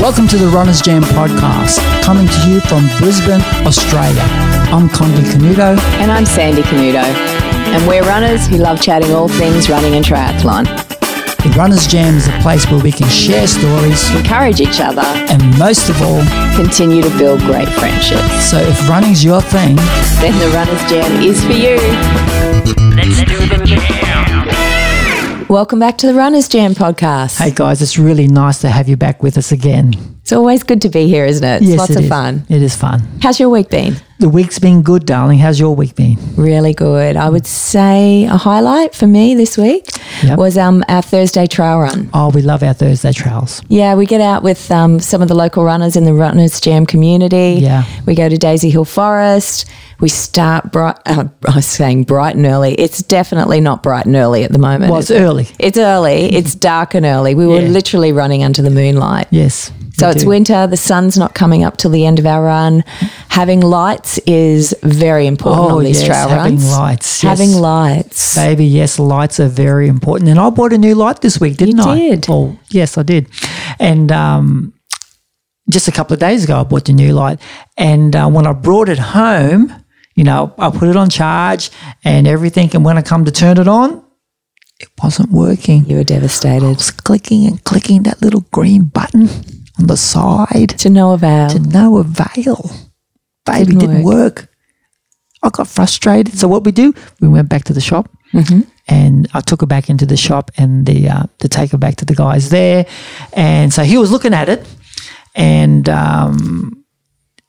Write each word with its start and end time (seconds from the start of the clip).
Welcome 0.00 0.28
to 0.28 0.36
the 0.36 0.46
Runners 0.46 0.80
Jam 0.80 1.02
podcast, 1.02 1.78
coming 2.02 2.26
to 2.28 2.48
you 2.48 2.60
from 2.60 2.86
Brisbane, 2.98 3.40
Australia. 3.66 4.22
I'm 4.70 4.88
Condi 4.88 5.22
Canuto. 5.32 5.76
And 5.98 6.12
I'm 6.12 6.24
Sandy 6.24 6.62
Canuto. 6.62 7.02
And 7.02 7.86
we're 7.88 8.02
runners 8.02 8.46
who 8.46 8.58
love 8.58 8.80
chatting 8.80 9.12
all 9.12 9.28
things 9.28 9.68
running 9.68 9.94
and 9.96 10.04
triathlon. 10.04 10.66
The 11.42 11.50
Runners 11.58 11.86
Jam 11.88 12.14
is 12.14 12.28
a 12.28 12.38
place 12.40 12.64
where 12.70 12.80
we 12.82 12.92
can 12.92 13.08
share 13.08 13.46
stories 13.48 14.08
Encourage 14.14 14.60
each 14.60 14.80
other, 14.80 15.02
and 15.02 15.42
most 15.58 15.88
of 15.88 16.00
all, 16.02 16.22
continue 16.54 17.02
to 17.02 17.10
build 17.18 17.40
great 17.40 17.68
friendships. 17.68 18.50
so 18.50 18.58
if 18.58 18.88
running's 18.88 19.24
your 19.24 19.40
thing, 19.42 19.76
Then 20.20 20.38
the 20.38 20.48
Runners 20.54 20.82
Jam 20.88 21.22
is 21.22 21.44
for 21.44 21.52
you. 21.52 21.78
Welcome 25.48 25.78
back 25.78 25.96
to 25.98 26.06
the 26.06 26.12
Runners 26.14 26.46
Jam 26.46 26.74
podcast. 26.74 27.38
hey 27.38 27.50
guys, 27.50 27.80
it's 27.80 27.98
really 27.98 28.28
nice 28.28 28.60
to 28.60 28.68
have 28.68 28.86
you 28.86 28.98
back 28.98 29.22
with 29.22 29.38
us 29.38 29.50
again. 29.50 29.94
It's 30.20 30.32
always 30.32 30.62
good 30.62 30.82
to 30.82 30.90
be 30.90 31.06
here, 31.08 31.24
isn't 31.24 31.42
it? 31.42 31.62
It's 31.62 31.78
lots 31.78 31.90
it 31.90 31.96
of 31.96 32.02
is. 32.02 32.08
fun. 32.10 32.44
It 32.50 32.60
is 32.60 32.76
fun. 32.76 33.00
How's 33.22 33.40
your 33.40 33.48
week 33.48 33.70
been? 33.70 33.96
The 34.18 34.28
week's 34.28 34.58
been 34.58 34.82
good, 34.82 35.06
darling. 35.06 35.38
How's 35.38 35.58
your 35.58 35.74
week 35.74 35.94
been? 35.94 36.18
Really 36.36 36.74
good. 36.74 37.16
I 37.16 37.30
would 37.30 37.46
say 37.46 38.24
a 38.24 38.36
highlight 38.36 38.94
for 38.94 39.06
me 39.06 39.34
this 39.36 39.56
week 39.56 39.86
Yep. 40.22 40.38
was 40.38 40.58
um, 40.58 40.84
our 40.86 41.00
Thursday 41.00 41.46
trail 41.46 41.78
run. 41.80 42.10
Oh, 42.12 42.28
we 42.30 42.42
love 42.42 42.62
our 42.62 42.74
Thursday 42.74 43.12
trails. 43.12 43.62
Yeah, 43.68 43.94
we 43.94 44.04
get 44.04 44.20
out 44.20 44.42
with 44.42 44.70
um, 44.70 45.00
some 45.00 45.22
of 45.22 45.28
the 45.28 45.34
local 45.34 45.64
runners 45.64 45.96
in 45.96 46.04
the 46.04 46.12
Runners 46.12 46.60
Jam 46.60 46.84
community. 46.84 47.58
Yeah. 47.62 47.84
We 48.04 48.14
go 48.14 48.28
to 48.28 48.36
Daisy 48.36 48.68
Hill 48.68 48.84
Forest. 48.84 49.64
We 50.00 50.08
start 50.08 50.70
bright, 50.70 50.96
uh, 51.06 51.24
I 51.48 51.56
was 51.56 51.66
saying 51.66 52.04
bright 52.04 52.36
and 52.36 52.46
early. 52.46 52.74
It's 52.74 53.02
definitely 53.02 53.60
not 53.60 53.82
bright 53.82 54.06
and 54.06 54.14
early 54.14 54.44
at 54.44 54.52
the 54.52 54.58
moment. 54.58 54.90
Well, 54.92 55.00
it's 55.00 55.10
early. 55.10 55.48
It's 55.58 55.76
early. 55.76 56.32
It's 56.34 56.54
dark 56.54 56.94
and 56.94 57.04
early. 57.04 57.34
We 57.34 57.48
were 57.48 57.60
Yeah. 57.60 57.68
literally 57.68 58.12
running 58.12 58.44
under 58.44 58.62
the 58.62 58.70
moonlight. 58.70 59.26
Yes. 59.30 59.72
So 59.98 60.08
it's 60.08 60.22
do. 60.22 60.28
winter. 60.28 60.68
The 60.68 60.76
sun's 60.76 61.18
not 61.18 61.34
coming 61.34 61.64
up 61.64 61.76
till 61.78 61.90
the 61.90 62.06
end 62.06 62.20
of 62.20 62.26
our 62.26 62.44
run. 62.44 62.84
Having 63.30 63.62
lights 63.62 64.18
is 64.18 64.72
very 64.84 65.26
important 65.26 65.72
Oh, 65.72 65.78
on 65.78 65.84
these 65.84 65.98
yes, 66.00 66.06
trail 66.06 66.28
having 66.28 66.52
runs. 66.58 66.70
lights, 66.70 67.24
yes. 67.24 67.38
Having 67.38 67.56
lights. 67.60 68.34
Baby, 68.36 68.66
yes, 68.66 69.00
lights 69.00 69.40
are 69.40 69.48
very 69.48 69.88
important. 69.88 70.30
And 70.30 70.38
I 70.38 70.48
bought 70.50 70.72
a 70.72 70.78
new 70.78 70.94
light 70.94 71.22
this 71.22 71.40
week, 71.40 71.56
didn't 71.56 71.80
I? 71.80 71.96
did. 71.98 72.26
Oh, 72.28 72.56
yes, 72.70 72.96
I 72.96 73.02
did. 73.02 73.26
And 73.80 74.12
um, 74.12 74.72
just 75.68 75.88
a 75.88 75.92
couple 75.92 76.14
of 76.14 76.20
days 76.20 76.44
ago, 76.44 76.60
I 76.60 76.62
bought 76.62 76.84
the 76.84 76.92
new 76.92 77.12
light. 77.12 77.40
And 77.76 78.14
uh, 78.14 78.28
when 78.28 78.46
I 78.46 78.52
brought 78.52 78.88
it 78.88 79.00
home, 79.00 79.72
you 80.18 80.24
know, 80.24 80.52
I 80.58 80.70
put 80.70 80.88
it 80.88 80.96
on 80.96 81.08
charge 81.10 81.70
and 82.04 82.26
everything. 82.26 82.68
And 82.74 82.84
when 82.84 82.98
I 82.98 83.02
come 83.02 83.24
to 83.24 83.30
turn 83.30 83.56
it 83.58 83.68
on, 83.68 83.88
it 84.80 84.88
wasn't 85.02 85.30
working. 85.30 85.84
You 85.86 85.94
were 85.96 86.00
I 86.00 86.14
devastated. 86.16 86.66
was 86.66 86.90
clicking 86.90 87.46
and 87.46 87.62
clicking 87.62 88.02
that 88.02 88.20
little 88.20 88.44
green 88.56 88.82
button 88.98 89.28
on 89.78 89.86
the 89.86 89.96
side 89.96 90.70
To 90.84 90.90
no 90.90 91.12
avail. 91.12 91.48
to 91.50 91.60
no 91.60 91.98
avail. 91.98 92.70
Baby 93.46 93.64
Didn't 93.72 93.78
didn't 93.80 94.02
work. 94.04 94.48
I 95.42 95.50
got 95.50 95.68
frustrated. 95.68 96.36
So 96.36 96.48
what 96.48 96.64
we 96.64 96.72
do? 96.72 96.92
We 97.20 97.28
went 97.28 97.48
back 97.48 97.62
to 97.64 97.72
the 97.72 97.80
shop, 97.80 98.10
and 98.88 99.28
I 99.34 99.40
took 99.40 99.60
her 99.60 99.66
back 99.68 99.88
into 99.88 100.04
the 100.04 100.16
shop 100.16 100.50
and 100.58 100.84
the 100.84 101.08
uh, 101.08 101.22
to 101.38 101.48
take 101.48 101.70
her 101.70 101.78
back 101.78 101.94
to 101.96 102.04
the 102.04 102.14
guys 102.16 102.48
there. 102.50 102.86
And 103.34 103.72
so 103.72 103.82
he 103.84 103.96
was 103.98 104.10
looking 104.10 104.34
at 104.34 104.48
it, 104.48 104.66
and 105.36 105.88
um, 105.88 106.77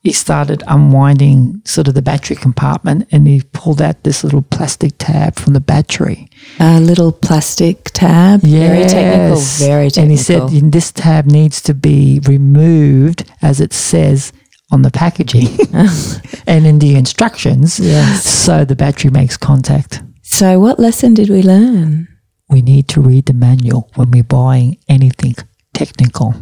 he 0.01 0.13
started 0.13 0.63
unwinding 0.67 1.61
sort 1.65 1.89
of 1.89 1.93
the 1.93 2.01
battery 2.01 2.35
compartment, 2.35 3.07
and 3.11 3.27
he 3.27 3.41
pulled 3.51 3.81
out 3.81 4.03
this 4.03 4.23
little 4.23 4.41
plastic 4.41 4.93
tab 4.97 5.35
from 5.35 5.53
the 5.53 5.59
battery. 5.59 6.29
A 6.59 6.79
little 6.79 7.11
plastic 7.11 7.85
tab. 7.91 8.41
Yes. 8.43 8.69
Very 8.69 8.89
technical. 8.89 9.41
Very 9.41 9.89
technical. 9.89 10.01
And 10.03 10.11
he 10.11 10.17
said 10.17 10.71
this 10.71 10.91
tab 10.91 11.25
needs 11.25 11.61
to 11.63 11.73
be 11.73 12.21
removed 12.25 13.29
as 13.41 13.59
it 13.59 13.73
says 13.73 14.31
on 14.71 14.83
the 14.83 14.91
packaging 14.91 15.47
and 16.47 16.65
in 16.65 16.79
the 16.79 16.95
instructions. 16.95 17.79
Yes. 17.79 18.25
So 18.25 18.63
the 18.63 18.75
battery 18.75 19.11
makes 19.11 19.35
contact. 19.35 20.01
So, 20.21 20.59
what 20.59 20.79
lesson 20.79 21.15
did 21.15 21.29
we 21.29 21.41
learn? 21.41 22.07
We 22.49 22.61
need 22.61 22.87
to 22.89 23.01
read 23.01 23.25
the 23.25 23.33
manual 23.33 23.89
when 23.95 24.11
we're 24.11 24.23
buying 24.23 24.77
anything 24.87 25.35
technical. 25.73 26.33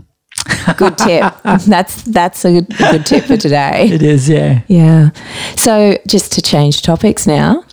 Good 0.78 0.97
tip. 0.97 1.34
that's 1.66 2.03
that's 2.03 2.46
a 2.46 2.62
good, 2.62 2.74
a 2.74 2.91
good 2.91 3.06
tip 3.06 3.25
for 3.25 3.38
today. 3.38 3.90
It 3.90 4.02
is, 4.02 4.30
yeah. 4.30 4.62
Yeah. 4.68 5.12
So, 5.56 5.97
just 6.08 6.31
to 6.34 6.41
change 6.41 6.81
topics 6.81 7.25
now. 7.28 7.63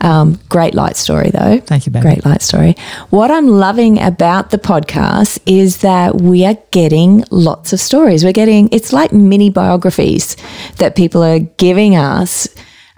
Um, 0.00 0.38
great 0.48 0.74
light 0.74 0.96
story, 0.96 1.30
though. 1.30 1.58
Thank 1.58 1.86
you, 1.86 1.92
baby. 1.92 2.02
Great 2.02 2.24
light 2.24 2.42
story. 2.42 2.76
What 3.10 3.30
I'm 3.30 3.48
loving 3.48 4.00
about 4.00 4.50
the 4.50 4.58
podcast 4.58 5.40
is 5.46 5.78
that 5.78 6.20
we 6.20 6.44
are 6.44 6.56
getting 6.70 7.24
lots 7.30 7.72
of 7.72 7.80
stories. 7.80 8.24
We're 8.24 8.32
getting, 8.32 8.68
it's 8.70 8.92
like 8.92 9.12
mini 9.12 9.50
biographies 9.50 10.36
that 10.76 10.94
people 10.94 11.22
are 11.22 11.40
giving 11.40 11.96
us 11.96 12.48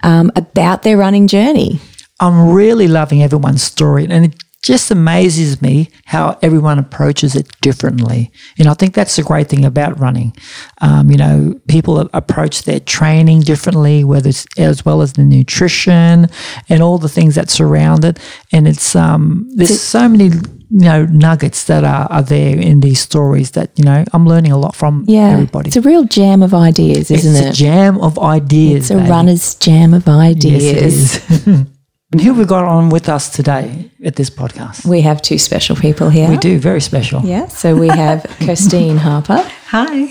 um, 0.03 0.31
about 0.35 0.83
their 0.83 0.97
running 0.97 1.27
journey. 1.27 1.79
I'm 2.19 2.51
really 2.51 2.87
loving 2.87 3.23
everyone's 3.23 3.63
story, 3.63 4.05
and 4.07 4.25
it 4.25 4.35
just 4.61 4.91
amazes 4.91 5.61
me 5.61 5.89
how 6.05 6.37
everyone 6.41 6.77
approaches 6.77 7.35
it 7.35 7.47
differently. 7.61 8.31
And 8.59 8.67
I 8.67 8.73
think 8.75 8.93
that's 8.93 9.15
the 9.15 9.23
great 9.23 9.49
thing 9.49 9.65
about 9.65 9.99
running. 9.99 10.35
Um, 10.81 11.09
you 11.09 11.17
know, 11.17 11.59
people 11.67 11.99
approach 12.13 12.63
their 12.63 12.79
training 12.79 13.41
differently, 13.41 14.03
whether 14.03 14.29
it's 14.29 14.45
as 14.57 14.85
well 14.85 15.01
as 15.01 15.13
the 15.13 15.23
nutrition 15.23 16.27
and 16.69 16.83
all 16.83 16.97
the 16.99 17.09
things 17.09 17.35
that 17.35 17.49
surround 17.49 18.05
it. 18.05 18.19
And 18.51 18.67
it's 18.67 18.95
um, 18.95 19.49
there's 19.55 19.81
so 19.81 20.07
many 20.07 20.25
you 20.73 20.85
know 20.85 21.05
nuggets 21.07 21.65
that 21.65 21.83
are, 21.83 22.07
are 22.09 22.21
there 22.23 22.57
in 22.57 22.79
these 22.79 22.99
stories 23.01 23.51
that 23.51 23.71
you 23.77 23.83
know 23.83 24.05
I'm 24.13 24.25
learning 24.25 24.51
a 24.53 24.57
lot 24.57 24.75
from 24.75 25.03
Yeah. 25.07 25.29
everybody. 25.31 25.67
It's 25.69 25.75
a 25.75 25.81
real 25.81 26.03
jam 26.05 26.43
of 26.43 26.53
ideas, 26.53 27.09
isn't 27.11 27.35
It's 27.35 27.45
it? 27.47 27.49
a 27.49 27.53
jam 27.53 27.97
of 27.97 28.17
ideas. 28.19 28.89
It's 28.89 29.01
a 29.01 29.09
runner's 29.09 29.55
jam 29.55 29.93
of 29.93 30.07
ideas. 30.07 30.63
Yes. 30.63 31.65
and 32.11 32.19
who 32.19 32.29
have 32.29 32.37
we 32.37 32.45
got 32.45 32.65
on 32.65 32.89
with 32.89 33.07
us 33.07 33.29
today 33.29 33.89
at 34.03 34.17
this 34.17 34.29
podcast? 34.29 34.85
We 34.85 35.01
have 35.01 35.21
two 35.21 35.37
special 35.37 35.75
people 35.77 36.09
here. 36.09 36.29
We 36.29 36.37
do, 36.37 36.59
very 36.59 36.81
special. 36.81 37.21
Yeah, 37.21 37.47
so 37.47 37.75
we 37.75 37.87
have 37.87 38.23
Kirstine 38.39 38.97
Harper. 38.97 39.41
Hi. 39.67 40.05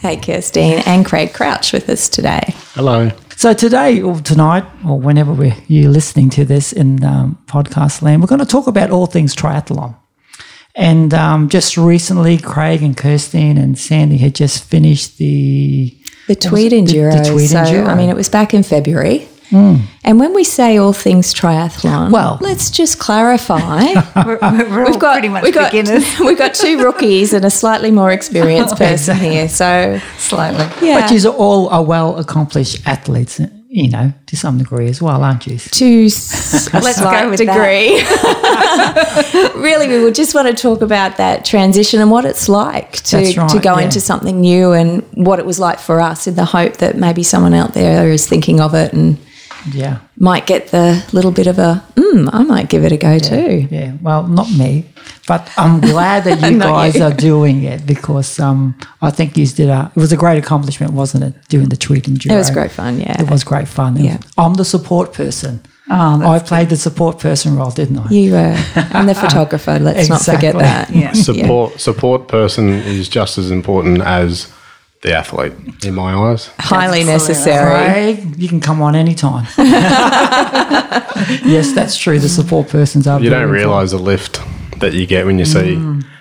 Hey, 0.00 0.16
Kirstine, 0.16 0.82
and 0.86 1.06
Craig 1.06 1.32
Crouch 1.32 1.72
with 1.72 1.88
us 1.88 2.08
today. 2.08 2.42
Hello. 2.74 3.10
So 3.36 3.52
today 3.54 4.00
or 4.02 4.20
tonight, 4.20 4.64
or 4.84 4.98
whenever 4.98 5.32
we're, 5.32 5.56
you're 5.68 5.90
listening 5.90 6.30
to 6.30 6.44
this 6.44 6.72
in 6.72 7.04
um, 7.04 7.38
podcast 7.46 8.02
land, 8.02 8.20
we're 8.20 8.28
going 8.28 8.40
to 8.40 8.46
talk 8.46 8.66
about 8.66 8.90
all 8.90 9.06
things 9.06 9.34
triathlon. 9.34 9.96
And 10.74 11.14
um, 11.14 11.48
just 11.48 11.76
recently, 11.76 12.36
Craig 12.36 12.82
and 12.82 12.96
Kirstine 12.96 13.62
and 13.62 13.78
Sandy 13.78 14.16
had 14.18 14.34
just 14.34 14.64
finished 14.64 15.18
the 15.18 15.96
The 16.26 16.34
Tweed 16.34 16.72
it? 16.72 16.86
The- 16.86 17.22
the 17.22 17.30
Tweed 17.30 17.50
so, 17.50 17.58
Enduro. 17.58 17.86
I 17.86 17.94
mean, 17.94 18.10
it 18.10 18.16
was 18.16 18.28
back 18.28 18.54
in 18.54 18.64
February. 18.64 19.28
Mm. 19.54 19.82
And 20.02 20.18
when 20.20 20.34
we 20.34 20.42
say 20.44 20.76
all 20.78 20.92
things 20.92 21.32
triathlon, 21.32 22.10
Well- 22.10 22.38
let's 22.40 22.70
just 22.70 22.98
clarify. 22.98 23.84
We're, 24.26 24.38
we're 24.68 24.86
all 24.86 24.98
pretty 24.98 25.28
much 25.28 25.42
we've 25.44 25.54
got, 25.54 25.70
beginners. 25.72 26.04
we've 26.20 26.36
got 26.38 26.54
two 26.54 26.82
rookies 26.82 27.32
and 27.32 27.44
a 27.44 27.50
slightly 27.50 27.90
more 27.90 28.10
experienced 28.10 28.76
person 28.86 29.16
here. 29.16 29.48
So, 29.48 30.00
Slightly. 30.18 30.66
yeah. 30.86 31.00
But 31.08 31.10
you 31.22 31.30
all 31.30 31.68
are 31.68 31.82
well 31.84 32.18
accomplished 32.18 32.86
athletes, 32.86 33.40
you 33.68 33.90
know, 33.90 34.12
to 34.26 34.36
some 34.36 34.58
degree 34.58 34.88
as 34.88 35.00
well, 35.00 35.22
aren't 35.22 35.46
you? 35.46 35.58
to 35.58 36.06
s- 36.06 36.68
a 36.72 36.80
Let's 36.80 36.98
go 36.98 37.04
slight 37.04 37.28
with 37.30 37.38
degree. 37.38 38.02
really, 39.60 39.88
we 39.88 40.02
would 40.02 40.14
just 40.14 40.34
want 40.34 40.48
to 40.48 40.54
talk 40.54 40.80
about 40.82 41.16
that 41.18 41.44
transition 41.44 42.00
and 42.00 42.10
what 42.10 42.24
it's 42.24 42.48
like 42.48 42.92
to, 43.04 43.16
right, 43.36 43.48
to 43.50 43.58
go 43.60 43.78
yeah. 43.78 43.84
into 43.84 44.00
something 44.00 44.40
new 44.40 44.72
and 44.72 45.02
what 45.14 45.38
it 45.38 45.46
was 45.46 45.58
like 45.58 45.78
for 45.78 46.00
us 46.00 46.26
in 46.26 46.34
the 46.34 46.44
hope 46.44 46.78
that 46.78 46.96
maybe 46.96 47.22
someone 47.22 47.54
out 47.54 47.74
there 47.74 48.10
is 48.10 48.26
thinking 48.26 48.60
of 48.60 48.74
it 48.74 48.92
and 48.92 49.18
Yeah. 49.72 49.98
might 50.18 50.46
get 50.46 50.68
the 50.68 51.04
little 51.12 51.30
bit 51.30 51.46
of 51.46 51.58
a, 51.58 51.84
mm, 51.94 52.30
I 52.32 52.42
might 52.42 52.68
give 52.68 52.84
it 52.84 52.92
a 52.92 52.96
go 52.96 53.18
too. 53.18 53.68
Yeah, 53.70 53.94
well, 54.02 54.26
not 54.26 54.50
me, 54.50 54.86
but 55.26 55.50
I'm 55.56 55.80
glad 55.80 56.24
that 56.24 56.40
you 56.50 56.58
guys 56.58 56.96
you. 56.96 57.04
are 57.04 57.12
doing 57.12 57.62
it 57.64 57.86
because 57.86 58.38
um, 58.40 58.78
I 59.02 59.10
think 59.10 59.36
you 59.36 59.46
did 59.46 59.68
a. 59.68 59.90
It 59.94 60.00
was 60.00 60.12
a 60.12 60.16
great 60.16 60.38
accomplishment, 60.38 60.92
wasn't 60.92 61.24
it? 61.24 61.48
Doing 61.48 61.68
the 61.68 61.76
Tweed 61.76 62.08
and 62.08 62.24
It 62.24 62.30
was 62.32 62.50
great 62.50 62.70
fun, 62.70 63.00
yeah. 63.00 63.20
It 63.20 63.30
was 63.30 63.44
great 63.44 63.68
fun. 63.68 63.96
Yeah. 63.96 64.18
I'm 64.36 64.54
the 64.54 64.64
support 64.64 65.12
person. 65.12 65.60
Oh, 65.90 66.30
I 66.30 66.38
played 66.38 66.70
the 66.70 66.76
support 66.76 67.18
person 67.18 67.56
role, 67.56 67.70
didn't 67.70 67.98
I? 67.98 68.08
You 68.08 68.32
were. 68.32 68.56
I'm 68.74 69.06
the 69.06 69.14
photographer. 69.24 69.78
Let's 69.78 70.08
not 70.08 70.22
forget 70.22 70.54
that. 70.56 70.90
Yeah. 70.90 71.12
Support 71.12 71.80
support 71.80 72.28
person 72.28 72.70
is 72.70 73.08
just 73.08 73.36
as 73.36 73.50
important 73.50 74.00
as 74.00 74.50
the 75.04 75.14
athlete 75.14 75.52
in 75.84 75.94
my 75.94 76.14
eyes. 76.14 76.50
Highly 76.58 77.04
necessary. 77.04 78.14
Craig, 78.16 78.36
you 78.38 78.48
can 78.48 78.60
come 78.60 78.80
on 78.82 78.96
anytime. 78.96 79.46
yes, 81.44 81.72
that's 81.74 81.96
true. 81.96 82.18
The 82.18 82.28
support 82.28 82.68
persons 82.68 83.06
are. 83.06 83.20
You 83.20 83.30
don't 83.30 83.50
realise 83.50 83.90
the 83.92 83.98
lift 83.98 84.40
that 84.80 84.94
you 84.94 85.06
get 85.06 85.26
when 85.26 85.38
you 85.38 85.44
see 85.44 85.78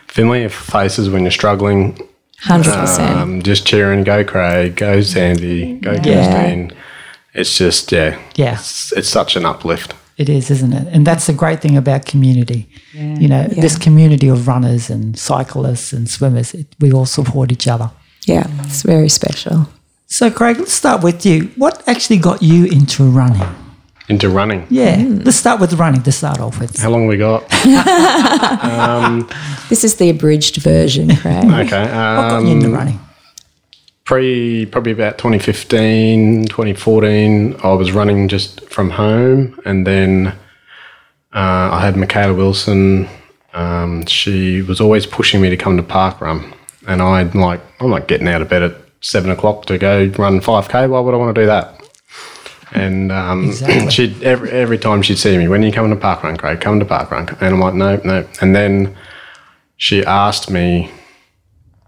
familiar 0.07 0.49
faces 0.49 1.09
when 1.09 1.23
you're 1.23 1.31
struggling. 1.31 1.97
100%. 2.41 2.99
Um, 2.99 3.41
just 3.41 3.65
cheering, 3.65 4.03
go 4.03 4.23
Craig, 4.25 4.75
go 4.75 5.01
Sandy, 5.01 5.75
go 5.79 5.93
Yeah. 5.93 6.01
Kirstine. 6.03 6.73
It's 7.33 7.57
just 7.57 7.89
yeah, 7.93 8.19
Yeah. 8.35 8.55
it's, 8.55 8.91
it's 8.91 9.07
such 9.07 9.37
an 9.37 9.45
uplift. 9.45 9.95
It 10.17 10.27
is, 10.29 10.51
isn't 10.51 10.73
it? 10.73 10.87
And 10.91 11.07
that's 11.07 11.25
the 11.25 11.33
great 11.33 11.61
thing 11.61 11.77
about 11.77 12.05
community. 12.05 12.67
You 12.93 13.27
know, 13.29 13.47
this 13.47 13.77
community 13.77 14.27
of 14.27 14.47
runners 14.47 14.89
and 14.89 15.17
cyclists 15.17 15.93
and 15.93 16.07
swimmers, 16.07 16.53
it, 16.53 16.67
we 16.79 16.91
all 16.91 17.05
support 17.07 17.51
each 17.51 17.67
other. 17.67 17.89
Yeah, 18.27 18.45
it's 18.65 18.83
very 18.83 19.09
special. 19.09 19.67
So, 20.07 20.29
Craig, 20.29 20.59
let's 20.59 20.73
start 20.73 21.03
with 21.03 21.25
you. 21.25 21.49
What 21.55 21.81
actually 21.87 22.17
got 22.19 22.43
you 22.43 22.65
into 22.65 23.03
running? 23.03 23.41
Into 24.09 24.29
running. 24.29 24.67
Yeah, 24.69 24.97
let's 25.25 25.37
start 25.37 25.59
with 25.61 25.73
running 25.73 26.03
to 26.03 26.11
start 26.11 26.39
off 26.39 26.59
with. 26.59 26.77
How 26.77 26.89
long 26.89 27.07
we 27.07 27.17
got? 27.17 27.43
This 29.69 29.83
is 29.83 29.95
the 29.95 30.09
abridged 30.09 30.57
version, 30.57 31.15
Craig. 31.15 31.45
Okay. 31.65 31.81
What 31.83 32.29
got 32.29 32.43
you 32.43 32.49
into 32.51 32.67
Um, 32.67 32.73
running? 32.73 32.99
pre 34.05 34.65
probably 34.65 34.91
about 34.91 35.17
2015 35.17 36.43
2014 36.47 37.55
i 37.63 37.71
was 37.71 37.93
running 37.93 38.27
just 38.27 38.59
from 38.69 38.89
home 38.89 39.57
and 39.63 39.87
then 39.87 40.27
uh, 41.33 41.69
i 41.71 41.79
had 41.79 41.95
michaela 41.95 42.33
wilson 42.33 43.07
um, 43.53 44.05
she 44.05 44.61
was 44.61 44.81
always 44.81 45.05
pushing 45.05 45.39
me 45.39 45.49
to 45.49 45.55
come 45.55 45.77
to 45.77 45.83
park 45.83 46.19
run 46.19 46.53
and 46.87 47.01
I'm 47.01 47.31
like 47.31 47.61
i'm 47.79 47.89
not 47.89 48.07
getting 48.07 48.27
out 48.27 48.41
of 48.41 48.49
bed 48.49 48.63
at 48.63 48.75
seven 49.01 49.31
o'clock 49.31 49.65
to 49.67 49.77
go 49.77 50.05
run 50.17 50.39
5k 50.39 50.89
why 50.89 50.99
would 50.99 51.13
i 51.13 51.17
want 51.17 51.35
to 51.35 51.41
do 51.41 51.45
that 51.47 51.79
and 52.71 53.11
um, 53.11 53.45
Exactly. 53.45 53.89
she'd 53.91 54.23
every, 54.23 54.49
every 54.49 54.77
time 54.77 55.01
she'd 55.01 55.17
see 55.17 55.37
me 55.37 55.47
when 55.47 55.63
are 55.63 55.67
you 55.67 55.71
coming 55.73 55.91
to 55.91 55.97
park 55.97 56.23
run 56.23 56.37
craig 56.37 56.61
come 56.61 56.79
to 56.79 56.85
park 56.85 57.11
run 57.11 57.27
and 57.41 57.53
i'm 57.55 57.59
like 57.59 57.73
no 57.73 57.97
no 58.03 58.27
and 58.41 58.55
then 58.55 58.95
she 59.77 60.03
asked 60.05 60.49
me 60.49 60.89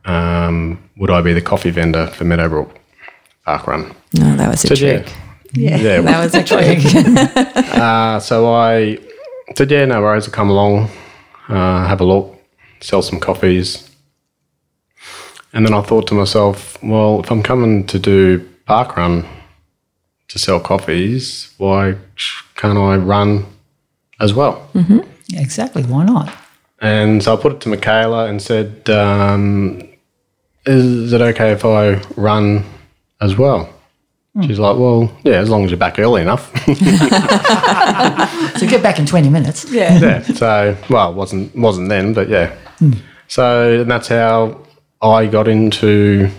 um, 0.06 0.88
would 0.98 1.10
I 1.10 1.22
be 1.22 1.34
the 1.34 1.42
coffee 1.42 1.72
vendor 1.72 2.06
for 2.08 2.26
Meadowbrook 2.26 2.70
Park 3.44 3.66
Run? 3.66 3.96
No, 4.14 4.36
that 4.36 4.50
was 4.50 4.64
a 4.64 4.68
Said 4.68 4.80
yeah. 4.80 4.98
trick. 5.02 5.14
Yeah. 5.54 6.02
That 6.02 6.24
was 6.24 6.36
a 6.36 6.44
trick. 7.64 7.74
Uh, 7.76 8.20
so 8.20 8.54
I 8.54 9.00
said, 9.56 9.72
yeah, 9.72 9.86
no 9.86 10.02
worries, 10.02 10.26
I'll 10.28 10.32
come 10.34 10.50
along, 10.52 10.90
uh, 11.50 11.88
have 11.88 12.02
a 12.02 12.04
look, 12.04 12.36
sell 12.82 13.02
some 13.02 13.20
coffees. 13.20 13.90
And 15.56 15.66
then 15.66 15.74
I 15.74 15.82
thought 15.82 16.06
to 16.08 16.14
myself, 16.14 16.78
well, 16.84 17.22
if 17.22 17.32
I'm 17.32 17.42
coming 17.42 17.88
to 17.88 17.98
do 17.98 18.48
park 18.66 18.98
run 18.98 19.26
to 20.28 20.38
sell 20.38 20.60
coffees, 20.60 21.54
why 21.58 21.96
can't 22.56 22.78
I 22.78 22.98
run 22.98 23.46
as 24.20 24.34
well? 24.34 24.70
Yeah, 24.74 25.42
exactly. 25.42 25.84
Why 25.84 26.04
not? 26.04 26.32
And 26.82 27.24
so 27.24 27.34
I 27.34 27.42
put 27.42 27.54
it 27.54 27.62
to 27.62 27.70
Michaela 27.70 28.26
and 28.28 28.42
said, 28.42 28.90
um, 28.90 29.82
Is 30.66 31.14
it 31.14 31.22
okay 31.22 31.54
if 31.54 31.64
I 31.64 32.02
run 32.18 32.66
as 33.22 33.38
well? 33.38 33.70
Hmm. 34.36 34.42
She's 34.48 34.60
like, 34.60 34.78
Well, 34.78 35.10
yeah, 35.24 35.36
as 35.40 35.50
long 35.50 35.64
as 35.64 35.72
you're 35.72 35.78
back 35.78 35.98
early 36.00 36.22
enough. 36.22 36.52
So 38.58 38.66
get 38.68 38.82
back 38.82 39.00
in 39.00 39.06
20 39.06 39.30
minutes. 39.30 39.70
yeah. 39.70 40.00
yeah. 40.00 40.22
So, 40.22 40.78
well, 40.90 41.12
it 41.12 41.16
wasn't 41.16 41.54
wasn't 41.56 41.90
then, 41.90 42.14
but 42.14 42.30
yeah. 42.30 42.56
Hmm. 42.80 42.94
So 43.28 43.82
and 43.82 43.92
that's 43.92 44.08
how 44.08 44.65
I 45.06 45.28
got 45.28 45.48
into, 45.48 46.30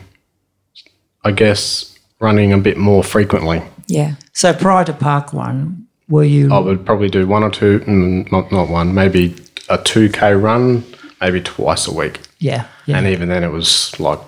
I 1.24 1.30
guess, 1.32 1.96
running 2.20 2.52
a 2.52 2.58
bit 2.58 2.76
more 2.76 3.04
frequently. 3.04 3.62
Yeah. 3.86 4.14
So 4.32 4.52
prior 4.52 4.84
to 4.84 4.92
Park 4.92 5.32
Run, 5.32 5.86
were 6.08 6.24
you? 6.24 6.52
I 6.52 6.58
would 6.58 6.84
probably 6.84 7.08
do 7.08 7.26
one 7.26 7.42
or 7.42 7.50
two, 7.50 7.80
mm, 7.80 8.30
not 8.32 8.50
not 8.52 8.68
one, 8.68 8.94
maybe 8.94 9.34
a 9.68 9.78
two 9.78 10.08
k 10.08 10.34
run, 10.34 10.84
maybe 11.20 11.40
twice 11.40 11.86
a 11.86 11.92
week. 11.94 12.20
yeah, 12.38 12.66
yeah. 12.86 12.98
And 12.98 13.06
even 13.06 13.28
then, 13.28 13.44
it 13.44 13.50
was 13.50 13.98
like 14.00 14.18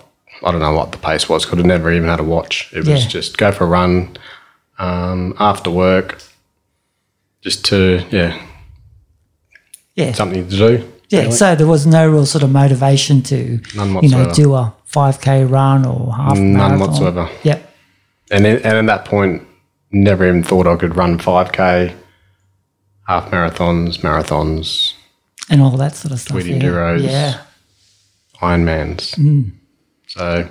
I 0.43 0.51
don't 0.53 0.61
know 0.61 0.73
what 0.73 0.93
the 0.93 0.99
pace 0.99 1.29
was 1.29 1.45
because 1.45 1.59
I 1.59 1.63
never 1.67 1.93
even 1.93 2.09
had 2.09 2.21
a 2.21 2.25
watch. 2.25 2.71
It 2.73 2.79
was 2.87 2.89
Yeah. 3.05 3.09
just 3.09 3.39
go 3.39 3.51
for 3.53 3.65
a 3.65 3.69
run 3.69 4.17
um, 4.79 5.35
after 5.39 5.71
work, 5.71 6.23
just 7.43 7.65
to 7.67 8.05
yeah 8.11 8.41
yeah. 9.95 10.13
something 10.13 10.49
to 10.49 10.57
do. 10.57 10.93
Yeah, 11.09 11.21
really. 11.21 11.33
so 11.33 11.55
there 11.55 11.67
was 11.67 11.87
no 11.87 12.09
real 12.09 12.27
sort 12.27 12.45
of 12.45 12.51
motivation 12.53 13.23
to, 13.23 13.61
you 14.03 14.09
know, 14.09 14.31
do 14.35 14.55
a 14.55 14.75
5K 14.93 15.51
run 15.51 15.87
or 15.87 16.13
half 16.15 16.37
None 16.37 16.53
marathon. 16.53 16.81
whatsoever. 16.81 17.31
Yep. 17.45 17.75
And 18.31 18.45
then, 18.45 18.57
and 18.57 18.77
at 18.77 18.87
that 18.87 19.05
point, 19.07 19.43
never 19.91 20.27
even 20.29 20.43
thought 20.43 20.67
I 20.67 20.77
could 20.77 20.97
run 20.97 21.19
five 21.19 21.53
k, 21.53 21.95
half 23.07 23.31
marathons, 23.31 23.99
marathons, 24.01 24.95
And 25.49 25.63
all 25.63 25.77
that 25.79 25.95
sort 25.97 26.13
of 26.13 26.21
stuff. 26.21 26.33
Tweedy 26.33 26.51
yeah. 26.53 26.61
enduros. 26.61 27.03
Yeah. 27.03 27.41
Ironmans. 28.41 29.15
Mm. 29.17 29.53
So 30.09 30.49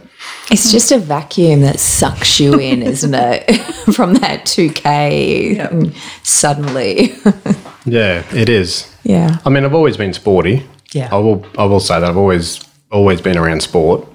It's 0.51 0.71
just 0.71 0.91
a 0.91 0.99
vacuum 0.99 1.61
that 1.61 1.79
sucks 1.79 2.39
you 2.39 2.59
in, 2.59 2.81
isn't 2.93 3.13
it? 3.13 3.61
From 3.95 4.15
that 4.15 4.45
2K 4.45 5.71
and 5.71 5.95
suddenly. 6.23 7.13
yeah, 7.85 8.23
it 8.33 8.49
is. 8.49 8.91
Yeah. 9.07 9.37
I 9.45 9.49
mean, 9.49 9.63
I've 9.65 9.73
always 9.73 9.97
been 9.97 10.13
sporty. 10.13 10.65
Yeah. 10.93 11.09
I 11.11 11.17
will. 11.17 11.45
I 11.57 11.65
will 11.65 11.79
say 11.79 11.99
that 11.99 12.09
I've 12.09 12.17
always 12.17 12.59
always 12.91 13.21
been 13.21 13.37
around 13.37 13.61
sport, 13.61 14.07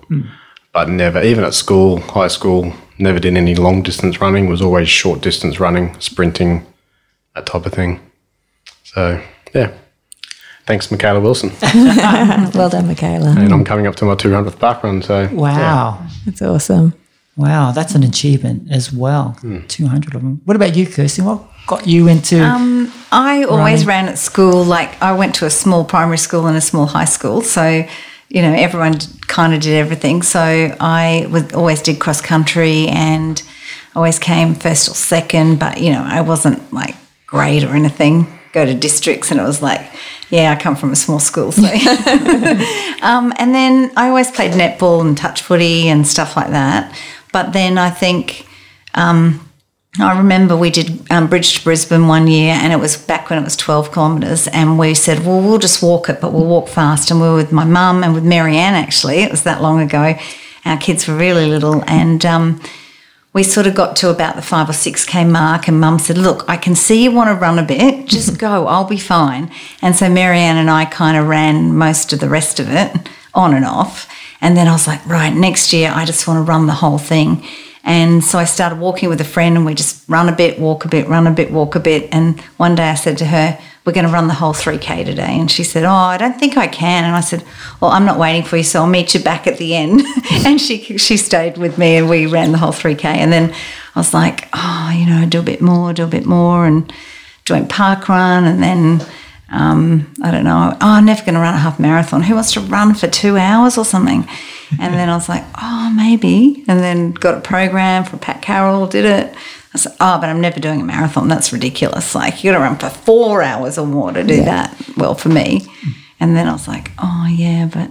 but 0.73 0.89
never, 0.89 1.23
even 1.23 1.44
at 1.44 1.55
school, 1.55 2.00
high 2.00 2.29
school, 2.29 2.73
never 2.99 3.19
did 3.21 3.37
any 3.37 3.55
long 3.55 3.83
distance 3.83 4.21
running. 4.21 4.49
Was 4.49 4.62
always 4.62 4.89
short 4.89 5.21
distance 5.23 5.61
running, 5.61 5.99
sprinting, 6.00 6.65
that 7.35 7.47
type 7.47 7.67
of 7.67 7.73
thing. 7.73 8.00
So 8.85 9.21
yeah, 9.55 9.71
thanks, 10.67 10.91
Michaela 10.91 11.21
Wilson, 11.21 11.50
Well 12.55 12.69
done, 12.71 12.87
Michaela. 12.87 13.35
and 13.39 13.53
I'm 13.53 13.65
coming 13.65 13.87
up 13.87 13.97
to 13.97 14.05
my 14.05 14.15
200th 14.15 14.59
park 14.59 14.83
run. 14.83 15.03
So 15.03 15.29
Wow. 15.33 16.06
That's 16.25 16.43
awesome. 16.43 16.94
Wow. 17.37 17.73
That's 17.73 17.94
an 17.94 18.03
achievement 18.03 18.71
as 18.71 18.93
well. 18.93 19.37
Hmm. 19.41 19.67
200 19.69 20.15
of 20.15 20.23
them. 20.23 20.41
What 20.44 20.56
about 20.56 20.77
you, 20.77 20.87
Kirsty? 20.87 21.23
What 21.23 21.43
got 21.67 21.87
you 21.87 22.09
into. 22.09 22.43
Um, 22.43 22.93
I 23.11 23.44
always 23.44 23.85
Running. 23.85 24.06
ran 24.06 24.09
at 24.09 24.19
school. 24.19 24.64
Like 24.64 25.00
I 25.03 25.12
went 25.12 25.35
to 25.37 25.47
a 25.47 25.50
small 25.50 25.85
primary 25.85 26.19
school 26.19 26.47
and 26.47 26.56
a 26.56 26.61
small 26.61 26.87
high 26.87 27.05
school, 27.05 27.43
so 27.43 27.87
you 28.29 28.43
know 28.43 28.53
everyone 28.53 28.99
kind 29.26 29.55
of 29.55 29.61
did 29.61 29.75
everything. 29.75 30.23
So 30.23 30.41
I 30.41 31.26
was, 31.31 31.53
always 31.53 31.82
did 31.82 32.00
cross 32.00 32.20
country 32.20 32.88
and 32.88 33.43
always 33.94 34.19
came 34.19 34.55
first 34.55 34.88
or 34.88 34.94
second. 34.94 35.59
But 35.59 35.81
you 35.81 35.93
know 35.93 36.03
I 36.05 36.20
wasn't 36.20 36.73
like 36.73 36.97
great 37.26 37.65
or 37.65 37.75
anything. 37.75 38.26
Go 38.53 38.67
to 38.67 38.75
districts 38.75 39.31
and 39.31 39.41
it 39.41 39.44
was 39.44 39.62
like, 39.62 39.81
yeah, 40.29 40.53
I 40.53 40.61
come 40.61 40.76
from 40.76 40.93
a 40.93 40.97
small 40.97 41.20
school, 41.20 41.53
so. 41.53 41.62
um, 43.03 43.32
and 43.38 43.55
then 43.55 43.91
I 43.97 44.08
always 44.08 44.31
played 44.31 44.53
netball 44.53 45.00
and 45.00 45.17
touch 45.17 45.43
footy 45.43 45.88
and 45.88 46.06
stuff 46.06 46.37
like 46.37 46.50
that. 46.50 46.97
But 47.32 47.53
then 47.53 47.79
I 47.79 47.91
think. 47.91 48.47
Um, 48.94 49.49
I 50.00 50.17
remember 50.17 50.56
we 50.56 50.71
did 50.71 51.11
um, 51.11 51.29
Bridge 51.29 51.59
to 51.59 51.65
Brisbane 51.65 52.09
one 52.09 52.27
year, 52.27 52.55
and 52.55 52.73
it 52.73 52.81
was 52.81 52.97
back 52.97 53.29
when 53.29 53.39
it 53.39 53.44
was 53.44 53.56
12 53.56 53.93
kilometres. 53.93 54.49
And 54.49 54.79
we 54.79 54.94
said, 54.94 55.27
well, 55.27 55.43
we'll 55.43 55.59
just 55.59 55.83
walk 55.83 56.09
it, 56.09 56.19
but 56.19 56.33
we'll 56.33 56.47
walk 56.47 56.69
fast. 56.69 57.11
And 57.11 57.21
we 57.21 57.29
were 57.29 57.37
with 57.37 57.53
my 57.53 57.65
mum 57.65 58.03
and 58.03 58.15
with 58.15 58.25
Marianne, 58.25 58.73
actually. 58.73 59.19
It 59.19 59.31
was 59.31 59.43
that 59.43 59.61
long 59.61 59.81
ago. 59.83 60.15
Our 60.65 60.79
kids 60.79 61.06
were 61.06 61.15
really 61.15 61.46
little. 61.46 61.84
And 61.87 62.25
um, 62.25 62.63
we 63.34 63.43
sort 63.43 63.67
of 63.67 63.75
got 63.75 63.94
to 63.96 64.08
about 64.08 64.34
the 64.34 64.41
five 64.41 64.70
or 64.70 64.72
6K 64.72 65.31
mark, 65.31 65.69
and 65.69 65.79
mum 65.79 65.99
said, 65.99 66.17
Look, 66.17 66.49
I 66.49 66.56
can 66.56 66.75
see 66.75 67.05
you 67.05 67.13
want 67.13 67.29
to 67.29 67.34
run 67.34 67.58
a 67.58 67.63
bit. 67.63 68.06
Just 68.08 68.39
go, 68.39 68.67
I'll 68.67 68.89
be 68.89 68.99
fine. 68.99 69.51
And 69.82 69.94
so 69.94 70.08
Marianne 70.08 70.56
and 70.56 70.70
I 70.70 70.87
kind 70.87 71.19
of 71.19 71.29
ran 71.29 71.77
most 71.77 72.15
of 72.15 72.20
the 72.20 72.31
rest 72.31 72.58
of 72.58 72.70
it 72.70 73.11
on 73.34 73.53
and 73.53 73.67
off. 73.67 74.11
And 74.41 74.56
then 74.56 74.69
I 74.69 74.72
was 74.72 74.87
like, 74.87 75.05
Right, 75.06 75.34
next 75.34 75.75
year 75.75 75.93
I 75.94 76.06
just 76.06 76.27
want 76.27 76.39
to 76.39 76.51
run 76.51 76.67
the 76.67 76.72
whole 76.72 76.99
thing. 76.99 77.44
And 77.84 78.22
so 78.22 78.39
I 78.39 78.44
started 78.44 78.79
walking 78.79 79.08
with 79.08 79.20
a 79.20 79.24
friend 79.24 79.56
and 79.56 79.67
we 79.67 79.74
just 79.74 80.08
run 80.08 80.29
a 80.29 80.36
bit, 80.36 80.58
walk 80.58 80.84
a 80.84 80.89
bit, 80.89 81.08
run 81.08 81.27
a 81.27 81.32
bit, 81.32 81.51
walk 81.51 81.74
a 81.74 81.81
bit. 81.81 82.08
And 82.12 82.41
one 82.56 82.77
day 82.77 82.89
I 82.89 82.94
said 82.94 83.19
to 83.19 83.27
her, 83.27 83.58
We're 83.84 83.93
going 83.93 84.06
to 84.06 84.12
run 84.12 84.29
the 84.29 84.34
whole 84.34 84.53
3K 84.53 85.05
today. 85.05 85.39
And 85.39 85.51
she 85.51 85.65
said, 85.65 85.84
Oh, 85.84 85.91
I 85.91 86.17
don't 86.17 86.39
think 86.39 86.56
I 86.56 86.69
can. 86.69 87.05
And 87.05 87.17
I 87.17 87.20
said, 87.20 87.44
Well, 87.81 87.91
I'm 87.91 88.05
not 88.05 88.19
waiting 88.19 88.44
for 88.44 88.56
you, 88.56 88.62
so 88.62 88.81
I'll 88.81 88.86
meet 88.86 89.15
you 89.15 89.20
back 89.20 89.48
at 89.48 89.58
the 89.58 89.74
end. 89.74 90.03
and 90.31 90.60
she, 90.60 90.96
she 90.96 91.17
stayed 91.17 91.58
with 91.58 91.77
me 91.77 91.96
and 91.96 92.08
we 92.08 92.27
ran 92.27 92.53
the 92.53 92.58
whole 92.58 92.72
3K. 92.72 93.05
And 93.05 93.32
then 93.32 93.53
I 93.94 93.98
was 93.98 94.15
like, 94.15 94.48
Oh, 94.53 94.93
you 94.96 95.06
know, 95.06 95.27
do 95.27 95.41
a 95.41 95.44
bit 95.44 95.60
more, 95.60 95.93
do 95.93 96.05
a 96.05 96.08
bit 96.08 96.24
more. 96.24 96.67
And 96.67 96.93
joined 97.44 97.69
Park 97.69 98.08
Run. 98.08 98.44
And 98.44 98.62
then 98.62 99.05
um, 99.53 100.13
I 100.23 100.31
don't 100.31 100.44
know. 100.44 100.73
Oh, 100.75 100.77
I'm 100.81 101.05
never 101.05 101.21
going 101.21 101.35
to 101.35 101.41
run 101.41 101.55
a 101.55 101.59
half 101.59 101.79
marathon. 101.79 102.23
Who 102.23 102.35
wants 102.35 102.53
to 102.53 102.61
run 102.61 102.94
for 102.94 103.06
two 103.06 103.37
hours 103.37 103.77
or 103.77 103.85
something? 103.85 104.27
And 104.81 104.94
then 104.94 105.11
I 105.11 105.15
was 105.15 105.29
like, 105.29 105.44
oh, 105.63 105.93
maybe. 105.94 106.65
And 106.69 106.81
then 106.81 107.13
got 107.13 107.39
a 107.39 107.41
program 107.41 108.05
for 108.05 108.17
Pat 108.17 108.41
Carroll, 108.41 108.87
did 108.87 109.05
it. 109.05 109.35
I 109.75 109.79
said, 109.79 109.93
oh, 110.01 110.19
but 110.19 110.29
I'm 110.29 110.41
never 110.41 110.61
doing 110.61 110.81
a 110.81 110.85
marathon. 110.85 111.29
That's 111.29 111.53
ridiculous. 111.53 112.15
Like, 112.15 112.43
you 112.43 112.51
got 112.51 112.59
to 112.59 112.63
run 112.63 112.77
for 112.77 112.91
four 112.91 113.43
hours 113.43 113.79
or 113.79 113.87
more 113.87 114.13
to 114.13 114.23
do 114.23 114.44
that. 114.44 114.75
Well, 114.97 115.15
for 115.15 115.29
me. 115.29 115.63
And 116.21 116.37
then 116.37 116.47
I 116.47 116.53
was 116.53 116.69
like, 116.69 116.91
oh, 116.99 117.27
yeah, 117.31 117.69
but 117.73 117.91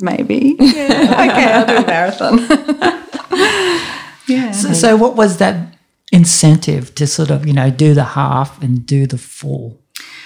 maybe. 0.00 0.56
Yeah, 0.58 0.66
okay, 1.30 1.52
I'll 1.52 1.66
do 1.66 1.76
a 1.76 1.86
marathon. 1.86 2.38
yeah. 4.28 4.52
so, 4.52 4.72
so 4.72 4.96
what 4.96 5.16
was 5.16 5.38
that 5.38 5.74
incentive 6.12 6.94
to 6.96 7.06
sort 7.06 7.30
of, 7.30 7.46
you 7.46 7.52
know, 7.52 7.70
do 7.70 7.94
the 7.94 8.04
half 8.04 8.62
and 8.62 8.86
do 8.86 9.06
the 9.06 9.18
full? 9.18 9.80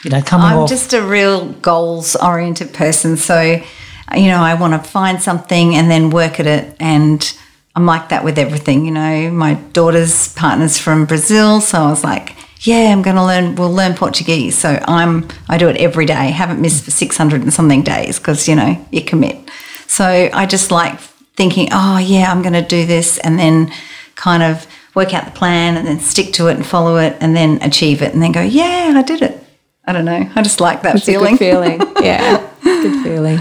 You 0.04 0.10
know, 0.10 0.22
I'm 0.32 0.58
off. 0.58 0.68
just 0.68 0.92
a 0.94 1.02
real 1.02 1.48
goals 1.52 2.16
oriented 2.16 2.72
person. 2.72 3.16
So, 3.16 3.40
you 3.40 4.26
know, 4.26 4.40
I 4.40 4.54
want 4.54 4.72
to 4.72 4.90
find 4.90 5.22
something 5.22 5.74
and 5.74 5.90
then 5.90 6.10
work 6.10 6.40
at 6.40 6.46
it. 6.46 6.76
And 6.80 7.38
I'm 7.76 7.86
like 7.86 8.08
that 8.08 8.24
with 8.24 8.38
everything. 8.38 8.84
You 8.84 8.90
know, 8.90 9.30
my 9.30 9.54
daughter's 9.72 10.32
partner's 10.34 10.76
from 10.76 11.06
Brazil. 11.06 11.60
So 11.60 11.78
I 11.78 11.88
was 11.88 12.02
like, 12.02 12.34
yeah, 12.60 12.92
I'm 12.92 13.02
going 13.02 13.16
to 13.16 13.24
learn, 13.24 13.54
we'll 13.54 13.72
learn 13.72 13.94
Portuguese. 13.94 14.58
So 14.58 14.82
I'm, 14.86 15.28
I 15.48 15.56
do 15.58 15.68
it 15.68 15.76
every 15.76 16.06
day. 16.06 16.30
Haven't 16.30 16.60
missed 16.60 16.84
for 16.84 16.90
600 16.90 17.42
and 17.42 17.52
something 17.52 17.82
days 17.82 18.18
because, 18.18 18.48
you 18.48 18.56
know, 18.56 18.84
you 18.90 19.02
commit. 19.02 19.50
So 19.86 20.04
I 20.32 20.46
just 20.46 20.70
like 20.70 20.98
thinking, 21.36 21.68
oh, 21.72 21.98
yeah, 21.98 22.30
I'm 22.30 22.42
going 22.42 22.54
to 22.54 22.62
do 22.62 22.86
this, 22.86 23.18
and 23.18 23.38
then 23.38 23.72
kind 24.14 24.42
of 24.42 24.66
work 24.94 25.14
out 25.14 25.24
the 25.24 25.30
plan 25.30 25.76
and 25.76 25.86
then 25.86 25.98
stick 25.98 26.32
to 26.34 26.48
it 26.48 26.56
and 26.56 26.66
follow 26.66 26.96
it 26.98 27.16
and 27.20 27.34
then 27.34 27.60
achieve 27.62 28.02
it 28.02 28.12
and 28.12 28.22
then 28.22 28.32
go, 28.32 28.42
yeah, 28.42 28.92
I 28.94 29.02
did 29.02 29.22
it. 29.22 29.41
I 29.84 29.92
don't 29.92 30.04
know. 30.04 30.30
I 30.36 30.42
just 30.42 30.60
like 30.60 30.82
that 30.82 30.96
It's 30.96 31.04
feeling. 31.06 31.34
a 31.34 31.38
good 31.38 31.38
feeling. 31.38 31.80
Yeah, 32.02 32.48
good 32.62 33.02
feeling. 33.04 33.40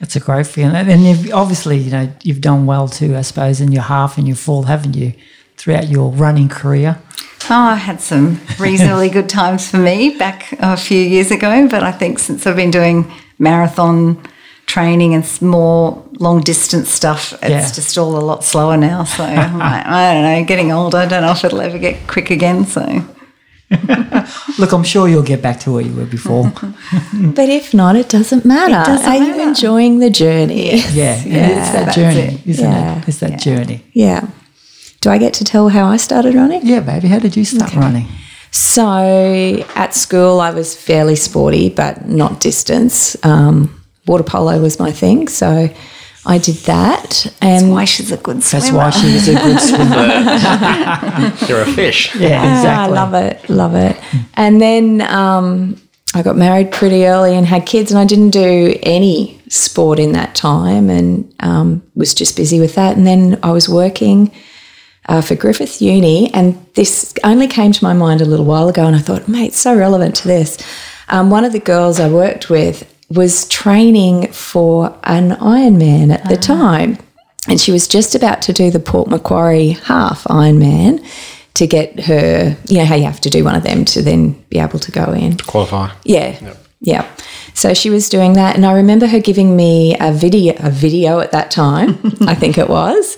It's 0.00 0.16
a 0.16 0.20
great 0.20 0.46
feeling. 0.46 0.74
And 0.74 1.04
you've, 1.04 1.32
obviously, 1.32 1.78
you 1.78 1.90
know, 1.90 2.10
you've 2.22 2.40
done 2.40 2.66
well 2.66 2.88
too, 2.88 3.16
I 3.16 3.20
suppose, 3.22 3.60
in 3.60 3.70
your 3.72 3.82
half 3.82 4.16
and 4.18 4.26
your 4.26 4.36
full, 4.36 4.62
haven't 4.64 4.96
you, 4.96 5.12
throughout 5.56 5.88
your 5.88 6.10
running 6.12 6.48
career? 6.48 6.98
Oh, 7.50 7.54
I 7.54 7.74
had 7.76 8.00
some 8.00 8.40
reasonably 8.58 9.08
good 9.10 9.28
times 9.28 9.68
for 9.70 9.76
me 9.78 10.16
back 10.16 10.52
a 10.60 10.76
few 10.76 10.98
years 11.00 11.30
ago, 11.30 11.68
but 11.68 11.82
I 11.82 11.92
think 11.92 12.18
since 12.18 12.46
I've 12.46 12.56
been 12.56 12.70
doing 12.70 13.10
marathon 13.38 14.22
training 14.66 15.14
and 15.14 15.24
s- 15.24 15.42
more 15.42 16.02
long 16.18 16.40
distance 16.40 16.88
stuff, 16.90 17.32
it's 17.42 17.50
Yeah. 17.50 17.70
just 17.72 17.98
all 17.98 18.16
a 18.16 18.20
lot 18.24 18.44
slower 18.44 18.76
now. 18.76 19.04
So 19.04 19.24
I'm 19.24 19.58
like, 19.58 19.84
I 19.86 20.14
don't 20.14 20.22
know, 20.22 20.44
getting 20.44 20.70
older, 20.72 20.98
I 20.98 21.06
don't 21.06 21.22
know 21.22 21.32
if 21.32 21.44
it'll 21.44 21.60
ever 21.60 21.78
get 21.78 22.06
quick 22.06 22.30
again. 22.30 22.64
So 22.66 22.82
Look, 24.58 24.72
I'm 24.72 24.82
sure 24.84 25.08
you'll 25.08 25.22
get 25.22 25.42
back 25.42 25.60
to 25.60 25.72
where 25.72 25.82
you 25.82 25.94
were 25.94 26.04
before. 26.06 26.52
But 27.12 27.48
if 27.48 27.72
not, 27.74 27.96
it 27.96 28.08
doesn't 28.08 28.44
matter. 28.44 28.82
doesn't 28.90 29.06
Are 29.06 29.16
you 29.16 29.40
enjoying 29.48 29.98
the 30.00 30.10
journey? 30.10 30.76
Yeah, 30.92 31.14
it's 31.24 31.72
that 31.72 31.94
journey, 31.94 32.34
it. 32.34 32.46
isn't 32.46 32.64
Yeah. 32.70 32.98
it? 32.98 33.08
It's 33.08 33.18
that 33.20 33.38
journey. 33.40 33.84
Yeah. 33.92 34.26
Do 35.00 35.10
I 35.10 35.18
get 35.18 35.32
to 35.34 35.44
tell 35.44 35.68
how 35.68 35.86
I 35.86 35.96
started 35.98 36.34
running? 36.34 36.60
Yeah, 36.66 36.80
baby. 36.80 37.08
How 37.08 37.18
did 37.20 37.36
you 37.36 37.44
start 37.44 37.74
running? 37.74 38.06
So 38.50 39.64
at 39.76 39.94
school, 39.94 40.40
I 40.40 40.50
was 40.50 40.74
fairly 40.74 41.16
sporty, 41.16 41.68
but 41.70 42.08
not 42.08 42.40
distance. 42.40 43.16
Um, 43.24 43.80
water 44.06 44.24
polo 44.24 44.60
was 44.60 44.78
my 44.78 44.90
thing, 44.92 45.28
so 45.28 45.68
I 46.26 46.38
did 46.38 46.56
that. 46.66 47.02
that's 47.08 47.36
And 47.40 47.70
why 47.72 47.84
she's 47.86 48.12
a 48.12 48.16
good 48.18 48.42
swimmer. 48.42 48.60
That's 48.62 48.72
why 48.72 48.90
she's 48.90 49.28
a 49.28 49.34
good 49.34 49.58
swimmer. 49.60 50.06
You're 51.48 51.62
a 51.62 51.72
fish. 51.72 52.14
Yeah, 52.14 52.40
Ah, 52.42 52.56
exactly. 52.58 52.98
I 52.98 53.00
love 53.02 53.14
it, 53.14 53.48
love 53.50 53.74
it. 53.74 53.96
And 54.34 54.60
then 54.60 55.00
um, 55.02 55.80
I 56.14 56.22
got 56.22 56.36
married 56.36 56.72
pretty 56.72 57.06
early 57.06 57.34
and 57.34 57.46
had 57.46 57.64
kids, 57.66 57.90
and 57.90 57.98
I 57.98 58.04
didn't 58.04 58.30
do 58.30 58.76
any 58.82 59.40
sport 59.48 59.98
in 59.98 60.12
that 60.12 60.34
time, 60.34 60.90
and 60.90 61.32
um, 61.40 61.82
was 61.94 62.12
just 62.14 62.36
busy 62.36 62.60
with 62.60 62.74
that. 62.74 62.96
And 62.96 63.06
then 63.06 63.38
I 63.42 63.50
was 63.52 63.68
working 63.68 64.30
uh, 65.08 65.22
for 65.22 65.34
Griffith 65.34 65.80
Uni, 65.80 66.32
and 66.34 66.54
this 66.74 67.14
only 67.24 67.48
came 67.48 67.72
to 67.72 67.84
my 67.84 67.92
mind 67.94 68.20
a 68.20 68.24
little 68.26 68.44
while 68.46 68.68
ago, 68.68 68.84
and 68.86 68.94
I 68.94 69.00
thought, 69.00 69.26
mate, 69.26 69.48
it's 69.48 69.58
so 69.58 69.74
relevant 69.74 70.14
to 70.16 70.28
this. 70.28 70.58
Um, 71.08 71.30
one 71.30 71.44
of 71.44 71.52
the 71.52 71.58
girls 71.60 71.98
I 71.98 72.08
worked 72.10 72.50
with 72.50 72.84
was 73.10 73.48
training 73.48 74.32
for 74.32 74.96
an 75.04 75.30
Ironman 75.32 76.12
at 76.12 76.28
the 76.28 76.36
time, 76.36 76.98
and 77.48 77.60
she 77.60 77.72
was 77.72 77.88
just 77.88 78.14
about 78.14 78.42
to 78.42 78.52
do 78.52 78.70
the 78.70 78.80
Port 78.80 79.08
Macquarie 79.08 79.70
half 79.70 80.24
Ironman 80.24 81.04
to 81.54 81.66
get 81.66 82.00
her, 82.00 82.56
you 82.68 82.78
know, 82.78 82.84
how 82.84 82.94
you 82.94 83.04
have 83.04 83.20
to 83.22 83.30
do 83.30 83.44
one 83.44 83.56
of 83.56 83.62
them 83.64 83.84
to 83.84 84.02
then 84.02 84.32
be 84.48 84.58
able 84.58 84.78
to 84.78 84.92
go 84.92 85.12
in. 85.12 85.36
To 85.36 85.44
qualify. 85.44 85.90
Yeah. 86.04 86.54
Yeah. 86.80 87.10
So 87.54 87.74
she 87.74 87.90
was 87.90 88.08
doing 88.08 88.34
that 88.34 88.56
and 88.56 88.64
I 88.64 88.72
remember 88.72 89.06
her 89.06 89.20
giving 89.20 89.54
me 89.56 89.96
a 90.00 90.12
video 90.12 90.54
a 90.58 90.70
video 90.70 91.20
at 91.20 91.32
that 91.32 91.50
time, 91.50 91.98
I 92.22 92.34
think 92.34 92.56
it 92.56 92.68
was, 92.68 93.16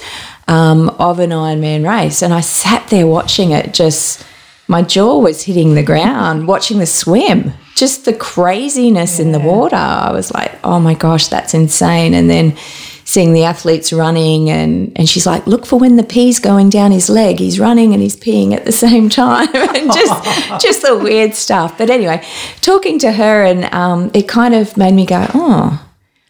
um, 0.49 0.89
of 0.99 1.21
an 1.21 1.31
Ironman 1.31 1.87
race. 1.87 2.23
And 2.23 2.35
I 2.35 2.41
sat 2.41 2.89
there 2.89 3.07
watching 3.07 3.53
it 3.53 3.73
just 3.75 4.25
my 4.67 4.83
jaw 4.83 5.19
was 5.19 5.43
hitting 5.43 5.75
the 5.75 5.83
ground, 5.83 6.49
watching 6.49 6.79
the 6.79 6.87
swim. 6.87 7.53
Just 7.75 8.05
the 8.05 8.13
craziness 8.13 9.19
in 9.19 9.33
the 9.33 9.41
water. 9.41 9.77
I 9.77 10.13
was 10.13 10.33
like, 10.33 10.53
oh 10.63 10.79
my 10.79 10.95
gosh, 10.95 11.29
that's 11.29 11.55
insane. 11.55 12.15
And 12.15 12.29
then 12.29 12.57
seeing 13.05 13.33
the 13.33 13.45
athletes 13.45 13.93
running 13.93 14.49
and, 14.49 14.93
and 14.97 15.09
she's 15.09 15.27
like, 15.27 15.47
look 15.47 15.67
for 15.67 15.79
when 15.79 15.97
the 15.97 16.03
pee's 16.03 16.39
going 16.39 16.71
down 16.71 16.93
his 16.93 17.11
leg. 17.11 17.39
He's 17.39 17.61
running 17.61 17.93
and 17.93 18.03
he's 18.03 18.17
peeing 18.17 18.55
at 18.55 18.65
the 18.65 18.73
same 18.87 19.09
time. 19.09 19.49
and 19.55 19.93
just 19.93 20.61
just 20.63 20.83
the 20.83 20.99
weird 20.99 21.35
stuff. 21.35 21.77
But 21.79 21.91
anyway, 21.91 22.25
talking 22.61 22.99
to 23.01 23.13
her 23.13 23.45
and 23.45 23.73
um, 23.75 24.11
it 24.15 24.29
kind 24.29 24.55
of 24.55 24.77
made 24.77 24.95
me 24.95 25.07
go, 25.07 25.27
oh, 25.35 25.87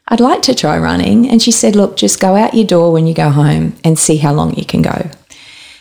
I'd 0.08 0.20
like 0.20 0.42
to 0.42 0.54
try 0.54 0.78
running. 0.78 1.28
And 1.28 1.40
she 1.40 1.52
said, 1.52 1.76
look, 1.76 1.96
just 1.96 2.20
go 2.20 2.34
out 2.36 2.54
your 2.54 2.66
door 2.66 2.92
when 2.92 3.06
you 3.06 3.14
go 3.14 3.30
home 3.30 3.76
and 3.84 3.98
see 3.98 4.16
how 4.16 4.32
long 4.32 4.54
you 4.54 4.64
can 4.64 4.82
go. 4.82 5.10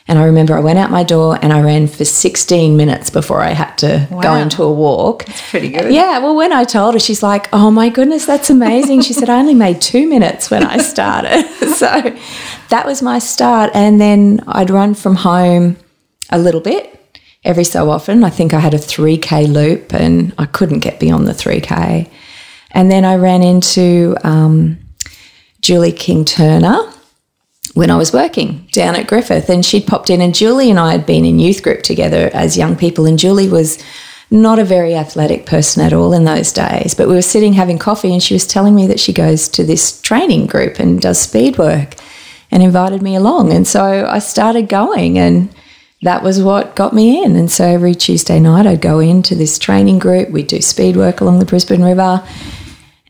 And 0.07 0.17
I 0.17 0.25
remember 0.25 0.55
I 0.55 0.59
went 0.59 0.79
out 0.79 0.89
my 0.89 1.03
door 1.03 1.37
and 1.41 1.53
I 1.53 1.61
ran 1.61 1.87
for 1.87 2.03
16 2.03 2.75
minutes 2.75 3.09
before 3.09 3.41
I 3.41 3.51
had 3.51 3.75
to 3.77 4.07
go 4.21 4.35
into 4.35 4.63
a 4.63 4.71
walk. 4.71 5.25
That's 5.25 5.49
pretty 5.49 5.69
good. 5.69 5.93
Yeah, 5.93 6.19
well, 6.19 6.35
when 6.35 6.51
I 6.51 6.63
told 6.63 6.95
her, 6.95 6.99
she's 6.99 7.21
like, 7.21 7.47
oh 7.53 7.71
my 7.71 7.89
goodness, 7.89 8.25
that's 8.25 8.49
amazing. 8.49 9.01
She 9.01 9.13
said, 9.13 9.29
I 9.29 9.39
only 9.39 9.53
made 9.53 9.79
two 9.79 10.07
minutes 10.07 10.49
when 10.49 10.63
I 10.63 10.77
started. 10.77 11.47
so 11.75 12.17
that 12.69 12.85
was 12.85 13.01
my 13.01 13.19
start. 13.19 13.71
And 13.73 14.01
then 14.01 14.43
I'd 14.47 14.69
run 14.69 14.95
from 14.95 15.15
home 15.15 15.77
a 16.29 16.39
little 16.39 16.61
bit 16.61 16.97
every 17.43 17.63
so 17.63 17.89
often. 17.89 18.23
I 18.23 18.29
think 18.29 18.53
I 18.53 18.59
had 18.59 18.73
a 18.73 18.77
3K 18.77 19.47
loop 19.51 19.93
and 19.93 20.33
I 20.37 20.45
couldn't 20.45 20.79
get 20.79 20.99
beyond 20.99 21.27
the 21.27 21.33
3K. 21.33 22.09
And 22.71 22.89
then 22.89 23.05
I 23.05 23.15
ran 23.15 23.43
into 23.43 24.15
um, 24.23 24.79
Julie 25.61 25.91
King 25.91 26.25
Turner 26.25 26.91
when 27.73 27.89
I 27.89 27.97
was 27.97 28.11
working 28.11 28.67
down 28.71 28.95
at 28.95 29.07
Griffith, 29.07 29.49
and 29.49 29.65
she'd 29.65 29.87
popped 29.87 30.09
in, 30.09 30.21
and 30.21 30.35
Julie 30.35 30.69
and 30.69 30.79
I 30.79 30.91
had 30.91 31.05
been 31.05 31.25
in 31.25 31.39
youth 31.39 31.63
group 31.63 31.83
together 31.83 32.29
as 32.33 32.57
young 32.57 32.75
people, 32.75 33.05
and 33.05 33.17
Julie 33.17 33.49
was 33.49 33.81
not 34.29 34.59
a 34.59 34.63
very 34.63 34.95
athletic 34.95 35.45
person 35.45 35.83
at 35.83 35.93
all 35.93 36.13
in 36.13 36.23
those 36.23 36.53
days. 36.53 36.93
But 36.93 37.07
we 37.07 37.15
were 37.15 37.21
sitting 37.21 37.53
having 37.53 37.79
coffee, 37.79 38.13
and 38.13 38.21
she 38.23 38.33
was 38.33 38.47
telling 38.47 38.75
me 38.75 38.87
that 38.87 38.99
she 38.99 39.13
goes 39.13 39.47
to 39.49 39.63
this 39.63 40.01
training 40.01 40.47
group 40.47 40.79
and 40.79 41.01
does 41.01 41.19
speed 41.19 41.57
work, 41.57 41.95
and 42.49 42.61
invited 42.61 43.01
me 43.01 43.15
along, 43.15 43.53
and 43.53 43.67
so 43.67 44.05
I 44.05 44.19
started 44.19 44.67
going, 44.67 45.17
and 45.17 45.53
that 46.01 46.23
was 46.23 46.41
what 46.41 46.75
got 46.75 46.93
me 46.93 47.23
in. 47.23 47.35
And 47.35 47.51
so 47.51 47.65
every 47.65 47.93
Tuesday 47.93 48.39
night, 48.39 48.65
I'd 48.65 48.81
go 48.81 48.99
into 48.99 49.35
this 49.35 49.59
training 49.59 49.99
group. 49.99 50.29
We'd 50.29 50.47
do 50.47 50.61
speed 50.61 50.97
work 50.97 51.21
along 51.21 51.39
the 51.39 51.45
Brisbane 51.45 51.83
River. 51.83 52.23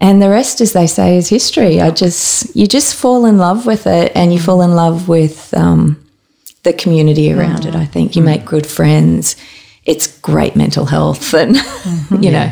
And 0.02 0.20
the 0.22 0.30
rest, 0.30 0.62
as 0.62 0.74
they 0.74 0.88
say, 0.88 1.16
is 1.16 1.30
history. 1.30 1.80
I 1.80 1.92
just, 1.92 2.56
you 2.56 2.66
just 2.66 2.96
fall 2.96 3.26
in 3.28 3.38
love 3.38 3.68
with 3.68 3.86
it 3.86 4.12
and 4.16 4.34
you 4.34 4.40
fall 4.40 4.62
in 4.64 4.76
love 4.76 5.08
with 5.08 5.54
um, 5.54 6.04
the 6.64 6.74
community 6.74 7.32
around 7.32 7.66
it. 7.68 7.76
I 7.76 7.86
think 7.86 8.16
you 8.16 8.24
make 8.24 8.44
good 8.44 8.66
friends. 8.66 9.36
It's 9.86 10.08
great 10.22 10.56
mental 10.56 10.86
health 10.86 11.34
and, 11.42 11.56
you 12.20 12.32
know, 12.32 12.52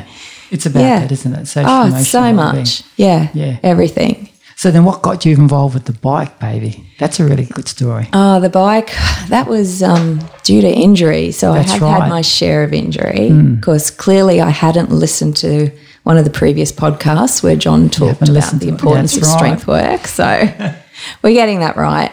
It's 0.51 0.67
about 0.67 0.81
Yeah. 0.81 0.99
that, 0.99 1.11
isn't 1.11 1.33
it? 1.33 1.47
Social 1.47 1.69
oh, 1.71 2.03
so 2.03 2.31
much. 2.33 2.83
Yeah. 2.97 3.29
Yeah. 3.33 3.57
Everything. 3.63 4.29
So 4.55 4.71
then 4.71 4.83
what 4.83 5.01
got 5.01 5.25
you 5.25 5.33
involved 5.35 5.73
with 5.73 5.85
the 5.85 5.93
bike, 5.93 6.37
baby? 6.39 6.85
That's 6.99 7.19
a 7.19 7.23
really 7.25 7.45
good 7.45 7.67
story. 7.67 8.09
Oh, 8.13 8.39
the 8.41 8.49
bike, 8.49 8.91
that 9.29 9.47
was 9.47 9.81
um, 9.81 10.19
due 10.43 10.61
to 10.61 10.67
injury. 10.67 11.31
So 11.31 11.53
That's 11.53 11.71
I 11.71 11.73
had 11.73 11.81
right. 11.81 12.01
had 12.01 12.09
my 12.09 12.21
share 12.21 12.63
of 12.63 12.73
injury 12.73 13.31
because 13.55 13.89
clearly 13.89 14.39
I 14.39 14.49
hadn't 14.49 14.91
listened 14.91 15.35
to 15.37 15.71
one 16.03 16.17
of 16.17 16.25
the 16.25 16.31
previous 16.31 16.71
podcasts 16.71 17.43
where 17.43 17.55
John 17.55 17.89
talked 17.89 18.27
about 18.29 18.59
the 18.59 18.67
importance 18.67 19.15
of 19.15 19.23
right. 19.23 19.37
strength 19.37 19.67
work. 19.67 20.07
So 20.07 20.25
we're 21.21 21.33
getting 21.33 21.59
that 21.59 21.77
right. 21.77 22.11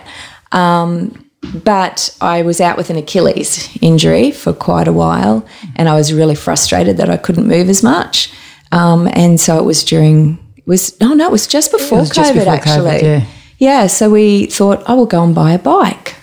Um, 0.52 1.22
but 1.64 2.16
I 2.20 2.42
was 2.42 2.60
out 2.60 2.76
with 2.76 2.90
an 2.90 2.96
Achilles 2.96 3.76
injury 3.80 4.32
for 4.32 4.52
quite 4.52 4.88
a 4.88 4.92
while 4.92 5.46
and 5.76 5.88
I 5.88 5.94
was 5.94 6.12
really 6.12 6.34
frustrated 6.34 6.96
that 6.96 7.08
I 7.08 7.16
couldn't 7.16 7.46
move 7.46 7.68
as 7.68 7.82
much. 7.82 8.32
Um, 8.72 9.08
and 9.12 9.40
so 9.40 9.58
it 9.58 9.64
was 9.64 9.84
during, 9.84 10.38
it 10.56 10.66
was, 10.66 11.00
no, 11.00 11.14
no, 11.14 11.26
it 11.26 11.32
was 11.32 11.46
just 11.46 11.70
before 11.70 12.00
was 12.00 12.10
COVID 12.10 12.14
just 12.14 12.34
before 12.34 12.52
COVID, 12.52 12.58
actually. 12.58 13.08
yeah. 13.08 13.26
Yeah, 13.58 13.86
so 13.86 14.10
we 14.10 14.46
thought, 14.46 14.82
I 14.86 14.92
will 14.92 15.06
go 15.06 15.24
and 15.24 15.34
buy 15.34 15.52
a 15.52 15.58
bike. 15.58 16.14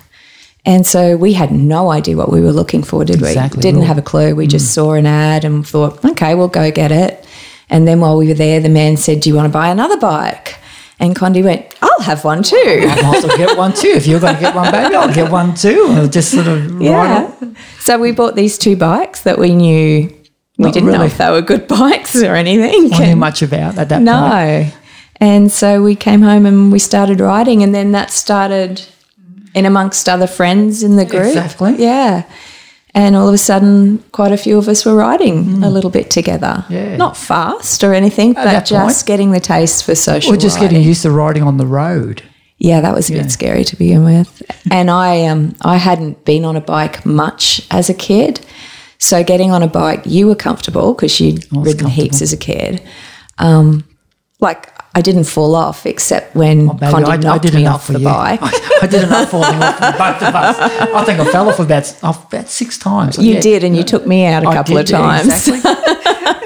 And 0.66 0.86
so 0.86 1.18
we 1.18 1.34
had 1.34 1.52
no 1.52 1.92
idea 1.92 2.16
what 2.16 2.32
we 2.32 2.42
were 2.42 2.52
looking 2.52 2.84
for, 2.84 3.04
did 3.04 3.18
Exactly. 3.18 3.58
we? 3.58 3.62
Didn't 3.62 3.82
have 3.84 3.98
a 3.98 4.02
clue. 4.02 4.36
We 4.36 4.48
just 4.48 4.74
saw 4.74 4.94
an 4.94 5.06
ad 5.06 5.44
and 5.44 5.68
thought, 5.68 6.04
okay, 6.06 6.36
we'll 6.36 6.48
go 6.48 6.72
get 6.72 6.92
it. 6.92 7.23
And 7.74 7.88
then 7.88 8.00
while 8.00 8.18
we 8.18 8.28
were 8.28 8.34
there, 8.36 8.60
the 8.62 8.70
man 8.70 8.96
said, 8.98 9.20
Do 9.20 9.30
you 9.30 9.36
want 9.36 9.48
to 9.48 9.52
buy 9.52 9.68
another 9.70 9.98
bike? 9.98 10.60
And 11.00 11.16
Condi 11.16 11.44
went, 11.44 11.74
I'll 11.82 12.02
have 12.02 12.24
one 12.24 12.44
too. 12.44 12.56
I 12.56 13.02
might 13.02 13.18
as 13.18 13.26
well 13.26 13.36
get 13.38 13.58
one 13.58 13.74
too. 13.74 13.90
If 13.90 14.06
you're 14.08 14.20
going 14.20 14.36
to 14.36 14.40
get 14.40 14.56
one, 14.56 14.72
baby, 14.72 14.96
I'll 14.96 15.14
get 15.14 15.30
one 15.32 15.54
too. 15.56 15.88
I'll 15.90 16.08
just 16.08 16.32
sort 16.32 16.48
of 16.48 16.72
ride 16.76 16.82
Yeah. 16.82 17.32
on. 17.42 17.58
So 17.80 17.98
we 18.00 18.12
bought 18.12 18.36
these 18.36 18.58
two 18.58 18.78
bikes 18.78 19.22
that 19.24 19.38
we 19.40 19.54
knew 19.56 20.08
we 20.60 20.66
Not 20.66 20.74
didn't 20.74 20.92
know 20.92 21.04
if 21.04 21.18
they 21.18 21.30
were 21.32 21.42
good 21.42 21.68
bikes 21.80 22.16
or 22.24 22.36
anything. 22.36 22.94
I 22.94 23.08
knew 23.08 23.16
much 23.16 23.42
about 23.42 23.78
at 23.80 23.90
that 23.90 23.96
point. 23.98 24.06
No. 24.06 24.72
And 25.20 25.52
so 25.52 25.82
we 25.82 25.96
came 25.96 26.22
home 26.22 26.46
and 26.46 26.72
we 26.72 26.80
started 26.80 27.20
riding, 27.20 27.64
and 27.64 27.74
then 27.74 27.92
that 27.94 28.12
started 28.12 28.84
in 29.56 29.66
amongst 29.66 30.08
other 30.08 30.28
friends 30.28 30.84
in 30.84 30.96
the 30.96 31.06
group. 31.06 31.26
Exactly. 31.36 31.76
Yeah. 31.78 32.24
And 32.96 33.16
all 33.16 33.28
of 33.28 33.34
a 33.34 33.40
sudden, 33.40 34.00
quite 34.12 34.32
a 34.32 34.38
few 34.38 34.58
of 34.58 34.68
us 34.68 34.86
were 34.86 34.96
riding 34.96 35.64
a 35.64 35.70
little 35.70 35.90
bit 35.90 36.12
together. 36.12 36.64
Mm. 36.68 36.70
Yeah. 36.70 36.98
Not 36.98 37.18
fast 37.18 37.84
or 37.84 37.94
anything, 37.94 38.34
but 38.34 38.66
just 38.66 39.00
point. 39.00 39.08
getting 39.08 39.32
the 39.32 39.40
taste 39.40 39.84
for 39.84 39.96
social 39.96 40.34
Or 40.34 40.38
just 40.38 40.60
getting 40.60 40.84
used 40.84 41.02
to 41.02 41.10
riding 41.12 41.42
on 41.44 41.58
the 41.58 41.66
road. 41.66 42.22
Yeah, 42.60 42.82
that 42.82 42.94
was 42.94 43.10
a 43.10 43.14
bit 43.14 43.32
scary 43.32 43.64
to 43.66 43.76
begin 43.76 44.06
with. 44.06 44.42
And 44.72 44.90
I 44.90 45.26
um 45.26 45.56
I 45.62 45.78
hadn't 45.78 46.24
been 46.24 46.46
on 46.46 46.56
a 46.56 46.62
bike 46.62 47.06
much 47.06 47.68
as 47.72 47.90
a 47.90 47.94
kid. 47.94 48.40
So 49.00 49.22
getting 49.22 49.52
on 49.52 49.62
a 49.64 49.68
bike, 49.68 50.04
you 50.06 50.28
were 50.28 50.36
comfortable 50.36 50.94
because 50.94 51.20
you'd 51.20 51.46
ridden 51.52 51.90
heaps 51.90 52.22
as 52.22 52.32
a 52.32 52.38
kid. 52.38 52.82
Um, 53.38 53.84
like 54.40 54.73
I 54.96 55.02
didn't 55.02 55.24
fall 55.24 55.56
off 55.56 55.86
except 55.88 56.36
when 56.36 56.70
oh, 56.70 56.74
Baby, 56.74 56.92
Condi 56.94 57.26
I, 57.26 57.34
I 57.34 57.38
did 57.40 57.54
me 57.56 57.62
enough 57.62 57.76
off 57.76 57.86
for 57.88 57.94
the 57.94 58.00
you. 58.00 58.06
bike. 58.06 58.40
I, 58.44 58.80
I 58.84 58.88
did 58.88 59.04
enough 59.04 59.32
falling 59.32 59.62
off 59.64 59.76
for 59.76 59.92
both 59.92 60.22
of 60.30 60.36
us. 60.36 60.58
I 60.60 61.04
think 61.06 61.20
I 61.20 61.32
fell 61.32 61.50
off 61.50 61.60
about 61.60 62.04
off 62.04 62.32
about 62.32 62.48
six 62.48 62.78
times. 62.78 63.18
You 63.18 63.34
Yeah. 63.34 63.42
did, 63.42 63.64
and 63.64 63.76
you 63.76 63.84
took 63.84 64.06
me 64.06 64.26
out 64.26 64.44
a 64.44 64.48
I 64.50 64.54
couple 64.54 64.76
did, 64.76 64.86
of 64.86 64.90
yeah, 64.92 64.98
times. 65.00 65.48
exactly. 65.48 65.72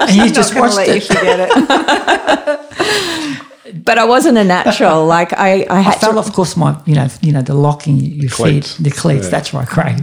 and 0.00 0.16
you 0.16 0.32
just 0.32 0.54
Not 0.54 0.60
gonna 0.60 0.74
watched 0.74 0.76
let 0.76 0.88
you 0.88 0.94
it. 0.94 1.04
forget 1.04 1.40
it. 1.40 3.38
But 3.84 3.98
I 3.98 4.04
wasn't 4.04 4.38
a 4.38 4.44
natural. 4.44 5.04
Like 5.06 5.32
I, 5.34 5.62
I 5.68 5.80
I 5.90 5.92
fell 5.92 6.12
to. 6.12 6.18
off, 6.18 6.26
of 6.28 6.32
course, 6.32 6.56
my 6.56 6.80
you 6.86 6.94
know 6.94 7.08
you 7.20 7.32
know 7.32 7.42
the 7.42 7.54
locking 7.54 7.98
your 7.98 8.30
Cleats. 8.30 8.74
feet, 8.76 8.84
the 8.84 8.90
cleats. 8.90 9.24
Yeah. 9.24 9.30
That's 9.30 9.52
right, 9.54 9.68
Craig. 9.68 10.02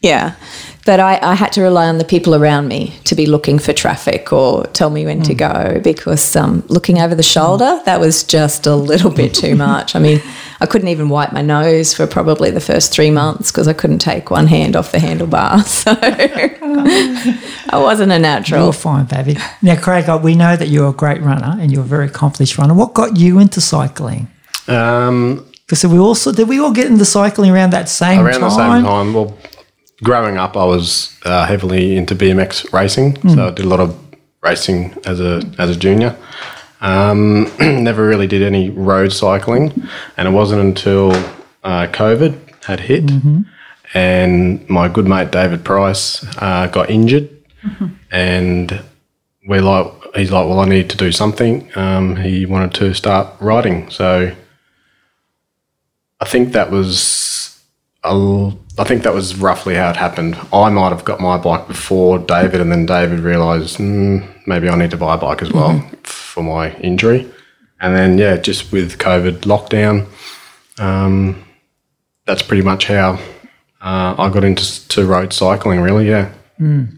Yeah. 0.00 0.34
But 0.86 0.98
I, 0.98 1.18
I 1.22 1.34
had 1.34 1.52
to 1.52 1.62
rely 1.62 1.88
on 1.88 1.98
the 1.98 2.04
people 2.06 2.34
around 2.34 2.66
me 2.68 2.94
to 3.04 3.14
be 3.14 3.26
looking 3.26 3.58
for 3.58 3.72
traffic 3.74 4.32
or 4.32 4.64
tell 4.68 4.88
me 4.88 5.04
when 5.04 5.22
to 5.24 5.34
go 5.34 5.78
because 5.84 6.34
um, 6.36 6.64
looking 6.68 6.98
over 7.00 7.14
the 7.14 7.22
shoulder, 7.22 7.80
that 7.84 8.00
was 8.00 8.24
just 8.24 8.66
a 8.66 8.74
little 8.74 9.10
bit 9.10 9.34
too 9.34 9.54
much. 9.68 9.94
I 9.94 9.98
mean, 9.98 10.22
I 10.58 10.66
couldn't 10.66 10.88
even 10.88 11.10
wipe 11.10 11.32
my 11.32 11.42
nose 11.42 11.92
for 11.92 12.06
probably 12.06 12.50
the 12.50 12.60
first 12.62 12.92
three 12.92 13.10
months 13.10 13.50
because 13.52 13.68
I 13.68 13.74
couldn't 13.74 13.98
take 13.98 14.30
one 14.30 14.46
hand 14.46 14.74
off 14.74 14.90
the 14.92 14.98
handlebar. 14.98 15.60
So 15.80 15.92
I 17.70 17.78
wasn't 17.78 18.12
a 18.12 18.18
natural. 18.18 18.64
You're 18.64 18.72
fine, 18.72 19.04
baby. 19.06 19.36
Now, 19.62 19.76
Craig, 19.80 20.08
uh, 20.08 20.18
we 20.22 20.34
know 20.34 20.56
that 20.56 20.68
you're 20.68 20.88
a 20.88 20.92
great 20.92 21.20
runner 21.22 21.56
and 21.60 21.70
you're 21.70 21.82
a 21.82 21.86
very 21.86 22.06
accomplished 22.06 22.58
runner. 22.58 22.74
What 22.74 22.94
got 22.94 23.16
you 23.16 23.38
into 23.38 23.60
cycling? 23.60 24.28
Um, 24.68 25.46
Because 25.66 25.84
we 25.86 25.98
also 25.98 26.32
did 26.32 26.48
we 26.48 26.58
all 26.60 26.72
get 26.72 26.86
into 26.86 27.04
cycling 27.04 27.50
around 27.50 27.70
that 27.72 27.88
same 27.88 28.20
around 28.20 28.40
time? 28.40 28.42
the 28.42 28.50
same 28.50 28.84
time, 28.84 29.14
well, 29.14 29.36
growing 30.02 30.36
up, 30.38 30.56
I 30.56 30.64
was 30.64 31.16
uh, 31.24 31.46
heavily 31.46 31.96
into 31.96 32.14
BMX 32.14 32.72
racing, 32.72 33.16
Hmm. 33.16 33.28
so 33.30 33.48
I 33.48 33.50
did 33.50 33.64
a 33.64 33.68
lot 33.68 33.80
of 33.80 33.96
racing 34.42 34.96
as 35.04 35.20
a 35.20 35.42
as 35.58 35.70
a 35.70 35.76
junior. 35.76 36.16
Um, 36.80 37.50
never 37.60 38.06
really 38.06 38.26
did 38.26 38.42
any 38.42 38.70
road 38.70 39.12
cycling, 39.12 39.72
and 40.16 40.26
it 40.28 40.30
wasn't 40.30 40.60
until 40.62 41.12
uh, 41.62 41.86
COVID 41.92 42.64
had 42.64 42.80
hit, 42.80 43.06
Mm-hmm. 43.06 43.40
and 43.94 44.68
my 44.68 44.88
good 44.88 45.06
mate 45.06 45.30
David 45.30 45.64
Price 45.64 46.24
uh, 46.38 46.66
got 46.68 46.88
injured, 46.90 47.28
Mm-hmm. 47.62 47.86
and 48.10 48.82
we're 49.46 49.60
like, 49.62 49.86
he's 50.14 50.30
like, 50.30 50.46
well, 50.48 50.60
I 50.60 50.66
need 50.66 50.88
to 50.90 50.96
do 50.96 51.12
something. 51.12 51.70
Um, 51.76 52.16
he 52.16 52.46
wanted 52.46 52.72
to 52.74 52.94
start 52.94 53.26
riding, 53.40 53.90
so 53.90 54.32
I 56.20 56.24
think 56.24 56.52
that 56.52 56.70
was 56.70 57.58
a- 58.04 58.52
I 58.80 58.84
think 58.84 59.02
that 59.02 59.12
was 59.12 59.36
roughly 59.36 59.74
how 59.74 59.90
it 59.90 59.96
happened. 59.96 60.38
I 60.54 60.70
might 60.70 60.88
have 60.88 61.04
got 61.04 61.20
my 61.20 61.36
bike 61.36 61.68
before 61.68 62.18
David, 62.18 62.62
and 62.62 62.72
then 62.72 62.86
David 62.86 63.20
realised 63.20 63.76
mm, 63.76 64.26
maybe 64.46 64.70
I 64.70 64.74
need 64.74 64.90
to 64.92 64.96
buy 64.96 65.16
a 65.16 65.18
bike 65.18 65.42
as 65.42 65.52
well 65.52 65.86
for 66.02 66.42
my 66.42 66.74
injury. 66.76 67.30
And 67.82 67.94
then 67.94 68.16
yeah, 68.16 68.38
just 68.38 68.72
with 68.72 68.96
COVID 68.96 69.40
lockdown, 69.40 70.06
um, 70.82 71.44
that's 72.24 72.40
pretty 72.40 72.62
much 72.62 72.86
how 72.86 73.18
uh, 73.82 74.14
I 74.16 74.30
got 74.30 74.44
into 74.44 74.88
to 74.88 75.04
road 75.04 75.34
cycling. 75.34 75.80
Really, 75.80 76.08
yeah, 76.08 76.32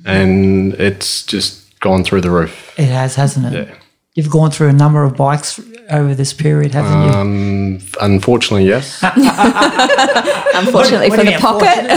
and 0.07 0.75
it's 0.75 1.27
just 1.27 1.81
gone 1.81 2.05
through 2.05 2.21
the 2.21 2.31
roof. 2.31 2.79
It 2.79 2.91
has, 2.91 3.17
hasn't 3.17 3.53
it? 3.53 3.69
Yeah. 3.69 3.75
You've 4.15 4.31
gone 4.31 4.53
through 4.53 4.69
a 4.69 4.73
number 4.73 5.03
of 5.03 5.17
bikes 5.17 5.59
over 5.93 6.15
this 6.15 6.33
period, 6.33 6.73
haven't 6.75 7.03
you? 7.03 7.15
Um, 7.19 7.79
unfortunately, 8.01 8.67
yes. 8.69 9.03
Unfortunately 10.55 11.09
What 11.11 11.19
for 11.19 11.25
do 11.25 11.31
the 11.31 11.33
you 11.33 11.39
mean, 11.39 11.41
pocket. 11.41 11.91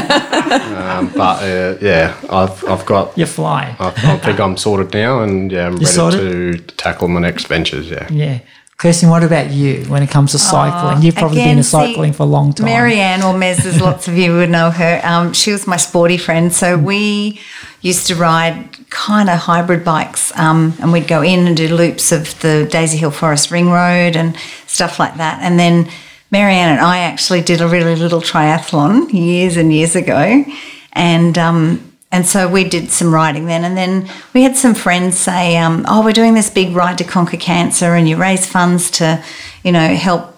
Um, 0.77 1.11
but 1.15 1.43
uh, 1.43 1.77
yeah, 1.81 2.15
I've 2.29 2.63
I've 2.67 2.85
got 2.85 3.17
You're 3.17 3.27
flying. 3.27 3.75
I, 3.79 3.87
I 3.87 4.17
think 4.17 4.39
I'm 4.39 4.57
sorted 4.57 4.93
now, 4.93 5.21
and 5.21 5.51
yeah, 5.51 5.67
I'm 5.67 5.73
ready 5.73 5.85
sorted? 5.85 6.67
to 6.67 6.75
tackle 6.75 7.07
my 7.07 7.19
next 7.19 7.47
ventures. 7.47 7.89
Yeah. 7.89 8.07
Yeah. 8.11 8.39
Kirsten, 8.77 9.09
what 9.09 9.23
about 9.23 9.51
you 9.51 9.85
when 9.85 10.03
it 10.03 10.09
comes 10.09 10.33
to 10.33 10.39
cycling? 10.39 11.01
You've 11.01 11.15
probably 11.15 11.37
been 11.37 11.45
Again, 11.45 11.57
in 11.59 11.63
see, 11.63 11.69
cycling 11.69 12.11
for 12.11 12.23
a 12.23 12.25
long 12.25 12.51
time. 12.51 12.65
Marianne 12.65 13.21
or 13.23 13.33
Mez, 13.33 13.65
as 13.65 13.79
lots 13.89 14.09
of 14.09 14.17
you 14.17 14.33
would 14.33 14.49
know 14.49 14.69
her, 14.69 14.99
um, 15.03 15.31
she 15.31 15.53
was 15.53 15.65
my 15.65 15.77
sporty 15.77 16.17
friend. 16.17 16.51
So 16.51 16.77
we 16.77 17.39
used 17.81 18.07
to 18.07 18.15
ride 18.15 18.77
kind 18.89 19.29
of 19.29 19.39
hybrid 19.39 19.85
bikes 19.85 20.37
um, 20.37 20.73
and 20.81 20.91
we'd 20.91 21.07
go 21.07 21.21
in 21.21 21.47
and 21.47 21.55
do 21.55 21.73
loops 21.73 22.11
of 22.11 22.37
the 22.41 22.67
Daisy 22.69 22.97
Hill 22.97 23.11
Forest 23.11 23.49
Ring 23.49 23.69
Road 23.69 24.17
and 24.17 24.35
stuff 24.67 24.99
like 24.99 25.15
that. 25.17 25.41
And 25.41 25.57
then 25.57 25.87
Marianne 26.31 26.69
and 26.69 26.81
I 26.81 26.99
actually 26.99 27.41
did 27.41 27.61
a 27.61 27.67
really 27.67 27.95
little 27.95 28.19
triathlon 28.19 29.13
years 29.13 29.55
and 29.55 29.71
years 29.71 29.95
ago. 29.95 30.43
And 30.91 31.37
um, 31.37 31.94
and 32.15 32.25
so 32.25 32.47
we 32.47 32.63
did 32.63 32.91
some 32.91 33.13
riding 33.13 33.45
then. 33.45 33.65
And 33.65 33.75
then 33.75 34.09
we 34.33 34.43
had 34.43 34.55
some 34.55 34.73
friends 34.73 35.17
say, 35.17 35.57
um, 35.57 35.83
oh, 35.85 36.01
we're 36.01 36.13
doing 36.13 36.33
this 36.33 36.49
big 36.49 36.73
ride 36.73 36.97
to 36.99 37.03
conquer 37.03 37.35
cancer 37.35 37.93
and 37.93 38.07
you 38.07 38.15
raise 38.15 38.49
funds 38.49 38.89
to, 38.91 39.21
you 39.65 39.73
know, 39.73 39.85
help 39.93 40.33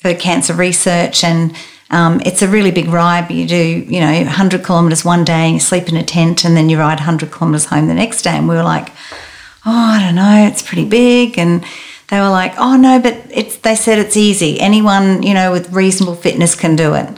for 0.00 0.12
cancer 0.12 0.52
research 0.52 1.24
and 1.24 1.56
um, 1.88 2.20
it's 2.26 2.42
a 2.42 2.48
really 2.48 2.70
big 2.70 2.88
ride 2.88 3.28
but 3.28 3.36
you 3.36 3.46
do 3.46 3.56
you 3.56 4.00
know 4.00 4.12
100 4.12 4.62
kilometres 4.62 5.06
one 5.06 5.24
day 5.24 5.46
and 5.46 5.54
you 5.54 5.60
sleep 5.60 5.88
in 5.88 5.96
a 5.96 6.02
tent 6.02 6.44
and 6.44 6.54
then 6.54 6.68
you 6.68 6.78
ride 6.78 6.98
100 6.98 7.32
kilometres 7.32 7.64
home 7.64 7.88
the 7.88 7.94
next 7.94 8.20
day. 8.20 8.36
And 8.36 8.46
we 8.46 8.54
were 8.54 8.62
like 8.62 8.90
oh 9.64 9.94
i 9.96 10.02
don't 10.04 10.16
know 10.16 10.46
it's 10.46 10.60
pretty 10.60 10.86
big. 10.86 11.38
And 11.38 11.64
they 12.08 12.20
were 12.20 12.28
like 12.28 12.52
oh 12.58 12.76
no 12.76 13.00
but 13.00 13.14
it's 13.30 13.56
they 13.56 13.74
said 13.74 13.98
it's 13.98 14.18
easy. 14.18 14.60
Anyone 14.60 15.22
you 15.22 15.32
know 15.32 15.50
with 15.50 15.72
reasonable 15.72 16.16
fitness 16.16 16.54
can 16.54 16.76
do 16.76 16.92
it 16.92 17.08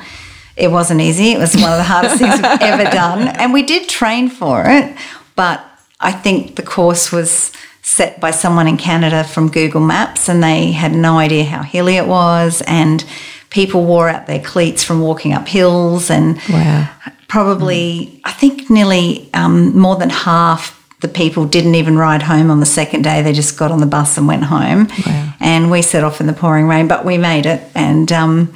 it 0.59 0.71
wasn't 0.71 1.01
easy 1.01 1.33
it 1.33 1.39
was 1.39 1.55
one 1.57 1.71
of 1.73 1.79
the 1.79 1.83
hardest 1.93 2.17
things 2.19 2.35
we've 2.37 2.45
ever 2.73 2.85
done 2.91 3.29
and 3.29 3.53
we 3.53 3.63
did 3.63 3.89
train 3.89 4.29
for 4.29 4.65
it 4.67 4.97
but 5.37 5.65
i 6.01 6.13
think 6.13 6.57
the 6.57 6.63
course 6.63 7.13
was 7.13 7.53
set 7.83 8.21
by 8.21 8.31
someone 8.31 8.69
in 8.69 8.77
Canada 8.77 9.25
from 9.25 9.49
Google 9.51 9.81
Maps, 9.81 10.29
and 10.29 10.43
they 10.43 10.73
had 10.73 10.93
no 10.93 11.17
idea 11.19 11.45
how 11.45 11.63
hilly 11.63 11.97
it 11.97 12.07
was, 12.07 12.61
and 12.67 13.03
people 13.49 13.87
wore 13.87 14.11
out 14.11 14.27
their 14.27 14.41
cleats 14.41 14.85
from 14.85 15.01
walking 15.01 15.33
up 15.33 15.49
hills, 15.49 16.11
and 16.11 16.39
Wow. 16.51 16.87
probably 17.29 18.21
I 18.25 18.33
think 18.33 18.69
nearly 18.69 19.31
um, 19.33 19.75
more 19.79 19.97
than 19.97 20.11
half 20.11 20.75
the 21.01 21.09
people 21.09 21.47
didn't 21.47 21.77
even 21.77 21.97
ride 21.97 22.23
home 22.25 22.51
on 22.51 22.61
the 22.61 22.67
second 22.67 23.03
day. 23.03 23.23
They 23.23 23.33
just 23.33 23.57
got 23.57 23.71
on 23.71 23.81
the 23.81 23.87
bus 23.87 24.19
and 24.19 24.27
went 24.29 24.45
home, 24.45 24.89
Wow. 25.07 25.33
and 25.41 25.71
we 25.71 25.81
set 25.81 26.05
off 26.05 26.21
in 26.21 26.27
the 26.27 26.35
pouring 26.35 26.67
rain, 26.69 26.89
but 26.89 27.05
we 27.07 27.17
made 27.17 27.47
it, 27.47 27.63
and. 27.75 28.13
Um, 28.13 28.53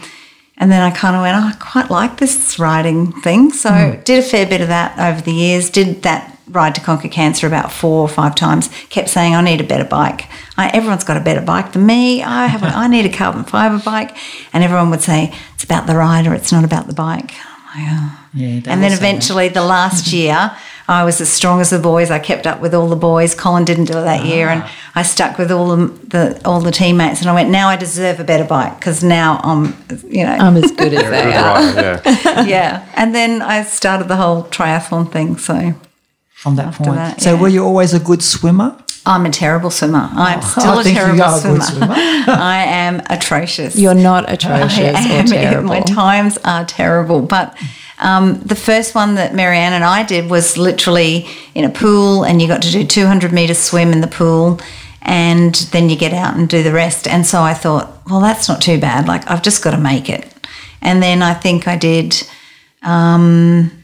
and 0.63 0.71
then 0.71 0.81
I 0.81 0.93
kind 0.93 1.17
of 1.17 1.23
went, 1.23 1.37
oh, 1.37 1.49
I 1.49 1.55
quite 1.59 1.91
like 1.91 2.19
this 2.19 2.57
riding 2.57 3.11
thing. 3.11 3.51
So 3.51 3.69
mm. 3.69 4.05
did 4.05 4.21
a 4.21 4.23
fair 4.23 4.47
bit 4.47 4.61
of 4.61 4.69
that 4.69 4.97
over 4.97 5.21
the 5.21 5.33
years. 5.33 5.69
Did 5.69 6.03
that 6.05 6.39
ride 6.47 6.77
to 6.77 6.81
conquer 6.81 7.09
cancer 7.09 7.49
about 7.49 7.73
four 7.73 8.03
or 8.03 8.09
five 8.09 8.37
times. 8.37 8.71
Kept 8.89 9.09
saying 9.09 9.35
I 9.35 9.41
need 9.41 9.61
a 9.61 9.65
better 9.65 9.85
bike. 9.85 10.27
I, 10.57 10.69
everyone's 10.69 11.03
got 11.03 11.17
a 11.17 11.21
better 11.21 11.41
bike 11.41 11.73
than 11.73 11.85
me. 11.85 12.23
I 12.23 12.47
have. 12.47 12.63
A, 12.63 12.67
I 12.67 12.87
need 12.87 13.07
a 13.07 13.13
carbon 13.13 13.43
fiber 13.43 13.83
bike. 13.85 14.17
And 14.53 14.63
everyone 14.63 14.91
would 14.91 15.01
say 15.01 15.35
it's 15.55 15.65
about 15.65 15.89
the 15.89 15.97
rider. 15.97 16.33
It's 16.33 16.53
not 16.53 16.63
about 16.63 16.87
the 16.87 16.95
bike. 16.95 17.33
I'm 17.75 18.03
like. 18.09 18.19
Yeah, 18.35 18.47
And 18.73 18.83
then 18.83 18.91
say 18.91 18.97
that. 18.97 18.99
eventually, 18.99 19.49
the 19.49 19.63
last 19.63 20.13
year, 20.13 20.57
I 20.89 21.05
was 21.05 21.21
as 21.21 21.29
strong 21.29 21.61
as 21.61 21.71
the 21.71 21.79
boys. 21.79 22.11
I 22.11 22.19
kept 22.19 22.47
up 22.47 22.61
with 22.61 22.75
all 22.75 22.89
the 22.89 22.97
boys. 22.97 23.35
Colin 23.35 23.65
didn't 23.65 23.85
do 23.87 23.99
it 23.99 24.03
that 24.03 24.25
year, 24.25 24.49
and 24.49 24.63
ah. 24.65 24.71
I 24.95 25.03
stuck 25.03 25.39
with 25.39 25.51
all 25.51 25.77
the, 25.77 25.87
the 26.09 26.41
all 26.45 26.61
the 26.61 26.73
teammates. 26.73 27.21
And 27.21 27.31
I 27.31 27.35
went, 27.35 27.51
now 27.51 27.69
I 27.69 27.77
deserve 27.77 28.21
a 28.21 28.25
better 28.25 28.45
bike 28.45 28.79
because 28.79 29.03
now 29.05 29.41
I'm, 29.45 29.75
you 30.09 30.25
know, 30.25 30.33
I'm 30.33 30.57
as 30.57 30.71
good 30.73 30.93
as 30.95 31.09
they 31.11 31.35
are. 31.35 31.55
rider, 31.55 32.03
yeah. 32.05 32.45
yeah. 32.57 32.89
And 32.95 33.15
then 33.15 33.43
I 33.43 33.63
started 33.65 34.09
the 34.09 34.17
whole 34.17 34.45
triathlon 34.45 35.11
thing. 35.11 35.39
So 35.39 35.75
from 36.35 36.57
that 36.57 36.75
point. 36.75 36.95
that, 36.97 37.21
So 37.23 37.37
were 37.37 37.49
you 37.49 37.65
always 37.65 37.95
a 37.95 38.01
good 38.01 38.23
swimmer? 38.23 38.77
I'm 39.05 39.27
a 39.27 39.31
terrible 39.31 39.71
swimmer. 39.71 40.09
I'm 40.13 40.41
still 40.43 40.65
I 40.65 40.81
a 40.81 40.85
think 40.85 40.97
you 40.97 41.03
terrible 41.03 41.23
are 41.25 41.37
a 41.37 41.41
swimmer. 41.41 41.59
good 41.59 41.65
swimmer. 41.65 41.95
I 41.95 42.65
am 42.69 43.03
atrocious. 43.11 43.77
You're 43.77 43.95
not 43.95 44.31
atrocious 44.33 44.79
I 44.97 45.17
or 45.17 45.21
am. 45.21 45.27
terrible. 45.27 45.69
My 45.69 45.81
times 45.81 46.39
are 46.45 46.65
terrible. 46.65 47.21
But 47.23 47.57
um, 47.99 48.39
the 48.41 48.55
first 48.55 48.95
one 48.95 49.17
that 49.17 49.35
Marianne 49.35 49.73
and 49.73 49.83
I 49.85 50.05
did 50.05 50.31
was 50.31 50.57
literally 50.57 51.27
in 51.55 51.65
a 51.65 51.71
pool, 51.71 52.25
and 52.25 52.41
you 52.41 52.47
got 52.47 52.63
to 52.63 52.71
do 52.71 52.85
200 52.87 53.33
meter 53.33 53.55
swim 53.55 53.93
in 53.93 54.01
the 54.03 54.07
pool, 54.07 54.61
and 55.03 55.55
then 55.73 55.89
you 55.91 55.97
get 55.97 56.13
out 56.13 56.37
and 56.37 56.49
do 56.49 56.63
the 56.63 56.73
rest. 56.73 57.09
And 57.09 57.27
so 57.27 57.43
I 57.43 57.55
thought, 57.55 58.03
well, 58.09 58.21
that's 58.21 58.49
not 58.49 58.63
too 58.63 58.81
bad. 58.81 59.09
Like 59.09 59.29
I've 59.29 59.43
just 59.43 59.65
got 59.65 59.73
to 59.73 59.79
make 59.79 60.09
it. 60.09 60.33
And 60.81 61.03
then 61.03 61.23
I 61.23 61.35
think 61.35 61.67
I 61.67 61.77
did. 61.77 62.23
Um, 62.83 63.82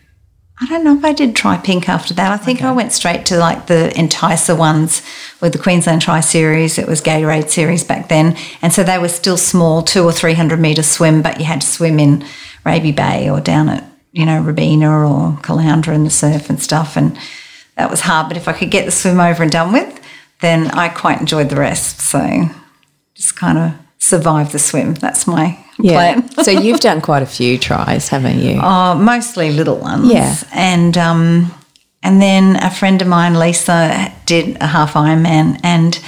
I 0.61 0.67
don't 0.67 0.83
know 0.83 0.97
if 0.97 1.05
I 1.05 1.13
did 1.13 1.37
Tri 1.37 1.57
Pink 1.59 1.89
after 1.89 2.13
that. 2.15 2.33
I 2.33 2.37
think 2.37 2.63
I 2.63 2.73
went 2.73 2.93
straight 2.93 3.25
to 3.27 3.37
like 3.39 3.69
the 3.69 3.93
Enticer 3.95 4.59
ones 4.59 5.03
with 5.41 5.53
the 5.53 5.59
Queensland 5.59 6.03
Tri 6.03 6.19
Series. 6.19 6.79
It 6.79 6.89
was 6.89 7.01
Gatorade 7.01 7.49
Series 7.49 7.85
back 7.85 8.09
then. 8.09 8.37
And 8.61 8.73
so 8.73 8.83
they 8.83 8.99
were 8.99 9.09
still 9.09 9.37
small, 9.37 9.83
two 9.83 10.03
or 10.03 10.11
300 10.11 10.59
metre 10.59 10.83
swim, 10.83 11.23
but 11.23 11.39
you 11.39 11.45
had 11.45 11.61
to 11.61 11.67
swim 11.67 12.01
in 12.01 12.25
Raby 12.65 12.91
Bay 12.91 13.31
or 13.31 13.41
down 13.41 13.69
at, 13.69 13.85
you 14.11 14.27
know, 14.27 14.43
Rabina 14.43 15.09
or 15.09 15.41
Caloundra 15.43 15.95
in 15.95 16.03
the 16.03 16.11
surf 16.11 16.51
and 16.51 16.61
stuff. 16.61 16.97
And 16.97 17.17
that 17.77 17.89
was 17.89 18.01
hard. 18.01 18.27
But 18.27 18.37
if 18.37 18.49
I 18.49 18.53
could 18.53 18.73
get 18.73 18.85
the 18.85 18.91
swim 18.91 19.21
over 19.21 19.45
and 19.45 19.53
done 19.53 19.73
with, 19.73 20.01
then 20.41 20.73
I 20.73 20.89
quite 20.89 21.21
enjoyed 21.21 21.51
the 21.51 21.57
rest. 21.57 22.01
So 22.01 22.51
just 23.15 23.37
kind 23.37 23.59
of 23.59 23.75
survive 23.99 24.51
the 24.51 24.59
swim. 24.59 24.95
That's 24.95 25.25
my 25.25 25.65
Yeah. 25.79 26.15
plan. 26.21 26.31
so 26.45 26.51
you've 26.51 26.81
done 26.81 27.01
quite 27.01 27.23
a 27.23 27.27
few 27.27 27.59
tries, 27.59 28.09
haven't 28.09 28.41
you? 28.41 28.61
Oh, 28.63 28.95
mostly 28.95 29.53
little 29.53 29.77
ones. 29.79 30.11
Yeah. 30.13 30.37
And 30.53 30.97
um, 30.99 31.55
and 32.03 32.21
then 32.23 32.57
a 32.57 32.71
friend 32.71 33.01
of 33.03 33.09
mine, 33.09 33.35
Lisa, 33.39 34.13
did 34.27 34.57
a 34.61 34.67
half 34.67 34.95
Ironman, 34.95 35.61
and 35.63 36.01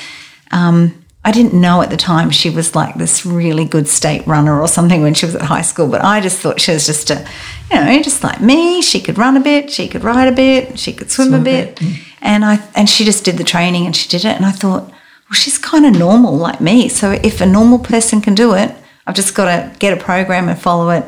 um, 0.52 1.04
I 1.24 1.32
didn't 1.32 1.52
know 1.60 1.82
at 1.82 1.90
the 1.90 1.96
time 1.96 2.30
she 2.30 2.48
was 2.48 2.74
like 2.74 2.94
this 2.94 3.26
really 3.26 3.64
good 3.64 3.86
state 3.88 4.26
runner 4.26 4.58
or 4.60 4.68
something 4.68 5.02
when 5.02 5.14
she 5.14 5.26
was 5.26 5.34
at 5.34 5.42
high 5.42 5.62
school, 5.62 5.88
but 5.88 6.02
I 6.02 6.20
just 6.20 6.38
thought 6.40 6.60
she 6.60 6.72
was 6.72 6.86
just 6.86 7.10
a, 7.10 7.26
you 7.70 7.76
know, 7.76 8.02
just 8.02 8.22
like 8.24 8.40
me. 8.40 8.80
She 8.82 9.00
could 9.00 9.18
run 9.18 9.36
a 9.36 9.40
bit, 9.40 9.70
she 9.70 9.86
could 9.88 10.02
ride 10.04 10.28
a 10.28 10.32
bit, 10.32 10.78
she 10.78 10.92
could 10.92 11.10
swim, 11.10 11.28
Swim 11.28 11.40
a 11.40 11.44
bit, 11.44 11.78
bit. 11.78 11.88
and 12.22 12.44
I 12.44 12.60
and 12.74 12.88
she 12.88 13.04
just 13.04 13.24
did 13.24 13.36
the 13.36 13.44
training 13.44 13.84
and 13.86 13.94
she 13.94 14.08
did 14.08 14.24
it, 14.24 14.36
and 14.36 14.46
I 14.46 14.52
thought, 14.52 14.84
well, 14.88 15.34
she's 15.34 15.58
kind 15.58 15.84
of 15.84 15.92
normal 15.98 16.34
like 16.36 16.60
me. 16.60 16.88
So 16.88 17.12
if 17.12 17.40
a 17.40 17.46
normal 17.46 17.78
person 17.80 18.20
can 18.20 18.34
do 18.34 18.54
it, 18.54 18.74
I've 19.10 19.16
just 19.16 19.34
got 19.34 19.46
to 19.46 19.76
get 19.80 19.92
a 19.92 20.00
program 20.00 20.48
and 20.48 20.56
follow 20.56 20.90
it. 20.90 21.04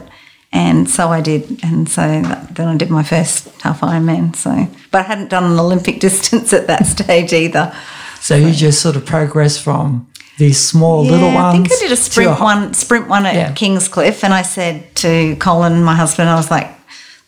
And 0.53 0.91
so 0.91 1.09
I 1.09 1.21
did, 1.21 1.61
and 1.63 1.89
so 1.89 2.03
that, 2.03 2.57
then 2.57 2.67
I 2.67 2.77
did 2.77 2.91
my 2.91 3.05
first 3.05 3.49
half 3.63 3.81
Ironman. 3.81 4.35
So, 4.35 4.67
but 4.91 4.99
I 4.99 5.03
hadn't 5.05 5.29
done 5.31 5.45
an 5.45 5.57
Olympic 5.59 6.01
distance 6.09 6.53
at 6.53 6.67
that 6.67 6.85
stage 6.85 7.33
either. 7.33 7.73
So 8.21 8.35
you 8.35 8.53
just 8.53 8.83
sort 8.83 8.97
of 8.97 9.07
progress 9.07 9.57
from 9.57 10.09
these 10.39 10.59
small 10.59 11.05
little 11.05 11.33
ones. 11.33 11.37
I 11.39 11.53
think 11.53 11.73
I 11.73 11.77
did 11.77 11.93
a 11.93 11.97
sprint 11.97 12.33
hi- 12.33 12.43
one, 12.43 12.75
sprint 12.75 13.09
one 13.09 13.25
at 13.25 13.35
Yeah. 13.35 13.53
Kingscliff, 13.55 14.25
and 14.25 14.35
I 14.35 14.43
said 14.43 14.95
to 14.97 15.37
Colin, 15.37 15.85
my 15.85 15.95
husband, 15.95 16.29
I 16.29 16.35
was 16.35 16.51
like, 16.51 16.69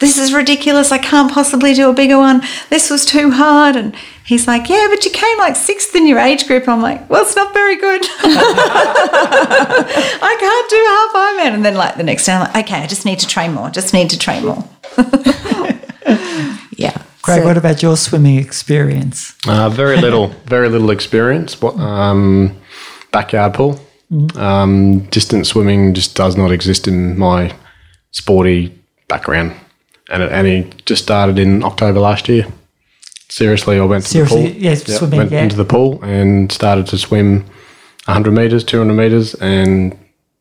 "This 0.05 0.19
is 0.19 0.33
ridiculous. 0.35 0.93
I 0.93 0.99
can't 0.99 1.33
possibly 1.33 1.73
do 1.75 1.89
a 1.89 1.95
bigger 1.95 2.19
one. 2.19 2.43
This 2.71 2.91
was 2.91 3.05
too 3.07 3.31
hard." 3.31 3.75
And 3.77 3.95
he's 4.25 4.47
like, 4.47 4.69
"Yeah, 4.69 4.87
but 4.91 5.05
you 5.05 5.11
came 5.11 5.39
like 5.39 5.57
sixth 5.57 5.95
in 5.95 6.07
your 6.07 6.19
age 6.19 6.47
group." 6.47 6.69
I'm 6.69 6.83
like, 6.83 7.09
"Well, 7.09 7.23
it's 7.25 7.37
not 7.37 7.55
very 7.55 7.77
good. 7.77 8.03
I 10.31 10.37
can't 10.45 10.69
do 10.71 10.81
half 10.93 11.13
Ironman." 11.25 11.55
And 11.57 11.65
then 11.65 11.75
like 11.75 11.97
the 11.97 12.03
next 12.03 12.27
day, 12.27 12.33
I'm 12.35 12.41
like, 12.41 12.57
"Okay, 12.65 12.81
I 12.83 12.87
just 12.87 13.05
need 13.05 13.19
to 13.21 13.27
train 13.27 13.53
more. 13.55 13.71
Just 13.71 13.95
need 13.95 14.11
to 14.11 14.19
train 14.19 14.45
more." 14.45 14.63
Yeah. 16.77 16.97
Craig, 17.23 17.41
So- 17.41 17.45
what 17.47 17.57
about 17.57 17.83
your 17.83 17.97
swimming 17.97 18.37
experience? 18.39 19.35
Uh, 19.47 19.69
very 19.71 19.97
little, 19.97 20.29
very 20.47 20.69
little 20.69 20.91
experience. 20.91 21.63
What 21.63 21.79
um, 21.79 22.57
backyard 23.13 23.55
pool, 23.55 23.81
um, 24.37 25.01
distance 25.11 25.49
swimming 25.49 25.95
just 25.95 26.15
does 26.17 26.37
not 26.37 26.51
exist 26.53 26.87
in 26.89 27.17
my 27.19 27.55
sporty 28.11 28.71
background, 29.09 29.55
and 30.11 30.23
it, 30.23 30.33
and 30.33 30.47
it 30.47 30.85
just 30.87 31.03
started 31.03 31.39
in 31.39 31.63
October 31.65 32.01
last 32.01 32.29
year. 32.29 32.47
Seriously, 33.29 33.79
I 33.79 33.85
went 33.85 34.05
to 34.05 34.11
Seriously, 34.11 34.47
the 34.47 34.53
pool. 34.53 34.63
yes, 34.63 34.89
Yep, 34.89 34.99
swimming, 34.99 35.19
Went 35.19 35.33
yeah. 35.33 35.43
into 35.43 35.57
the 35.57 35.65
pool 35.65 36.03
and 36.05 36.53
started 36.53 36.87
to 36.89 36.99
swim 36.99 37.45
100 38.05 38.33
meters, 38.33 38.65
200 38.65 38.93
meters, 38.95 39.35
and 39.37 39.97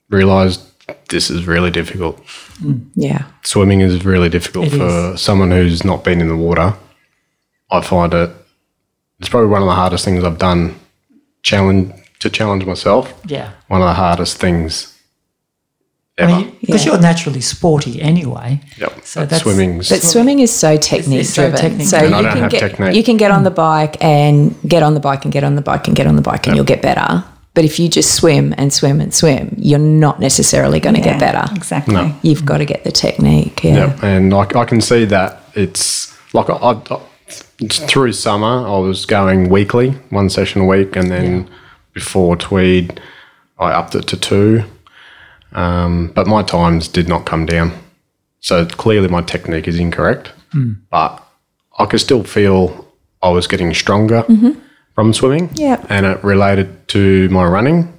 realized 0.10 0.62
this 1.10 1.30
is 1.30 1.47
really 1.47 1.71
difficult. 1.71 2.23
Mm. 2.62 2.86
yeah. 2.95 3.26
Swimming 3.43 3.82
is 3.82 4.06
really 4.06 4.30
difficult 4.30 4.67
It 4.67 4.78
for 4.78 5.17
someone 5.17 5.49
who's 5.52 5.84
not 5.84 6.04
been 6.04 6.21
in 6.21 6.28
the 6.28 6.36
water. 6.36 6.76
I 7.71 7.82
find 7.82 8.13
it 8.13 8.30
it's 9.19 9.30
probably 9.30 9.49
one 9.49 9.62
of 9.62 9.67
the 9.67 9.76
hardest 9.76 10.04
things 10.04 10.23
I've 10.23 10.38
done 10.38 10.76
challenge 11.43 11.93
to 12.19 12.30
challenge 12.30 12.65
myself. 12.65 13.13
Yeah. 13.26 13.52
One 13.69 13.82
of 13.82 13.88
the 13.88 13.93
hardest 13.93 14.38
things 14.38 14.92
ever. 16.17 16.45
Because 16.62 16.86
Yeah. 16.86 16.93
you're 16.93 17.02
naturally 17.02 17.41
sporty 17.41 18.02
anyway. 18.02 18.60
yep. 18.78 18.93
So 19.04 19.21
that's- 19.21 19.41
swimming's 19.41 19.89
But 19.89 20.02
swimming 20.04 20.39
is 20.39 20.52
so 20.54 20.78
technique 20.78 21.26
so 21.26 21.43
driven. 21.49 21.60
technique 21.60 21.88
So 21.88 21.99
driven. 21.99 22.13
And 22.13 22.15
I 22.15 22.19
you 22.19 22.23
don't 22.26 22.34
can 22.34 22.41
have 22.43 22.52
get 22.52 22.60
technique. 22.60 22.95
you 22.95 23.04
can 23.04 23.17
get 23.17 23.32
on 23.32 23.43
the 23.43 23.52
bike 23.52 23.97
and 24.02 24.56
get 24.67 24.84
on 24.84 24.93
the 24.93 24.99
bike 24.99 25.26
and 25.26 25.34
get 25.34 25.43
on 25.43 25.56
the 25.56 25.62
bike 25.62 25.88
and 25.88 25.95
get 25.95 26.06
on 26.08 26.15
the 26.15 26.21
bike 26.21 26.45
and 26.47 26.56
you'll 26.56 26.65
get 26.65 26.82
better. 26.82 27.23
But 27.56 27.65
if 27.65 27.80
you 27.80 27.88
just 27.88 28.15
swim 28.15 28.54
and 28.58 28.73
swim 28.73 28.99
and 28.99 29.13
swim, 29.13 29.56
you're 29.60 29.78
not 29.80 30.19
necessarily 30.19 30.80
going 30.80 30.95
to 30.95 31.02
get 31.02 31.19
better. 31.19 31.45
Exactly. 31.56 31.93
No. 31.93 32.12
You've 32.23 32.45
got 32.45 32.58
to 32.58 32.65
get 32.65 32.84
the 32.84 32.91
technique. 32.91 33.63
Yeah. 33.63 33.76
Yep. 33.76 34.04
And 34.04 34.34
I, 34.34 34.41
I 34.56 34.65
can 34.65 34.82
see 34.82 35.06
that 35.06 35.43
it's 35.54 36.12
like 36.34 36.49
I, 36.49 36.54
I, 36.54 36.71
I- 36.91 36.99
through 37.69 38.13
summer, 38.13 38.67
I 38.67 38.78
was 38.80 39.06
going 39.06 39.49
weekly, 39.49 39.91
one 40.10 40.30
session 40.30 40.62
a 40.62 40.65
week, 40.65 40.95
and 40.95 41.10
then 41.12 41.47
before 41.93 42.36
Tweed, 42.36 42.99
I 43.60 43.71
upped 43.71 43.95
it 43.95 44.08
to 44.08 44.17
two. 44.17 44.63
Um, 45.53 46.11
but 46.15 46.27
my 46.27 46.43
times 46.43 46.87
did 46.87 47.07
not 47.07 47.25
come 47.25 47.45
down. 47.45 47.71
So 48.39 48.65
clearly, 48.65 49.07
my 49.07 49.21
technique 49.21 49.67
is 49.67 49.79
incorrect. 49.79 50.31
But 50.91 51.23
I 51.79 51.85
could 51.85 51.99
still 52.01 52.23
feel 52.23 52.87
I 53.23 53.29
was 53.29 53.47
getting 53.47 53.73
stronger 53.73 54.23
from 54.95 55.13
swimming. 55.13 55.49
Yep. 55.55 55.87
And 55.89 56.05
it 56.05 56.23
related 56.23 56.87
to 56.89 57.27
my 57.29 57.45
running 57.45 57.91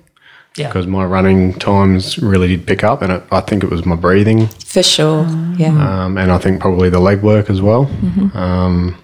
Yeah. 0.56 0.68
because 0.68 0.86
my 0.86 1.04
running 1.04 1.54
times 1.54 2.18
really 2.18 2.46
did 2.48 2.66
pick 2.66 2.84
up, 2.84 3.02
and 3.02 3.10
it, 3.12 3.22
I 3.32 3.40
think 3.40 3.64
it 3.64 3.70
was 3.70 3.84
my 3.84 3.96
breathing 3.96 4.46
For 4.46 4.82
sure. 4.84 5.26
Yeah. 5.56 6.04
um, 6.04 6.16
and 6.18 6.30
I 6.30 6.38
think 6.38 6.60
probably 6.60 6.90
the 6.90 7.00
leg 7.00 7.22
work 7.22 7.50
as 7.50 7.60
well. 7.60 7.90
Um, 8.34 8.96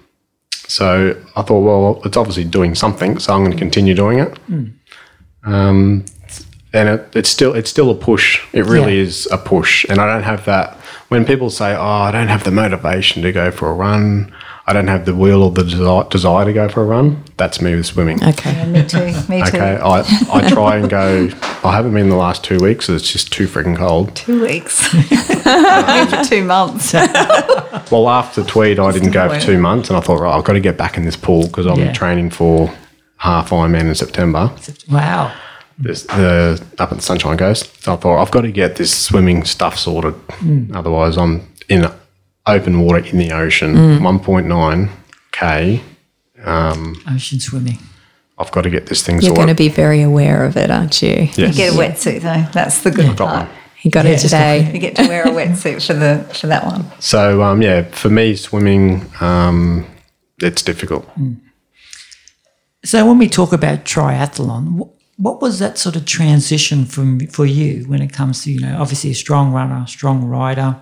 so 0.67 1.21
I 1.35 1.41
thought, 1.41 1.59
well, 1.61 2.01
it's 2.05 2.15
obviously 2.15 2.45
doing 2.45 2.75
something, 2.75 3.19
so 3.19 3.33
I'm 3.33 3.39
going 3.41 3.51
to 3.51 3.57
continue 3.57 3.93
doing 3.93 4.19
it. 4.19 4.37
Um, 5.43 6.05
and 6.73 6.89
it, 6.89 7.07
it's 7.15 7.29
still 7.29 7.53
it's 7.53 7.69
still 7.69 7.89
a 7.89 7.95
push. 7.95 8.41
It 8.53 8.65
really 8.65 8.95
Yeah. 8.95 9.03
is 9.03 9.27
a 9.31 9.37
push, 9.37 9.85
and 9.89 9.99
I 9.99 10.11
don't 10.13 10.23
have 10.23 10.45
that. 10.45 10.77
When 11.09 11.25
people 11.25 11.49
say, 11.49 11.75
"Oh, 11.75 11.81
I 11.81 12.11
don't 12.11 12.29
have 12.29 12.43
the 12.43 12.51
motivation 12.51 13.21
to 13.23 13.31
go 13.31 13.51
for 13.51 13.69
a 13.69 13.73
run," 13.73 14.31
I 14.67 14.73
don't 14.73 14.87
have 14.87 15.05
the 15.05 15.13
will 15.15 15.43
or 15.43 15.51
the 15.51 15.63
desi- 15.63 16.09
desire 16.09 16.45
to 16.45 16.53
go 16.53 16.69
for 16.69 16.83
a 16.83 16.85
run. 16.85 17.23
That's 17.35 17.61
me 17.61 17.75
with 17.75 17.85
swimming. 17.87 18.23
Okay. 18.23 18.65
Me 18.67 18.83
too. 18.85 19.05
Me 19.27 19.41
too. 19.41 19.57
Okay, 19.57 19.75
I, 19.83 19.99
I 20.31 20.49
try 20.49 20.77
and 20.77 20.89
go. 20.89 21.29
I 21.63 21.73
haven't 21.73 21.93
been 21.93 22.09
the 22.09 22.15
last 22.15 22.43
two 22.45 22.57
weeks. 22.59 22.85
So 22.85 22.93
it's 22.93 23.11
just 23.11 23.31
too 23.33 23.47
freaking 23.47 23.75
cold. 23.75 24.15
Two 24.15 24.41
weeks. 24.41 24.93
Me 24.93 26.23
two 26.29 26.43
months. 26.45 26.93
Well, 27.91 28.07
after 28.07 28.41
Tweed, 28.43 28.79
I 28.79 28.91
didn't 28.93 29.11
go 29.11 29.27
for 29.27 29.39
two 29.39 29.57
months, 29.57 29.89
and 29.89 29.97
I 29.97 30.01
thought, 30.01 30.21
right, 30.21 30.33
I've 30.33 30.45
got 30.45 30.53
to 30.53 30.61
get 30.61 30.77
back 30.77 30.95
in 30.95 31.03
this 31.03 31.17
pool 31.17 31.47
because 31.47 31.65
I'm 31.67 31.77
Yeah. 31.77 31.91
training 31.91 32.29
for 32.29 32.71
half 33.17 33.49
Ironman 33.49 33.81
in 33.89 33.95
September. 33.95 34.49
Wow. 34.89 35.33
This, 35.81 36.03
the 36.03 36.63
up 36.77 36.91
at 36.91 36.97
the 36.97 37.01
Sunshine 37.01 37.37
Coast. 37.37 37.83
So 37.83 37.93
I 37.93 37.95
thought 37.97 38.21
I've 38.21 38.31
got 38.31 38.41
to 38.41 38.51
get 38.51 38.75
this 38.75 38.95
swimming 38.97 39.43
stuff 39.45 39.77
sorted. 39.77 40.13
Otherwise, 40.73 41.17
I'm 41.17 41.47
in 41.69 41.85
open 42.45 42.79
water 42.81 42.99
in 43.05 43.17
the 43.17 43.31
ocean, 43.31 43.75
1.9 43.75 44.89
k. 45.31 45.81
Ocean 46.45 47.39
swimming. 47.39 47.77
I've 48.37 48.51
got 48.51 48.61
to 48.63 48.69
get 48.69 48.87
this 48.87 49.03
thing 49.03 49.15
sorted. 49.21 49.27
You're 49.27 49.35
going 49.35 49.55
to 49.55 49.55
be 49.55 49.69
very 49.69 50.01
aware 50.01 50.45
of 50.45 50.57
it, 50.57 50.71
aren't 50.71 51.01
you? 51.01 51.29
Yes. 51.35 51.37
You 51.37 51.53
get 51.53 51.73
a 51.73 51.77
wetsuit 51.77 52.21
though. 52.21 52.45
That's 52.51 52.81
the 52.81 52.91
good 52.91 53.15
Got 53.15 53.17
part. 53.17 53.47
one. 53.47 53.57
You 53.83 53.91
got 53.91 54.05
Yeah, 54.05 54.11
it 54.11 54.19
today. 54.19 54.71
You 54.73 54.79
get 54.79 54.95
to 54.97 55.07
wear 55.07 55.23
a 55.23 55.31
wetsuit 55.31 55.85
for 55.85 55.93
the 55.93 56.23
for 56.33 56.47
that 56.47 56.65
one. 56.65 56.85
So 56.99 57.41
um, 57.43 57.61
yeah, 57.61 57.83
for 57.83 58.09
me, 58.09 58.35
swimming, 58.35 59.05
um, 59.19 59.85
it's 60.39 60.61
difficult. 60.63 61.07
So 62.83 63.05
when 63.07 63.17
we 63.19 63.29
talk 63.29 63.53
about 63.53 63.85
triathlon, 63.85 64.79
wh- 64.79 65.00
what 65.21 65.41
was 65.41 65.59
that 65.59 65.77
sort 65.77 65.95
of 65.95 66.05
transition 66.05 66.85
from 66.85 67.19
for 67.27 67.45
you 67.45 67.83
when 67.87 68.01
it 68.01 68.11
comes 68.13 68.43
to 68.43 68.51
you 68.51 68.59
know 68.59 68.75
obviously 68.81 69.11
a 69.11 69.15
strong 69.15 69.51
runner, 69.53 69.85
strong 69.87 70.25
rider? 70.25 70.75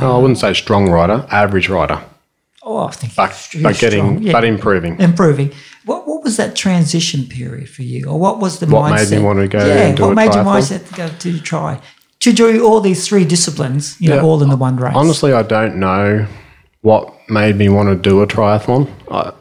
oh, 0.00 0.16
I 0.16 0.18
wouldn't 0.20 0.38
say 0.38 0.52
strong 0.54 0.88
rider, 0.90 1.26
average 1.30 1.68
rider, 1.68 2.00
Oh, 2.64 2.86
I 2.86 2.92
think 2.92 3.14
but, 3.16 3.32
but 3.60 3.76
getting, 3.78 4.22
yeah. 4.22 4.32
but 4.32 4.44
improving. 4.44 4.98
improving. 5.00 5.50
What 5.84 6.06
what 6.08 6.22
was 6.24 6.36
that 6.36 6.54
transition 6.56 7.26
period 7.26 7.68
for 7.68 7.82
you, 7.82 8.08
or 8.10 8.18
what 8.18 8.38
was 8.38 8.58
the 8.60 8.66
What 8.66 8.92
mindset? 8.92 9.10
made 9.10 9.18
me 9.18 9.24
want 9.24 9.38
to 9.40 9.48
go 9.48 9.66
Yeah, 9.66 9.94
what 10.00 10.14
made 10.14 10.32
your 10.34 10.44
triathlon? 10.44 10.60
mindset 10.60 10.88
to 10.88 10.94
go 10.94 11.08
to 11.08 11.40
try 11.40 11.80
to 12.20 12.32
do 12.32 12.64
all 12.66 12.80
these 12.80 13.06
three 13.08 13.24
disciplines? 13.24 14.00
You 14.00 14.10
know, 14.10 14.16
Yeah. 14.16 14.22
all 14.28 14.42
in 14.44 14.48
the 14.48 14.56
one 14.56 14.76
race. 14.76 14.94
Honestly, 14.94 15.32
I 15.32 15.42
don't 15.42 15.76
know 15.76 16.26
what 16.82 17.12
made 17.28 17.56
me 17.56 17.68
want 17.68 17.88
to 17.88 17.96
do 18.10 18.22
a 18.22 18.26
triathlon 18.26 18.88
I, 19.10 19.32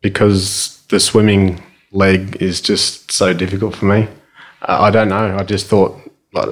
because 0.00 0.82
the 0.88 1.00
swimming 1.00 1.60
leg 1.96 2.36
is 2.40 2.60
just 2.60 3.10
so 3.10 3.32
difficult 3.32 3.74
for 3.74 3.86
me. 3.86 4.08
I 4.62 4.86
I 4.86 4.90
don't 4.90 5.08
know. 5.08 5.36
I 5.38 5.42
just 5.44 5.66
thought 5.66 5.98
like, 6.32 6.48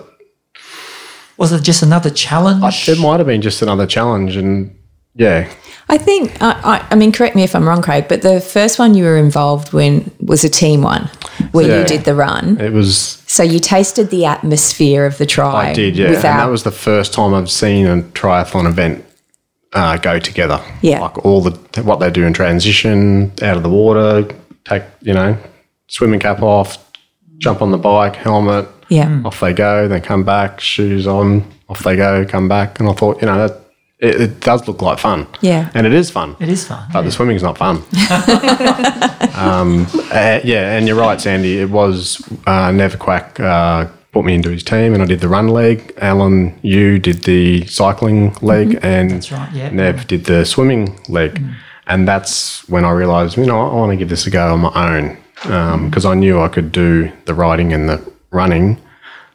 was 1.36 1.52
it 1.52 1.62
just 1.62 1.82
another 1.82 2.10
challenge? 2.10 2.88
it 2.88 2.98
might 2.98 3.18
have 3.20 3.26
been 3.26 3.42
just 3.42 3.62
another 3.62 3.86
challenge, 3.86 4.36
and 4.36 4.76
yeah, 5.14 5.48
I 5.88 5.98
think, 5.98 6.40
I, 6.42 6.52
I, 6.64 6.86
I 6.92 6.94
mean, 6.94 7.12
correct 7.12 7.36
me 7.36 7.42
if 7.44 7.54
I'm 7.54 7.68
wrong, 7.68 7.82
Craig, 7.82 8.06
but 8.08 8.22
the 8.22 8.40
first 8.40 8.78
one 8.78 8.94
you 8.94 9.04
were 9.04 9.18
involved 9.18 9.72
when 9.72 10.10
was 10.20 10.42
a 10.44 10.48
team 10.48 10.82
one 10.82 11.10
where 11.52 11.68
Yeah. 11.68 11.80
you 11.80 11.84
did 11.86 12.04
the 12.04 12.14
run. 12.14 12.58
it 12.60 12.72
was. 12.72 13.22
So 13.26 13.42
you 13.42 13.58
tasted 13.60 14.10
the 14.10 14.24
atmosphere 14.24 15.04
of 15.06 15.18
the 15.18 15.26
try. 15.26 15.70
I 15.70 15.72
did, 15.74 15.96
yeah, 15.96 16.06
and 16.06 16.16
that 16.22 16.46
was 16.50 16.62
the 16.62 16.70
first 16.72 17.12
time 17.12 17.34
I've 17.34 17.50
seen 17.50 17.86
a 17.86 18.02
triathlon 18.02 18.66
event 18.66 19.04
uh, 19.74 19.96
go 19.98 20.18
together. 20.18 20.60
Yeah. 20.82 21.00
like 21.00 21.18
all 21.24 21.42
the 21.42 21.82
what 21.82 22.00
they 22.00 22.10
do 22.10 22.24
in 22.24 22.32
transition, 22.32 23.32
out 23.42 23.56
of 23.56 23.62
the 23.62 23.68
water, 23.70 24.28
take 24.64 24.82
you 25.00 25.14
know, 25.14 25.36
swimming 25.88 26.20
cap 26.20 26.42
off, 26.42 26.92
jump 27.38 27.62
on 27.62 27.70
the 27.70 27.78
bike, 27.78 28.16
helmet, 28.16 28.68
yeah. 28.88 29.22
off 29.24 29.40
they 29.40 29.52
go. 29.52 29.88
They 29.88 30.00
come 30.00 30.24
back, 30.24 30.60
shoes 30.60 31.06
on, 31.06 31.44
off 31.68 31.82
they 31.82 31.96
go, 31.96 32.24
come 32.24 32.48
back. 32.48 32.80
And 32.80 32.88
I 32.88 32.92
thought, 32.92 33.20
you 33.20 33.26
know, 33.26 33.46
that, 33.46 33.60
it, 33.98 34.20
it 34.20 34.40
does 34.40 34.66
look 34.66 34.82
like 34.82 34.98
fun. 34.98 35.26
Yeah. 35.40 35.70
And 35.74 35.86
it 35.86 35.92
is 35.92 36.10
fun. 36.10 36.36
it 36.40 36.48
is 36.48 36.66
fun. 36.66 36.88
But 36.92 37.02
the 37.02 37.12
swimming's 37.12 37.42
not 37.42 37.58
fun. 37.58 37.76
um, 39.36 39.86
uh, 40.10 40.40
yeah, 40.44 40.76
and 40.76 40.86
you're 40.86 40.96
right, 40.96 41.20
Sandy. 41.20 41.58
It 41.58 41.70
was 41.70 42.22
uh, 42.46 42.70
Nev 42.70 42.98
Quack 42.98 43.38
uh, 43.40 43.88
put 44.12 44.24
me 44.24 44.34
into 44.34 44.50
his 44.50 44.62
team, 44.62 44.94
and 44.94 45.02
I 45.02 45.06
did 45.06 45.20
the 45.20 45.28
run 45.28 45.48
leg. 45.48 45.92
Alan, 45.98 46.58
you 46.62 46.98
did 46.98 47.24
the 47.24 47.66
cycling 47.66 48.34
leg, 48.42 48.78
and 48.82 49.10
That's 49.10 49.32
right, 49.32 49.52
yeah. 49.52 49.70
Nev 49.70 50.06
did 50.06 50.24
the 50.24 50.44
swimming 50.44 50.98
leg. 51.08 51.40
And 51.86 52.08
that's 52.08 52.66
when 52.68 52.84
I 52.84 52.90
realised, 52.92 53.36
you 53.36 53.46
know, 53.46 53.60
I 53.60 53.74
want 53.74 53.90
to 53.90 53.96
give 53.96 54.08
this 54.08 54.26
a 54.26 54.30
go 54.30 54.52
on 54.52 54.60
my 54.60 54.98
own. 54.98 55.18
because 55.88 56.04
I 56.04 56.14
knew 56.14 56.40
I 56.40 56.48
could 56.48 56.72
do 56.72 57.12
the 57.26 57.34
riding 57.34 57.72
and 57.72 57.88
the 57.88 58.12
running, 58.30 58.80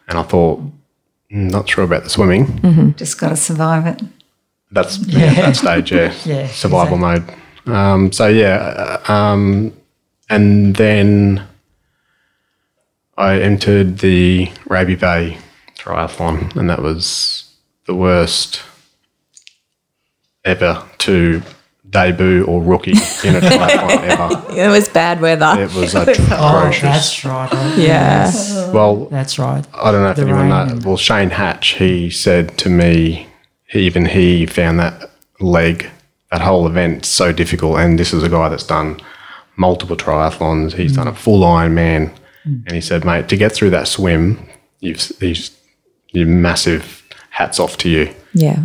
and 0.07 0.17
I 0.17 0.23
thought, 0.23 0.59
"Mm, 1.31 1.51
not 1.51 1.69
sure 1.69 1.83
about 1.83 2.03
the 2.03 2.09
swimming. 2.09 2.93
Just 2.97 3.19
got 3.19 3.29
to 3.29 3.35
survive 3.35 3.85
it. 3.85 4.01
That's 4.71 4.97
yeah. 5.07 5.25
at 5.25 5.35
that 5.35 5.55
stage, 5.55 5.91
yeah, 5.91 6.13
Yeah, 6.25 6.47
survival 6.47 6.97
mode. 6.97 7.23
Um, 7.65 8.11
so 8.11 8.27
yeah, 8.27 8.99
uh, 9.07 9.11
um, 9.11 9.73
and 10.29 10.75
then 10.75 11.43
I 13.17 13.39
entered 13.41 13.99
the 13.99 14.51
Raby 14.67 14.95
Bay 14.95 15.37
Triathlon, 15.77 16.55
and 16.55 16.69
that 16.69 16.81
was 16.81 17.51
the 17.85 17.95
worst 17.95 18.61
ever 20.45 20.83
to 20.99 21.41
debut 21.89 22.43
or 22.45 22.61
rookie 22.61 22.91
in 22.91 23.35
a 23.35 23.39
triathlon 23.41 24.03
ever. 24.03 24.59
It 24.59 24.67
was 24.69 24.87
bad 24.89 25.21
weather. 25.21 25.53
It 25.57 25.73
was 25.73 25.95
uh, 25.95 26.05
Oh, 26.31 26.59
atrocious. 26.59 26.81
that's 26.81 27.25
right. 27.25 27.49
Oh, 27.51 27.75
Yeah. 27.77 28.71
well, 28.71 29.05
That's 29.05 29.39
right. 29.39 29.65
I 29.73 29.91
don't 29.91 30.03
know 30.03 30.11
if 30.11 30.15
The 30.17 30.23
anyone 30.23 30.49
knows. 30.49 30.85
Well, 30.85 30.97
Shane 30.97 31.31
Hatch, 31.31 31.69
he 31.75 32.09
said 32.09 32.57
to 32.59 32.69
me, 32.69 33.27
he, 33.67 33.81
even 33.81 34.05
he 34.05 34.45
found 34.45 34.79
that 34.79 35.11
leg, 35.39 35.89
that 36.31 36.41
whole 36.41 36.67
event, 36.67 37.05
so 37.05 37.31
difficult. 37.31 37.79
And 37.79 37.97
this 37.97 38.13
is 38.13 38.23
a 38.23 38.29
guy 38.29 38.49
that's 38.49 38.65
done 38.65 38.99
multiple 39.55 39.97
triathlons. 39.97 40.73
He's 40.73 40.95
done 40.95 41.07
a 41.07 41.11
mm. 41.11 41.17
full 41.17 41.41
Ironman, 41.41 42.11
mm. 42.45 42.63
and 42.65 42.71
he 42.71 42.81
said, 42.81 43.03
mate, 43.05 43.27
to 43.29 43.37
get 43.37 43.51
through 43.51 43.71
that 43.71 43.87
swim, 43.87 44.39
you've, 44.79 45.11
you've, 45.21 45.49
you 46.11 46.25
massive 46.25 47.03
hats 47.29 47.59
off 47.59 47.77
to 47.77 47.89
you. 47.89 48.13
Yeah. 48.33 48.63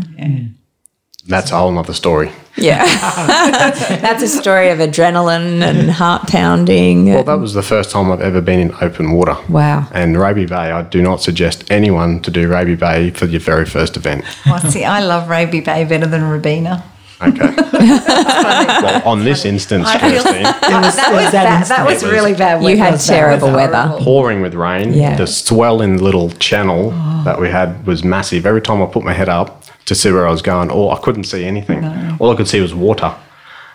That's 1.26 1.50
a 1.50 1.56
whole 1.56 1.72
nother 1.72 1.94
story. 1.94 2.30
Yeah. 2.56 2.84
That's 4.00 4.22
a 4.22 4.28
story 4.28 4.68
of 4.68 4.78
adrenaline 4.78 5.62
and 5.62 5.90
heart 5.90 6.28
pounding. 6.28 7.06
Well, 7.06 7.24
that 7.24 7.38
was 7.38 7.54
the 7.54 7.62
first 7.62 7.90
time 7.90 8.12
I've 8.12 8.20
ever 8.20 8.40
been 8.40 8.60
in 8.60 8.74
open 8.80 9.12
water. 9.12 9.36
Wow. 9.48 9.88
And 9.92 10.18
Raby 10.18 10.46
Bay, 10.46 10.70
I 10.70 10.82
do 10.82 11.02
not 11.02 11.22
suggest 11.22 11.70
anyone 11.70 12.20
to 12.20 12.30
do 12.30 12.48
Raby 12.48 12.76
Bay 12.76 13.10
for 13.10 13.24
your 13.24 13.40
very 13.40 13.64
first 13.64 13.96
event. 13.96 14.24
Well, 14.46 14.60
see, 14.70 14.84
I 14.84 15.00
love 15.00 15.28
Raby 15.28 15.60
Bay 15.60 15.84
better 15.84 16.06
than 16.06 16.22
Rabina. 16.22 16.82
Okay. 17.22 17.54
well, 17.72 19.08
on 19.08 19.24
this 19.24 19.44
instance, 19.44 19.86
I 19.88 19.98
Christine, 19.98 20.42
that 20.42 20.80
was- 20.82 20.96
was, 20.96 21.32
that 21.32 21.44
bad, 21.44 21.58
instant. 21.60 21.78
that 21.78 21.86
was 21.86 22.04
really 22.04 22.34
bad. 22.34 22.62
You 22.62 22.76
had 22.76 23.00
terrible 23.00 23.52
weather. 23.52 23.96
pouring 24.00 24.42
with 24.42 24.54
rain. 24.54 24.92
Yeah. 24.92 25.16
The 25.16 25.26
swell 25.26 25.80
in 25.80 25.96
the 25.96 26.04
little 26.04 26.30
channel 26.32 26.90
oh. 26.92 27.22
that 27.24 27.40
we 27.40 27.48
had 27.48 27.86
was 27.86 28.04
massive. 28.04 28.44
Every 28.44 28.60
time 28.60 28.82
I 28.82 28.86
put 28.86 29.04
my 29.04 29.12
head 29.12 29.28
up 29.28 29.63
to 29.86 29.94
see 29.94 30.10
where 30.10 30.26
I 30.26 30.30
was 30.30 30.42
going, 30.42 30.70
oh, 30.70 30.90
I 30.90 30.98
couldn't 30.98 31.24
see 31.24 31.44
anything. 31.44 31.84
All 32.18 32.30
I 32.30 32.36
could 32.36 32.48
see 32.48 32.60
was 32.60 32.74
water. 32.74 33.14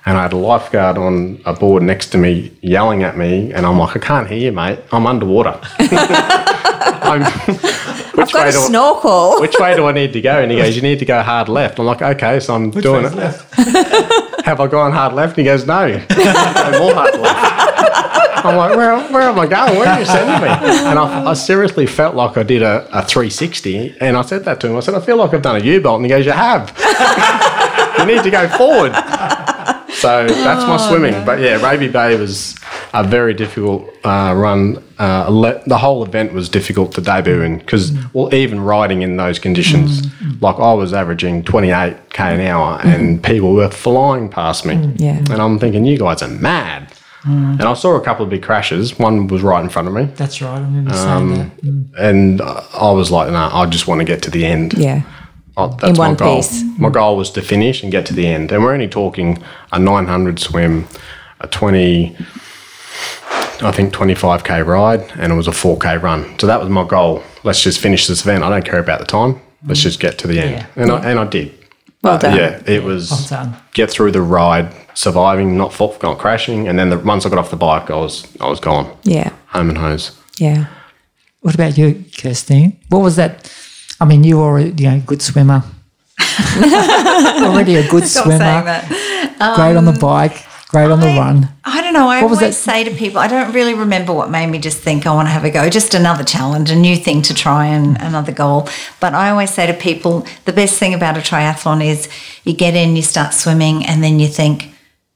And 0.06 0.18
I 0.18 0.24
had 0.24 0.34
a 0.34 0.38
lifeguard 0.38 0.98
on 0.98 1.40
a 1.46 1.54
board 1.54 1.84
next 1.84 2.08
to 2.12 2.18
me 2.18 2.52
yelling 2.62 3.04
at 3.04 3.18
me, 3.18 3.52
and 3.54 3.66
I'm 3.66 3.78
like, 3.78 3.96
I 3.96 4.00
can't 4.00 4.28
hear 4.28 4.38
you, 4.40 4.52
mate. 4.52 4.80
I'm 4.92 5.06
underwater. 5.06 5.60
I'm, 7.02 7.22
which, 8.20 8.28
I've 8.28 8.32
got 8.34 8.48
a 8.48 8.52
do 8.52 8.58
I- 8.60 8.68
snorkel. 8.68 9.36
which 9.42 9.56
way 9.60 9.76
do 9.76 9.86
I 9.86 9.92
need 9.92 10.14
to 10.14 10.22
go? 10.22 10.42
And 10.42 10.52
he 10.52 10.58
goes, 10.58 10.76
You 10.76 10.82
need 10.82 11.00
to 11.00 11.06
go 11.06 11.22
hard 11.22 11.50
left. 11.50 11.80
I'm 11.80 11.86
like, 11.86 12.02
Okay, 12.02 12.40
so 12.40 12.56
I'm 12.56 12.72
doing 12.72 13.06
it. 13.06 14.46
Have 14.46 14.60
I 14.60 14.68
gone 14.68 14.92
hard 14.92 15.14
left? 15.14 15.38
And 15.38 15.40
he 15.40 15.44
goes, 15.46 15.66
No. 15.66 15.88
Go 15.90 16.80
more 16.80 16.94
hard 16.94 17.20
left. 17.20 17.69
I'm 18.46 18.56
like, 18.56 18.76
where, 18.76 18.98
where 19.12 19.22
am 19.24 19.40
I 19.40 19.48
going? 19.48 19.78
Where 19.80 19.88
are 19.88 20.00
you 20.00 20.06
sending 20.06 20.42
me? 20.42 20.50
And 20.88 20.98
I, 21.00 21.32
I 21.32 21.34
seriously 21.34 21.86
felt 21.86 22.16
like 22.16 22.38
I 22.38 22.44
did 22.44 22.62
a, 22.62 22.88
a 22.98 23.06
360. 23.06 23.98
And 24.00 24.16
I 24.18 24.22
said 24.22 24.46
that 24.46 24.60
to 24.62 24.68
him. 24.68 24.76
I 24.76 24.80
said, 24.82 24.96
I 24.96 25.02
feel 25.02 25.18
like 25.18 25.34
I've 25.34 25.42
done 25.42 25.62
a 25.62 25.64
U 25.64 25.82
bolt. 25.82 25.98
And 25.98 26.06
he 26.06 26.10
goes, 26.10 26.26
You 26.26 26.32
have. 26.32 26.70
you 28.00 28.06
need 28.06 28.24
to 28.24 28.32
go 28.32 28.48
forward. 28.50 28.94
So 30.00 30.28
that's 30.28 30.66
my 30.66 30.78
swimming. 30.78 31.26
But 31.26 31.40
yeah, 31.40 31.62
Raby 31.62 31.90
Bay 31.90 32.18
was 32.18 32.56
a 32.94 33.04
very 33.04 33.34
difficult 33.34 33.90
uh, 34.06 34.34
run. 34.36 34.82
Uh, 34.98 35.28
le- 35.30 35.62
the 35.68 35.78
whole 35.78 36.04
event 36.06 36.32
was 36.32 36.48
difficult 36.48 36.94
to 36.94 37.02
debut 37.02 37.42
in 37.42 37.58
because, 37.58 37.92
well, 38.14 38.34
even 38.34 38.62
riding 38.62 39.02
in 39.02 39.18
those 39.18 39.40
conditions, 39.40 40.08
like 40.42 40.56
I 40.58 40.74
was 40.74 40.94
averaging 40.94 41.44
28k 41.44 42.20
an 42.20 42.40
hour 42.42 42.80
and 42.84 43.22
people 43.22 43.54
were 43.54 43.70
flying 43.70 44.30
past 44.30 44.66
me. 44.66 44.76
Yeah. 44.96 45.18
And 45.18 45.42
I'm 45.42 45.60
thinking, 45.60 45.86
you 45.86 45.98
guys 45.98 46.22
are 46.22 46.30
mad. 46.30 46.89
And 47.24 47.62
I 47.62 47.74
saw 47.74 47.96
a 47.96 48.02
couple 48.02 48.24
of 48.24 48.30
big 48.30 48.44
crashes. 48.44 48.98
One 48.98 49.28
was 49.28 49.42
right 49.42 49.62
in 49.62 49.70
front 49.70 49.88
of 49.88 49.94
me. 49.94 50.06
That's 50.16 50.42
right. 50.42 50.58
I 50.58 50.62
remember 50.62 50.92
you 50.92 50.98
saying 50.98 51.34
that. 51.34 51.58
Mm. 51.62 51.94
And 51.98 52.42
I 52.42 52.92
was 52.92 53.12
like, 53.12 53.30
no, 53.32 53.50
I 53.52 53.66
just 53.66 53.88
want 53.88 54.00
to 54.00 54.06
get 54.06 54.24
to 54.24 54.32
the 54.32 54.46
end. 54.46 54.74
Yeah. 54.74 55.04
Oh, 55.58 55.76
that's 55.82 56.00
one 56.00 56.12
my 56.12 56.16
goal. 56.16 56.38
piece. 56.38 56.64
My 56.78 56.90
goal 56.90 57.18
was 57.18 57.32
to 57.32 57.42
finish 57.42 57.84
and 57.84 57.92
get 57.92 58.06
to 58.06 58.14
the 58.14 58.26
end. 58.26 58.52
And 58.52 58.64
we're 58.64 58.74
only 58.74 58.88
talking 58.88 59.44
a 59.74 59.80
900 59.80 60.40
swim, 60.40 60.88
a 61.42 61.48
20, 61.48 62.16
I 63.62 63.72
think 63.74 63.94
25k 63.94 64.66
ride, 64.66 65.02
and 65.20 65.34
it 65.34 65.36
was 65.36 65.50
a 65.50 65.52
4k 65.52 66.02
run. 66.02 66.40
So 66.40 66.48
that 66.48 66.62
was 66.62 66.70
my 66.70 66.88
goal. 66.88 67.22
Let's 67.44 67.62
just 67.62 67.80
finish 67.80 68.08
this 68.08 68.22
event. 68.22 68.46
I 68.46 68.50
don't 68.50 68.64
care 68.64 68.80
about 68.80 69.00
the 69.00 69.06
time. 69.06 69.42
Let's 69.66 69.82
just 69.82 70.00
get 70.00 70.18
to 70.20 70.28
the 70.28 70.40
end. 70.40 70.52
Yeah. 70.52 70.66
And, 70.82 70.92
I, 70.92 71.10
and 71.10 71.20
I 71.20 71.26
did. 71.26 71.54
Well 72.02 72.18
done. 72.18 72.36
Yeah, 72.38 72.62
it 72.66 72.84
was 72.84 73.12
Well 73.12 73.28
done. 73.30 73.56
get 73.74 73.90
through 73.92 74.12
the 74.12 74.22
ride, 74.22 74.74
surviving, 74.94 75.58
not 75.58 75.74
fall, 75.74 75.96
not 76.02 76.18
crashing, 76.18 76.68
and 76.68 76.78
then 76.80 76.90
the, 76.90 76.98
once 76.98 77.26
I 77.26 77.30
got 77.30 77.38
off 77.40 77.50
the 77.50 77.58
bike, 77.58 77.90
I 77.92 77.96
was 77.96 78.26
I 78.40 78.48
was 78.48 78.60
gone, 78.60 78.86
Yeah. 79.04 79.30
home 79.48 79.70
and 79.70 79.78
hose. 79.78 80.12
Yeah. 80.38 80.66
What 81.42 81.56
about 81.56 81.78
you, 81.78 81.96
Kirstine? 82.18 82.78
What 82.90 83.00
was 83.02 83.16
that? 83.16 83.52
I 84.02 84.06
mean, 84.06 84.24
you 84.24 84.38
were 84.40 84.60
you 84.60 84.74
know 84.90 84.96
a 84.96 85.00
good 85.06 85.22
swimmer. 85.22 85.64
Already 87.44 87.76
a 87.76 87.88
good 87.90 88.08
Stop 88.08 88.24
swimmer. 88.26 88.40
saying 88.40 88.66
that. 88.66 89.56
Great 89.56 89.76
on 89.78 89.86
the 89.86 89.92
um, 89.94 90.00
bike. 90.00 90.46
Great 90.70 90.92
on 90.92 91.00
the 91.00 91.08
I- 91.08 91.18
run. 91.18 91.50
I 91.66 91.82
don't 91.82 91.94
know. 91.94 92.08
I 92.10 92.22
What 92.22 92.32
always 92.34 92.58
say 92.58 92.84
to 92.84 92.92
people, 92.92 93.20
I 93.20 93.28
don't 93.28 93.54
really 93.54 93.74
remember 93.74 94.14
what 94.14 94.30
made 94.30 94.48
me 94.48 94.60
just 94.60 94.78
think 94.78 95.08
I 95.08 95.14
want 95.14 95.28
to 95.28 95.32
have 95.32 95.44
a 95.44 95.50
go. 95.50 95.68
Just 95.68 95.96
another 95.96 96.24
challenge, 96.24 96.70
a 96.70 96.76
new 96.76 96.96
thing 96.96 97.24
to 97.24 97.34
try, 97.34 97.66
and 97.66 97.98
another 98.00 98.32
goal. 98.32 98.70
But 99.00 99.16
I 99.16 99.32
always 99.32 99.50
say 99.50 99.66
to 99.66 99.74
people, 99.74 100.28
the 100.46 100.54
best 100.54 100.78
thing 100.78 100.94
about 100.94 101.18
a 101.18 101.22
triathlon 101.22 101.84
is 101.84 102.08
you 102.44 102.54
get 102.54 102.76
in, 102.76 102.96
you 102.96 103.02
start 103.02 103.34
swimming, 103.34 103.84
and 103.84 104.04
then 104.04 104.20
you 104.20 104.28
think, 104.28 104.66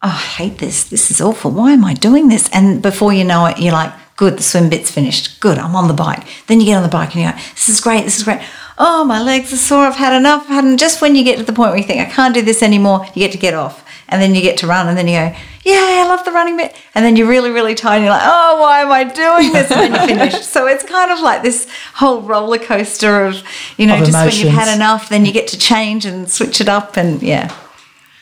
oh, 0.02 0.08
I 0.10 0.44
hate 0.44 0.58
this. 0.58 0.86
This 0.86 1.12
is 1.12 1.22
awful. 1.22 1.52
Why 1.52 1.72
am 1.74 1.86
I 1.86 1.94
doing 1.94 2.30
this? 2.30 2.50
And 2.52 2.82
before 2.82 3.14
you 3.14 3.24
know 3.24 3.46
it, 3.46 3.60
you're 3.60 3.74
like, 3.74 3.94
good, 4.16 4.38
the 4.40 4.44
swim 4.44 4.70
bit's 4.72 4.90
finished. 4.90 5.40
Good, 5.40 5.60
I'm 5.60 5.76
on 5.76 5.88
the 5.88 5.94
bike. 5.94 6.24
Then 6.48 6.62
you 6.62 6.66
get 6.66 6.78
on 6.78 6.84
the 6.84 6.90
bike 6.90 7.14
and 7.14 7.22
you're 7.24 7.32
like, 7.32 7.44
this 7.54 7.70
is 7.70 7.80
great. 7.80 8.06
This 8.06 8.18
is 8.18 8.24
great. 8.24 8.42
Oh, 8.80 9.04
my 9.06 9.22
legs 9.22 9.54
are 9.54 9.58
sore. 9.58 9.86
I've 9.86 9.96
had 9.96 10.18
enough. 10.18 10.44
I've 10.44 10.56
had 10.56 10.66
enough. 10.66 10.80
Just 10.80 11.00
when 11.00 11.14
you 11.16 11.24
get 11.24 11.38
to 11.38 11.44
the 11.44 11.54
point 11.54 11.70
where 11.72 11.78
you 11.80 11.84
think, 11.86 12.02
I 12.02 12.10
can't 12.12 12.34
do 12.34 12.42
this 12.42 12.64
anymore, 12.64 13.06
you 13.14 13.20
get 13.22 13.32
to 13.34 13.38
get 13.38 13.54
off. 13.54 13.83
And 14.14 14.22
then 14.22 14.36
you 14.36 14.42
get 14.42 14.58
to 14.60 14.68
run, 14.68 14.88
and 14.88 14.96
then 14.96 15.08
you 15.08 15.14
go, 15.14 15.36
Yeah, 15.66 16.04
I 16.06 16.06
love 16.08 16.24
the 16.24 16.32
running 16.32 16.56
bit. 16.56 16.76
And 16.94 17.04
then 17.04 17.16
you're 17.16 17.28
really, 17.28 17.50
really 17.50 17.74
tired, 17.74 17.96
and 17.96 18.04
you're 18.04 18.14
like, 18.14 18.22
Oh, 18.24 18.62
why 18.62 18.82
am 18.82 18.92
I 18.92 19.04
doing 19.06 19.52
this? 19.52 19.72
And 19.72 19.82
then 19.82 20.02
you 20.02 20.08
finish. 20.08 20.46
so 20.56 20.68
it's 20.68 20.84
kind 20.84 21.10
of 21.12 21.20
like 21.20 21.42
this 21.42 21.68
whole 21.96 22.22
roller 22.22 22.60
coaster 22.60 23.26
of, 23.26 23.42
you 23.78 23.88
know, 23.88 23.98
Of 23.98 24.06
just 24.06 24.14
when 24.14 24.46
you've 24.46 24.54
had 24.54 24.74
enough, 24.74 25.10
then 25.10 25.26
you 25.26 25.32
get 25.34 25.48
to 25.48 25.58
change 25.58 26.06
and 26.06 26.30
switch 26.30 26.62
it 26.62 26.70
up. 26.70 26.96
And 26.96 27.24
yeah, 27.24 27.54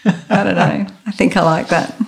I 0.06 0.43
don't 0.43 0.56
know. 0.56 0.88
I 1.06 1.12
think 1.12 1.36
I 1.36 1.41
like 1.43 1.67
that. 1.67 1.99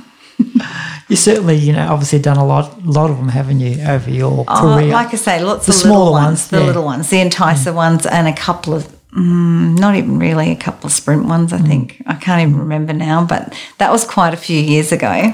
You 1.10 1.18
certainly, 1.18 1.58
you 1.58 1.74
know, 1.74 1.88
obviously 1.92 2.20
done 2.20 2.38
a 2.38 2.46
lot, 2.46 2.86
lot 2.86 3.12
of 3.12 3.18
them, 3.18 3.28
haven't 3.28 3.60
you, 3.60 3.84
over 3.84 4.10
your 4.10 4.46
Oh, 4.48 4.76
career? 4.76 4.92
like 4.94 5.14
I 5.14 5.18
say, 5.18 5.44
lots 5.44 5.66
The 5.66 5.72
of 5.72 5.76
smaller 5.76 5.98
little 6.00 6.12
ones, 6.14 6.26
ones, 6.26 6.48
the 6.48 6.60
yeah. 6.60 6.66
little 6.66 6.84
ones, 6.86 7.10
the 7.10 7.18
enticer 7.18 7.72
mm. 7.72 7.76
ones, 7.76 8.06
and 8.06 8.28
a 8.28 8.34
couple 8.34 8.74
of 8.74 8.93
mm, 9.16 9.78
not 9.80 9.96
even 9.96 10.20
really 10.20 10.52
a 10.52 10.56
couple 10.56 10.88
of 10.88 10.94
sprint 10.94 11.26
ones. 11.26 11.54
I 11.54 11.60
think 11.60 12.02
I 12.06 12.16
can't 12.16 12.42
even 12.42 12.60
remember 12.60 12.94
now, 12.94 13.26
but 13.26 13.54
that 13.78 13.92
was 13.92 14.06
quite 14.06 14.34
a 14.34 14.38
few 14.38 14.60
years 14.60 14.92
ago. 14.92 15.34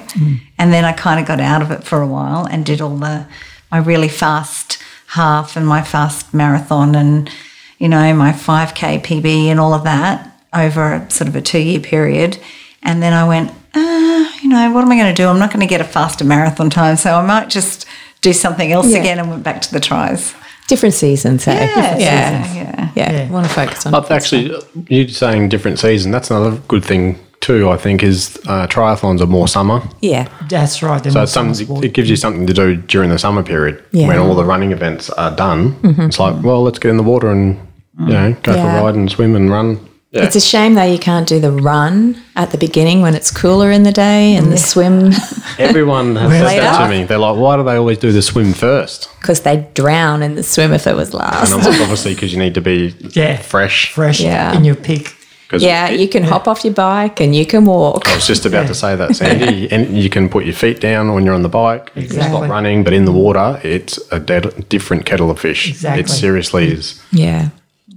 And 0.58 0.74
then 0.74 0.86
I 0.86 0.92
kind 0.94 1.20
of 1.20 1.26
got 1.28 1.40
out 1.40 1.62
of 1.62 1.72
it 1.72 1.84
for 1.84 2.02
a 2.02 2.08
while 2.08 2.46
and 2.46 2.66
did 2.66 2.82
all 2.82 2.98
the 2.98 3.26
my 3.72 3.78
really 3.78 4.10
fast 4.10 4.80
half 5.08 5.56
and 5.56 5.66
my 5.68 5.82
fast 5.82 6.34
marathon 6.34 6.96
and 6.96 7.30
you 7.78 7.88
know 7.88 8.14
my 8.14 8.32
5k 8.32 9.02
PB 9.04 9.26
and 9.46 9.60
all 9.60 9.74
of 9.74 9.84
that 9.84 10.36
over 10.54 10.94
a 10.94 11.10
sort 11.12 11.28
of 11.28 11.36
a 11.36 11.42
two 11.42 11.60
year 11.60 11.80
period. 11.80 12.38
And 12.82 13.02
then 13.04 13.14
I 13.14 13.28
went, 13.28 13.52
uh, 13.76 14.30
you 14.42 14.50
know, 14.50 14.72
what 14.72 14.84
am 14.84 14.92
I 14.92 14.96
going 14.98 15.14
to 15.14 15.22
do? 15.22 15.28
I'm 15.28 15.38
not 15.40 15.52
going 15.52 15.60
to 15.68 15.68
get 15.68 15.82
a 15.82 15.86
faster 15.86 16.24
marathon 16.26 16.70
time, 16.70 16.96
so 16.96 17.14
I 17.16 17.26
might 17.26 17.50
just 17.50 17.86
do 18.22 18.34
something 18.34 18.72
else 18.72 18.88
Yeah. 18.90 19.00
again 19.00 19.20
and 19.20 19.30
went 19.30 19.44
back 19.44 19.62
to 19.64 19.72
the 19.72 19.80
tries. 19.80 20.34
Different 20.70 20.96
seasons, 20.96 21.48
eh? 21.48 21.54
hey? 21.54 21.68
Yeah, 21.76 21.98
yeah. 21.98 22.54
yeah. 22.54 22.92
Yeah. 22.96 23.12
Yeah. 23.12 23.32
Want 23.32 23.48
to 23.48 23.54
focus 23.54 23.86
on 23.86 23.92
But 23.92 24.12
actually, 24.12 24.56
you 24.88 25.08
saying 25.08 25.50
different 25.50 25.80
season, 25.80 26.12
that's 26.12 26.30
another 26.32 26.58
good 26.68 26.86
thing 26.86 27.18
too, 27.40 27.70
I 27.70 27.78
think, 27.78 28.04
is 28.04 28.38
uh, 28.48 28.68
triathlons 28.68 29.22
are 29.22 29.26
more 29.26 29.48
summer. 29.48 29.82
Yeah. 30.02 30.28
That's 30.50 30.84
right. 30.84 31.04
So 31.12 31.24
it's 31.24 31.32
some, 31.32 31.52
it 31.52 31.94
gives 31.94 32.10
you 32.10 32.16
something 32.16 32.46
to 32.48 32.54
do 32.54 32.76
during 32.76 33.10
the 33.10 33.20
summer 33.20 33.44
period 33.44 33.84
Yeah. 33.92 34.08
when 34.08 34.18
all 34.18 34.36
the 34.36 34.44
running 34.44 34.72
events 34.72 35.10
are 35.12 35.36
done. 35.36 35.74
Mm-hmm. 35.82 36.02
It's 36.02 36.20
like, 36.20 36.44
well, 36.44 36.64
let's 36.64 36.80
get 36.80 36.90
in 36.90 36.98
the 36.98 37.04
water 37.04 37.30
and, 37.30 37.56
you 38.00 38.06
mm. 38.06 38.10
know, 38.10 38.34
go 38.44 38.54
Yeah. 38.54 38.64
for 38.64 38.80
a 38.80 38.84
ride 38.84 38.96
and 38.96 39.10
swim 39.10 39.36
and 39.36 39.50
run. 39.50 39.80
Yeah. 40.12 40.24
It's 40.26 40.36
a 40.36 40.42
shame 40.42 40.74
though 40.74 40.84
you 40.92 40.98
can't 40.98 41.28
do 41.28 41.40
the 41.40 41.52
run 41.52 42.20
at 42.36 42.50
the 42.50 42.58
beginning 42.58 43.02
when 43.02 43.14
it's 43.14 43.30
cooler 43.30 43.70
in 43.70 43.84
the 43.84 43.92
day 43.92 44.36
and 44.36 44.52
the 44.52 44.58
swim 44.58 45.12
Everyone 45.60 46.16
has 46.16 46.32
said 46.32 46.60
that 46.62 46.84
to 46.84 46.90
me. 46.90 47.04
They're 47.04 47.20
like, 47.20 47.38
why 47.38 47.58
do 47.58 47.64
they 47.64 47.76
always 47.76 48.00
do 48.00 48.12
the 48.12 48.22
swim 48.24 48.54
first? 48.54 49.08
because 49.22 49.42
they 49.42 49.68
drown 49.76 50.24
in 50.24 50.34
the 50.36 50.42
swim 50.44 50.74
if 50.74 50.88
it 50.88 50.96
was 50.96 51.14
last. 51.14 51.52
I'm 51.54 51.60
obviously, 51.82 52.16
because 52.16 52.34
you 52.34 52.40
need 52.40 52.56
to 52.56 52.62
be 52.62 52.96
yeah, 53.12 53.38
fresh. 53.38 53.92
fresh 53.94 54.20
Yeah. 54.20 54.56
in 54.58 54.64
your 54.66 54.76
peak. 54.76 55.16
'Cause 55.50 55.62
Yeah, 55.64 55.90
it- 55.90 56.00
you 56.00 56.08
can 56.08 56.24
hop 56.24 56.48
off 56.48 56.64
your 56.64 56.74
bike 56.74 57.20
and 57.20 57.36
you 57.36 57.46
can 57.46 57.66
walk. 57.66 58.08
I 58.08 58.16
was 58.16 58.26
just 58.28 58.46
about 58.46 58.68
to 58.68 58.74
say 58.76 58.96
that, 58.96 59.16
Sandy. 59.16 59.72
And 59.72 59.96
you 59.98 60.10
can 60.10 60.28
put 60.30 60.46
your 60.46 60.54
feet 60.56 60.80
down 60.80 61.14
when 61.14 61.26
you're 61.26 61.34
on 61.36 61.42
the 61.44 61.50
bike. 61.50 61.88
You 61.96 62.04
can 62.04 62.18
Exactly. 62.18 62.38
stop 62.38 62.50
running, 62.50 62.84
but 62.84 62.94
in 62.94 63.06
the 63.06 63.12
water, 63.12 63.60
it's 63.64 64.00
a 64.12 64.20
dead, 64.20 64.70
different 64.70 65.06
kettle 65.06 65.30
of 65.32 65.40
fish. 65.40 65.70
Exactly. 65.70 66.02
It 66.02 66.10
seriously 66.10 66.72
is. 66.72 67.00
Yeah, 67.12 67.50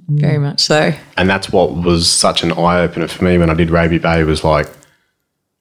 very 0.09 0.39
much 0.39 0.61
so. 0.61 0.93
And 1.17 1.29
that's 1.29 1.51
what 1.51 1.75
was 1.75 2.11
such 2.11 2.43
an 2.43 2.53
eye 2.53 2.81
opener 2.81 3.09
for 3.09 3.25
me 3.25 3.39
when 3.39 3.51
I 3.51 3.55
did 3.55 3.71
Raby 3.71 3.99
Bay. 3.99 4.25
Was 4.25 4.45
like, 4.45 4.69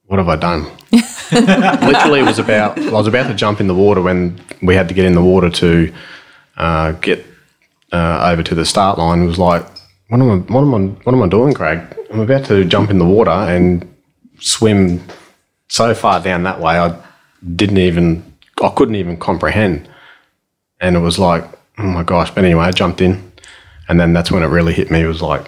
what 0.06 0.18
have 0.18 0.28
I 0.28 0.36
done? 0.36 0.64
Literally, 1.32 2.20
it 2.20 2.26
was 2.26 2.38
about. 2.38 2.78
I 2.78 2.90
was 2.90 3.06
about 3.06 3.28
to 3.28 3.34
jump 3.34 3.60
in 3.60 3.66
the 3.66 3.74
water 3.74 4.02
when 4.02 4.40
we 4.62 4.74
had 4.74 4.88
to 4.88 4.94
get 4.94 5.04
in 5.04 5.14
the 5.14 5.22
water 5.22 5.48
to 5.50 5.92
uh, 6.56 6.92
get 6.92 7.24
uh, 7.92 8.30
over 8.30 8.42
to 8.42 8.54
the 8.54 8.64
start 8.64 8.98
line. 8.98 9.22
It 9.22 9.26
was 9.26 9.38
like, 9.38 9.64
what 10.08 10.20
am 10.20 10.30
I? 10.30 10.36
What 10.52 10.60
am 10.60 10.74
I? 10.74 10.78
What 11.04 11.14
am 11.14 11.22
I 11.22 11.28
doing, 11.28 11.54
Craig? 11.54 11.80
I'm 12.10 12.20
about 12.20 12.44
to 12.46 12.64
jump 12.64 12.90
in 12.90 12.98
the 12.98 13.06
water 13.06 13.30
and 13.30 13.88
swim 14.38 15.02
so 15.68 15.94
far 15.94 16.20
down 16.20 16.42
that 16.42 16.60
way. 16.60 16.78
I 16.78 16.98
didn't 17.56 17.78
even. 17.78 18.22
I 18.62 18.68
couldn't 18.68 18.96
even 18.96 19.16
comprehend. 19.16 19.88
And 20.80 20.96
it 20.96 21.00
was 21.00 21.18
like, 21.18 21.44
oh 21.78 21.84
my 21.84 22.02
gosh. 22.02 22.30
But 22.30 22.44
anyway, 22.44 22.64
I 22.64 22.70
jumped 22.72 23.00
in. 23.00 23.31
And 23.92 24.00
then 24.00 24.14
that's 24.14 24.32
when 24.32 24.42
it 24.42 24.46
really 24.46 24.72
hit 24.72 24.90
me. 24.90 25.02
It 25.02 25.06
was 25.06 25.20
like, 25.20 25.44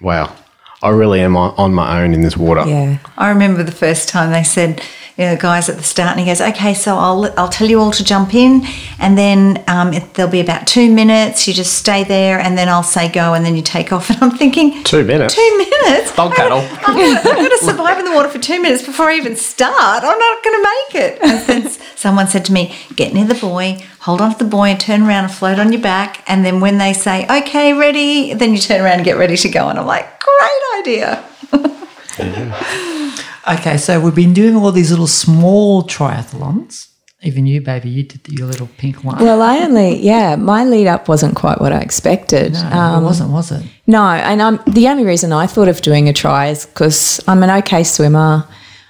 wow, 0.00 0.34
I 0.82 0.88
really 0.88 1.20
am 1.20 1.36
on 1.36 1.54
on 1.58 1.74
my 1.74 2.00
own 2.00 2.14
in 2.14 2.22
this 2.22 2.38
water. 2.38 2.64
Yeah. 2.66 2.96
I 3.18 3.28
remember 3.28 3.62
the 3.62 3.70
first 3.70 4.08
time 4.08 4.32
they 4.32 4.44
said, 4.44 4.80
you 5.18 5.24
know, 5.26 5.36
guys 5.36 5.68
at 5.68 5.76
the 5.76 5.82
start, 5.82 6.12
and 6.12 6.20
he 6.20 6.26
goes, 6.26 6.40
"Okay, 6.40 6.72
so 6.74 6.96
I'll 6.96 7.32
I'll 7.36 7.48
tell 7.48 7.68
you 7.68 7.78
all 7.80 7.90
to 7.92 8.02
jump 8.04 8.34
in, 8.34 8.64
and 8.98 9.16
then 9.18 9.62
um, 9.68 9.92
it, 9.92 10.14
there'll 10.14 10.30
be 10.32 10.40
about 10.40 10.66
two 10.66 10.90
minutes. 10.92 11.46
You 11.46 11.52
just 11.54 11.74
stay 11.74 12.02
there, 12.04 12.38
and 12.40 12.56
then 12.56 12.68
I'll 12.68 12.82
say 12.82 13.10
go, 13.10 13.34
and 13.34 13.44
then 13.44 13.54
you 13.56 13.62
take 13.62 13.92
off." 13.92 14.08
And 14.12 14.22
I'm 14.22 14.30
thinking, 14.36 14.82
Two 14.84 15.04
minutes. 15.04 15.34
two 15.34 15.56
minutes? 15.58 16.14
Dog 16.16 16.32
paddle. 16.34 16.60
I'm 16.86 16.96
going 17.24 17.48
to 17.50 17.58
survive 17.62 17.98
in 17.98 18.04
the 18.04 18.12
water 18.12 18.28
for 18.28 18.38
two 18.38 18.60
minutes 18.60 18.82
before 18.84 19.06
I 19.10 19.16
even 19.16 19.36
start. 19.36 20.04
I'm 20.04 20.18
not 20.18 20.44
going 20.44 20.56
to 20.62 20.68
make 20.70 21.04
it. 21.04 21.18
And 21.22 21.46
then 21.46 21.62
s- 21.66 21.78
someone 21.96 22.26
said 22.26 22.44
to 22.46 22.52
me, 22.52 22.74
get 22.96 23.12
near 23.14 23.24
the 23.24 23.34
buoy, 23.34 23.84
hold 24.00 24.20
on 24.20 24.32
to 24.32 24.38
the 24.38 24.44
buoy 24.50 24.70
and 24.70 24.80
turn 24.80 25.02
around 25.02 25.24
and 25.24 25.32
float 25.32 25.58
on 25.58 25.72
your 25.72 25.80
back. 25.82 26.22
And 26.26 26.44
then 26.44 26.60
when 26.60 26.78
they 26.78 26.92
say, 26.92 27.24
okay, 27.28 27.72
ready, 27.72 28.34
then 28.34 28.52
you 28.52 28.58
turn 28.58 28.80
around 28.80 28.94
and 28.96 29.04
get 29.04 29.16
ready 29.16 29.36
to 29.36 29.48
go. 29.48 29.68
And 29.68 29.78
I'm 29.78 29.86
like, 29.86 30.06
great 30.20 30.80
idea. 30.80 31.24
Okay, 33.48 33.76
so 33.76 33.98
we've 34.00 34.14
been 34.14 34.32
doing 34.32 34.54
all 34.54 34.70
these 34.70 34.90
little 34.90 35.08
small 35.08 35.82
triathlons. 35.82 36.86
Even 37.24 37.44
you, 37.44 37.60
baby, 37.60 37.88
you 37.88 38.04
did 38.04 38.20
your 38.28 38.46
little 38.46 38.68
pink 38.78 39.02
one. 39.02 39.18
Well, 39.18 39.42
I 39.42 39.58
only, 39.60 39.98
yeah, 39.98 40.36
my 40.36 40.64
lead 40.64 40.86
up 40.86 41.08
wasn't 41.08 41.34
quite 41.34 41.60
what 41.60 41.72
I 41.72 41.78
expected. 41.80 42.52
no, 42.52 42.60
Um, 42.60 43.02
it 43.02 43.06
wasn't, 43.06 43.30
was 43.30 43.50
it? 43.50 43.64
No, 43.88 44.04
and 44.04 44.40
I'm 44.40 44.60
the 44.68 44.86
only 44.88 45.04
reason 45.04 45.32
I 45.32 45.48
thought 45.48 45.66
of 45.66 45.80
doing 45.82 46.08
a 46.08 46.12
try 46.12 46.48
is 46.50 46.66
because 46.66 47.20
I'm 47.26 47.42
an 47.42 47.50
okay 47.62 47.82
swimmer. 47.82 48.46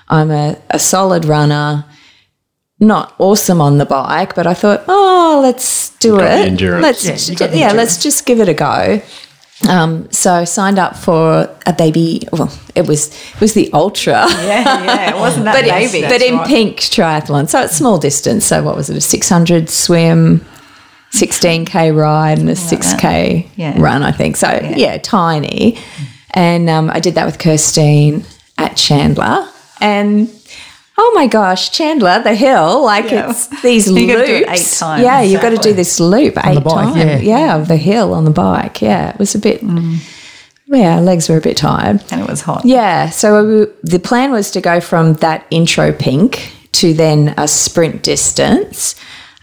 I'm 0.08 0.30
a, 0.30 0.60
a 0.68 0.78
solid 0.78 1.24
runner, 1.24 1.86
not 2.78 3.14
awesome 3.18 3.60
on 3.62 3.78
the 3.78 3.86
bike, 3.86 4.34
but 4.34 4.46
I 4.46 4.52
thought, 4.52 4.84
oh, 4.86 5.40
let's 5.42 5.96
do 5.98 6.18
it. 6.20 6.24
endurance. 6.46 6.82
Let's 6.82 7.04
Yeah, 7.28 7.32
you 7.32 7.38
got 7.38 7.56
yeah, 7.56 7.72
let's 7.72 8.02
just 8.02 8.26
give 8.26 8.38
it 8.40 8.48
a 8.50 8.54
go. 8.54 9.00
Um, 9.68 10.10
so 10.10 10.44
signed 10.44 10.78
up 10.78 10.96
for 10.96 11.48
a 11.66 11.72
baby. 11.72 12.22
Well, 12.32 12.52
it 12.74 12.86
was 12.86 13.08
it 13.34 13.40
was 13.40 13.54
the 13.54 13.72
ultra. 13.72 14.26
Yeah, 14.30 14.84
yeah, 14.84 15.16
it 15.16 15.20
wasn't 15.20 15.44
that 15.44 15.54
but, 15.54 15.64
baby. 15.70 16.02
but 16.02 16.20
in 16.20 16.38
pink 16.40 16.78
triathlon. 16.78 17.48
So 17.48 17.60
it's 17.62 17.76
small 17.76 17.98
distance. 17.98 18.44
So 18.44 18.62
what 18.62 18.74
was 18.76 18.90
it? 18.90 18.96
A 18.96 19.00
600 19.00 19.70
swim, 19.70 20.44
16k 21.12 21.94
ride, 21.96 22.38
and 22.38 22.48
a 22.48 22.54
6k 22.54 23.48
Yeah. 23.56 23.80
run, 23.80 24.02
I 24.02 24.12
think. 24.12 24.36
So 24.36 24.48
yeah, 24.76 24.98
tiny. 24.98 25.78
And 26.30 26.68
um, 26.70 26.90
I 26.90 26.98
did 27.00 27.14
that 27.14 27.26
with 27.26 27.38
Kirstine 27.38 28.24
at 28.58 28.76
Chandler. 28.76 29.46
And 29.80 30.28
oh 30.98 31.12
my 31.14 31.26
gosh, 31.26 31.70
Chandler, 31.70 32.22
the 32.22 32.34
hill, 32.34 32.84
like 32.84 33.10
Yeah. 33.10 33.30
it's 33.30 33.46
these 33.62 33.88
You 33.88 33.94
loops. 34.16 34.26
do 34.28 34.34
it 34.36 34.48
eight 34.48 34.76
times, 34.78 35.02
Yeah, 35.02 35.22
you've 35.22 35.40
got 35.42 35.50
to 35.50 35.56
do 35.56 35.72
this 35.72 35.98
loop 36.00 36.36
eight 36.44 36.62
times. 36.62 36.96
yeah. 36.96 37.18
Yeah, 37.18 37.56
of 37.56 37.68
the 37.68 37.76
hill 37.76 38.14
on 38.14 38.24
the 38.24 38.30
bike. 38.30 38.80
Yeah, 38.82 39.10
it 39.10 39.18
was 39.18 39.34
a 39.34 39.38
bit. 39.38 39.62
Yeah, 40.66 41.00
legs 41.00 41.28
were 41.28 41.36
a 41.36 41.40
bit 41.40 41.56
tired. 41.56 42.02
and 42.10 42.20
it 42.20 42.28
was 42.28 42.40
hot. 42.42 42.64
Yeah. 42.64 43.10
So 43.10 43.44
we, 43.44 43.66
the 43.82 43.98
plan 43.98 44.30
was 44.32 44.50
to 44.52 44.60
go 44.60 44.80
from 44.80 45.14
that 45.14 45.46
intro 45.50 45.92
pink 45.92 46.52
to 46.72 46.94
then 46.94 47.34
a 47.36 47.46
sprint 47.46 48.02
distance, 48.02 48.94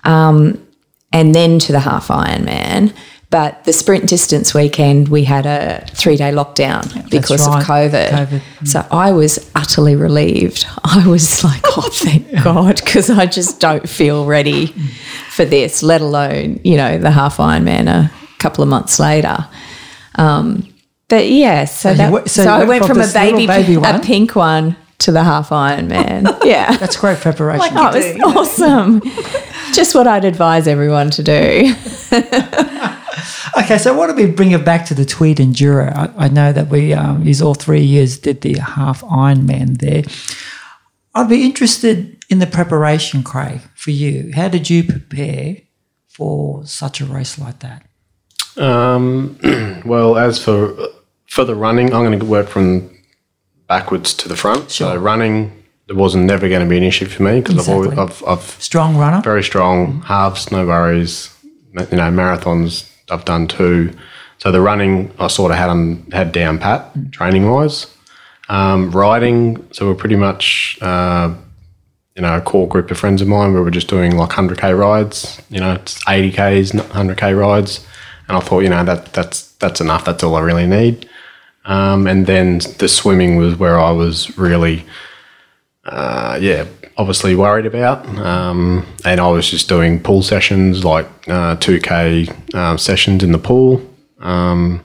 um, 0.03 0.65
and 1.11 1.35
then 1.35 1.59
to 1.59 1.71
the 1.71 1.79
half 1.81 2.07
Ironman. 2.07 2.93
But 3.31 3.63
the 3.65 3.73
sprint 3.73 4.09
distance 4.09 4.55
weekend, 4.55 5.09
we 5.09 5.23
had 5.23 5.45
a 5.45 5.85
three 5.91 6.17
day 6.17 6.31
lockdown 6.31 7.09
because 7.11 7.47
right. 7.47 7.61
of 7.61 7.67
COVID. 7.67 8.09
COVID. 8.09 8.67
So 8.67 8.85
I 8.89 9.11
was 9.11 9.51
utterly 9.53 9.95
relieved. 9.95 10.65
I 10.83 11.05
was 11.05 11.43
like, 11.43 11.61
oh, 11.65 11.89
thank 11.93 12.43
God, 12.43 12.81
because 12.83 13.11
I 13.11 13.27
just 13.27 13.59
don't 13.59 13.87
feel 13.87 14.25
ready 14.25 14.67
for 15.29 15.45
this, 15.45 15.83
let 15.83 16.01
alone, 16.01 16.59
you 16.63 16.75
know, 16.75 16.97
the 16.97 17.11
half 17.11 17.37
Ironman 17.37 17.87
a 17.87 18.11
couple 18.39 18.63
of 18.63 18.69
months 18.69 18.99
later. 18.99 19.47
Um, 20.15 20.67
but 21.07 21.27
yeah, 21.27 21.65
so, 21.65 21.91
you 21.91 21.97
that, 21.97 22.11
went- 22.11 22.29
so 22.31 22.43
so, 22.43 22.49
I 22.51 22.57
went 22.59 22.69
went 22.69 22.85
from 22.85 22.97
from 22.97 23.09
a 23.09 23.13
baby, 23.13 23.45
baby 23.45 23.75
a 23.75 23.99
pink 23.99 24.35
one 24.35 24.75
to 24.99 25.11
the 25.11 25.23
half 25.23 25.49
Ironman. 25.49 26.37
Yeah. 26.49 26.75
That's 26.77 26.97
great 26.97 27.19
preparation. 27.19 27.77
Oh, 27.77 27.91
it 27.93 28.19
was 28.23 28.59
awesome. 28.59 29.01
Just 29.73 29.93
what 29.93 30.07
I'd 30.07 30.25
advise 30.25 30.67
everyone 30.67 31.09
to 31.11 31.23
do. 31.23 31.75
Okay, 33.57 33.77
so 33.77 33.93
what 33.93 34.07
do 34.07 34.13
we 34.15 34.31
bring 34.31 34.51
it 34.51 34.63
back 34.65 34.85
to 34.87 34.93
the 34.93 35.05
Tweed 35.05 35.37
Enduro? 35.37 35.95
I, 35.95 36.25
I 36.25 36.27
know 36.27 36.51
that 36.51 36.69
we, 36.69 36.93
um, 36.93 37.25
all 37.43 37.53
three 37.53 37.81
years 37.81 38.17
did 38.17 38.41
the 38.41 38.59
half 38.59 39.01
Ironman 39.01 39.77
there. 39.79 40.03
I'd 41.15 41.29
be 41.29 41.43
interested 41.43 42.23
in 42.29 42.39
the 42.39 42.47
preparation, 42.47 43.23
Craig, 43.23 43.61
for 43.75 43.91
you. 43.91 44.31
How 44.33 44.47
did 44.47 44.69
you 44.69 44.83
prepare 44.83 45.57
for 46.07 46.65
such 46.65 47.01
a 47.01 47.05
race 47.05 47.39
like 47.39 47.59
that? 47.59 47.83
Um, 48.57 49.39
well, 49.85 50.17
as 50.17 50.43
for 50.43 50.75
for 51.27 51.45
the 51.45 51.55
running, 51.55 51.93
I'm 51.93 52.03
going 52.03 52.19
to 52.19 52.25
work 52.25 52.47
from 52.47 52.89
backwards 53.67 54.13
to 54.15 54.27
the 54.27 54.35
front. 54.35 54.71
So 54.71 54.95
running, 54.95 55.63
there 55.87 55.95
wasn't 55.95 56.25
never 56.25 56.49
going 56.49 56.61
to 56.61 56.67
be 56.69 56.77
an 56.77 56.83
issue 56.83 57.05
for 57.05 57.23
me 57.23 57.39
because 57.39 57.67
I've 57.67 57.73
always 57.73 57.91
Exactly. 57.91 58.27
I've, 58.27 58.39
I've 58.39 58.61
Strong 58.61 58.97
runner? 58.97 59.21
very 59.21 59.43
strong 59.43 60.01
halves, 60.01 60.51
no 60.51 60.65
worries. 60.65 61.33
You 61.73 61.97
know, 61.97 62.11
marathons 62.11 62.88
I've 63.11 63.25
done 63.25 63.47
too. 63.47 63.91
So 64.37 64.51
the 64.51 64.61
running 64.61 65.11
I 65.19 65.27
sort 65.27 65.51
of 65.51 65.57
had 65.57 65.69
on 65.69 66.05
had 66.11 66.31
down 66.31 66.59
pat 66.59 66.91
training 67.11 67.49
wise. 67.49 67.87
Um, 68.47 68.89
riding, 68.91 69.67
so 69.71 69.87
we're 69.87 69.95
pretty 69.95 70.15
much 70.15 70.77
uh, 70.81 71.33
you 72.15 72.21
know 72.21 72.37
a 72.37 72.41
core 72.41 72.67
group 72.67 72.89
of 72.89 72.97
friends 72.97 73.21
of 73.21 73.27
mine. 73.27 73.53
We 73.53 73.61
were 73.61 73.71
just 73.71 73.87
doing 73.87 74.17
like 74.17 74.31
hundred 74.31 74.59
k 74.59 74.73
rides. 74.73 75.41
You 75.49 75.59
know, 75.59 75.73
it's 75.73 75.99
eighty 76.07 76.31
k's, 76.31 76.71
hundred 76.71 77.17
k 77.17 77.33
rides, 77.33 77.85
and 78.27 78.37
I 78.37 78.39
thought 78.39 78.61
you 78.61 78.69
know 78.69 78.83
that 78.83 79.13
that's 79.13 79.51
that's 79.57 79.81
enough. 79.81 80.05
That's 80.05 80.23
all 80.23 80.35
I 80.35 80.41
really 80.41 80.67
need. 80.67 81.07
Um, 81.65 82.07
and 82.07 82.25
then 82.25 82.59
the 82.79 82.87
swimming 82.87 83.35
was 83.35 83.55
where 83.57 83.79
I 83.79 83.91
was 83.91 84.35
really 84.37 84.85
uh, 85.89 86.37
yeah, 86.41 86.65
obviously 86.99 87.33
worried 87.33 87.65
about. 87.65 88.05
Um, 88.19 88.85
and 89.05 89.19
I 89.19 89.27
was 89.29 89.49
just 89.49 89.69
doing 89.69 89.99
pool 90.01 90.21
sessions, 90.21 90.83
like 90.83 91.05
uh, 91.27 91.55
2K 91.55 92.53
um, 92.53 92.77
sessions 92.77 93.23
in 93.23 93.31
the 93.31 93.39
pool, 93.39 93.81
um, 94.19 94.83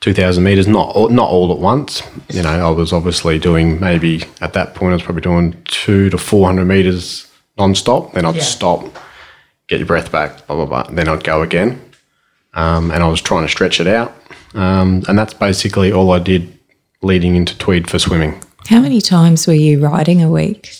2,000 0.00 0.42
meters, 0.42 0.66
not 0.66 0.88
all, 0.96 1.10
not 1.10 1.28
all 1.28 1.52
at 1.52 1.58
once. 1.58 2.02
You 2.30 2.42
know, 2.42 2.48
I 2.68 2.70
was 2.70 2.92
obviously 2.92 3.38
doing 3.38 3.78
maybe 3.78 4.24
at 4.40 4.54
that 4.54 4.74
point, 4.74 4.92
I 4.92 4.94
was 4.94 5.02
probably 5.02 5.20
doing 5.22 5.62
two 5.66 6.08
to 6.10 6.18
400 6.18 6.64
meters 6.64 7.30
non-stop. 7.58 8.14
Then 8.14 8.24
I'd 8.24 8.36
Yeah. 8.36 8.42
stop, 8.42 8.84
get 9.68 9.78
your 9.78 9.86
breath 9.86 10.10
back, 10.10 10.46
blah, 10.46 10.56
blah, 10.56 10.64
blah. 10.64 10.82
Then 10.90 11.06
I'd 11.06 11.22
go 11.22 11.42
again. 11.42 11.80
Um, 12.54 12.90
and 12.90 13.02
I 13.02 13.08
was 13.08 13.20
trying 13.20 13.42
to 13.44 13.48
stretch 13.50 13.78
it 13.80 13.86
out. 13.86 14.14
Um, 14.54 15.02
and 15.06 15.18
that's 15.18 15.34
basically 15.34 15.92
all 15.92 16.10
I 16.12 16.18
did 16.18 16.58
leading 17.02 17.36
into 17.36 17.56
Tweed 17.58 17.88
for 17.90 17.98
swimming. 17.98 18.40
How 18.68 18.80
many 18.80 19.00
times 19.00 19.46
were 19.46 19.52
you 19.54 19.80
riding 19.80 20.22
a 20.22 20.30
week? 20.30 20.74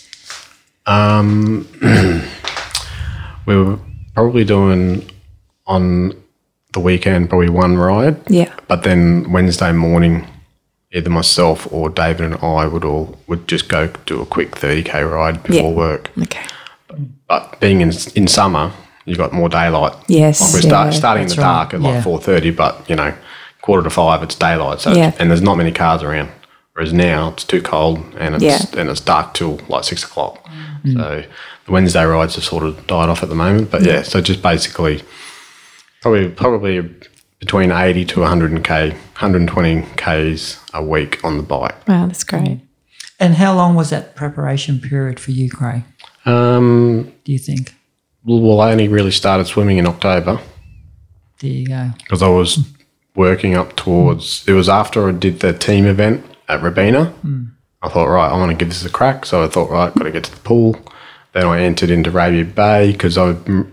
Um, 0.86 1.68
we 3.46 3.56
were 3.56 3.78
probably 4.14 4.44
doing 4.44 5.08
on 5.66 6.14
the 6.72 6.80
weekend 6.80 7.28
probably 7.28 7.48
one 7.50 7.76
ride, 7.76 8.16
Yeah. 8.28 8.52
but 8.66 8.82
then 8.82 9.30
Wednesday 9.30 9.72
morning, 9.72 10.26
either 10.92 11.10
myself 11.10 11.70
or 11.72 11.88
David 11.90 12.32
and 12.32 12.34
I 12.42 12.66
would 12.66 12.84
all 12.84 13.18
would 13.26 13.46
just 13.46 13.68
go 13.68 13.88
do 14.06 14.20
a 14.20 14.26
quick 14.26 14.56
thirty 14.56 14.82
k 14.82 15.02
ride 15.04 15.42
before 15.42 15.70
Yeah. 15.70 15.76
work. 15.76 16.10
Okay. 16.22 16.40
But 17.28 17.60
being 17.60 17.80
in 17.80 17.92
in 18.14 18.26
summer, 18.26 18.72
you've 19.04 19.18
got 19.18 19.32
more 19.32 19.48
daylight. 19.48 19.92
Yes, 20.08 20.40
like 20.40 20.52
we're 20.54 20.68
start, 20.68 20.92
yeah, 20.92 20.98
starting 20.98 21.22
in 21.24 21.28
the 21.28 21.34
right, 21.36 21.42
dark 21.42 21.74
at 21.74 21.80
yeah. 21.80 21.88
like 21.88 22.04
four 22.04 22.18
thirty, 22.20 22.50
but 22.50 22.88
you 22.88 22.96
know, 22.96 23.12
quarter 23.60 23.82
to 23.84 23.90
five 23.90 24.22
it's 24.22 24.34
daylight. 24.34 24.80
So 24.80 24.92
Yeah. 24.92 25.12
and 25.18 25.30
there's 25.30 25.42
not 25.42 25.56
many 25.56 25.72
cars 25.72 26.02
around. 26.02 26.30
Whereas 26.74 26.92
now 26.92 27.28
it's 27.30 27.44
too 27.44 27.60
cold 27.60 27.98
and 28.18 28.34
it's 28.34 28.44
Yeah. 28.44 28.80
and 28.80 28.88
it's 28.88 29.00
dark 29.00 29.34
till 29.34 29.60
like 29.68 29.84
six 29.84 30.04
o'clock. 30.04 30.46
So 30.92 31.22
the 31.66 31.72
Wednesday 31.72 32.02
rides 32.04 32.34
have 32.36 32.44
sort 32.44 32.64
of 32.64 32.86
died 32.86 33.08
off 33.08 33.22
at 33.22 33.28
the 33.28 33.34
moment. 33.34 33.70
But 33.70 33.82
yeah, 33.84 34.02
so 34.02 34.20
just 34.20 34.40
basically 34.42 35.02
probably 36.00 36.28
probably 36.30 36.88
between 37.38 37.70
80 37.72 38.04
to 38.06 38.20
100 38.20 38.64
k, 38.64 38.90
120 38.90 39.84
k's 39.96 40.58
a 40.72 40.82
week 40.82 41.22
on 41.24 41.36
the 41.36 41.42
bike. 41.42 41.86
Wow, 41.86 42.06
that's 42.06 42.24
great. 42.24 42.60
And 43.20 43.34
how 43.34 43.54
long 43.54 43.74
was 43.74 43.90
that 43.90 44.16
preparation 44.16 44.80
period 44.80 45.20
for 45.20 45.30
you, 45.32 45.50
Craig? 45.50 45.82
Um, 46.24 47.12
Do 47.24 47.32
you 47.32 47.38
think? 47.38 47.74
well, 48.24 48.60
I 48.60 48.72
only 48.72 48.88
really 48.88 49.10
started 49.10 49.46
swimming 49.46 49.78
in 49.78 49.86
October 49.86 50.40
There 51.40 51.50
you 51.50 51.66
go. 51.66 51.90
because 51.98 52.22
I 52.22 52.28
was 52.28 52.58
working 53.14 53.54
up 53.56 53.76
towards. 53.76 54.44
It 54.48 54.52
was 54.52 54.68
after 54.68 55.08
I 55.08 55.12
did 55.12 55.40
the 55.40 55.52
team 55.52 55.86
event 55.86 56.24
at 56.48 56.60
Rabina. 56.60 57.12
Hmm. 57.12 57.44
I 57.82 57.88
thought, 57.88 58.06
right, 58.06 58.30
I 58.30 58.36
want 58.38 58.50
to 58.50 58.56
give 58.56 58.68
this 58.68 58.84
a 58.84 58.90
crack. 58.90 59.26
So 59.26 59.42
I 59.42 59.48
thought, 59.48 59.70
right, 59.70 59.92
got 59.94 60.04
to 60.04 60.10
get 60.12 60.24
to 60.24 60.30
the 60.30 60.40
pool. 60.40 60.76
Then 61.32 61.46
I 61.46 61.62
entered 61.62 61.90
into 61.90 62.10
Raby 62.10 62.44
Bay 62.44 62.92
because 62.92 63.18
I 63.18 63.32
mm, 63.32 63.70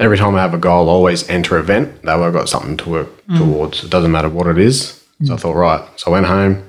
every 0.00 0.18
time 0.18 0.34
I 0.34 0.40
have 0.40 0.54
a 0.54 0.58
goal, 0.58 0.88
I 0.88 0.92
always 0.92 1.28
enter 1.28 1.56
event. 1.58 2.02
That 2.02 2.18
way 2.18 2.26
I've 2.26 2.32
got 2.32 2.48
something 2.48 2.76
to 2.78 2.90
work 2.90 3.08
hmm. 3.24 3.38
towards. 3.38 3.84
It 3.84 3.90
doesn't 3.90 4.10
matter 4.10 4.28
what 4.28 4.46
it 4.46 4.58
is. 4.58 5.02
So 5.24 5.32
I 5.32 5.36
hmm. 5.36 5.36
thought, 5.36 5.54
right. 5.54 6.00
So 6.00 6.10
I 6.10 6.14
went 6.14 6.26
home. 6.26 6.68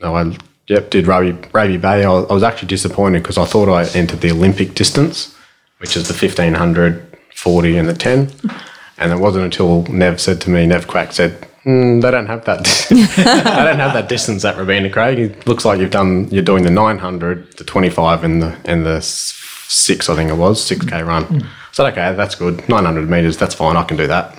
No, 0.00 0.14
I 0.14 0.36
yep 0.68 0.90
did 0.90 1.06
Raby, 1.06 1.38
Raby 1.52 1.76
Bay. 1.78 2.04
I, 2.04 2.12
I 2.12 2.32
was 2.32 2.42
actually 2.42 2.68
disappointed 2.68 3.22
because 3.22 3.38
I 3.38 3.44
thought 3.44 3.68
I 3.68 3.86
entered 3.96 4.20
the 4.20 4.30
Olympic 4.30 4.74
distance, 4.74 5.34
which 5.78 5.96
is 5.96 6.06
the 6.06 6.14
1500, 6.14 7.18
40 7.34 7.78
and 7.78 7.88
the 7.88 7.94
10. 7.94 8.30
And 8.98 9.12
it 9.12 9.18
wasn't 9.18 9.44
until 9.44 9.82
Nev 9.84 10.20
said 10.20 10.40
to 10.42 10.50
me, 10.50 10.66
Nev 10.66 10.88
Quack 10.88 11.12
said, 11.12 11.46
mm, 11.66 12.00
"They 12.02 12.10
don't 12.10 12.26
have 12.26 12.44
that. 12.44 12.64
they 12.90 13.24
don't 13.24 13.78
have 13.80 13.92
that 13.94 14.08
distance 14.08 14.44
at 14.44 14.56
Rabina, 14.56 14.92
Craig. 14.92 15.18
It 15.18 15.46
looks 15.46 15.64
like 15.64 15.78
you've 15.80 15.90
done. 15.90 16.28
You're 16.30 16.42
doing 16.42 16.62
the 16.64 16.70
900, 16.70 17.56
the 17.56 17.64
25, 17.64 18.24
and 18.24 18.42
the 18.42 18.56
and 18.64 18.86
the 18.86 19.00
six. 19.02 20.08
I 20.08 20.14
think 20.16 20.30
it 20.30 20.34
was 20.36 20.62
six 20.62 20.84
k 20.86 21.02
run. 21.02 21.24
I 21.42 21.48
said, 21.72 21.86
okay, 21.92 22.14
that's 22.14 22.34
good. 22.36 22.66
900 22.68 23.10
meters. 23.10 23.36
That's 23.36 23.54
fine. 23.54 23.76
I 23.76 23.82
can 23.84 23.96
do 23.96 24.06
that. 24.06 24.34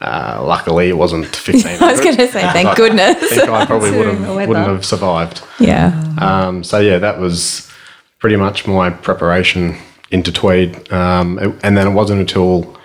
Uh, 0.00 0.42
luckily, 0.42 0.88
it 0.88 0.96
wasn't 0.96 1.26
15. 1.36 1.82
I 1.82 1.90
was 1.92 2.00
going 2.00 2.16
to 2.16 2.28
say, 2.28 2.40
thank 2.52 2.68
I 2.68 2.74
goodness. 2.74 3.18
think 3.28 3.48
I 3.50 3.66
probably 3.66 3.90
would 3.90 4.06
have 4.06 4.48
wouldn't 4.48 4.66
have 4.66 4.84
survived. 4.86 5.42
Yeah. 5.58 5.92
Um, 6.18 6.64
so 6.64 6.78
yeah, 6.78 6.98
that 6.98 7.18
was 7.20 7.70
pretty 8.18 8.36
much 8.36 8.66
my 8.66 8.88
preparation 8.90 9.76
into 10.10 10.32
Tweed, 10.32 10.90
um, 10.92 11.38
it- 11.38 11.54
and 11.62 11.76
then 11.76 11.86
it 11.86 11.90
wasn't 11.90 12.20
until 12.20 12.78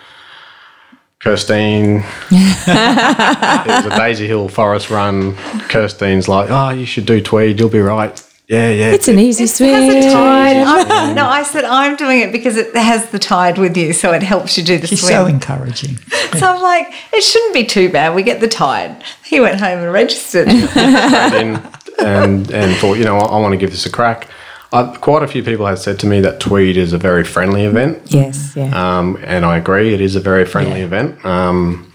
Kirstine. 1.21 2.03
it 2.31 3.67
was 3.67 3.85
a 3.93 3.97
Daisy 3.97 4.27
Hill 4.27 4.47
Forest 4.49 4.89
run. 4.89 5.33
Kirstine's 5.69 6.27
like, 6.27 6.49
"Oh, 6.49 6.69
you 6.69 6.85
should 6.85 7.05
do 7.05 7.21
Tweed. 7.21 7.59
You'll 7.59 7.69
be 7.69 7.79
right." 7.79 8.21
Yeah, 8.47 8.69
yeah. 8.69 8.91
It's 8.91 9.07
an 9.07 9.17
easy 9.17 9.45
It 9.45 9.49
has 9.49 9.55
swim. 9.57 9.89
a 9.89 10.11
tide. 10.11 10.57
I'm- 10.57 11.15
no, 11.15 11.25
I 11.27 11.41
said 11.41 11.63
I'm 11.63 11.95
doing 11.95 12.19
it 12.19 12.31
because 12.31 12.57
it 12.57 12.75
has 12.75 13.09
the 13.09 13.17
tide 13.17 13.57
with 13.57 13.75
you, 13.75 13.91
so 13.91 14.11
it 14.13 14.21
helps 14.21 14.55
you 14.55 14.63
do 14.63 14.77
the 14.77 14.85
She's 14.85 14.99
swim. 15.01 15.09
so 15.11 15.25
encouraging. 15.25 15.97
So 16.35 16.47
I'm 16.53 16.61
like, 16.61 16.87
it 17.13 17.21
shouldn't 17.23 17.53
be 17.53 17.63
too 17.63 17.89
bad. 17.89 18.13
We 18.13 18.21
get 18.21 18.41
the 18.41 18.47
tide. 18.49 19.01
He 19.23 19.39
went 19.39 19.57
home 19.57 19.79
and 19.79 19.93
registered. 19.93 20.49
in 20.49 21.55
and 21.99 22.51
and 22.51 22.75
thought, 22.77 22.95
you 22.97 23.05
know, 23.05 23.17
I, 23.17 23.25
I 23.25 23.39
want 23.39 23.53
to 23.53 23.57
give 23.57 23.71
this 23.71 23.85
a 23.85 23.89
crack. 23.89 24.27
I, 24.75 24.97
quite 24.97 25.23
a 25.23 25.27
few 25.27 25.43
people 25.43 25.65
have 25.65 25.79
said 25.79 25.99
to 25.99 26.07
me 26.07 26.19
that 26.21 26.39
Tweed 26.39 26.77
is 26.77 26.93
a 26.93 26.97
very 26.97 27.23
friendly 27.23 27.63
event. 27.63 28.01
Yes, 28.13 28.53
yeah. 28.55 28.71
Um, 28.73 29.17
and 29.23 29.45
I 29.45 29.57
agree, 29.57 29.93
it 29.93 30.01
is 30.01 30.15
a 30.15 30.19
very 30.19 30.45
friendly 30.45 30.79
Yeah. 30.79 30.85
event. 30.85 31.25
Um, 31.25 31.91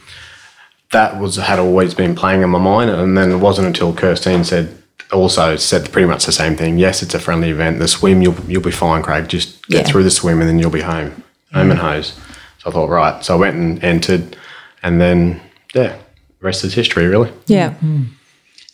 that 0.92 1.18
was 1.20 1.36
had 1.36 1.58
always 1.58 1.94
been 1.94 2.14
playing 2.14 2.42
in 2.42 2.50
my 2.50 2.58
mind, 2.58 2.90
and 2.90 3.16
then 3.16 3.30
it 3.30 3.36
wasn't 3.36 3.66
until 3.68 3.92
Kirstine 3.92 4.44
said 4.44 4.76
also 5.12 5.56
said 5.56 5.90
pretty 5.92 6.06
much 6.06 6.24
the 6.26 6.32
same 6.32 6.54
thing. 6.56 6.78
Yes, 6.78 7.02
it's 7.02 7.14
a 7.14 7.18
friendly 7.18 7.50
event. 7.50 7.78
The 7.80 7.88
swim, 7.88 8.22
you'll 8.22 8.36
you'll 8.48 8.62
be 8.62 8.70
fine, 8.70 9.02
Craig. 9.02 9.28
Just 9.28 9.66
get 9.68 9.86
Yeah. 9.86 9.92
through 9.92 10.04
the 10.04 10.10
swim, 10.10 10.40
and 10.40 10.48
then 10.48 10.58
you'll 10.58 10.70
be 10.70 10.80
home, 10.82 11.22
home 11.52 11.70
and 11.70 11.78
hose. 11.80 12.14
So 12.58 12.70
I 12.70 12.72
thought, 12.72 12.88
right. 12.90 13.24
So 13.24 13.34
I 13.34 13.38
went 13.38 13.56
and 13.56 13.82
entered, 13.84 14.36
and 14.82 15.00
then 15.00 15.40
yeah, 15.74 15.94
rest 16.40 16.64
is 16.64 16.74
history, 16.74 17.06
really. 17.06 17.30
yeah. 17.46 17.74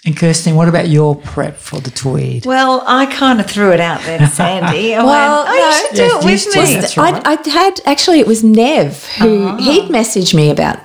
And 0.06 0.16
Kirsten, 0.16 0.54
what 0.54 0.68
about 0.68 0.88
your 0.88 1.16
prep 1.16 1.56
for 1.56 1.80
the 1.80 1.90
Tweed? 1.90 2.46
well, 2.46 2.84
I 2.86 3.06
kind 3.06 3.40
of 3.40 3.46
threw 3.46 3.72
it 3.72 3.80
out 3.80 4.00
there 4.02 4.18
to 4.18 4.26
Sandy. 4.28 4.94
I 4.94 5.02
Well, 5.02 5.44
went, 5.44 5.50
oh, 5.50 5.66
you 5.66 5.86
should 5.88 5.96
do 5.96 6.02
Yes, 6.02 6.46
it 6.46 6.46
with 6.46 6.54
me. 6.68 6.80
That's 6.80 6.96
right. 6.96 7.26
I, 7.26 7.32
I 7.32 7.50
had 7.50 7.80
actually 7.84 8.20
it 8.20 8.26
was 8.28 8.44
Nev 8.44 9.04
who 9.18 9.48
ah. 9.48 9.56
he'd 9.56 9.90
messaged 9.90 10.32
me 10.32 10.48
about 10.48 10.78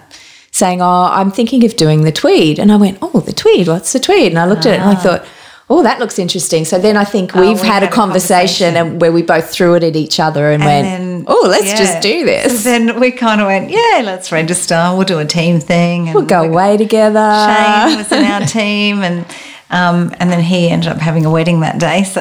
saying, 0.50 0.82
"Oh, 0.82 1.08
I'm 1.12 1.30
thinking 1.30 1.64
of 1.66 1.76
doing 1.76 2.02
the 2.02 2.12
tweed," 2.12 2.58
and 2.58 2.72
I 2.72 2.78
went, 2.78 2.98
"Oh, 3.04 3.20
the 3.20 3.32
tweed? 3.32 3.68
What's 3.68 3.94
the 3.94 4.00
tweed?" 4.00 4.32
And 4.32 4.40
I 4.40 4.48
looked 4.48 4.66
at 4.66 4.74
it 4.74 4.80
and 4.80 4.90
I 4.90 4.94
ah. 4.94 5.04
thought. 5.04 5.26
Oh, 5.74 5.84
that 5.84 6.00
looks 6.00 6.20
interesting. 6.20 6.66
So 6.66 6.78
then 6.80 6.98
I 6.98 7.06
think 7.06 7.34
we've 7.34 7.62
we 7.62 7.66
had, 7.66 7.66
a 7.66 7.66
had 7.66 7.84
a 7.84 7.88
conversation, 7.90 8.74
conversation. 8.74 8.76
and 8.76 9.00
where 9.02 9.14
we 9.14 9.22
both 9.22 9.50
threw 9.52 9.76
it 9.76 9.84
at 9.86 9.96
each 9.96 10.20
other 10.20 10.52
and, 10.52 10.62
went, 10.66 11.24
"Oh, 11.28 11.46
let's 11.50 11.68
yeah. 11.68 11.78
just 11.78 12.02
do 12.02 12.20
So 12.20 12.26
this. 12.26 12.64
then 12.66 13.00
we 13.00 13.12
kind 13.12 13.40
of 13.40 13.48
went, 13.48 13.70
yeah, 13.70 14.02
let's 14.04 14.34
register. 14.34 14.76
We'll 14.94 15.06
do 15.06 15.20
a 15.20 15.26
team 15.26 15.62
thing. 15.62 16.10
And 16.10 16.16
we'll 16.16 16.26
go 16.26 16.44
away 16.44 16.76
together." 16.76 17.20
Shane 17.48 17.98
was 17.98 18.12
in 18.12 18.26
our 18.26 18.42
team, 18.46 19.02
and 19.02 19.26
um, 19.70 20.14
and 20.20 20.30
then 20.30 20.42
he 20.42 20.68
ended 20.68 20.90
up 20.92 20.98
having 20.98 21.26
a 21.26 21.32
wedding 21.32 21.62
that 21.62 21.80
day. 21.80 22.04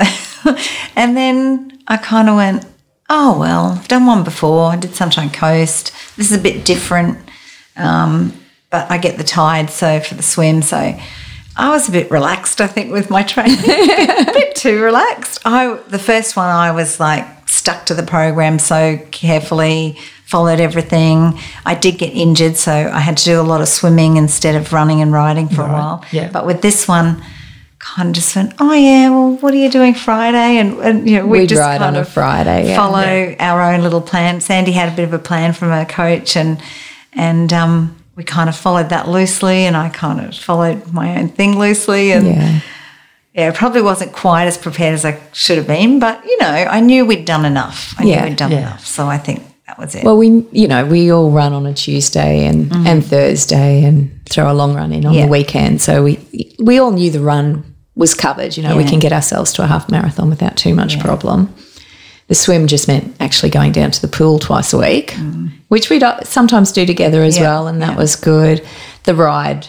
So, 0.42 0.57
and 0.96 1.16
then 1.16 1.76
I 1.88 1.96
kind 1.98 2.28
of 2.30 2.36
went, 2.36 2.64
oh 3.11 3.38
well, 3.38 3.72
I've 3.78 3.88
done 3.88 4.07
one 4.07 4.22
before. 4.22 4.70
I 4.70 4.76
did 4.76 4.94
Sunshine 4.94 5.28
Coast. 5.30 5.92
This 6.16 6.30
is 6.30 6.38
a 6.38 6.40
bit 6.40 6.64
different, 6.64 7.18
um, 7.76 8.32
but 8.70 8.88
I 8.90 8.96
get 8.96 9.18
the 9.18 9.24
tide. 9.24 9.68
So 9.70 9.98
for 10.01 10.14
the 10.14 10.22
swim, 10.22 10.62
so. 10.62 10.96
I 11.61 11.69
was 11.69 11.89
a 11.89 11.93
bit 11.93 12.11
relaxed, 12.11 12.61
I 12.61 12.67
think, 12.67 12.91
with 12.91 13.11
my 13.11 13.23
training. 13.23 13.59
a 13.59 13.63
bit, 13.67 14.29
a 14.29 14.33
bit 14.33 14.57
too 14.57 14.83
relaxed. 14.83 15.41
I 15.45 15.75
the 15.89 15.99
first 15.99 16.35
one, 16.35 16.49
I 16.49 16.73
was 16.73 16.99
like 16.99 17.27
stuck 17.49 17.87
to 17.87 17.95
the 17.95 18.03
program 18.03 18.59
so 18.59 18.99
carefully, 19.11 19.99
followed 20.25 20.59
everything. 20.59 21.39
I 21.67 21.75
did 21.75 21.99
get 21.99 22.15
injured, 22.15 22.57
so 22.57 22.73
I 22.73 23.01
had 23.01 23.19
to 23.19 23.25
do 23.25 23.41
a 23.41 23.43
lot 23.43 23.61
of 23.61 23.69
swimming 23.69 24.17
instead 24.17 24.55
of 24.55 24.73
running 24.73 25.03
and 25.03 25.13
riding 25.13 25.49
for 25.49 25.63
a 25.63 25.69
while. 25.69 26.05
yeah. 26.13 26.31
But 26.33 26.47
with 26.47 26.63
this 26.63 26.89
one, 26.89 27.23
kind 27.79 28.09
of 28.09 28.15
just 28.15 28.35
went, 28.37 28.55
oh 28.59 28.73
yeah, 28.73 29.11
well, 29.11 29.37
what 29.37 29.53
are 29.53 29.59
you 29.59 29.71
doing 29.71 29.95
Friday? 29.95 30.59
And, 30.59 30.79
and 30.79 31.09
you 31.09 31.19
know, 31.19 31.27
we 31.27 31.41
We'd 31.41 31.49
just 31.51 31.61
ride 31.61 31.81
kind 31.81 31.97
on 31.97 32.03
a 32.03 32.07
Friday, 32.07 32.69
yeah. 32.69 32.77
follow 32.77 33.37
our 33.39 33.75
own 33.75 33.83
little 33.83 34.01
plan. 34.01 34.41
Sandy 34.41 34.73
had 34.73 34.93
a 34.93 34.97
bit 34.97 35.05
of 35.05 35.13
a 35.13 35.19
plan 35.19 35.53
from 35.53 35.69
her 35.71 35.85
coach, 35.85 36.37
and 36.37 36.63
and 37.13 37.53
um, 37.53 37.99
we 38.17 38.25
kind 38.25 38.49
of 38.49 38.57
followed 38.57 38.89
that 38.91 39.09
loosely, 39.09 39.65
and 39.67 39.77
I 39.77 39.89
kind 39.89 40.21
of 40.21 40.35
followed 40.37 40.93
my 40.93 41.17
own 41.19 41.29
thing 41.29 41.59
loosely, 41.59 42.13
and 42.13 42.27
Yeah. 42.27 42.61
yeah, 43.35 43.49
it 43.49 43.55
probably 43.55 43.83
wasn't 43.83 44.13
quite 44.13 44.47
as 44.47 44.59
prepared 44.59 44.95
as 44.95 45.05
I 45.05 45.19
should 45.33 45.59
have 45.59 45.67
been, 45.67 45.99
but 45.99 46.25
you 46.25 46.37
know, 46.41 46.47
I 46.49 46.81
knew 46.81 47.07
we'd 47.07 47.25
done 47.25 47.45
enough. 47.45 47.95
I 47.99 48.05
Yeah, 48.05 48.21
knew 48.23 48.29
we'd 48.31 48.37
done 48.37 48.53
yeah. 48.53 48.59
enough, 48.59 48.87
so 48.87 49.07
I 49.07 49.17
think 49.19 49.43
that 49.67 49.79
was 49.79 49.95
it. 49.95 50.05
Well, 50.05 50.17
we, 50.19 50.45
you 50.53 50.67
know, 50.69 50.85
we 50.85 51.13
all 51.13 51.31
run 51.31 51.53
on 51.53 51.65
a 51.67 51.73
Tuesday 51.73 52.45
and, 52.47 52.71
and 52.87 53.05
Thursday 53.05 53.85
and 53.85 54.11
throw 54.29 54.51
a 54.51 54.55
long 54.55 54.75
run 54.75 54.93
in 54.93 55.07
on 55.07 55.13
Mm-hmm. 55.13 55.19
Yeah. 55.21 55.25
the 55.27 55.31
weekend. 55.31 55.81
So 55.81 56.03
we 56.03 56.19
we 56.59 56.79
all 56.79 56.91
knew 56.91 57.11
the 57.11 57.21
run 57.21 57.65
was 57.95 58.13
covered. 58.15 58.57
You 58.57 58.63
know, 58.65 58.77
we 58.77 58.85
can 58.85 58.99
get 58.99 59.13
ourselves 59.13 59.53
to 59.55 59.63
a 59.63 59.67
half 59.67 59.89
marathon 59.91 60.29
without 60.31 60.57
too 60.57 60.75
much 60.75 60.99
problem. 61.01 61.55
The 62.31 62.35
swim 62.37 62.66
just 62.68 62.87
meant 62.89 63.14
actually 63.20 63.51
going 63.51 63.72
down 63.72 63.91
to 63.91 64.01
the 64.01 64.09
pool 64.09 64.39
twice 64.39 64.72
a 64.72 64.78
week, 64.78 65.14
which 65.68 65.91
we 65.91 65.99
do 65.99 66.11
sometimes 66.22 66.70
do 66.72 66.87
together 66.87 67.22
as 67.22 67.37
Mm. 67.37 67.41
Yeah, 67.41 67.49
well, 67.49 67.66
and 67.66 67.83
that 67.83 67.91
yeah. 67.91 67.97
was 67.99 68.14
good. 68.16 68.64
The 69.03 69.14
ride, 69.16 69.66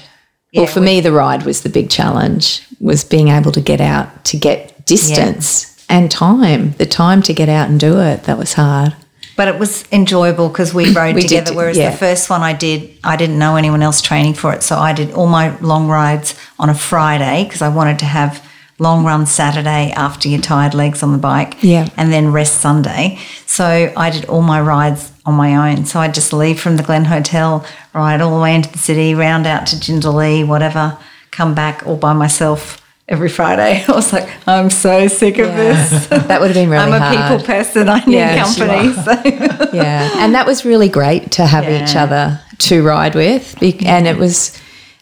well, 0.53 0.65
Yeah, 0.65 0.71
for 0.71 0.79
me, 0.79 1.01
the 1.01 1.11
ride 1.11 1.43
was 1.43 1.61
the 1.61 1.69
big 1.69 1.89
challenge. 1.89 2.61
Was 2.79 3.03
being 3.03 3.29
able 3.29 3.51
to 3.53 3.61
get 3.61 3.81
out 3.81 4.07
to 4.25 4.37
get 4.37 4.85
distance 4.85 5.75
and 5.89 6.11
time, 6.11 6.73
the 6.77 6.85
time 6.85 7.21
to 7.23 7.33
get 7.33 7.49
out 7.49 7.67
and 7.69 7.79
do 7.79 7.99
it. 7.99 8.23
That 8.23 8.37
was 8.37 8.53
hard. 8.53 8.93
but 9.37 9.47
it 9.47 9.57
was 9.57 9.83
enjoyable 9.91 10.49
because 10.49 10.71
we 10.79 10.93
rode 10.93 11.15
We 11.15 11.21
together. 11.23 11.51
do- 11.51 11.57
whereas 11.57 11.77
the 11.77 11.91
first 11.91 12.29
one 12.29 12.41
I 12.43 12.53
did, 12.53 12.79
I 13.03 13.15
didn't 13.15 13.39
know 13.39 13.55
anyone 13.55 13.81
else 13.81 14.01
training 14.01 14.35
for 14.35 14.53
it, 14.53 14.61
so 14.61 14.77
I 14.77 14.93
did 14.93 15.11
all 15.13 15.25
my 15.27 15.57
long 15.61 15.87
rides 15.87 16.35
on 16.59 16.69
a 16.69 16.75
Friday 16.75 17.45
because 17.45 17.63
I 17.63 17.69
wanted 17.69 17.97
to 17.99 18.05
have 18.05 18.43
long 18.81 19.05
run 19.05 19.27
Saturday 19.27 19.91
after 19.95 20.27
your 20.27 20.41
tired 20.41 20.73
legs 20.73 21.03
on 21.03 21.11
the 21.11 21.17
bike, 21.19 21.55
Yeah. 21.61 21.87
and 21.97 22.11
then 22.11 22.31
rest 22.31 22.55
Sunday. 22.61 23.19
So 23.45 23.93
I 23.95 24.09
did 24.09 24.25
all 24.25 24.41
my 24.41 24.59
rides 24.59 25.11
on 25.23 25.35
my 25.35 25.55
own. 25.71 25.85
So 25.85 25.99
I'd 25.99 26.15
just 26.15 26.33
leave 26.33 26.59
from 26.59 26.77
the 26.77 26.83
Glen 26.83 27.05
Hotel, 27.05 27.63
ride 27.93 28.21
all 28.21 28.35
the 28.35 28.41
way 28.41 28.55
into 28.55 28.71
the 28.71 28.79
city, 28.79 29.13
round 29.13 29.45
out 29.45 29.67
to 29.67 29.75
Jindalee, 29.75 30.47
whatever, 30.47 30.97
come 31.29 31.53
back 31.53 31.85
all 31.85 31.95
by 31.95 32.13
myself. 32.13 32.79
Every 33.07 33.29
Friday, 33.29 33.83
I 33.87 33.91
was 33.91 34.11
like, 34.13 34.27
I'm 34.47 34.71
so 34.71 35.07
sick 35.07 35.37
of 35.37 35.53
this. 35.55 36.07
That 36.09 36.39
would 36.41 36.47
have 36.47 36.55
been 36.55 36.69
really 36.71 36.83
I'm 36.83 36.93
a 36.93 36.99
hard. 36.99 37.17
people 37.41 37.45
person. 37.45 37.87
I 37.87 37.99
need 38.05 38.15
Yeah, 38.15 38.43
company. 38.43 38.93
So. 38.93 39.69
yeah, 39.73 40.09
and 40.23 40.33
that 40.33 40.47
was 40.47 40.65
really 40.65 40.89
great 40.89 41.29
to 41.33 41.45
have 41.45 41.65
each 41.69 41.95
other 41.95 42.39
to 42.59 42.81
ride 42.83 43.13
with. 43.13 43.61
And 43.85 44.07
it 44.07 44.17
was 44.17 44.57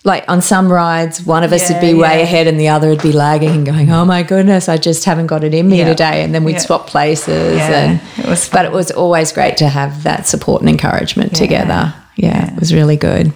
like 0.06 0.24
on 0.30 0.42
some 0.42 0.72
rides, 0.72 1.26
one 1.26 1.44
of 1.44 1.52
us 1.52 1.70
would 1.70 1.82
be 1.82 1.88
Yeah, 1.88 1.96
way 2.02 2.22
ahead 2.22 2.48
and 2.48 2.60
the 2.60 2.70
other 2.70 2.90
would 2.90 3.02
be 3.02 3.12
lagging 3.12 3.50
and 3.50 3.66
going, 3.66 3.92
"Oh 3.92 4.06
my 4.06 4.24
goodness, 4.24 4.70
I 4.70 4.78
just 4.78 5.04
haven't 5.06 5.28
got 5.28 5.44
it 5.44 5.54
in 5.54 5.68
me 5.68 5.80
Yeah. 5.80 5.90
today." 5.90 6.24
And 6.24 6.34
then 6.34 6.44
we'd 6.44 6.54
Yeah. 6.54 6.60
swap 6.60 6.88
places, 6.88 7.58
Yeah, 7.58 7.72
and 7.72 8.02
it 8.18 8.26
was 8.26 8.48
but 8.50 8.66
it 8.66 8.72
was 8.72 8.92
always 8.92 9.32
great 9.32 9.58
to 9.58 9.68
have 9.68 10.04
that 10.04 10.28
support 10.28 10.62
and 10.62 10.70
encouragement 10.70 11.36
together. 11.36 11.94
Yeah, 12.16 12.48
it 12.54 12.60
was 12.60 12.74
really 12.74 12.98
good. 12.98 13.34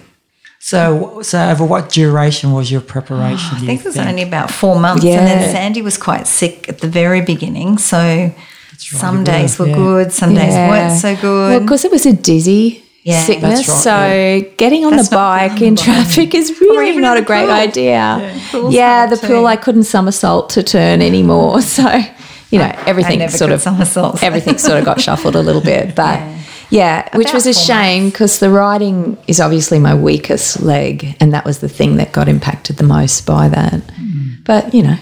So, 0.58 1.20
so 1.22 1.50
over 1.50 1.62
what 1.64 1.90
duration 1.90 2.52
was 2.52 2.70
your 2.72 2.80
preparation? 2.80 3.50
I 3.56 3.66
think 3.66 3.80
it 3.80 3.84
was 3.84 3.98
only 3.98 4.22
about 4.22 4.50
four 4.50 4.80
months, 4.80 5.04
and 5.04 5.26
then 5.26 5.52
Sandy 5.52 5.82
was 5.82 5.98
quite 5.98 6.26
sick 6.26 6.66
at 6.70 6.78
the 6.78 6.88
very 6.88 7.20
beginning. 7.20 7.76
So 7.76 8.32
some 8.78 9.24
days 9.24 9.58
were, 9.58 9.66
were 9.66 9.70
yeah. 9.70 9.76
good, 9.76 10.12
some 10.12 10.34
days 10.34 10.54
weren't 10.54 10.98
so 10.98 11.14
good. 11.16 11.22
Well, 11.50 11.58
good. 11.58 11.66
because 11.66 11.84
it 11.84 11.90
was 11.90 12.06
a 12.06 12.14
dizzy 12.14 12.83
Yeah. 13.04 13.22
sickness. 13.22 13.68
Right, 13.68 14.42
so 14.42 14.54
getting 14.56 14.84
on 14.86 14.96
That's 14.96 15.10
the 15.10 15.16
bike 15.16 15.60
in 15.60 15.76
traffic 15.76 16.34
is 16.34 16.58
really 16.58 16.96
not 16.96 17.16
a 17.18 17.22
great 17.22 17.44
pool. 17.46 17.50
idea. 17.54 17.90
Yeah, 17.92 18.38
Pool's 18.50 18.74
the 18.74 18.80
hard 18.82 19.10
pool 19.20 19.28
too. 19.42 19.46
I 19.46 19.56
couldn't 19.56 19.84
somersault 19.84 20.48
to 20.50 20.62
turn 20.62 21.02
anymore. 21.02 21.60
So 21.76 21.86
you 22.50 22.58
know 22.60 22.72
everything 22.86 23.28
sort 23.30 23.50
of 23.52 23.60
somersault. 23.60 24.22
everything 24.22 24.58
sort 24.58 24.78
of 24.78 24.84
got 24.84 25.00
shuffled 25.06 25.36
a 25.36 25.42
little 25.42 25.62
bit, 25.62 25.94
but. 25.94 26.20
Yeah, 26.70 27.02
which 27.16 27.26
About 27.28 27.34
was 27.34 27.46
a 27.46 27.52
shame 27.54 28.08
because 28.08 28.38
the 28.40 28.48
riding 28.50 29.16
is 29.28 29.38
obviously 29.38 29.78
my 29.78 29.94
weakest 29.94 30.60
leg, 30.62 31.14
and 31.20 31.32
that 31.34 31.44
was 31.44 31.58
the 31.58 31.68
thing 31.68 31.96
that 31.98 32.10
got 32.10 32.26
impacted 32.26 32.78
the 32.78 32.84
most 32.84 33.26
by 33.26 33.48
that. 33.48 33.74
Mm. 33.74 34.44
But 34.44 34.72
you 34.74 34.82
know, 34.82 34.96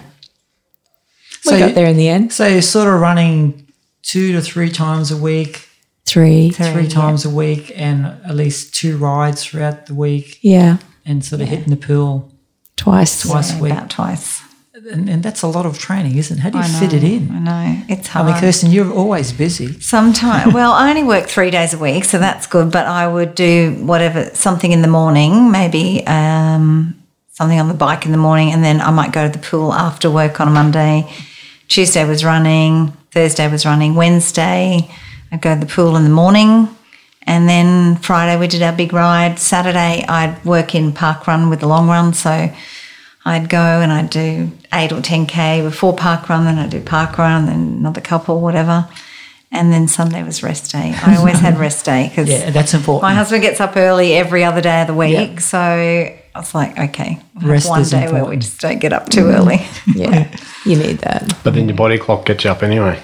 we 1.46 1.50
So 1.52 1.58
got 1.58 1.68
you- 1.68 1.74
there 1.74 1.86
in 1.86 1.96
the 1.96 2.08
end. 2.08 2.32
So 2.32 2.46
you're 2.46 2.62
sort 2.62 2.88
of 2.88 3.00
running 3.00 3.66
two 4.02 4.32
to 4.32 4.42
three 4.42 4.70
times 4.70 5.10
a 5.12 5.16
week, 5.16 5.68
Three, 6.04 6.50
three 6.50 6.88
times 6.88 7.24
a 7.24 7.30
week, 7.30 7.72
and 7.74 8.04
at 8.04 8.34
least 8.34 8.74
two 8.74 8.96
rides 8.98 9.44
throughout 9.44 9.86
the 9.86 9.94
week, 9.94 10.38
yeah, 10.42 10.78
and 11.06 11.24
sort 11.24 11.40
of 11.40 11.48
hitting 11.48 11.70
the 11.70 11.76
pool 11.76 12.30
twice. 12.76 13.22
twice 13.22 13.52
Yeah, 13.52 13.58
a 13.58 13.62
week. 13.62 13.72
about 13.72 13.90
twice. 13.90 14.42
And, 14.90 15.08
and 15.08 15.22
that's 15.22 15.42
a 15.42 15.46
lot 15.46 15.64
of 15.64 15.78
training, 15.78 16.16
isn't 16.16 16.38
it? 16.38 16.40
How 16.40 16.50
do 16.50 16.58
you 16.58 16.64
I 16.64 16.66
fit 16.66 16.92
it 16.92 17.04
in? 17.04 17.30
I 17.30 17.38
know 17.38 17.82
it's 17.88 18.08
hard. 18.08 18.26
I 18.26 18.32
mean, 18.32 18.40
Kirsten, 18.40 18.72
you're 18.72 18.92
always 18.92 19.32
busy. 19.32 19.80
Sometimes, 19.80 20.52
well, 20.54 20.72
I 20.72 20.90
only 20.90 21.04
work 21.04 21.28
three 21.28 21.50
days 21.52 21.72
a 21.72 21.78
week, 21.78 22.04
so 22.04 22.18
that's 22.18 22.46
good. 22.48 22.72
But 22.72 22.86
I 22.86 23.06
would 23.06 23.34
do 23.36 23.74
whatever, 23.80 24.24
something 24.34 24.72
in 24.72 24.82
the 24.82 24.88
morning, 24.88 25.52
maybe 25.52 26.04
um, 26.06 27.00
something 27.30 27.60
on 27.60 27.68
the 27.68 27.74
bike 27.74 28.06
in 28.06 28.12
the 28.12 28.18
morning, 28.18 28.52
and 28.52 28.64
then 28.64 28.80
I 28.80 28.90
might 28.90 29.12
go 29.12 29.26
to 29.26 29.32
the 29.32 29.44
pool 29.46 29.72
after 29.72 30.10
work 30.10 30.40
on 30.40 30.48
a 30.48 30.50
Monday. 30.50 31.08
Tuesday 31.68 32.04
was 32.04 32.24
running, 32.24 32.88
Thursday 33.12 33.48
was 33.48 33.64
running, 33.64 33.94
Wednesday 33.94 34.90
I'd 35.32 35.40
go 35.40 35.54
to 35.54 35.60
the 35.60 35.66
pool 35.66 35.96
in 35.96 36.04
the 36.04 36.10
morning, 36.10 36.68
and 37.26 37.48
then 37.48 37.96
Friday 37.96 38.38
we 38.38 38.46
did 38.48 38.62
our 38.62 38.72
big 38.72 38.92
ride. 38.92 39.38
Saturday 39.38 40.04
I'd 40.06 40.44
work 40.44 40.74
in 40.74 40.92
park 40.92 41.26
run 41.26 41.50
with 41.50 41.60
the 41.60 41.66
long 41.68 41.88
run, 41.88 42.12
so 42.14 42.52
I'd 43.24 43.48
go 43.48 43.58
and 43.58 43.90
I'd 43.92 44.10
do 44.10 44.50
eight 44.74 44.92
or 44.92 45.00
10K 45.00 45.62
before 45.62 45.94
park 45.96 46.28
run, 46.28 46.44
then 46.44 46.58
I'd 46.58 46.70
do 46.70 46.80
park 46.80 47.18
run, 47.18 47.46
then 47.46 47.76
another 47.78 48.00
couple, 48.00 48.40
whatever. 48.40 48.88
And 49.54 49.70
then 49.72 49.86
Sunday 49.86 50.22
was 50.22 50.42
rest 50.42 50.72
day. 50.72 50.94
I 51.02 51.16
always 51.16 51.38
had 51.38 51.58
rest 51.58 51.84
day 51.84 52.08
because 52.08 52.28
Yeah, 52.28 52.50
that's 52.50 52.72
important. 52.72 53.02
my 53.02 53.14
husband 53.14 53.42
gets 53.42 53.60
up 53.60 53.76
early 53.76 54.14
every 54.14 54.44
other 54.44 54.62
day 54.62 54.80
of 54.80 54.86
the 54.86 54.94
week. 54.94 55.40
So 55.40 55.58
I 55.58 56.22
was 56.34 56.54
like, 56.54 56.78
okay, 56.78 57.20
we'll 57.34 57.42
have 57.42 57.50
Rest 57.50 57.68
one 57.68 57.80
is 57.82 57.90
day 57.90 58.10
where 58.10 58.24
we 58.24 58.38
just 58.38 58.60
don't 58.60 58.78
get 58.80 58.94
up 58.94 59.10
too 59.10 59.26
early. 59.28 59.58
Mm. 59.58 59.94
Yeah, 59.94 60.36
you 60.64 60.76
need 60.78 60.98
that. 61.00 61.34
But 61.44 61.52
then 61.54 61.68
your 61.68 61.76
body 61.76 61.98
clock 61.98 62.24
gets 62.24 62.44
you 62.44 62.50
up 62.50 62.62
anyway. 62.62 62.98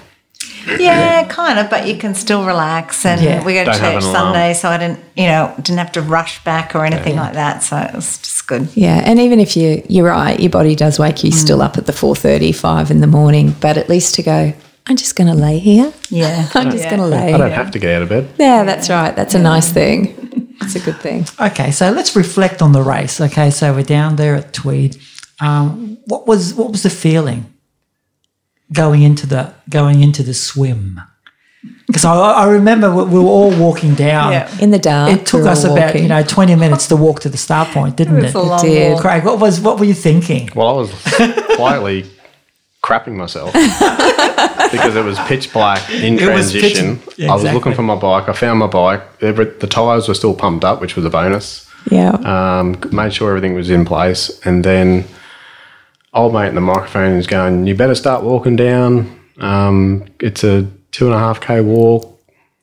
yeah, 0.78 1.26
kind 1.28 1.58
of, 1.58 1.70
but 1.70 1.86
you 1.86 1.96
can 1.96 2.14
still 2.14 2.44
relax. 2.44 3.04
And 3.06 3.20
Yeah. 3.20 3.44
we 3.44 3.54
go 3.54 3.64
to 3.64 3.70
Don't 3.70 3.80
church. 3.80 4.02
Sunday, 4.02 4.54
so 4.54 4.68
I 4.68 4.78
didn't, 4.78 5.00
you 5.16 5.26
know, 5.26 5.52
didn't 5.56 5.78
have 5.78 5.92
to 5.92 6.02
rush 6.02 6.42
back 6.44 6.74
or 6.74 6.84
anything 6.84 7.16
like 7.16 7.34
that. 7.34 7.62
So 7.62 7.76
it 7.78 7.94
was 7.94 8.18
just 8.18 8.46
good. 8.46 8.68
Yeah, 8.74 9.02
and 9.04 9.18
even 9.20 9.40
if 9.40 9.56
you 9.56 9.82
you're 9.88 10.06
right, 10.08 10.38
your 10.38 10.50
body 10.50 10.74
does 10.74 10.98
wake 10.98 11.24
you 11.24 11.32
still 11.32 11.62
up 11.62 11.78
at 11.78 11.86
the 11.86 11.92
4:30, 11.92 12.52
5 12.54 12.90
in 12.90 13.00
the 13.00 13.06
morning, 13.06 13.54
but 13.60 13.76
at 13.76 13.88
least 13.88 14.14
to 14.16 14.22
go, 14.22 14.52
I'm 14.86 14.96
just 14.96 15.16
going 15.16 15.28
to 15.28 15.34
lay 15.34 15.58
here. 15.58 15.92
Yeah. 16.08 16.48
I'm 16.54 16.70
just 16.70 16.84
Yeah. 16.84 16.90
going 16.96 17.02
to 17.02 17.16
lay. 17.16 17.34
I 17.34 17.38
don't 17.38 17.50
have 17.52 17.70
to 17.72 17.78
get 17.78 17.94
out 17.96 18.02
of 18.02 18.08
bed. 18.08 18.28
Yeah, 18.38 18.64
that's 18.64 18.88
right. 18.88 19.14
That's 19.14 19.34
a 19.34 19.38
nice 19.38 19.70
thing. 19.70 20.14
It's 20.62 20.74
a 20.76 20.80
good 20.80 20.98
thing. 21.00 21.26
Okay, 21.40 21.70
so 21.70 21.90
let's 21.92 22.16
reflect 22.16 22.62
on 22.62 22.72
the 22.72 22.82
race. 22.82 23.20
Okay, 23.20 23.50
so 23.50 23.72
we're 23.72 23.82
down 23.84 24.16
there 24.16 24.34
at 24.34 24.52
Tweed. 24.52 24.96
Um, 25.40 25.98
what 26.06 26.26
was 26.26 26.52
what 26.54 26.72
was 26.72 26.82
the 26.82 26.90
feeling 26.90 27.44
going 28.72 29.02
into 29.02 29.26
the 29.26 29.52
going 29.68 30.02
into 30.02 30.22
the 30.22 30.34
swim? 30.34 31.00
Because 31.86 32.04
I, 32.04 32.14
I 32.14 32.48
remember 32.48 32.94
we 32.94 33.02
we 33.04 33.18
were 33.18 33.26
all 33.30 33.50
walking 33.58 33.94
down. 33.94 34.32
Yeah. 34.32 34.58
In 34.60 34.70
the 34.70 34.78
dark. 34.78 35.12
It 35.12 35.26
took 35.26 35.44
us 35.46 35.64
about 35.64 35.78
walking. 35.86 36.02
you 36.02 36.08
know 36.08 36.22
twenty 36.22 36.54
minutes 36.54 36.86
to 36.88 36.96
walk 36.96 37.20
to 37.20 37.28
the 37.28 37.36
start 37.38 37.68
point, 37.68 37.96
didn't 37.96 38.18
it? 38.18 38.24
It's 38.26 38.34
a 38.34 38.40
long 38.40 38.60
did. 38.62 38.92
walk. 38.92 39.02
Craig, 39.02 39.24
what 39.24 39.38
was 39.40 39.60
what 39.60 39.78
were 39.78 39.86
you 39.86 39.94
thinking? 39.94 40.50
Well, 40.54 40.68
I 40.68 40.72
was 40.72 40.92
quietly 41.56 42.06
crapping 42.82 43.16
myself 43.16 43.52
because 44.72 44.94
it 44.96 45.04
was 45.04 45.18
pitch 45.20 45.52
black 45.52 45.90
in 45.90 46.18
It 46.18 46.32
was 46.32 46.52
pitch- 46.52 46.74
transition. 46.76 47.00
yeah, 47.16 47.30
I 47.30 47.34
was 47.34 47.42
exactly. 47.42 47.52
looking 47.58 47.74
for 47.74 47.82
my 47.82 47.96
bike. 47.96 48.28
I 48.28 48.32
found 48.32 48.60
my 48.60 48.66
bike. 48.68 49.02
Every, 49.20 49.46
the 49.46 49.66
tyres 49.66 50.06
were 50.08 50.14
still 50.14 50.34
pumped 50.34 50.64
up, 50.64 50.80
which 50.80 50.94
was 50.94 51.04
a 51.04 51.10
bonus. 51.10 51.68
Yeah. 51.90 52.10
Um, 52.10 52.76
made 52.92 53.12
sure 53.12 53.30
everything 53.30 53.54
was 53.54 53.68
in 53.68 53.84
place, 53.84 54.40
and 54.46 54.64
then 54.64 55.04
old 56.14 56.32
mate 56.34 56.48
in 56.48 56.54
the 56.54 56.60
microphone 56.60 57.12
is 57.16 57.26
going, 57.26 57.66
"You 57.66 57.74
better 57.74 57.94
start 57.94 58.22
walking 58.24 58.56
down. 58.56 59.18
Um, 59.38 60.04
it's 60.20 60.42
a 60.44 60.66
two 60.92 61.06
and 61.06 61.14
a 61.14 61.18
half 61.18 61.40
k 61.40 61.60
walk." 61.60 62.18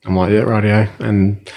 I'm 0.05 0.15
like, 0.15 0.31
"Yeah, 0.31 0.39
radio." 0.41 0.87
And 0.99 1.49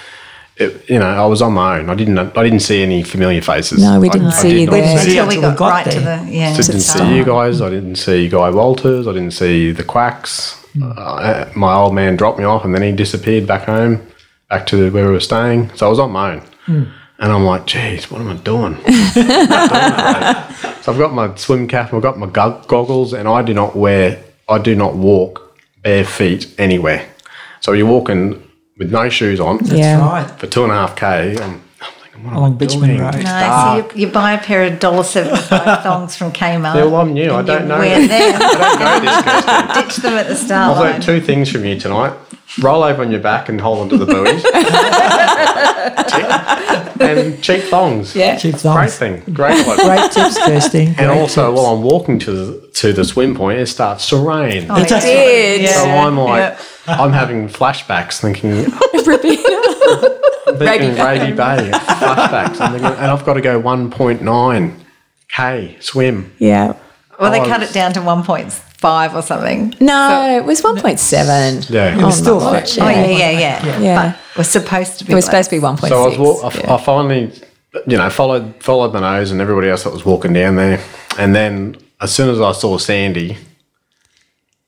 it, 0.57 0.89
you 0.89 0.99
know, 0.99 1.07
I 1.07 1.25
was 1.25 1.41
on 1.41 1.53
my 1.53 1.79
own. 1.79 1.89
I 1.89 1.95
didn't. 1.95 2.17
I 2.17 2.43
didn't 2.43 2.59
see 2.61 2.81
any 2.83 3.03
familiar 3.03 3.41
faces. 3.41 3.81
No, 3.83 3.99
we 3.99 4.09
didn't 4.09 4.27
I 4.27 4.31
see 4.31 4.49
did 4.49 4.59
you 4.59 4.65
not 4.65 4.71
there. 4.73 4.97
see- 4.99 5.17
Until 5.17 5.27
we 5.35 5.41
got, 5.41 5.57
got 5.57 5.69
right 5.71 5.91
to 5.91 5.99
there. 5.99 6.23
the, 6.25 6.31
yeah. 6.31 6.55
didn't 6.55 6.81
see 6.81 7.15
you 7.15 7.23
guys. 7.25 7.61
I 7.61 7.69
didn't 7.69 7.95
see 7.95 8.27
Guy 8.29 8.49
Walters. 8.49 9.07
I 9.07 9.13
didn't 9.13 9.31
see 9.31 9.71
the 9.71 9.83
quacks. 9.83 10.55
Uh, 10.81 11.45
my 11.55 11.73
old 11.73 11.95
man 11.95 12.15
dropped 12.15 12.37
me 12.37 12.45
off, 12.45 12.63
and 12.65 12.73
then 12.75 12.81
he 12.83 12.91
disappeared 12.91 13.47
back 13.47 13.63
home, 13.63 14.05
back 14.49 14.65
to 14.67 14.91
where 14.91 15.05
we 15.07 15.11
were 15.13 15.19
staying. 15.19 15.71
So 15.75 15.87
I 15.87 15.89
was 15.89 15.99
on 15.99 16.11
my 16.11 16.33
own, 16.67 16.93
and 17.19 17.31
I'm 17.31 17.43
like, 17.43 17.65
"Geez, 17.65 18.09
what 18.09 18.21
am 18.21 18.29
I 18.29 18.35
doing?" 18.35 18.75
so 20.81 20.91
I've 20.91 20.97
got 20.97 21.13
my 21.13 21.35
swim 21.35 21.67
cap, 21.67 21.93
I've 21.93 22.01
got 22.01 22.17
my 22.17 22.27
gog- 22.27 22.67
goggles, 22.67 23.13
and 23.13 23.27
I 23.27 23.41
do 23.41 23.53
not 23.53 23.75
wear. 23.75 24.23
I 24.47 24.57
do 24.57 24.75
not 24.75 24.95
walk 24.95 25.57
bare 25.83 26.03
feet 26.05 26.53
anywhere. 26.57 27.07
So 27.61 27.73
you're 27.73 27.85
walking 27.87 28.41
with 28.77 28.91
no 28.91 29.09
shoes 29.09 29.39
on 29.39 29.59
Yeah. 29.65 29.99
Right. 29.99 30.29
for 30.39 30.47
two 30.47 30.63
and 30.63 30.71
a 30.71 30.75
half 30.75 30.95
k. 30.95 31.37
I'm, 31.39 31.61
Along 32.25 32.53
I 32.53 32.57
Bitchman 32.57 32.87
doing? 32.87 32.99
Road. 32.99 33.15
It's 33.15 33.23
No, 33.23 33.29
dark. 33.29 33.91
so 33.91 33.95
you, 33.95 34.01
you 34.07 34.11
buy 34.11 34.33
a 34.33 34.37
pair 34.39 34.63
of 34.63 34.79
dollar 34.79 35.03
seventy 35.03 35.41
five 35.41 35.83
thongs 35.83 36.15
from 36.15 36.31
Kmart. 36.31 36.75
Yeah, 36.75 36.85
well, 36.85 37.01
I'm 37.01 37.13
new. 37.13 37.31
I 37.33 37.41
don't 37.41 37.67
know. 37.67 37.79
Wear 37.79 38.07
them, 38.07 38.41
I 38.41 38.43
don't 38.67 38.79
know 38.79 38.99
this, 39.05 39.23
Kirsty. 39.23 39.81
ditch 39.81 39.95
them 40.03 40.13
at 40.13 40.27
the 40.27 40.35
start 40.35 40.77
I've 40.77 40.83
learned 40.83 41.03
two 41.03 41.21
things 41.21 41.49
from 41.51 41.65
you 41.65 41.79
tonight. 41.79 42.13
Roll 42.61 42.83
over 42.83 43.03
on 43.03 43.11
your 43.11 43.21
back 43.21 43.47
and 43.47 43.61
hold 43.61 43.79
onto 43.79 43.97
the 43.97 44.05
buoys. 44.05 44.43
And 47.01 47.41
cheap 47.41 47.63
thongs. 47.63 48.13
Yeah. 48.15 48.35
Cheap 48.37 48.57
Great 48.61 48.91
thing. 48.91 49.21
Great 49.33 49.65
one. 49.65 49.77
Great 49.77 50.11
tips, 50.11 50.37
Kirsty. 50.37 50.87
And 50.87 50.95
Great 50.97 51.09
also, 51.09 51.49
tips. 51.49 51.57
while 51.61 51.73
I'm 51.73 51.81
walking 51.81 52.19
to 52.19 52.31
the, 52.31 52.67
to 52.75 52.91
the 52.93 53.05
swim 53.05 53.35
point, 53.35 53.57
it 53.59 53.67
starts 53.67 54.09
to 54.09 54.17
rain. 54.17 54.67
Oh, 54.69 54.75
It 54.81 54.89
does. 54.89 55.03
did. 55.03 55.69
so 55.69 55.85
I'm 55.89 56.17
like, 56.17 56.57
Yeah. 56.87 57.01
I'm 57.01 57.13
having 57.13 57.47
flashbacks, 57.47 58.19
thinking, 58.19 58.65
Ripping- 60.65 60.95
thinking 60.95 61.05
Raby 61.05 61.19
Raby 61.25 61.35
Bay 61.35 61.71
flashbacks, 61.71 62.59
I'm 62.61 62.71
thinking, 62.71 62.85
and 62.85 63.05
I've 63.11 63.25
got 63.25 63.33
to 63.35 63.41
go 63.41 63.61
1.9 63.61 64.73
k 65.29 65.77
swim. 65.79 66.31
yeah. 66.39 66.73
Well, 67.19 67.31
they 67.31 67.41
Oh, 67.41 67.45
cut 67.45 67.61
it 67.63 67.73
down 67.73 67.91
to 67.93 67.99
1.5 67.99 69.13
or 69.13 69.21
something. 69.21 69.75
No, 69.81 70.37
it 70.37 70.45
was 70.45 70.61
1.7. 70.61 71.69
Yeah. 71.69 71.81
Oh 71.83 71.87
it 71.87 71.95
was 71.97 72.03
on 72.05 72.11
still 72.13 72.39
my 72.39 72.45
fat. 72.45 72.53
watch, 72.53 72.79
Oh, 72.79 72.87
yeah, 72.87 73.05
yeah. 73.07 73.29
yeah, 73.31 73.65
yeah. 73.65 73.79
Yeah. 73.79 74.13
But 74.13 74.37
we're 74.37 74.43
supposed 74.45 74.99
to 74.99 75.05
be. 75.05 75.11
It 75.11 75.15
was 75.15 75.25
less. 75.27 75.47
supposed 75.47 75.49
to 75.49 75.55
be 75.57 75.61
1.6. 75.87 75.89
So 75.89 76.03
I, 76.03 76.07
was 76.07 76.17
wa- 76.17 76.47
I, 76.49 76.57
yeah. 76.57 76.73
I 76.75 76.81
finally, 76.81 77.33
you 77.87 77.97
know, 77.97 78.09
followed 78.09 78.53
followed 78.63 78.93
my 78.93 79.01
nose 79.01 79.31
and 79.31 79.41
everybody 79.41 79.67
else 79.69 79.83
that 79.83 79.91
was 79.91 80.05
walking 80.05 80.31
down 80.31 80.55
there, 80.55 80.79
and 81.17 81.35
then 81.35 81.75
as 81.99 82.13
soon 82.15 82.29
as 82.29 82.39
I 82.39 82.53
saw 82.53 82.77
Sandy, 82.77 83.37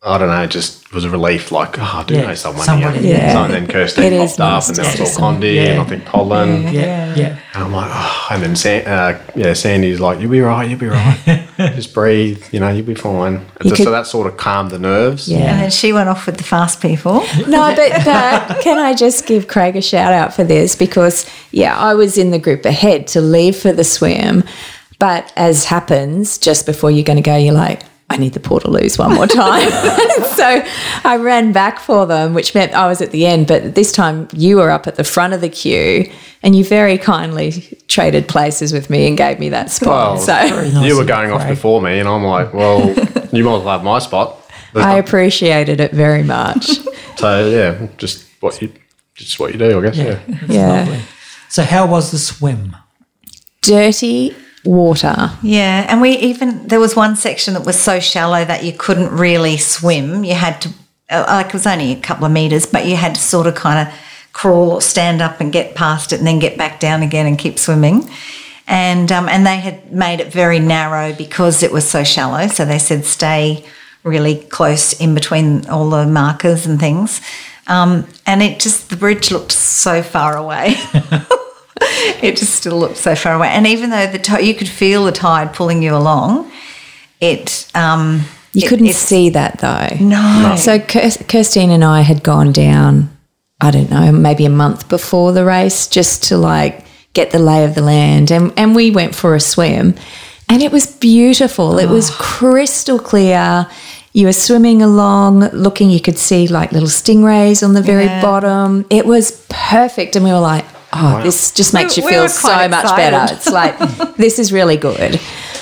I 0.03 0.17
don't 0.17 0.29
know, 0.29 0.41
it 0.41 0.49
just 0.49 0.91
was 0.93 1.05
a 1.05 1.11
relief. 1.11 1.51
Like, 1.51 1.77
oh, 1.77 1.83
I 1.83 2.03
do 2.07 2.15
Yeah, 2.15 2.21
know 2.25 2.33
someone 2.33 2.65
somebody, 2.65 2.99
here. 3.01 3.17
yeah. 3.17 3.33
So 3.33 3.43
and 3.43 3.53
then 3.53 3.67
Kirsty 3.67 4.01
It 4.01 4.13
is 4.13 4.31
popped 4.31 4.39
up, 4.41 4.49
nice 4.53 4.67
and 4.69 4.75
to 4.77 4.81
then 4.81 4.89
I 4.91 4.93
see 4.95 5.05
saw 5.05 5.11
someone. 5.13 5.41
Condi, 5.41 5.57
and 5.67 5.79
I 5.79 5.83
think 5.83 6.05
Colin, 6.07 6.63
Yeah, 6.73 7.13
yeah. 7.15 7.37
and 7.53 7.63
I'm 7.65 7.71
like, 7.71 7.91
oh, 7.93 8.27
and 8.31 8.41
then 8.41 8.55
San, 8.55 8.87
uh, 8.87 9.21
yeah, 9.35 9.53
Sandy's 9.53 9.99
like, 9.99 10.19
you'll 10.19 10.31
be 10.31 10.41
right, 10.41 10.67
you'll 10.67 10.79
be 10.79 10.87
right, 10.87 11.47
just 11.75 11.93
breathe, 11.93 12.43
you 12.51 12.59
know, 12.59 12.69
you'll 12.69 12.83
be 12.83 12.95
fine. 12.95 13.35
And 13.35 13.45
You 13.63 13.69
so, 13.69 13.75
could- 13.75 13.83
so 13.83 13.91
that 13.91 14.07
sort 14.07 14.25
of 14.25 14.37
calmed 14.37 14.71
the 14.71 14.79
nerves. 14.79 15.27
Yeah. 15.29 15.37
And 15.51 15.61
then 15.61 15.69
she 15.69 15.93
went 15.93 16.09
off 16.09 16.25
with 16.25 16.37
the 16.37 16.43
fast 16.43 16.81
people. 16.81 17.23
No, 17.47 17.75
but, 17.75 17.91
but 18.03 18.59
can 18.61 18.79
I 18.79 18.95
just 18.95 19.27
give 19.27 19.47
Craig 19.47 19.75
a 19.75 19.81
shout 19.83 20.13
out 20.13 20.33
for 20.33 20.43
this? 20.43 20.75
Because, 20.75 21.27
yeah, 21.51 21.77
I 21.77 21.93
was 21.93 22.17
in 22.17 22.31
the 22.31 22.39
group 22.39 22.65
ahead 22.65 23.05
to 23.09 23.21
leave 23.21 23.55
for 23.55 23.71
the 23.71 23.83
swim. 23.83 24.43
But 24.97 25.31
as 25.35 25.65
happens, 25.65 26.37
just 26.39 26.65
before 26.65 26.89
you're 26.89 27.03
going 27.03 27.17
to 27.17 27.23
go, 27.23 27.35
you're 27.35 27.53
like, 27.53 27.81
I 28.11 28.17
need 28.17 28.33
the 28.33 28.39
Portaloos 28.41 28.99
one 28.99 29.13
more 29.15 29.25
time. 29.27 29.69
so 30.35 30.63
I 31.05 31.15
ran 31.17 31.53
back 31.53 31.79
for 31.79 32.05
them, 32.05 32.33
which 32.33 32.53
meant 32.53 32.73
I 32.73 32.87
was 32.87 33.01
at 33.01 33.11
the 33.11 33.25
end. 33.25 33.47
But 33.47 33.75
this 33.75 33.91
time 33.91 34.27
you 34.33 34.57
were 34.57 34.69
up 34.69 34.85
at 34.85 34.95
the 34.95 35.03
front 35.03 35.33
of 35.33 35.39
the 35.39 35.49
queue 35.49 36.11
and 36.43 36.55
you 36.55 36.65
very 36.65 36.97
kindly 36.97 37.51
traded 37.87 38.27
places 38.27 38.73
with 38.73 38.89
me 38.89 39.07
and 39.07 39.15
gave 39.17 39.39
me 39.39 39.49
that 39.49 39.69
spot. 39.71 40.15
Well, 40.15 40.17
so 40.17 40.33
nice 40.33 40.85
You 40.85 40.97
were 40.97 41.05
going 41.05 41.31
off 41.31 41.47
before 41.47 41.81
me, 41.81 41.99
and 41.99 42.07
I'm 42.09 42.23
like, 42.23 42.53
well, 42.53 42.81
you 43.31 43.43
might 43.43 43.57
as 43.57 43.63
well 43.63 43.77
have 43.77 43.83
my 43.83 43.99
spot. 43.99 44.37
There's 44.73 44.85
I 44.85 44.93
no- 44.93 44.99
appreciated 44.99 45.79
it 45.79 45.91
very 45.91 46.23
much. 46.23 46.69
So 47.17 47.47
yeah, 47.49 47.87
just 47.97 48.25
what 48.39 48.59
you 48.63 48.71
just 49.13 49.39
what 49.39 49.51
you 49.53 49.59
do, 49.59 49.77
I 49.77 49.81
guess. 49.83 49.97
Yeah, 49.97 50.19
Yeah. 50.47 50.89
Yeah. 50.89 51.01
So 51.49 51.61
how 51.63 51.85
was 51.85 52.09
the 52.09 52.17
swim? 52.17 52.75
Dirty 53.61 54.35
water. 54.65 55.31
Yeah, 55.41 55.85
and 55.89 56.01
we 56.01 56.11
even 56.17 56.67
there 56.67 56.79
was 56.79 56.95
one 56.95 57.15
section 57.15 57.53
that 57.53 57.65
was 57.65 57.79
so 57.79 57.99
shallow 57.99 58.45
that 58.45 58.63
you 58.63 58.73
couldn't 58.73 59.11
really 59.15 59.57
swim. 59.57 60.23
You 60.23 60.35
had 60.35 60.61
to 60.61 60.69
uh, 61.09 61.25
like 61.27 61.47
it 61.47 61.53
was 61.53 61.67
only 61.67 61.91
a 61.91 61.99
couple 61.99 62.25
of 62.25 62.31
meters, 62.31 62.65
but 62.65 62.85
you 62.85 62.95
had 62.95 63.15
to 63.15 63.21
sort 63.21 63.47
of 63.47 63.55
kind 63.55 63.87
of 63.87 63.93
crawl 64.33 64.71
or 64.71 64.81
stand 64.81 65.21
up 65.21 65.41
and 65.41 65.51
get 65.51 65.75
past 65.75 66.13
it 66.13 66.19
and 66.19 66.27
then 66.27 66.39
get 66.39 66.57
back 66.57 66.79
down 66.79 67.01
again 67.01 67.25
and 67.25 67.37
keep 67.37 67.59
swimming. 67.59 68.09
And 68.67 69.11
um, 69.11 69.27
and 69.27 69.45
they 69.45 69.57
had 69.57 69.91
made 69.91 70.19
it 70.19 70.31
very 70.31 70.59
narrow 70.59 71.13
because 71.13 71.63
it 71.63 71.71
was 71.71 71.89
so 71.89 72.03
shallow. 72.03 72.47
So 72.47 72.63
they 72.65 72.79
said 72.79 73.05
stay 73.05 73.65
really 74.03 74.35
close 74.35 74.93
in 74.99 75.13
between 75.13 75.67
all 75.69 75.89
the 75.89 76.07
markers 76.07 76.65
and 76.65 76.79
things. 76.79 77.21
Um, 77.67 78.07
and 78.25 78.41
it 78.41 78.59
just 78.59 78.89
the 78.89 78.95
bridge 78.95 79.31
looked 79.31 79.51
so 79.51 80.01
far 80.01 80.37
away. 80.37 80.75
it 82.21 82.37
just 82.37 82.55
still 82.55 82.77
looked 82.79 82.97
so 82.97 83.15
far 83.15 83.33
away. 83.33 83.49
And 83.49 83.65
even 83.67 83.89
though 83.89 84.07
the 84.07 84.19
t- 84.19 84.41
you 84.47 84.53
could 84.53 84.69
feel 84.69 85.05
the 85.05 85.11
tide 85.11 85.53
pulling 85.53 85.81
you 85.81 85.95
along, 85.95 86.51
it 87.19 87.67
um, 87.75 88.23
You 88.53 88.65
it- 88.65 88.69
couldn't 88.69 88.93
see 88.93 89.29
that 89.29 89.59
though. 89.59 90.03
No. 90.05 90.55
So 90.57 90.79
Kir- 90.79 91.01
Kirstine 91.27 91.69
and 91.69 91.83
I 91.83 92.01
had 92.01 92.23
gone 92.23 92.51
down, 92.51 93.09
I 93.59 93.71
don't 93.71 93.89
know, 93.89 94.11
maybe 94.11 94.45
a 94.45 94.49
month 94.49 94.89
before 94.89 95.31
the 95.31 95.45
race 95.45 95.87
just 95.87 96.23
to 96.25 96.37
like 96.37 96.85
get 97.13 97.31
the 97.31 97.39
lay 97.39 97.65
of 97.65 97.75
the 97.75 97.81
land. 97.81 98.31
And, 98.31 98.53
and 98.57 98.75
we 98.75 98.91
went 98.91 99.15
for 99.15 99.35
a 99.35 99.39
swim 99.39 99.95
and 100.49 100.61
it 100.61 100.71
was 100.71 100.85
beautiful. 100.87 101.77
It 101.79 101.89
was 101.89 102.09
crystal 102.11 102.99
clear. 102.99 103.67
You 104.13 104.25
were 104.27 104.33
swimming 104.33 104.81
along, 104.81 105.39
looking, 105.51 105.89
you 105.89 106.01
could 106.01 106.17
see 106.17 106.47
like 106.47 106.73
little 106.73 106.89
stingrays 106.89 107.63
on 107.63 107.73
the 107.73 107.81
very 107.81 108.05
Yeah. 108.05 108.21
bottom. 108.21 108.85
It 108.89 109.05
was 109.05 109.31
perfect. 109.49 110.15
And 110.17 110.25
we 110.25 110.31
were 110.31 110.39
like, 110.39 110.65
oh, 110.93 111.21
this 111.23 111.51
just 111.51 111.73
makes 111.73 111.97
We- 111.97 112.03
you 112.03 112.09
feel 112.09 112.21
were 112.23 112.29
so 112.29 112.47
quite 112.49 112.69
much 112.69 112.95
better. 112.95 113.33
It's 113.33 113.49
like, 113.49 113.77
this 114.17 114.39
is 114.39 114.51
really 114.53 114.77
good. 114.77 115.19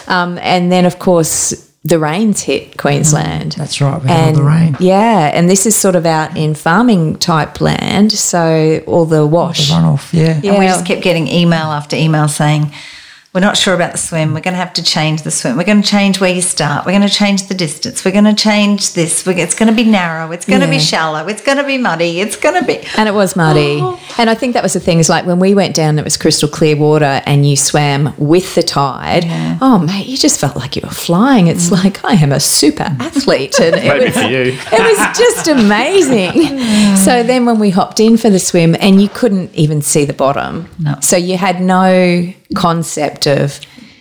Um, 0.07 0.37
and 0.41 0.71
then, 0.71 0.85
of 0.85 0.97
course, 0.99 1.65
the 1.83 1.97
rains 1.99 2.41
hit 2.41 2.77
Queensland. 2.77 3.53
That's 3.53 3.79
right. 3.79 4.01
We 4.01 4.09
had 4.09 4.29
all 4.29 4.33
the 4.33 4.43
rain. 4.43 4.75
Yeah, 4.79 5.31
and 5.33 5.49
this 5.49 5.65
is 5.65 5.75
sort 5.75 5.95
of 5.95 6.05
out 6.05 6.35
in 6.35 6.53
farming 6.55 7.19
type 7.19 7.61
land, 7.61 8.11
so 8.11 8.81
all 8.85 9.05
the 9.05 9.17
The 9.21 9.27
wash. 9.27 9.69
runoff, 9.71 10.11
yeah. 10.11 10.39
Yeah. 10.43 10.51
And 10.51 10.59
we 10.59 10.65
just 10.65 10.85
kept 10.85 11.01
getting 11.01 11.27
email 11.27 11.67
after 11.71 11.95
email 11.95 12.27
saying, 12.27 12.73
we're 13.31 13.41
not 13.41 13.55
sure 13.55 13.75
about 13.75 13.91
the 13.91 13.97
swim. 13.99 14.33
We're 14.33 14.41
going 14.41 14.55
to 14.55 14.59
have 14.59 14.73
to 14.73 14.83
change 14.83 15.21
the 15.21 15.29
swim. 15.29 15.55
We're 15.55 15.63
going 15.63 15.83
to 15.83 15.87
change 15.87 16.19
where 16.19 16.33
you 16.33 16.41
start. 16.41 16.83
We're 16.83 16.93
going 16.93 17.07
to 17.07 17.13
change 17.13 17.47
the 17.47 17.53
distance. 17.53 18.03
We're 18.03 18.11
going 18.11 18.23
to 18.23 18.33
change 18.33 18.93
this. 18.93 19.23
We're, 19.23 19.37
it's 19.37 19.53
going 19.53 19.69
to 19.69 19.75
be 19.75 19.83
narrow. 19.83 20.31
It's 20.31 20.47
going 20.47 20.61
to 20.61 20.67
be 20.67 20.79
shallow. 20.79 21.27
It's 21.27 21.43
going 21.43 21.59
to 21.59 21.63
be 21.63 21.77
muddy. 21.77 22.21
It's 22.21 22.35
going 22.35 22.59
to 22.59 22.65
be. 22.65 22.79
And 22.97 23.07
it 23.07 23.11
was 23.11 23.35
muddy. 23.35 23.77
Oh. 23.81 24.01
And 24.17 24.31
I 24.31 24.35
think 24.35 24.55
that 24.55 24.63
was 24.63 24.73
the 24.73 24.79
thing 24.79 24.97
is 24.97 25.09
like 25.09 25.27
when 25.27 25.37
we 25.37 25.53
went 25.53 25.75
down, 25.75 25.99
it 25.99 26.03
was 26.03 26.17
crystal 26.17 26.49
clear 26.49 26.75
water 26.75 27.21
and 27.27 27.47
you 27.47 27.55
swam 27.55 28.15
with 28.17 28.55
the 28.55 28.63
tide. 28.63 29.25
Oh, 29.61 29.77
mate, 29.77 30.07
you 30.07 30.17
just 30.17 30.39
felt 30.39 30.55
like 30.55 30.75
you 30.75 30.81
were 30.83 30.89
flying. 30.89 31.45
It's 31.45 31.69
mm. 31.69 31.83
like, 31.83 32.03
I 32.03 32.13
am 32.13 32.31
a 32.31 32.39
super 32.39 32.83
athlete. 32.99 33.59
And 33.59 33.75
it 33.75 33.87
Maybe 33.87 34.05
was, 34.05 34.13
for 34.15 34.21
you. 34.21 34.41
it 34.71 34.97
was 34.97 35.17
just 35.17 35.47
amazing. 35.47 36.95
so 36.97 37.21
then 37.21 37.45
when 37.45 37.59
we 37.59 37.69
hopped 37.69 37.99
in 37.99 38.17
for 38.17 38.31
the 38.31 38.39
swim 38.39 38.75
and 38.79 38.99
you 38.99 39.07
couldn't 39.07 39.53
even 39.53 39.83
see 39.83 40.03
the 40.03 40.13
bottom. 40.13 40.67
No. 40.79 40.95
So 41.01 41.15
you 41.15 41.37
had 41.37 41.61
no 41.61 42.33
concept 42.55 43.18
of 43.27 43.59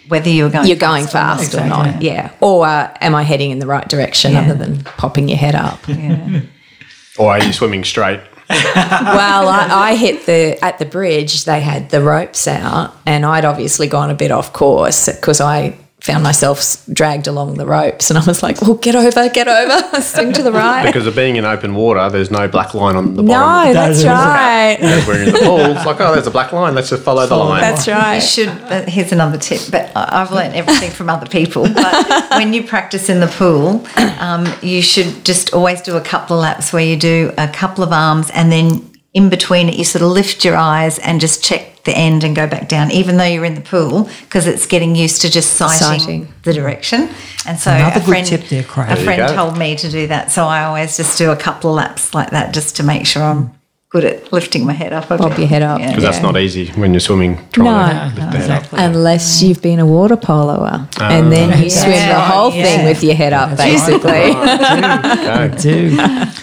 Whether 0.09 0.31
you 0.31 0.45
were 0.45 0.51
going 0.51 0.67
you're 0.67 0.77
going 0.77 1.07
fast 1.07 1.55
or 1.55 1.61
Exactly. 1.61 1.69
not. 1.93 2.03
Yeah. 2.03 2.33
Or 2.41 2.67
uh, 2.67 2.97
am 3.01 3.15
I 3.15 3.23
heading 3.25 3.51
in 3.51 3.59
the 3.59 3.67
right 3.67 3.89
direction 3.89 4.33
Yeah. 4.33 4.43
other 4.43 4.55
than 4.55 4.83
popping 4.85 5.29
your 5.29 5.39
head 5.39 5.55
up? 5.55 5.81
Or 7.19 7.33
are 7.33 7.43
you 7.43 7.53
swimming 7.53 7.83
straight? 7.83 8.21
well, 8.49 9.49
I, 9.49 9.69
I 9.91 9.95
hit 9.97 10.25
the 10.27 10.57
at 10.65 10.79
the 10.79 10.85
bridge. 10.85 11.45
They 11.47 11.61
had 11.61 11.91
the 11.91 12.01
ropes 12.01 12.47
out, 12.47 12.95
and 13.05 13.27
I'd 13.27 13.45
obviously 13.45 13.89
gone 13.89 14.09
a 14.09 14.15
bit 14.15 14.31
off 14.31 14.53
course 14.53 15.07
because 15.13 15.41
I 15.41 15.77
found 16.09 16.23
myself 16.25 16.83
dragged 16.93 17.27
along 17.27 17.55
the 17.59 17.67
ropes, 17.67 18.09
and 18.11 18.19
I 18.19 18.25
was 18.25 18.43
like, 18.43 18.61
"Well, 18.63 18.75
get 18.75 18.95
over, 18.97 19.29
get 19.29 19.47
over, 19.47 20.01
swing 20.13 20.33
to 20.33 20.43
the 20.43 20.53
right." 20.53 20.85
Because 20.87 21.07
of 21.07 21.15
being 21.15 21.37
in 21.37 21.45
open 21.45 21.75
water, 21.75 22.09
there's 22.11 22.31
no 22.31 22.49
black 22.49 22.73
line 22.75 22.97
on 22.97 23.15
the 23.15 23.23
no, 23.23 23.33
bottom. 23.33 23.75
that's 23.75 24.03
That 24.03 24.79
is- 24.79 24.83
right. 24.83 24.91
As 24.99 25.07
we're 25.07 25.23
in 25.25 25.33
the 25.33 25.39
pool, 25.41 25.61
it's 25.77 25.85
like, 25.87 26.01
oh, 26.01 26.13
there's 26.15 26.27
a 26.27 26.31
black 26.31 26.53
line. 26.53 26.75
Let's 26.75 26.89
just 26.91 27.03
follow 27.03 27.27
the 27.27 27.37
line. 27.37 27.61
That's 27.61 27.87
right. 27.87 27.95
You 27.97 28.03
right. 28.03 28.23
should. 28.23 28.49
But 28.69 28.89
here's 28.89 29.13
another 29.13 29.39
tip. 29.39 29.61
But 29.71 29.93
I- 29.95 30.23
I've 30.23 30.33
learned 30.33 30.55
everything 30.55 30.91
from 30.91 31.11
other 31.11 31.27
people. 31.27 31.65
But 31.73 32.31
when 32.39 32.53
you 32.55 32.63
practice 32.67 33.09
in 33.11 33.21
the 33.21 33.27
pool, 33.27 33.85
um, 34.19 34.47
you 34.63 34.81
should 34.83 35.25
just 35.25 35.53
always 35.53 35.83
do 35.83 35.97
a 35.97 36.01
couple 36.01 36.37
of 36.37 36.43
laps 36.43 36.73
where 36.73 36.83
you 36.85 36.97
do 36.97 37.33
a 37.37 37.49
couple 37.49 37.85
of 37.85 37.93
arms, 37.93 38.31
and 38.31 38.51
then 38.51 38.88
in 39.15 39.29
between 39.31 39.69
it, 39.69 39.75
you 39.77 39.85
sort 39.85 40.03
of 40.03 40.09
lift 40.11 40.45
your 40.45 40.57
eyes 40.57 40.99
and 40.99 41.21
just 41.21 41.43
check 41.43 41.83
the 41.85 41.97
end 41.97 42.23
and 42.25 42.37
go 42.37 42.47
back 42.47 42.69
down, 42.69 42.91
even 42.91 43.17
though 43.17 43.25
you're 43.25 43.45
in 43.47 43.55
the 43.55 43.61
pool, 43.63 44.09
because 44.23 44.47
it's 44.47 44.67
getting 44.67 44.95
used 44.95 45.23
to 45.23 45.31
just 45.31 45.55
sighting, 45.55 45.99
Sighting. 46.01 46.29
the 46.43 46.53
direction. 46.53 47.09
And 47.47 47.59
so 47.59 47.71
Another 47.73 47.97
a 47.97 48.01
good 48.01 48.09
friend, 48.09 48.27
tip 48.27 48.43
there, 48.49 48.63
Craig. 48.63 48.91
a 48.91 48.95
There 48.97 49.05
friend 49.05 49.35
told 49.35 49.57
me 49.59 49.75
to 49.77 49.91
do 49.91 50.07
that. 50.09 50.31
So 50.31 50.45
I 50.45 50.65
always 50.65 50.97
just 50.99 51.17
do 51.17 51.31
a 51.31 51.37
couple 51.37 51.71
of 51.71 51.77
laps 51.77 52.13
like 52.15 52.31
that, 52.31 52.53
just 52.53 52.77
to 52.77 52.83
make 52.83 53.07
sure 53.07 53.23
I'm 53.23 53.53
good 53.91 54.05
at 54.05 54.31
lifting 54.35 54.67
my 54.67 54.75
head 54.75 54.93
up. 54.93 55.11
a 55.11 55.17
Bob 55.17 55.31
bit. 55.31 55.39
your 55.39 55.49
head 55.49 55.63
up. 55.63 55.81
Yeah. 55.81 55.89
Because 55.89 56.03
that's 56.03 56.21
not 56.21 56.37
easy 56.37 56.67
when 56.73 56.93
you're 56.93 57.01
swimming. 57.01 57.39
Trying 57.53 57.65
No. 57.65 57.89
to 57.89 57.95
No, 57.95 58.05
lift 58.05 58.17
the 58.17 58.21
head 58.21 58.29
up. 58.29 58.35
exactly. 58.65 58.79
Unless 58.85 59.43
you've 59.43 59.63
been 59.63 59.79
a 59.79 59.87
water 59.87 60.17
poloer, 60.19 60.75
and 61.01 61.27
ah. 61.27 61.31
then 61.31 61.63
you 61.63 61.71
swim 61.71 61.93
the 61.93 62.21
whole 62.21 62.53
Yeah. 62.53 62.63
thing 62.65 62.85
with 62.85 63.03
your 63.03 63.15
head 63.15 63.33
up, 63.33 63.57
basically. 63.57 64.35
Okay. 64.37 65.57
do. 65.63 65.97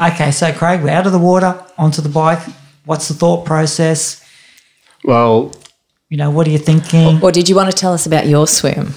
okay, 0.00 0.30
so 0.30 0.52
Craig, 0.52 0.82
we're 0.82 0.90
out 0.90 1.06
of 1.06 1.12
the 1.12 1.18
water, 1.18 1.62
onto 1.76 2.02
the 2.02 2.08
bike. 2.08 2.40
What's 2.84 3.08
the 3.08 3.14
thought 3.14 3.44
process? 3.44 4.24
Well, 5.04 5.52
You 6.08 6.16
know, 6.16 6.30
what 6.30 6.46
are 6.46 6.50
you 6.50 6.58
thinking? 6.58 7.22
Or 7.22 7.30
did 7.32 7.48
you 7.48 7.54
want 7.54 7.70
to 7.70 7.76
tell 7.76 7.92
us 7.92 8.06
about 8.06 8.26
your 8.26 8.46
swim? 8.46 8.94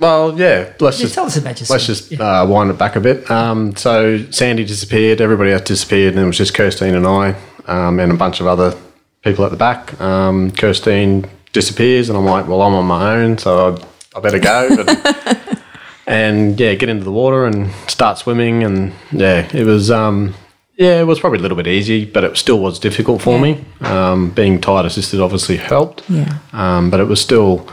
well, 0.00 0.36
yeah. 0.38 0.72
Let's 0.80 0.96
Just 0.96 1.00
just 1.00 1.14
tell 1.14 1.26
us 1.26 1.36
about 1.36 1.60
yourself. 1.60 1.70
Let's 1.70 1.86
just 1.86 2.20
uh, 2.20 2.44
wind 2.48 2.70
it 2.70 2.78
back 2.78 2.96
a 2.96 3.00
bit. 3.00 3.30
Um, 3.30 3.76
so 3.76 4.24
Sandy 4.30 4.64
disappeared, 4.64 5.20
everybody 5.20 5.52
else 5.52 5.62
disappeared, 5.62 6.14
and 6.14 6.22
it 6.22 6.26
was 6.26 6.36
just 6.36 6.54
Kirstine 6.54 6.96
and 6.96 7.06
I, 7.06 7.34
um, 7.66 8.00
and 8.00 8.10
a 8.10 8.16
bunch 8.16 8.40
of 8.40 8.46
other 8.48 8.76
people 9.22 9.44
at 9.44 9.50
the 9.52 9.56
back. 9.56 9.98
Um, 10.00 10.50
Kirstine 10.50 11.28
disappears, 11.52 12.08
and 12.08 12.18
I'm 12.18 12.24
like, 12.24 12.48
well, 12.48 12.62
I'm 12.62 12.74
on 12.74 12.86
my 12.86 13.14
own, 13.14 13.38
so 13.38 13.76
I, 14.14 14.18
I 14.18 14.20
better 14.20 14.38
go. 14.40 14.68
But, 14.84 15.58
and 16.08 16.58
yeah, 16.58 16.74
get 16.74 16.88
into 16.88 17.04
the 17.04 17.12
water 17.12 17.44
and 17.44 17.70
start 17.86 18.18
swimming, 18.18 18.64
and 18.64 18.92
yeah, 19.12 19.48
it 19.54 19.64
was. 19.64 19.90
Um, 19.90 20.34
yeah, 20.76 21.00
it 21.00 21.04
was 21.04 21.18
probably 21.18 21.40
a 21.40 21.42
little 21.42 21.56
bit 21.56 21.66
easy, 21.66 22.04
but 22.04 22.22
it 22.22 22.36
still 22.36 22.60
was 22.60 22.78
difficult 22.78 23.20
for 23.20 23.38
me. 23.38 23.64
Um, 23.80 24.30
being 24.30 24.60
tide 24.60 24.86
assisted 24.86 25.20
obviously 25.20 25.56
helped. 25.56 26.08
Yeah. 26.08 26.38
Um, 26.52 26.88
but 26.88 27.00
it 27.00 27.04
was 27.08 27.20
still, 27.20 27.68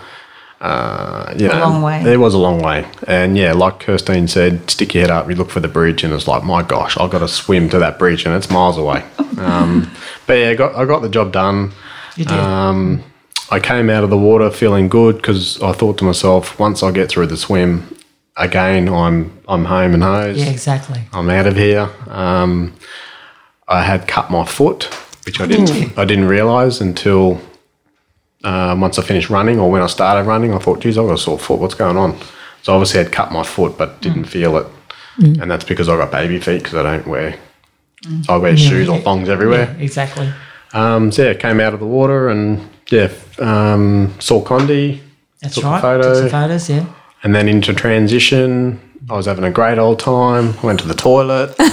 uh, 0.60 1.32
you 1.38 1.48
know, 1.48 1.60
long 1.60 1.84
way. 1.84 2.02
It 2.02 2.18
was 2.18 2.34
a 2.34 2.40
long 2.40 2.62
way, 2.62 2.86
and 3.08 3.38
yeah, 3.38 3.54
like 3.54 3.80
Kirstine 3.80 4.28
said, 4.28 4.70
stick 4.70 4.94
your 4.94 5.04
head 5.04 5.12
up. 5.12 5.30
You 5.30 5.36
look 5.36 5.52
for 5.52 5.62
the 5.62 5.68
bridge, 5.68 6.04
and 6.04 6.14
it's 6.14 6.28
like, 6.28 6.44
my 6.44 6.62
gosh, 6.62 6.98
I've 6.98 7.12
got 7.12 7.20
to 7.20 7.28
swim 7.28 7.70
to 7.70 7.80
that 7.80 7.98
bridge, 7.98 8.26
and 8.26 8.36
it's 8.36 8.50
miles 8.50 8.78
away. 8.78 9.06
Um, 9.38 9.90
but 10.28 10.34
yeah, 10.34 10.50
I 10.50 10.56
got 10.56 10.76
I 10.76 10.86
got 10.86 11.02
the 11.02 11.10
job 11.10 11.32
done. 11.32 11.72
You 12.18 12.26
did. 12.26 12.38
Um, 12.38 13.04
I 13.50 13.60
came 13.60 13.90
out 13.90 14.04
of 14.04 14.10
the 14.10 14.18
water 14.18 14.50
feeling 14.50 14.90
good 14.90 15.18
because 15.18 15.62
I 15.62 15.72
thought 15.72 16.00
to 16.00 16.04
myself, 16.04 16.60
once 16.60 16.82
I 16.82 16.90
get 16.92 17.10
through 17.10 17.28
the 17.28 17.38
swim, 17.38 17.96
again, 18.38 18.90
I'm 18.90 19.32
I'm 19.48 19.66
home 19.66 19.94
and 19.94 20.04
hosed. 20.04 20.40
yeah, 20.40 20.50
exactly. 20.50 21.02
I'm 21.14 21.30
out 21.30 21.48
of 21.48 21.56
here. 21.56 21.90
Um, 22.08 22.74
I 23.68 23.84
had 23.84 24.08
cut 24.08 24.30
my 24.30 24.46
foot, 24.46 24.84
which 25.26 25.40
I 25.40 25.48
didn't 25.48 25.98
I 25.98 26.06
didn't 26.06 26.26
realise 26.26 26.82
until 26.82 27.42
uh, 28.44 28.76
once 28.80 29.00
I 29.00 29.04
finished 29.04 29.30
running 29.30 29.60
or 29.60 29.72
when 29.72 29.82
I 29.82 29.88
started 29.88 30.28
running. 30.28 30.54
I 30.54 30.60
thought, 30.60 30.82
geez, 30.82 30.98
I've 30.98 31.08
got 31.08 31.14
a 31.16 31.18
sore 31.18 31.40
foot. 31.40 31.60
What's 31.60 31.76
going 31.76 31.98
on? 31.98 32.18
So 32.62 32.74
obviously, 32.74 33.00
I'd 33.02 33.12
cut 33.12 33.32
my 33.32 33.44
foot, 33.44 33.78
but 33.78 34.02
didn't 34.02 34.26
feel 34.26 34.58
it, 34.58 34.68
and 35.18 35.50
that's 35.50 35.64
because 35.64 35.88
I 35.90 35.98
got 35.98 36.12
baby 36.12 36.40
feet 36.40 36.64
because 36.64 36.76
I 36.76 36.84
don't 36.84 37.08
wear. 37.08 37.38
I 38.30 38.38
wear 38.38 38.56
shoes 38.56 38.88
or 38.88 39.00
thongs 39.00 39.30
everywhere. 39.30 39.76
Yeah, 39.78 39.84
exactly. 39.84 40.32
Um, 40.74 41.12
so 41.12 41.24
yeah, 41.24 41.34
came 41.34 41.60
out 41.60 41.74
of 41.74 41.80
the 41.80 41.88
water 41.88 42.30
and 42.30 42.62
yeah, 42.92 43.10
um, 43.40 44.14
saw 44.20 44.44
Condi, 44.44 45.00
That's 45.42 45.58
right. 45.64 45.82
photo. 45.82 46.04
Took 46.14 46.16
some 46.16 46.30
photos, 46.30 46.70
yeah. 46.70 46.86
And 47.26 47.34
then 47.34 47.50
into 47.50 47.74
transition. 47.74 48.80
I 49.10 49.14
was 49.14 49.26
having 49.26 49.44
a 49.44 49.52
great 49.52 49.80
old 49.80 50.00
time. 50.00 50.60
Went 50.62 50.80
to 50.82 50.88
the 50.88 50.94
toilet. 50.94 51.54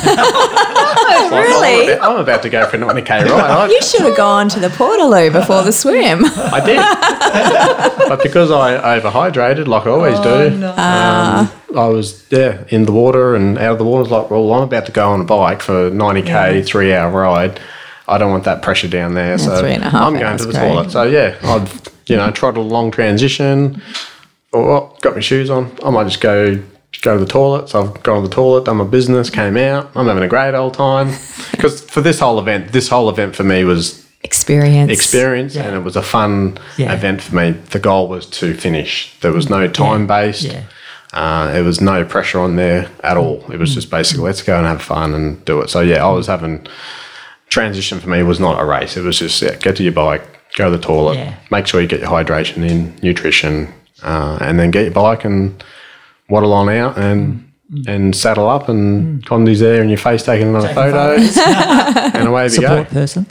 Oh, 1.14 1.28
really? 1.30 1.94
I'm 1.98 2.18
about 2.18 2.42
to 2.42 2.50
go 2.50 2.66
for 2.66 2.76
a 2.76 2.80
90k 2.80 3.26
ride. 3.26 3.70
You 3.70 3.80
should 3.82 4.00
have 4.02 4.16
gone 4.16 4.48
to 4.50 4.60
the 4.60 4.68
Portaloo 4.68 5.32
before 5.32 5.62
the 5.62 5.72
swim. 5.72 6.24
I, 6.24 6.50
I 6.54 6.60
did, 6.64 7.98
but 8.08 8.22
because 8.22 8.50
I 8.50 8.98
overhydrated, 8.98 9.66
like 9.66 9.86
I 9.86 9.90
always 9.90 10.18
do, 10.20 10.66
um, 10.66 11.50
I 11.76 11.86
was 11.88 12.26
yeah 12.30 12.64
in 12.68 12.84
the 12.84 12.92
water 12.92 13.34
and 13.34 13.58
out 13.58 13.72
of 13.72 13.78
the 13.78 13.84
water. 13.84 14.00
I 14.00 14.02
was 14.02 14.10
like, 14.10 14.30
well, 14.30 14.52
I'm 14.52 14.62
about 14.62 14.86
to 14.86 14.92
go 14.92 15.10
on 15.10 15.20
a 15.20 15.24
bike 15.24 15.62
for 15.62 15.90
90k, 15.90 16.66
three 16.66 16.92
hour 16.92 17.10
ride. 17.10 17.60
I 18.08 18.18
don't 18.18 18.30
want 18.30 18.44
that 18.44 18.62
pressure 18.62 18.88
down 18.88 19.14
there, 19.14 19.38
so 19.38 19.60
three 19.60 19.72
and 19.74 19.84
a 19.84 19.90
half 19.90 20.02
I'm 20.02 20.18
going 20.18 20.36
to 20.36 20.44
the 20.46 20.52
great. 20.52 20.68
toilet. 20.68 20.90
So 20.90 21.04
yeah, 21.04 21.36
I've 21.42 21.88
you 22.06 22.16
know 22.16 22.30
trotted 22.30 22.62
long 22.62 22.90
transition. 22.90 23.80
Oh, 24.52 24.64
oh, 24.70 24.96
got 25.00 25.14
my 25.14 25.20
shoes 25.20 25.50
on. 25.50 25.70
I 25.84 25.90
might 25.90 26.04
just 26.04 26.20
go 26.20 26.62
go 27.02 27.14
to 27.18 27.24
the 27.24 27.30
toilet. 27.30 27.68
So 27.70 27.82
I've 27.82 28.02
gone 28.02 28.22
to 28.22 28.28
the 28.28 28.34
toilet, 28.34 28.66
done 28.66 28.76
my 28.76 28.84
business, 28.84 29.30
came 29.30 29.56
out. 29.56 29.90
I'm 29.96 30.06
having 30.06 30.22
a 30.22 30.28
great 30.28 30.54
old 30.54 30.74
time 30.74 31.08
because 31.50 31.80
for 31.82 32.00
this 32.00 32.20
whole 32.20 32.38
event, 32.38 32.72
this 32.72 32.88
whole 32.88 33.08
event 33.08 33.34
for 33.34 33.44
me 33.44 33.64
was 33.64 34.00
Experience. 34.24 34.92
experience 34.92 35.56
and 35.56 35.74
it 35.74 35.80
was 35.80 35.96
a 35.96 36.02
fun 36.02 36.56
Yeah. 36.76 36.92
event 36.92 37.20
for 37.22 37.34
me. 37.34 37.50
The 37.70 37.80
goal 37.80 38.06
was 38.08 38.26
to 38.26 38.54
finish. 38.54 39.18
There 39.20 39.32
was 39.32 39.50
no 39.50 39.66
time 39.66 40.06
based. 40.06 40.42
Yeah. 40.44 40.62
Uh, 41.12 41.52
it 41.56 41.62
was 41.62 41.80
no 41.80 42.04
pressure 42.04 42.38
on 42.38 42.54
there 42.56 42.88
at 43.02 43.16
all. 43.16 43.44
It 43.50 43.58
was 43.58 43.74
just 43.74 43.90
basically 43.90 44.22
let's 44.24 44.42
go 44.42 44.56
and 44.56 44.66
have 44.66 44.80
fun 44.80 45.12
and 45.14 45.44
do 45.44 45.60
it. 45.60 45.70
So 45.70 45.80
yeah, 45.80 46.06
I 46.06 46.10
was 46.12 46.28
having 46.28 46.64
transition 47.48 47.98
for 48.00 48.08
me 48.10 48.22
was 48.22 48.38
not 48.38 48.60
a 48.60 48.64
race. 48.64 48.96
It 48.96 49.02
was 49.02 49.18
just 49.18 49.42
yeah, 49.42 49.56
get 49.56 49.76
to 49.76 49.82
your 49.82 49.92
bike, 49.92 50.22
go 50.56 50.70
to 50.70 50.76
the 50.76 50.82
toilet, 50.82 51.16
Yeah. 51.16 51.34
make 51.50 51.66
sure 51.66 51.80
you 51.80 51.88
get 51.88 52.00
your 52.00 52.10
hydration 52.10 52.68
in, 52.68 52.94
nutrition, 53.02 53.72
uh, 54.02 54.38
and 54.40 54.58
then 54.58 54.70
get 54.70 54.84
your 54.84 54.92
bike 54.92 55.24
and 55.24 55.62
waddle 56.28 56.52
on 56.52 56.68
out 56.68 56.98
and 56.98 57.48
and 57.86 58.14
saddle 58.14 58.48
up 58.48 58.68
and 58.68 59.24
Condi's 59.24 59.60
there 59.60 59.80
and 59.80 59.88
your 59.88 59.98
face 59.98 60.22
taking 60.22 60.48
another 60.48 60.74
photo, 60.74 61.14
and 62.18 62.28
away 62.28 62.44
we 62.44 62.48
Support 62.50 62.88
go. 62.88 62.92
person. 62.92 63.26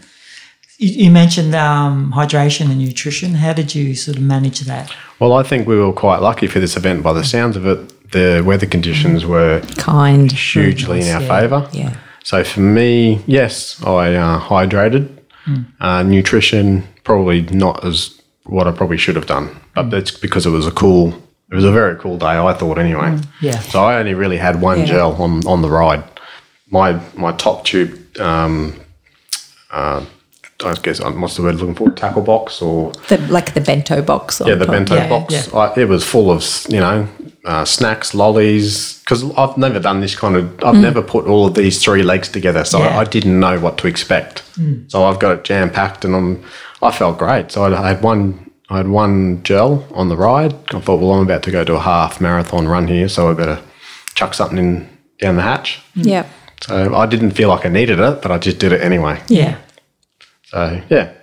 You, 0.77 1.05
you 1.05 1.11
mentioned 1.11 1.53
um, 1.53 2.11
hydration 2.11 2.71
and 2.71 2.79
nutrition. 2.79 3.35
How 3.35 3.53
did 3.53 3.75
you 3.75 3.93
sort 3.93 4.17
of 4.17 4.23
manage 4.23 4.61
that? 4.61 4.91
Well, 5.19 5.33
I 5.33 5.43
think 5.43 5.67
we 5.67 5.77
were 5.77 5.93
quite 5.93 6.21
lucky 6.21 6.47
for 6.47 6.59
this 6.59 6.75
event. 6.75 7.03
By 7.03 7.13
the 7.13 7.23
sounds 7.23 7.55
of 7.55 7.67
it, 7.67 8.11
the 8.11 8.41
weather 8.43 8.65
conditions 8.65 9.25
were 9.25 9.61
Kind. 9.77 10.31
hugely 10.31 11.01
in 11.01 11.13
our 11.13 11.21
yeah. 11.21 11.27
favour. 11.27 11.69
Yeah. 11.71 11.97
So 12.23 12.43
for 12.43 12.61
me, 12.61 13.21
yes, 13.27 13.81
I 13.83 14.15
uh, 14.15 14.39
hydrated. 14.39 15.17
Uh, 15.79 16.03
nutrition 16.03 16.83
probably 17.03 17.41
not 17.41 17.83
as 17.83 18.20
what 18.45 18.67
I 18.67 18.71
probably 18.71 18.97
should 18.97 19.15
have 19.15 19.27
done, 19.27 19.49
but 19.75 19.89
that's 19.89 20.11
because 20.11 20.45
it 20.45 20.49
was 20.51 20.67
a 20.67 20.71
cool. 20.71 21.13
It 21.51 21.55
was 21.55 21.65
a 21.65 21.71
very 21.71 21.97
cool 21.97 22.17
day, 22.17 22.37
I 22.37 22.53
thought 22.53 22.77
anyway. 22.77 23.19
Yeah. 23.41 23.59
So 23.59 23.83
I 23.83 23.99
only 23.99 24.13
really 24.13 24.37
had 24.37 24.61
one 24.61 24.79
Yeah. 24.79 24.85
gel 24.85 25.21
on 25.21 25.45
on 25.45 25.61
the 25.61 25.69
ride. 25.69 26.03
My 26.69 26.99
my 27.15 27.33
top 27.33 27.65
tube. 27.65 27.97
Um, 28.19 28.75
uh, 29.71 30.05
I 30.63 30.73
guess 30.75 30.99
what's 31.01 31.35
the 31.35 31.43
word 31.43 31.55
looking 31.55 31.75
for? 31.75 31.91
Tackle 31.91 32.21
box 32.21 32.61
or 32.61 32.91
The, 33.09 33.17
like 33.29 33.53
the 33.53 33.61
bento 33.61 34.01
box. 34.01 34.41
on 34.41 34.47
yeah, 34.47 34.55
the 34.55 34.65
top. 34.65 34.73
bento 34.73 34.95
Yeah, 34.95 35.09
box. 35.09 35.33
yeah. 35.33 35.57
I, 35.59 35.79
it 35.79 35.87
was 35.87 36.03
full 36.05 36.31
of 36.31 36.43
you 36.69 36.79
know 36.79 37.07
uh, 37.45 37.65
snacks, 37.65 38.13
lollies. 38.13 38.99
Because 38.99 39.23
I've 39.35 39.57
never 39.57 39.79
done 39.79 39.99
this 40.01 40.15
kind 40.15 40.35
of. 40.35 40.63
I've 40.63 40.75
never 40.75 41.01
put 41.01 41.25
all 41.27 41.47
of 41.47 41.53
these 41.55 41.83
three 41.83 42.03
legs 42.03 42.29
together, 42.29 42.63
so 42.63 42.79
Yeah. 42.79 42.97
I, 42.97 43.01
I 43.01 43.03
didn't 43.03 43.39
know 43.39 43.59
what 43.59 43.77
to 43.79 43.87
expect. 43.87 44.43
So 44.87 45.03
I've 45.05 45.19
got 45.19 45.31
it 45.39 45.43
jam 45.43 45.69
packed, 45.69 46.05
and 46.05 46.15
I'm. 46.15 46.43
I 46.81 46.91
felt 46.91 47.17
great. 47.17 47.51
So 47.51 47.63
I, 47.63 47.81
I 47.83 47.87
had 47.89 48.01
one. 48.03 48.49
I 48.69 48.77
had 48.77 48.87
one 48.87 49.43
gel 49.43 49.85
on 49.93 50.07
the 50.07 50.15
ride. 50.15 50.53
I 50.73 50.79
thought, 50.79 51.01
well, 51.01 51.11
I'm 51.11 51.23
about 51.23 51.43
to 51.43 51.51
go 51.51 51.65
to 51.65 51.75
a 51.75 51.79
half 51.79 52.21
marathon 52.21 52.67
run 52.69 52.87
here, 52.87 53.09
so 53.09 53.29
I 53.29 53.33
better 53.33 53.59
chuck 54.15 54.33
something 54.33 54.57
in 54.57 54.89
down 55.19 55.35
the 55.35 55.41
hatch. 55.41 55.81
Yeah. 55.95 56.25
So 56.63 56.93
I 56.95 57.05
didn't 57.05 57.31
feel 57.31 57.49
like 57.49 57.65
I 57.65 57.69
needed 57.69 57.99
it, 57.99 58.21
but 58.21 58.31
I 58.31 58.37
just 58.37 58.59
did 58.59 58.71
it 58.71 58.81
anyway. 58.81 59.19
Yeah. 59.27 59.57
So 60.51 60.81
yeah, 60.89 61.13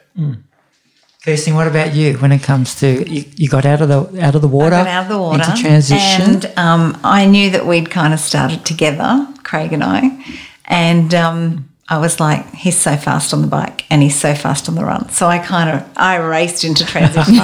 Kirsten, 1.22 1.54
what 1.54 1.66
about 1.66 1.94
you 1.94 2.14
when 2.14 2.32
it 2.32 2.42
comes 2.42 2.74
to 2.80 3.06
you, 3.06 3.24
you 3.36 3.48
got 3.48 3.66
out 3.66 3.82
of 3.82 3.88
the 3.88 4.24
out 4.24 4.34
of 4.34 4.40
the 4.40 4.48
water, 4.48 4.70
got 4.70 4.86
out 4.86 5.02
of 5.02 5.08
the 5.10 5.18
water. 5.18 5.42
Into 5.42 5.60
transition? 5.60 6.22
and 6.22 6.46
um, 6.56 6.98
I 7.04 7.26
knew 7.26 7.50
that 7.50 7.66
we'd 7.66 7.90
kind 7.90 8.14
of 8.14 8.20
started 8.20 8.64
together, 8.64 9.28
Craig 9.42 9.74
and 9.74 9.84
I, 9.84 10.24
and 10.64 11.12
um, 11.14 11.68
I 11.90 11.96
was 11.96 12.20
like, 12.20 12.52
he's 12.54 12.76
so 12.76 12.96
fast 12.98 13.32
on 13.32 13.40
the 13.40 13.46
bike 13.48 13.86
and 13.88 14.02
he's 14.02 14.14
so 14.14 14.34
fast 14.34 14.68
on 14.68 14.74
the 14.74 14.84
run. 14.84 15.08
So 15.08 15.26
I 15.26 15.38
kind 15.38 15.70
of 15.70 15.88
I 15.96 16.16
raced 16.16 16.62
into 16.62 16.84
transition, 16.84 17.34
and 17.40 17.42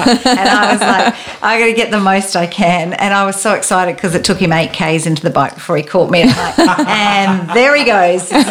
I 0.49 0.73
was 0.73 0.81
like, 0.83 1.15
I 1.43 1.59
got 1.59 1.65
to 1.67 1.73
get 1.73 1.91
the 1.91 1.99
most 2.01 2.37
I 2.37 2.47
can, 2.47 2.93
and 2.93 3.15
I 3.15 3.25
was 3.25 3.41
so 3.41 3.55
excited 3.55 3.97
because 3.97 4.15
it 4.15 4.23
took 4.23 4.37
him 4.39 4.53
eight 4.53 4.75
k's 4.75 5.07
into 5.07 5.23
the 5.23 5.31
bike 5.31 5.55
before 5.55 5.79
he 5.79 5.83
caught 5.83 6.11
me, 6.11 6.23
and, 6.23 6.31
like, 6.59 6.79
and 6.87 7.49
there 7.57 7.75
he 7.75 7.85
goes, 7.87 8.29
zooming 8.29 8.45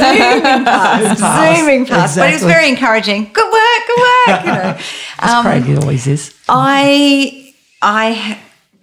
past, 0.66 1.22
Past. 1.22 1.60
zooming 1.60 1.86
past. 1.86 2.18
But 2.18 2.30
it 2.32 2.34
was 2.34 2.44
very 2.44 2.68
encouraging. 2.70 3.30
Good 3.32 3.52
work, 3.52 3.88
good 3.88 4.00
work. 4.28 4.46
You 4.46 4.52
know. 4.52 4.80
Um, 5.20 5.46
Craig 5.46 5.70
it 5.70 5.78
always 5.82 6.06
is. 6.08 6.34
I 6.50 7.54
I 7.82 8.40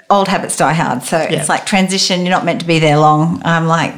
old 0.09 0.29
habits 0.29 0.57
die 0.57 0.73
hard. 0.73 1.03
So 1.03 1.19
Yeah. 1.19 1.41
it's 1.41 1.49
like 1.51 1.67
transition. 1.67 2.21
You're 2.21 2.31
not 2.31 2.45
meant 2.47 2.61
to 2.61 2.67
be 2.67 2.79
there 2.79 2.97
long. 2.99 3.43
I'm 3.45 3.67
like 3.67 3.95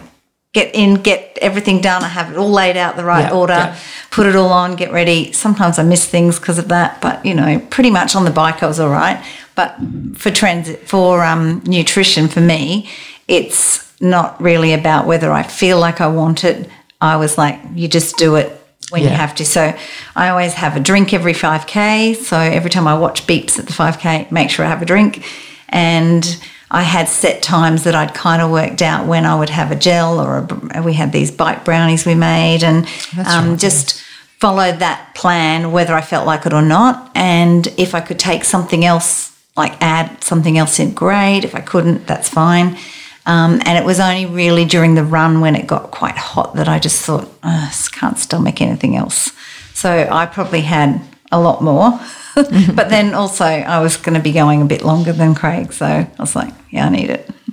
get 0.52 0.74
in, 0.74 0.94
get 0.96 1.38
everything 1.40 1.80
done. 1.80 2.02
I 2.04 2.08
have 2.08 2.30
it 2.30 2.36
all 2.36 2.50
laid 2.50 2.76
out 2.76 2.96
the 2.96 3.04
right 3.04 3.22
Yeah, 3.30 3.32
order. 3.38 3.52
yeah. 3.54 3.78
Put 4.10 4.26
it 4.26 4.36
all 4.36 4.50
on. 4.52 4.76
Get 4.76 4.92
ready. 4.92 5.32
Sometimes 5.32 5.78
I 5.78 5.82
miss 5.82 6.04
things 6.06 6.38
because 6.38 6.58
of 6.58 6.68
that, 6.68 7.00
but 7.00 7.24
you 7.24 7.34
know, 7.34 7.58
pretty 7.70 7.90
much 7.90 8.14
on 8.14 8.24
the 8.24 8.30
bike 8.30 8.62
I 8.62 8.66
was 8.66 8.78
all 8.78 8.90
right. 8.90 9.22
But 9.54 9.76
for 10.16 10.30
transit 10.30 10.88
for 10.88 11.24
um, 11.24 11.62
nutrition 11.66 12.28
for 12.28 12.40
me, 12.40 12.88
it's 13.28 13.90
not 14.00 14.40
really 14.42 14.72
about 14.72 15.06
whether 15.06 15.32
I 15.32 15.42
feel 15.42 15.78
like 15.78 16.00
I 16.00 16.08
want 16.08 16.44
it. 16.44 16.68
I 17.00 17.16
was 17.16 17.38
like, 17.38 17.58
you 17.74 17.88
just 17.88 18.16
do 18.16 18.36
it 18.36 18.58
when 18.90 19.02
you 19.02 19.08
have 19.08 19.34
to. 19.36 19.44
So 19.46 19.74
I 20.14 20.28
always 20.28 20.52
have 20.54 20.76
a 20.76 20.80
drink 20.80 21.14
every 21.14 21.32
5K. 21.32 22.16
So 22.16 22.36
every 22.36 22.68
time 22.70 22.86
I 22.86 22.98
watch 22.98 23.26
beeps 23.26 23.58
at 23.58 23.66
the 23.66 23.72
5K, 23.72 24.30
make 24.30 24.50
sure 24.50 24.64
I 24.64 24.68
have 24.68 24.82
a 24.82 24.84
drink. 24.86 25.24
And 25.70 26.24
I 26.72 26.82
had 26.82 27.06
set 27.06 27.42
times 27.42 27.84
that 27.84 27.94
I'd 27.94 28.14
kind 28.14 28.40
of 28.40 28.50
worked 28.50 28.80
out 28.80 29.06
when 29.06 29.26
I 29.26 29.38
would 29.38 29.50
have 29.50 29.70
a 29.70 29.76
gel 29.76 30.18
or 30.18 30.48
a, 30.74 30.82
we 30.82 30.94
had 30.94 31.12
these 31.12 31.30
bike 31.30 31.66
brownies 31.66 32.06
we 32.06 32.14
made 32.14 32.64
and 32.64 32.86
um, 33.26 33.50
right, 33.50 33.58
just 33.58 34.02
followed 34.40 34.78
that 34.78 35.14
plan 35.14 35.70
whether 35.70 35.94
I 35.94 36.00
felt 36.00 36.26
like 36.26 36.46
it 36.46 36.54
or 36.54 36.62
not. 36.62 37.12
And 37.14 37.66
if 37.76 37.94
I 37.94 38.00
could 38.00 38.18
take 38.18 38.44
something 38.44 38.86
else, 38.86 39.38
like 39.54 39.74
add 39.82 40.24
something 40.24 40.56
else 40.56 40.80
in, 40.80 40.94
great. 40.94 41.44
If 41.44 41.54
I 41.54 41.60
couldn't, 41.60 42.06
that's 42.06 42.30
fine. 42.30 42.78
Um, 43.26 43.60
and 43.66 43.78
it 43.78 43.84
was 43.84 44.00
only 44.00 44.24
really 44.24 44.64
during 44.64 44.94
the 44.94 45.04
run 45.04 45.42
when 45.42 45.54
it 45.54 45.66
got 45.66 45.90
quite 45.90 46.16
hot 46.16 46.54
that 46.54 46.68
I 46.68 46.78
just 46.78 47.04
thought, 47.04 47.28
"Ugh, 47.42 47.72
I 47.72 47.88
can't 47.92 48.18
stomach 48.18 48.60
anything 48.62 48.96
else. 48.96 49.30
So 49.74 50.08
I 50.10 50.24
probably 50.26 50.62
had 50.62 51.00
a 51.30 51.38
lot 51.38 51.62
more. 51.62 52.00
but 52.74 52.88
then 52.88 53.14
also, 53.14 53.44
I 53.44 53.80
was 53.80 53.96
going 53.96 54.14
to 54.14 54.20
be 54.22 54.32
going 54.32 54.62
a 54.62 54.64
bit 54.66 54.82
longer 54.82 55.12
than 55.12 55.34
Craig. 55.34 55.72
So 55.72 55.86
I 55.86 56.10
was 56.18 56.34
like, 56.34 56.52
yeah, 56.70 56.86
I 56.86 56.88
need 56.88 57.10
it. 57.10 57.30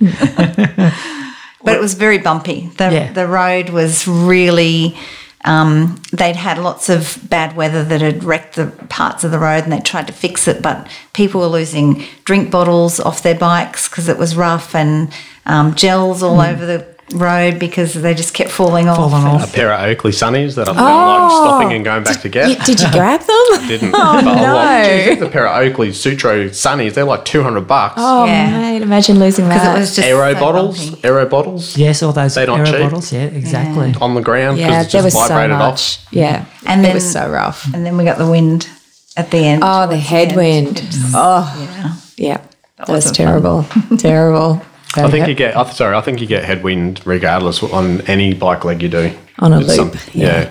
but 1.62 1.74
it 1.74 1.80
was 1.80 1.94
very 1.94 2.18
bumpy. 2.18 2.68
The, 2.76 2.90
Yeah. 2.90 3.12
the 3.12 3.26
road 3.26 3.70
was 3.70 4.06
really. 4.08 4.96
Um, 5.42 5.96
they'd 6.12 6.36
had 6.36 6.58
lots 6.58 6.90
of 6.90 7.18
bad 7.30 7.56
weather 7.56 7.82
that 7.82 8.02
had 8.02 8.24
wrecked 8.24 8.56
the 8.56 8.66
parts 8.90 9.24
of 9.24 9.30
the 9.30 9.38
road 9.38 9.64
and 9.64 9.72
they 9.72 9.80
tried 9.80 10.06
to 10.08 10.12
fix 10.12 10.46
it, 10.46 10.60
but 10.60 10.86
people 11.14 11.40
were 11.40 11.46
losing 11.46 12.04
drink 12.24 12.50
bottles 12.50 13.00
off 13.00 13.22
their 13.22 13.34
bikes 13.34 13.88
because 13.88 14.06
it 14.08 14.18
was 14.18 14.36
rough 14.36 14.74
and 14.74 15.10
um, 15.46 15.74
gels 15.74 16.22
all 16.22 16.42
over 16.42 16.66
the 16.66 16.86
road 17.14 17.58
because 17.58 17.94
they 17.94 18.14
just 18.14 18.34
kept 18.34 18.50
falling 18.50 18.88
off. 18.88 18.96
Falling 18.96 19.26
and- 19.26 19.42
off. 19.42 19.50
a 19.50 19.52
pair 19.52 19.72
of 19.72 19.80
Oakley 19.80 20.12
sunnies 20.12 20.54
that 20.56 20.68
I 20.68 20.72
oh. 20.72 20.74
felt 20.76 21.22
like 21.22 21.30
stopping 21.30 21.72
and 21.76 21.84
going 21.84 22.04
back 22.04 22.20
to 22.22 22.28
get. 22.28 22.48
You- 22.48 22.64
did 22.64 22.80
you 22.80 22.90
grab 22.92 23.20
them? 23.20 23.66
Didn't. 23.68 23.94
Oh, 23.94 24.20
but 24.22 24.26
I 24.38 24.82
no. 24.82 25.04
geez, 25.10 25.18
the 25.20 25.28
pair 25.28 25.46
of 25.48 25.56
Oakley 25.66 25.92
Sutro 25.92 26.46
sunnies, 26.48 26.94
they're 26.94 27.04
like 27.04 27.24
200 27.24 27.62
bucks. 27.62 27.94
Oh, 27.98 28.24
Yeah. 28.26 28.50
mate, 28.60 28.82
imagine 28.82 29.18
losing 29.18 29.48
that. 29.48 29.54
Because 29.60 29.76
it 29.76 29.80
was 29.80 29.96
just 29.96 30.08
Aero 30.08 30.32
so 30.34 30.40
bottles, 30.40 30.90
bumpy. 30.90 31.04
aero 31.08 31.26
bottles 31.26 31.76
Yes, 31.76 32.02
all 32.02 32.12
those 32.12 32.34
They're 32.34 32.46
not 32.46 32.60
aero 32.60 32.70
cheap. 32.70 32.80
bottles. 32.80 33.12
Yeah, 33.12 33.24
exactly. 33.24 33.94
on 34.00 34.14
the 34.14 34.20
ground 34.22 34.56
because 34.58 34.70
yeah, 34.70 34.82
it 34.82 34.90
there 34.92 35.02
was 35.02 35.12
just 35.14 35.26
so 35.26 35.34
vibrated 35.34 35.56
much. 35.58 35.98
off. 35.98 36.06
Yeah, 36.12 36.44
And 36.66 36.80
it 36.80 36.84
then- 36.84 36.94
was 36.94 37.10
so 37.12 37.28
rough. 37.28 37.72
And 37.74 37.84
then 37.84 37.96
we 37.96 38.04
got 38.04 38.18
the 38.18 38.30
wind 38.30 38.68
at 39.16 39.30
the 39.30 39.38
end. 39.38 39.62
Oh, 39.64 39.82
the 39.82 39.94
towards 39.94 39.94
end. 39.94 40.02
headwind. 40.02 40.82
Oh, 41.14 41.68
yeah. 41.68 41.94
yeah, 42.16 42.36
that 42.76 42.88
was 42.88 43.04
wasn't 43.06 43.16
terrible. 43.16 43.66
terrible. 43.98 44.62
I 44.96 45.10
think 45.10 45.28
you 45.28 45.34
get. 45.34 45.56
I- 45.56 45.70
Sorry, 45.70 45.94
I 45.96 46.00
think 46.00 46.20
you 46.20 46.26
get 46.26 46.44
headwind 46.44 47.00
regardless 47.06 47.62
on 47.62 48.00
any 48.02 48.34
bike 48.34 48.64
leg 48.64 48.82
you 48.82 48.88
do. 48.88 49.12
On 49.38 49.52
a 49.52 49.60
It's 49.60 49.76
loop, 49.78 49.94
yeah. 50.14 50.26
yeah. 50.42 50.50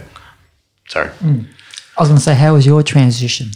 Sorry. 0.87 1.09
Hmm. 1.09 1.41
I 1.97 2.01
was 2.01 2.09
going 2.09 2.17
to 2.17 2.23
say, 2.23 2.33
how 2.35 2.53
was 2.53 2.65
your 2.65 2.81
transition? 2.81 3.51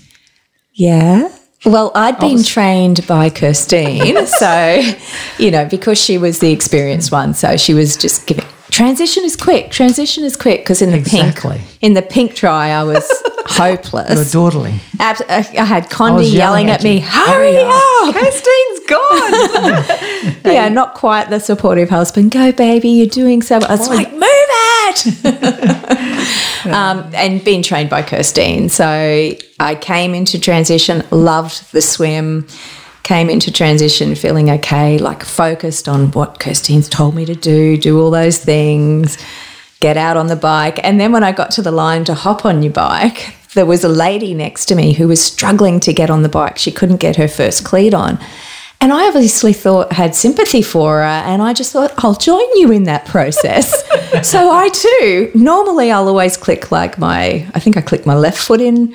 Yeah. 0.73 1.29
Well, 1.65 1.91
I'd 1.95 2.19
been 2.19 2.33
was- 2.33 2.47
trained 2.47 3.07
by 3.07 3.29
Kirstine. 3.29 4.27
so, 4.39 5.41
you 5.43 5.49
know, 5.49 5.65
because 5.65 5.99
she 6.03 6.17
was 6.17 6.39
the 6.39 6.51
experienced 6.51 7.11
one, 7.11 7.33
so 7.33 7.55
she 7.57 7.73
was 7.73 7.95
just 7.95 8.27
giving 8.27 8.43
transition 8.73 9.23
is 9.23 9.35
quick, 9.35 9.69
transition 9.69 10.23
is 10.23 10.35
quick. 10.35 10.61
Because 10.61 10.81
in 10.81 10.89
the 10.91 10.97
Exactly. 10.97 11.57
pink, 11.59 11.77
in 11.81 11.93
the 11.93 12.01
pink 12.01 12.33
try, 12.35 12.69
I 12.69 12.83
was 12.83 13.05
hopeless. 13.45 14.09
You 14.09 14.17
were 14.41 14.49
dawdling. 14.49 14.79
I 14.99 15.13
had 15.65 15.89
Condi 15.89 16.23
yelling, 16.33 16.33
yelling 16.33 16.69
at, 16.71 16.79
at 16.79 16.83
me, 16.83 16.99
hurry 16.99 17.57
up. 17.57 18.15
Kirstine's 18.15 18.79
gone. 18.87 19.33
yeah, 20.53 20.69
not 20.69 20.95
quite 20.95 21.29
the 21.29 21.39
supportive 21.39 21.89
husband. 21.89 22.31
Go, 22.31 22.51
baby, 22.51 22.89
you're 22.89 23.07
doing 23.07 23.41
so 23.43 23.59
well. 23.59 23.67
I 23.69 23.75
was 23.75 23.87
like, 23.89 24.11
move 24.11 24.23
it. 24.25 25.05
um, 26.73 27.09
and 27.13 27.43
being 27.43 27.61
trained 27.61 27.89
by 27.89 28.01
Kirstine. 28.01 28.69
So 28.71 29.37
I 29.59 29.75
came 29.75 30.13
into 30.15 30.39
transition, 30.39 31.03
loved 31.11 31.71
the 31.71 31.81
swim, 31.81 32.47
came 33.03 33.29
into 33.29 33.51
transition 33.51 34.15
feeling 34.15 34.49
okay, 34.49 34.97
like 34.97 35.23
focused 35.23 35.87
on 35.87 36.11
what 36.11 36.39
Kirstine's 36.39 36.89
told 36.89 37.15
me 37.15 37.25
to 37.25 37.35
do, 37.35 37.77
do 37.77 37.99
all 37.99 38.09
those 38.09 38.37
things, 38.37 39.17
get 39.81 39.97
out 39.97 40.17
on 40.17 40.27
the 40.27 40.35
bike. 40.37 40.79
And 40.83 40.99
then 40.99 41.11
when 41.11 41.23
I 41.23 41.33
got 41.33 41.51
to 41.51 41.61
the 41.61 41.71
line 41.71 42.05
to 42.05 42.13
hop 42.13 42.45
on 42.45 42.63
your 42.63 42.71
bike, 42.71 43.35
there 43.53 43.65
was 43.65 43.83
a 43.83 43.89
lady 43.89 44.33
next 44.33 44.65
to 44.67 44.75
me 44.75 44.93
who 44.93 45.07
was 45.07 45.23
struggling 45.23 45.79
to 45.81 45.93
get 45.93 46.09
on 46.09 46.23
the 46.23 46.29
bike. 46.29 46.57
She 46.57 46.71
couldn't 46.71 46.97
get 46.97 47.17
her 47.17 47.27
first 47.27 47.65
cleat 47.65 47.93
on. 47.93 48.19
And 48.79 48.91
I 48.91 49.07
obviously 49.07 49.53
thought 49.53 49.93
had 49.93 50.13
sympathy 50.13 50.61
for 50.61 50.97
her, 50.97 51.03
and 51.05 51.41
I 51.41 51.53
just 51.53 51.71
thought 51.71 51.93
I'll 52.03 52.15
join 52.15 52.45
you 52.55 52.69
in 52.69 52.83
that 52.83 53.05
process. 53.05 53.71
so 54.29 54.51
I 54.51 54.67
too 54.69 55.31
normally 55.33 55.89
I'll 55.89 56.09
always 56.09 56.35
click 56.35 56.69
like 56.69 56.97
my 56.97 57.47
I 57.53 57.59
think 57.59 57.77
I 57.77 57.81
click 57.81 58.05
my 58.05 58.15
left 58.15 58.37
foot 58.37 58.59
in 58.59 58.93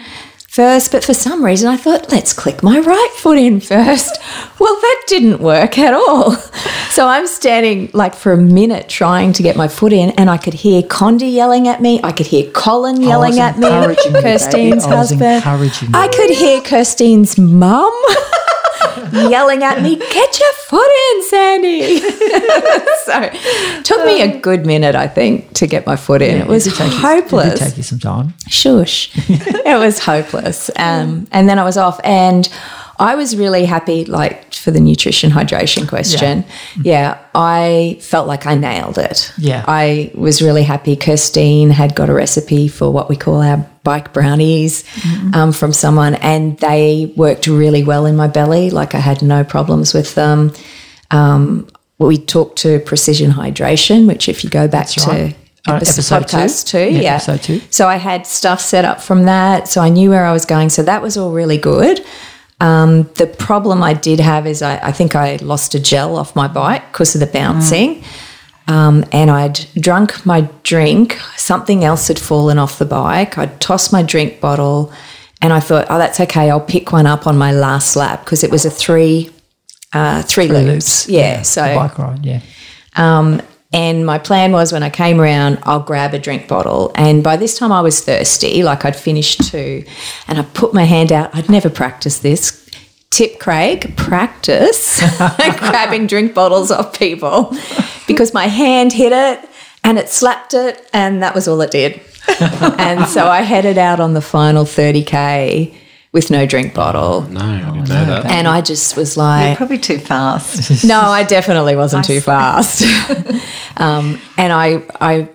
first, 0.58 0.90
but 0.90 1.04
for 1.04 1.14
some 1.14 1.44
reason 1.44 1.68
I 1.68 1.76
thought 1.76 2.10
let's 2.10 2.32
click 2.32 2.64
my 2.64 2.80
right 2.80 3.12
foot 3.16 3.38
in 3.38 3.60
first. 3.60 4.18
Well, 4.60 4.74
that 4.74 5.04
didn't 5.06 5.38
work 5.38 5.78
at 5.78 5.94
all. 5.94 6.36
So 6.90 7.06
I'm 7.06 7.28
standing 7.28 7.90
like 7.92 8.16
for 8.16 8.32
a 8.32 8.36
minute 8.36 8.88
trying 8.88 9.32
to 9.34 9.42
get 9.44 9.54
my 9.54 9.68
foot 9.68 9.92
in, 9.92 10.10
and 10.18 10.28
I 10.28 10.36
could 10.36 10.54
hear 10.54 10.82
Condi 10.82 11.32
yelling 11.32 11.68
at 11.68 11.80
me. 11.80 12.00
I 12.02 12.10
could 12.10 12.26
hear 12.26 12.50
Colin 12.50 13.00
yelling 13.00 13.38
at 13.38 13.56
me. 13.56 13.68
Kirstine's 13.68 14.84
I 14.84 14.96
husband. 14.96 15.36
encouraging 15.36 15.94
I 15.94 16.08
could 16.08 16.30
hear 16.30 16.60
Kirstine's 16.60 17.38
mum 17.38 17.92
yelling 19.12 19.62
at 19.62 19.82
me, 19.82 19.96
"Get 19.96 20.38
your 20.38 20.52
foot 20.68 20.90
in, 21.12 21.22
Sandy!" 21.24 21.98
so 23.04 23.82
took 23.82 24.04
me 24.06 24.22
a 24.22 24.38
good 24.40 24.66
minute, 24.66 24.94
I 24.94 25.06
think, 25.08 25.52
to 25.54 25.66
get 25.66 25.86
my 25.86 25.96
foot 25.96 26.22
in. 26.22 26.36
it 26.40 26.46
was 26.46 26.64
did 26.64 26.74
take 26.74 26.92
you- 26.92 26.98
hopeless 26.98 27.54
it 27.54 27.58
did 27.58 27.64
take 27.68 27.76
you 27.78 27.82
some 27.82 27.98
time. 27.98 28.34
shush. 28.48 29.10
it 29.28 29.78
was 29.78 29.98
hopeless. 29.98 30.70
Um, 30.76 31.26
and 31.32 31.48
then 31.48 31.58
I 31.58 31.64
was 31.64 31.76
off, 31.76 32.00
and 32.04 32.48
I 32.98 33.14
was 33.14 33.36
really 33.36 33.64
happy, 33.64 34.04
like 34.04 34.52
for 34.54 34.72
the 34.72 34.80
nutrition 34.80 35.30
hydration 35.30 35.88
question. 35.88 36.44
Yeah. 36.82 37.18
I 37.34 37.98
felt 38.00 38.26
like 38.26 38.44
I 38.44 38.56
nailed 38.56 38.98
it. 38.98 39.32
Yeah. 39.38 39.64
I 39.68 40.10
was 40.14 40.42
really 40.42 40.64
happy. 40.64 40.96
Kirstine 40.96 41.70
had 41.70 41.94
got 41.94 42.10
a 42.10 42.12
recipe 42.12 42.66
for 42.66 42.90
what 42.90 43.08
we 43.08 43.14
call 43.14 43.40
our 43.40 43.64
bike 43.88 44.12
brownies 44.12 44.84
um, 45.32 45.50
from 45.50 45.72
someone, 45.72 46.14
and 46.16 46.58
they 46.58 47.10
worked 47.16 47.46
really 47.46 47.82
well 47.82 48.04
in 48.04 48.16
my 48.16 48.28
belly. 48.28 48.68
Like 48.68 48.94
I 48.94 48.98
had 48.98 49.22
no 49.22 49.44
problems 49.44 49.94
with 49.94 50.14
them. 50.14 50.52
Um, 51.10 51.66
we 51.98 52.18
talked 52.18 52.58
to 52.58 52.80
precision 52.80 53.30
hydration, 53.30 54.06
which 54.06 54.28
if 54.28 54.44
you 54.44 54.50
go 54.50 54.68
back 54.68 54.88
That's 54.88 55.04
to 55.04 55.10
right. 55.10 55.36
Uh, 55.66 55.74
episode 55.76 56.28
two. 56.28 56.36
podcast 56.36 56.66
two, 56.66 56.78
Yeah, 56.78 57.00
yeah, 57.00 57.14
episode 57.14 57.42
two. 57.42 57.60
So 57.70 57.88
I 57.88 57.96
had 57.96 58.26
stuff 58.26 58.60
set 58.60 58.84
up 58.84 59.00
from 59.00 59.24
that, 59.24 59.68
so 59.68 59.80
I 59.80 59.88
knew 59.88 60.10
where 60.10 60.26
I 60.26 60.32
was 60.32 60.44
going. 60.44 60.68
So 60.68 60.82
that 60.82 61.00
was 61.00 61.16
all 61.16 61.32
really 61.32 61.58
good. 61.58 62.04
Um, 62.60 63.04
the 63.14 63.26
problem 63.26 63.82
I 63.82 63.94
did 63.94 64.20
have 64.20 64.46
is 64.46 64.60
I, 64.60 64.76
I 64.78 64.92
think 64.92 65.14
I 65.14 65.36
lost 65.36 65.74
a 65.74 65.80
gel 65.80 66.16
off 66.16 66.36
my 66.36 66.48
bike 66.48 66.84
because 66.92 67.14
of 67.14 67.20
the 67.20 67.26
bouncing. 67.26 68.02
Um, 68.68 69.04
and 69.12 69.30
I'd 69.30 69.66
drunk 69.74 70.24
my 70.24 70.42
drink. 70.62 71.18
Something 71.36 71.84
else 71.84 72.06
had 72.08 72.18
fallen 72.18 72.58
off 72.58 72.78
the 72.78 72.84
bike. 72.84 73.36
I'd 73.38 73.60
tossed 73.60 73.92
my 73.92 74.02
drink 74.02 74.40
bottle, 74.40 74.92
and 75.42 75.52
I 75.52 75.60
thought, 75.60 75.86
"Oh, 75.88 75.98
that's 75.98 76.20
okay. 76.20 76.50
I'll 76.50 76.60
pick 76.60 76.92
one 76.92 77.06
up 77.06 77.26
on 77.26 77.36
my 77.36 77.50
last 77.50 77.96
lap 77.96 78.24
because 78.24 78.44
it 78.44 78.50
was 78.50 78.64
a 78.64 78.70
three, 78.70 79.30
uh, 79.92 80.22
three, 80.22 80.48
loops. 80.48 81.08
Yeah, 81.08 81.42
so 81.42 81.62
bike 81.74 81.98
ride, 81.98 82.24
yeah. 82.24 82.40
um, 82.94 83.40
and 83.72 84.06
my 84.06 84.18
plan 84.18 84.52
was 84.52 84.72
when 84.72 84.82
I 84.82 84.88
came 84.88 85.20
around, 85.20 85.58
I'll 85.64 85.80
grab 85.80 86.14
a 86.14 86.18
drink 86.18 86.48
bottle. 86.48 86.90
And 86.94 87.22
by 87.22 87.36
this 87.36 87.58
time, 87.58 87.70
I 87.70 87.82
was 87.82 88.00
thirsty, 88.00 88.62
like 88.62 88.84
I'd 88.84 88.96
finished 88.96 89.50
two. 89.50 89.84
And 90.26 90.38
I 90.38 90.42
put 90.42 90.72
my 90.72 90.84
hand 90.84 91.12
out. 91.12 91.34
I'd 91.34 91.50
never 91.50 91.68
practiced 91.68 92.22
this. 92.22 92.67
Tip 93.10 93.40
Craig, 93.40 93.96
practice 93.96 95.00
grabbing 95.18 96.06
drink 96.06 96.34
bottles 96.34 96.70
off 96.70 96.98
people 96.98 97.56
because 98.06 98.34
my 98.34 98.46
hand 98.46 98.92
hit 98.92 99.12
it 99.12 99.48
and 99.82 99.98
it 99.98 100.08
slapped 100.08 100.54
it, 100.54 100.88
and 100.92 101.22
that 101.22 101.34
was 101.34 101.48
all 101.48 101.60
it 101.60 101.70
did. 101.70 102.00
and 102.40 103.08
so 103.08 103.26
I 103.26 103.40
headed 103.40 103.78
out 103.78 104.00
on 104.00 104.12
the 104.12 104.20
final 104.20 104.64
30K 104.64 105.74
with 106.12 106.30
no 106.30 106.46
drink 106.46 106.74
bottle. 106.74 107.22
No, 107.22 107.40
I 107.40 107.58
didn't 107.60 107.88
know 107.88 108.04
that. 108.04 108.26
And 108.26 108.46
I 108.46 108.60
just 108.60 108.96
was 108.96 109.16
like, 109.16 109.56
Probably 109.56 109.78
too 109.78 109.98
fast. 109.98 110.84
no, 110.86 111.00
I 111.00 111.22
definitely 111.24 111.76
wasn't 111.76 112.04
too 112.04 112.20
fast. 112.20 112.82
um, 113.78 114.20
and 114.36 114.52
I, 114.52 114.82
I 115.00 115.28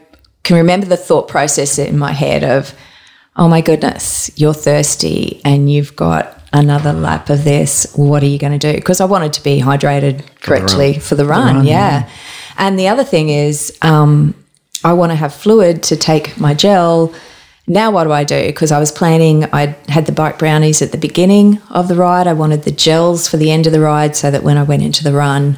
can 0.43 0.57
remember 0.57 0.85
the 0.85 0.97
thought 0.97 1.27
process 1.27 1.79
in 1.79 1.97
my 1.97 2.11
head 2.11 2.43
of, 2.43 2.75
oh 3.35 3.47
my 3.47 3.61
goodness, 3.61 4.29
you're 4.35 4.53
thirsty 4.53 5.41
and 5.43 5.71
you've 5.71 5.95
got 5.95 6.42
another 6.53 6.93
lap 6.93 7.29
of 7.29 7.43
this. 7.43 7.91
What 7.95 8.23
are 8.23 8.27
you 8.27 8.37
going 8.37 8.57
to 8.57 8.71
do? 8.71 8.77
Because 8.77 9.01
I 9.01 9.05
wanted 9.05 9.33
to 9.33 9.43
be 9.43 9.59
hydrated 9.59 10.23
correctly 10.41 10.99
for 10.99 11.15
the 11.15 11.25
run. 11.25 11.65
yeah. 11.65 12.09
And 12.57 12.77
the 12.77 12.87
other 12.87 13.03
thing 13.03 13.29
is, 13.29 13.75
um, 13.81 14.35
I 14.83 14.93
want 14.93 15.11
to 15.11 15.15
have 15.15 15.33
fluid 15.33 15.81
to 15.83 15.95
take 15.95 16.39
my 16.39 16.53
gel. 16.53 17.13
Now, 17.65 17.91
what 17.91 18.03
do 18.03 18.11
I 18.11 18.23
do? 18.23 18.45
Because 18.45 18.71
I 18.71 18.79
was 18.79 18.91
planning, 18.91 19.45
I 19.45 19.75
had 19.87 20.05
the 20.05 20.11
bike 20.11 20.37
brownies 20.37 20.81
at 20.81 20.91
the 20.91 20.97
beginning 20.97 21.61
of 21.69 21.87
the 21.87 21.95
ride. 21.95 22.27
I 22.27 22.33
wanted 22.33 22.63
the 22.63 22.71
gels 22.71 23.27
for 23.27 23.37
the 23.37 23.51
end 23.51 23.65
of 23.65 23.73
the 23.73 23.79
ride 23.79 24.15
so 24.15 24.29
that 24.29 24.43
when 24.43 24.57
I 24.57 24.63
went 24.63 24.83
into 24.83 25.03
the 25.03 25.13
run, 25.13 25.57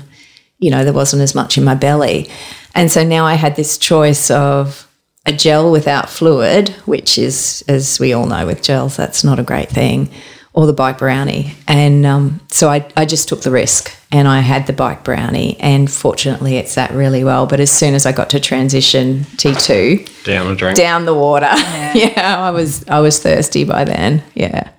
you 0.59 0.71
know, 0.71 0.83
there 0.83 0.93
wasn't 0.93 1.23
as 1.23 1.35
much 1.35 1.57
in 1.57 1.63
my 1.63 1.75
belly. 1.75 2.29
And 2.73 2.91
so 2.91 3.03
now 3.03 3.25
I 3.25 3.33
had 3.33 3.55
this 3.55 3.77
choice 3.77 4.29
of 4.29 4.87
a 5.25 5.33
gel 5.33 5.71
without 5.71 6.09
fluid, 6.09 6.69
which 6.85 7.17
is, 7.17 7.63
as 7.67 7.99
we 7.99 8.13
all 8.13 8.27
know 8.27 8.45
with 8.45 8.61
gels, 8.61 8.95
that's 8.95 9.23
not 9.23 9.39
a 9.39 9.43
great 9.43 9.69
thing, 9.69 10.09
or 10.55 10.65
the 10.65 10.73
bike 10.73 10.97
brownie. 10.97 11.53
And 11.67 12.05
um, 12.05 12.39
so 12.49 12.69
I, 12.69 12.87
I 12.95 13.05
just 13.05 13.27
took 13.27 13.41
the 13.41 13.51
risk 13.51 13.91
and 14.09 14.25
I 14.27 14.39
had 14.39 14.67
the 14.67 14.73
bike 14.73 15.03
brownie. 15.03 15.57
And 15.59 15.91
fortunately, 15.91 16.55
it 16.55 16.69
sat 16.69 16.91
really 16.91 17.23
well. 17.25 17.45
But 17.45 17.59
as 17.59 17.69
soon 17.69 17.93
as 17.93 18.05
I 18.05 18.13
got 18.13 18.29
to 18.29 18.39
transition 18.39 19.25
T2, 19.35 20.23
Down 20.23 20.47
a 20.47 20.55
drink. 20.55 20.77
down 20.77 21.03
the 21.05 21.13
water, 21.13 21.45
yeah, 21.93 22.37
I 22.39 22.51
was 22.51 22.87
I 22.87 23.01
was 23.01 23.19
thirsty 23.21 23.65
by 23.65 23.83
then. 23.83 24.23
Yeah. 24.33 24.69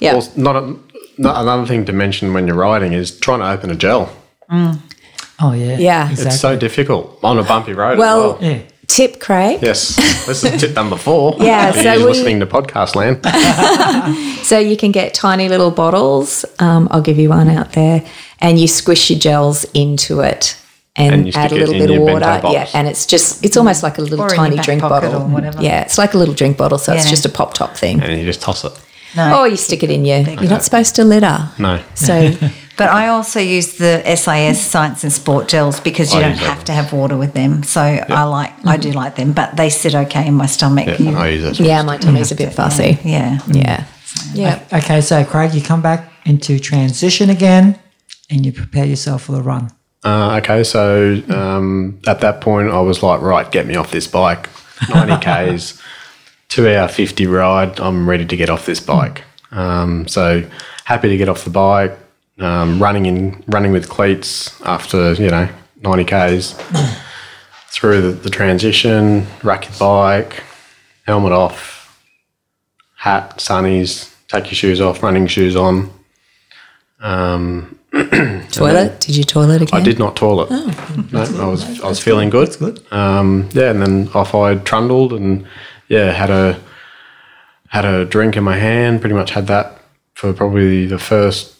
Yeah. 0.00 0.14
Well, 0.14 0.32
not, 0.36 0.56
a, 0.56 0.76
not 1.16 1.40
another 1.40 1.64
thing 1.66 1.84
to 1.86 1.92
mention 1.92 2.34
when 2.34 2.46
you're 2.48 2.56
riding 2.56 2.92
is 2.92 3.16
trying 3.18 3.38
to 3.38 3.48
open 3.48 3.70
a 3.70 3.76
gel. 3.76 4.14
Oh, 5.40 5.52
yeah. 5.52 5.78
Yeah. 5.78 6.10
Exactly. 6.10 6.26
It's 6.32 6.40
so 6.40 6.56
difficult 6.56 7.18
on 7.22 7.38
a 7.38 7.44
bumpy 7.44 7.72
road. 7.72 7.98
Well, 7.98 8.34
as 8.34 8.40
well. 8.40 8.50
yeah. 8.50 8.62
Tip 8.96 9.20
Craig. 9.20 9.58
yes, 9.62 9.96
this 10.26 10.44
is 10.44 10.60
tip 10.60 10.74
number 10.74 10.96
four. 10.96 11.36
Yeah, 11.40 11.72
so 11.72 11.92
you 11.92 11.98
we- 12.00 12.04
listening 12.12 12.40
to 12.40 12.46
podcast 12.46 12.94
land. 12.94 13.20
So 14.44 14.58
you 14.58 14.76
can 14.76 14.92
get 14.92 15.14
tiny 15.14 15.48
little 15.48 15.70
bottles. 15.70 16.44
Um, 16.58 16.86
I'll 16.90 17.00
give 17.00 17.18
you 17.18 17.30
one 17.30 17.48
out 17.48 17.72
there, 17.72 18.04
and 18.40 18.58
you 18.58 18.68
squish 18.68 19.08
your 19.10 19.18
gels 19.18 19.64
into 19.72 20.20
it 20.20 20.56
and, 20.96 21.14
And 21.26 21.36
add 21.36 21.52
a 21.52 21.54
little 21.54 21.74
bit 21.74 21.90
of 21.90 22.02
water. 22.02 22.40
Yeah, 22.52 22.68
and 22.74 22.86
it's 22.86 23.06
just 23.06 23.42
it's 23.44 23.56
almost 23.56 23.82
like 23.82 23.96
a 23.98 24.02
little 24.02 24.20
Or 24.26 24.28
tiny 24.28 24.58
drink 24.58 24.82
bottle 24.82 25.14
or 25.22 25.26
whatever. 25.26 25.62
Yeah, 25.62 25.80
it's 25.82 25.96
like 25.96 26.12
a 26.14 26.18
little 26.18 26.34
drink 26.34 26.58
bottle, 26.58 26.78
so 26.78 26.92
it's 26.92 27.08
just 27.08 27.24
a 27.24 27.30
pop 27.30 27.54
top 27.54 27.74
thing. 27.76 28.02
and 28.02 28.18
you 28.20 28.26
just 28.26 28.42
toss 28.42 28.64
it. 28.64 28.72
No. 29.16 29.40
Or 29.40 29.48
you 29.48 29.56
stick 29.56 29.82
it 29.82 29.90
in 29.90 30.04
your. 30.04 30.18
You're 30.18 30.50
not 30.50 30.62
supposed 30.64 30.94
to 30.96 31.04
litter. 31.04 31.48
No. 31.58 31.80
So 31.94 32.32
But 32.76 32.90
I 32.90 33.08
also 33.08 33.38
use 33.40 33.78
the 33.78 34.02
SIS 34.04 34.60
Science 34.60 35.04
in 35.04 35.10
Sport 35.10 35.48
gels 35.48 35.78
because 35.80 36.12
you 36.12 36.18
I 36.18 36.22
don't 36.22 36.30
use 36.32 36.40
that. 36.40 36.54
have 36.54 36.64
to 36.64 36.72
have 36.72 36.92
water 36.92 37.16
with 37.16 37.32
them. 37.34 37.62
So 37.62 37.80
I 37.80 38.24
like, 38.24 38.52
I 38.66 38.76
do 38.76 38.90
like 38.92 39.14
them, 39.16 39.32
but 39.32 39.56
they 39.56 39.70
sit 39.70 39.94
okay 39.94 40.26
in 40.26 40.34
my 40.34 40.46
stomach. 40.46 40.86
Yeah, 40.86 40.96
You- 40.98 41.16
I 41.16 41.28
use 41.28 41.60
it. 41.60 41.64
yeah, 41.64 41.82
my 41.82 41.98
tummy's 41.98 42.32
a 42.32 42.34
bit 42.34 42.52
fussy. 42.52 42.98
yeah. 43.04 43.38
Yeah. 43.46 43.84
Yeah. 44.32 44.60
Okay, 44.72 45.00
so 45.00 45.24
Craig, 45.24 45.54
you 45.54 45.62
come 45.62 45.82
back 45.82 46.12
into 46.24 46.58
transition 46.58 47.30
again 47.30 47.78
and 48.30 48.44
you 48.44 48.52
prepare 48.52 48.84
yourself 48.84 49.22
for 49.24 49.32
the 49.32 49.42
run. 49.42 49.70
Uh, 50.04 50.40
okay, 50.42 50.64
so 50.64 51.22
um, 51.30 52.00
at 52.06 52.20
that 52.20 52.40
point, 52.40 52.70
I 52.70 52.80
was 52.80 53.02
like, 53.02 53.20
right, 53.20 53.50
get 53.50 53.66
me 53.66 53.76
off 53.76 53.90
this 53.90 54.06
bike. 54.06 54.48
90 54.88 55.56
Ks, 55.58 55.80
two 56.48 56.68
hour 56.68 56.88
50 56.88 57.26
ride. 57.26 57.78
I'm 57.80 58.08
ready 58.08 58.26
to 58.26 58.36
get 58.36 58.50
off 58.50 58.66
this 58.66 58.80
bike. 58.80 59.22
Um, 59.52 60.06
so 60.08 60.44
happy 60.84 61.08
to 61.08 61.16
get 61.16 61.28
off 61.28 61.44
the 61.44 61.50
bike, 61.50 61.96
um, 62.38 62.82
running 62.82 63.06
in, 63.06 63.44
running 63.48 63.72
with 63.72 63.88
cleats 63.88 64.60
after, 64.62 65.12
you 65.14 65.30
know, 65.30 65.48
90 65.82 66.04
Ks 66.04 66.52
through 67.68 68.00
the, 68.00 68.08
the 68.08 68.30
transition, 68.30 69.26
racket 69.42 69.78
bike, 69.78 70.42
helmet 71.06 71.32
off, 71.32 72.02
hat, 72.96 73.38
sunnies, 73.38 74.14
take 74.28 74.44
your 74.46 74.54
shoes 74.54 74.80
off, 74.80 75.02
running 75.02 75.26
shoes 75.26 75.56
on. 75.56 75.90
Um, 77.00 77.78
Toilet? 78.50 79.00
Did 79.00 79.16
you 79.16 79.22
toilet 79.22 79.62
again? 79.62 79.80
I 79.80 79.84
did 79.84 80.00
not 80.00 80.16
toilet. 80.16 80.48
Oh, 80.50 81.06
no, 81.12 81.20
I 81.20 81.46
was 81.46 81.80
I 81.80 81.88
was 81.88 82.00
feeling 82.00 82.28
good. 82.28 82.48
That's 82.48 82.56
good. 82.56 82.82
Um, 82.92 83.48
yeah, 83.52 83.70
and 83.70 83.80
then 83.80 84.08
off 84.14 84.34
I 84.34 84.56
trundled 84.56 85.12
and 85.12 85.46
yeah 85.88 86.10
had 86.10 86.30
a 86.30 86.60
had 87.68 87.84
a 87.84 88.04
drink 88.04 88.36
in 88.36 88.42
my 88.42 88.56
hand. 88.56 89.00
Pretty 89.00 89.14
much 89.14 89.30
had 89.30 89.46
that 89.46 89.80
for 90.14 90.32
probably 90.32 90.86
the 90.86 90.98
first 90.98 91.53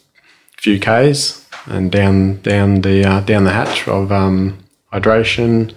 few 0.65 0.79
k's 0.79 1.45
and 1.67 1.91
down 1.91 2.41
down 2.41 2.81
the 2.81 3.05
uh, 3.05 3.21
down 3.21 3.43
the 3.43 3.51
hatch 3.51 3.87
of 3.87 4.11
um, 4.11 4.57
hydration, 4.91 5.71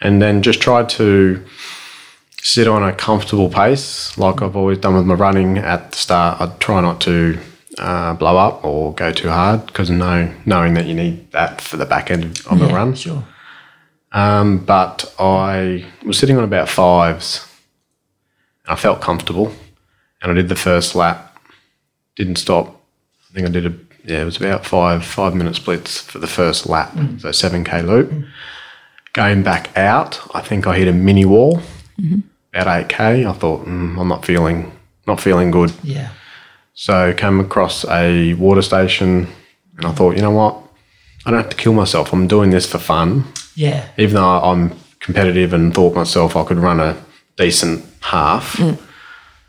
and 0.00 0.22
then 0.22 0.40
just 0.40 0.60
tried 0.60 0.88
to 0.88 1.44
sit 2.38 2.68
on 2.68 2.84
a 2.84 2.92
comfortable 2.92 3.50
pace 3.50 4.16
like 4.16 4.40
I've 4.40 4.54
always 4.54 4.78
done 4.78 4.94
with 4.94 5.04
my 5.04 5.14
running 5.14 5.58
at 5.58 5.90
the 5.90 5.96
start. 5.96 6.40
I 6.40 6.46
try 6.60 6.80
not 6.80 7.00
to 7.02 7.40
uh, 7.78 8.14
blow 8.14 8.36
up 8.36 8.64
or 8.64 8.94
go 8.94 9.10
too 9.10 9.30
hard 9.30 9.66
because 9.66 9.90
know, 9.90 10.32
knowing 10.46 10.74
that 10.74 10.86
you 10.86 10.94
need 10.94 11.32
that 11.32 11.60
for 11.60 11.76
the 11.76 11.86
back 11.86 12.12
end 12.12 12.24
of 12.48 12.60
the 12.60 12.66
Yeah, 12.66 12.76
run. 12.76 12.94
Sure. 12.94 13.24
Um, 14.12 14.58
but 14.64 15.12
I 15.18 15.86
was 16.04 16.18
sitting 16.20 16.38
on 16.38 16.44
about 16.44 16.68
fives. 16.68 17.48
And 18.64 18.72
I 18.72 18.76
felt 18.76 19.00
comfortable, 19.00 19.52
and 20.22 20.30
I 20.30 20.34
did 20.34 20.48
the 20.48 20.56
first 20.56 20.94
lap. 20.94 21.36
Didn't 22.14 22.36
stop. 22.36 22.80
I 23.30 23.34
think 23.34 23.48
I 23.48 23.50
did 23.50 23.66
a 23.66 23.83
yeah. 24.04 24.22
It 24.22 24.24
was 24.24 24.36
about 24.36 24.66
five 24.66 25.04
five 25.04 25.34
minute 25.34 25.56
splits 25.56 26.00
for 26.00 26.18
the 26.18 26.26
first 26.26 26.66
lap, 26.68 26.92
mm. 26.92 27.20
so 27.20 27.32
seven 27.32 27.64
k 27.64 27.82
loop. 27.82 28.12
Going 29.12 29.42
back 29.42 29.76
out, 29.76 30.20
I 30.34 30.40
think 30.40 30.66
I 30.66 30.76
hit 30.76 30.88
a 30.88 30.92
mini 30.92 31.24
wall, 31.24 31.58
mm-hmm. 32.00 32.20
at 32.52 32.66
eight 32.66 32.88
k. 32.88 33.24
I 33.24 33.32
thought 33.32 33.66
mm, 33.66 33.98
I'm 33.98 34.08
not 34.08 34.24
feeling 34.24 34.72
not 35.06 35.20
feeling 35.20 35.50
good. 35.50 35.72
Yeah. 35.82 36.10
So 36.74 37.12
came 37.14 37.38
across 37.40 37.84
a 37.84 38.34
water 38.34 38.62
station, 38.62 39.28
and 39.76 39.86
I 39.86 39.92
thought, 39.92 40.16
you 40.16 40.22
know 40.22 40.32
what, 40.32 40.60
I 41.24 41.30
don't 41.30 41.40
have 41.40 41.50
to 41.50 41.56
kill 41.56 41.72
myself. 41.72 42.12
I'm 42.12 42.26
doing 42.26 42.50
this 42.50 42.66
for 42.66 42.78
fun. 42.78 43.24
Yeah. 43.54 43.88
Even 43.96 44.16
though 44.16 44.42
I'm 44.42 44.72
competitive 44.98 45.52
and 45.52 45.72
thought 45.72 45.94
myself 45.94 46.34
I 46.36 46.44
could 46.44 46.58
run 46.58 46.80
a 46.80 46.96
decent 47.36 47.84
half, 48.00 48.56
mm. 48.56 48.78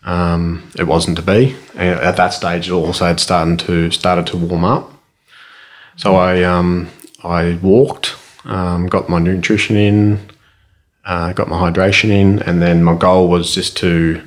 Um, 0.05 0.63
it 0.77 0.83
wasn't 0.83 1.17
to 1.17 1.23
be. 1.23 1.55
At 1.75 2.15
that 2.17 2.33
stage, 2.33 2.69
it 2.69 2.71
also 2.73 3.05
had 3.05 3.19
started 3.19 3.59
to 3.67 3.91
started 3.91 4.27
to 4.27 4.37
warm 4.37 4.63
up. 4.63 4.91
So 5.97 6.15
I 6.15 6.43
um, 6.43 6.89
I 7.23 7.55
walked, 7.61 8.15
um, 8.45 8.87
got 8.87 9.09
my 9.09 9.19
nutrition 9.19 9.75
in, 9.75 10.19
uh, 11.05 11.33
got 11.33 11.47
my 11.47 11.57
hydration 11.69 12.09
in, 12.09 12.39
and 12.43 12.61
then 12.61 12.83
my 12.83 12.95
goal 12.95 13.27
was 13.29 13.53
just 13.55 13.75
to 13.77 14.21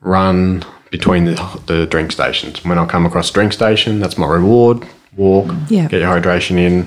run 0.00 0.64
between 0.90 1.24
the, 1.24 1.60
the 1.66 1.86
drink 1.86 2.12
stations. 2.12 2.64
When 2.64 2.78
I 2.78 2.86
come 2.86 3.06
across 3.06 3.30
a 3.30 3.32
drink 3.32 3.52
station, 3.52 4.00
that's 4.00 4.16
my 4.18 4.26
reward. 4.26 4.86
Walk, 5.16 5.46
Yeah. 5.68 5.88
get 5.88 6.00
your 6.02 6.10
hydration 6.20 6.58
in, 6.58 6.86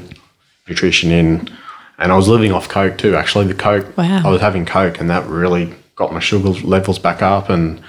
nutrition 0.68 1.12
in, 1.12 1.50
and 1.98 2.12
I 2.12 2.16
was 2.16 2.28
living 2.28 2.52
off 2.52 2.70
Coke 2.70 2.98
too. 2.98 3.16
Actually, 3.16 3.48
the 3.48 3.56
Coke, 3.56 3.98
Wow. 3.98 4.22
I 4.26 4.30
was 4.30 4.42
having 4.42 4.66
Coke, 4.66 5.00
and 5.00 5.10
that 5.10 5.26
really 5.28 5.74
got 5.96 6.14
my 6.14 6.20
sugar 6.20 6.50
levels 6.50 7.00
back 7.00 7.22
up 7.22 7.50
and 7.50 7.82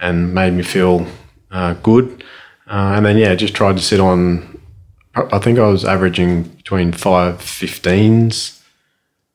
and 0.00 0.34
made 0.34 0.52
me 0.52 0.62
feel 0.62 1.06
uh, 1.50 1.74
good. 1.82 2.22
Uh, 2.68 2.94
and 2.96 3.06
then 3.06 3.16
yeah, 3.16 3.34
just 3.34 3.54
tried 3.54 3.76
to 3.76 3.82
sit 3.82 4.00
on. 4.00 4.60
I 5.14 5.38
think 5.38 5.58
I 5.58 5.66
was 5.68 5.84
averaging 5.84 6.42
between 6.42 6.92
five 6.92 7.40
fifteens 7.40 8.62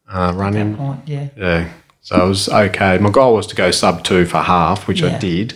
uh, 0.10 0.32
running. 0.36 0.76
Point, 0.76 1.02
yeah. 1.08 1.30
Yeah. 1.36 1.72
So 2.02 2.16
I 2.18 2.24
was 2.24 2.50
okay. 2.50 2.98
My 2.98 3.10
goal 3.10 3.36
was 3.36 3.48
to 3.48 3.56
go 3.56 3.72
sub 3.72 4.04
two 4.04 4.26
for 4.26 4.38
half, 4.40 4.88
which 4.88 5.02
I 5.04 5.18
did. 5.18 5.56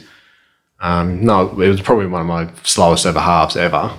Um, 0.80 1.24
no, 1.24 1.50
it 1.62 1.68
was 1.70 1.82
probably 1.82 2.08
one 2.08 2.22
of 2.22 2.28
my 2.28 2.50
slowest 2.64 3.06
ever 3.06 3.20
halves 3.20 3.56
ever. 3.56 3.92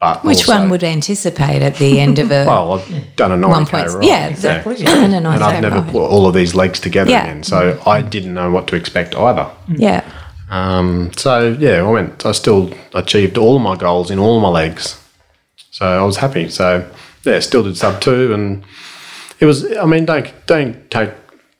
But 0.00 0.24
Which 0.24 0.38
also- 0.48 0.58
one 0.58 0.70
would 0.70 0.82
anticipate 0.82 1.62
at 1.62 1.76
the 1.76 2.00
end 2.00 2.18
of 2.18 2.30
a 2.32 2.44
Well, 2.46 2.72
I've 2.74 3.16
done 3.16 3.30
a 3.30 3.36
90k 3.36 3.48
one 3.48 3.66
point? 3.66 3.88
ride. 3.88 4.04
Yeah, 4.04 4.26
exactly. 4.26 4.84
And 4.84 5.12
a 5.14 5.16
And 5.18 5.26
I've 5.28 5.62
never 5.62 5.76
ride. 5.80 5.90
put 5.92 6.08
all 6.08 6.26
of 6.26 6.34
these 6.34 6.56
legs 6.56 6.80
together 6.80 7.10
Yeah. 7.12 7.22
again. 7.22 7.42
So 7.44 7.80
I 7.86 8.02
didn't 8.02 8.34
know 8.34 8.50
what 8.50 8.66
to 8.68 8.76
expect 8.76 9.14
either. 9.14 9.48
Yeah. 9.68 10.02
Um, 10.52 11.10
so 11.14 11.56
yeah, 11.58 11.78
I 11.82 11.90
went. 11.90 12.26
I 12.26 12.32
still 12.32 12.72
achieved 12.94 13.38
all 13.38 13.58
my 13.58 13.74
goals 13.74 14.10
in 14.10 14.18
all 14.18 14.38
my 14.38 14.50
legs. 14.50 15.02
So 15.70 15.86
I 15.86 16.04
was 16.04 16.18
happy. 16.18 16.50
So 16.50 16.86
yeah, 17.24 17.40
still 17.40 17.62
did 17.62 17.76
sub 17.78 18.02
two, 18.02 18.34
and 18.34 18.62
it 19.40 19.46
was. 19.46 19.64
I 19.76 19.86
mean, 19.86 20.04
don't 20.04 20.30
don't 20.46 20.90
take 20.90 21.10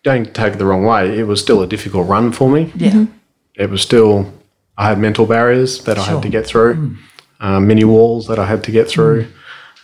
don't 0.03 0.35
take 0.35 0.53
it 0.55 0.59
the 0.59 0.67
wrong 0.67 0.85
way. 0.85 1.19
It 1.19 1.27
was 1.27 1.41
still 1.41 1.63
a 1.63 1.67
difficult 1.67 2.07
run 2.07 2.33
for 2.33 2.51
me. 2.51 2.71
Yeah. 2.77 3.07
It 3.55 3.71
was 3.71 3.81
still. 3.81 4.31
I 4.77 4.89
had 4.89 4.99
mental 4.99 5.25
barriers 5.27 5.85
that 5.85 5.99
I 5.99 6.03
had 6.05 6.23
to 6.23 6.29
get 6.29 6.47
through, 6.47 6.97
uh, 7.41 7.61
mini 7.61 7.85
walls 7.85 8.27
that 8.27 8.39
I 8.39 8.47
had 8.47 8.65
to 8.65 8.71
get 8.73 8.89
through. 8.89 9.27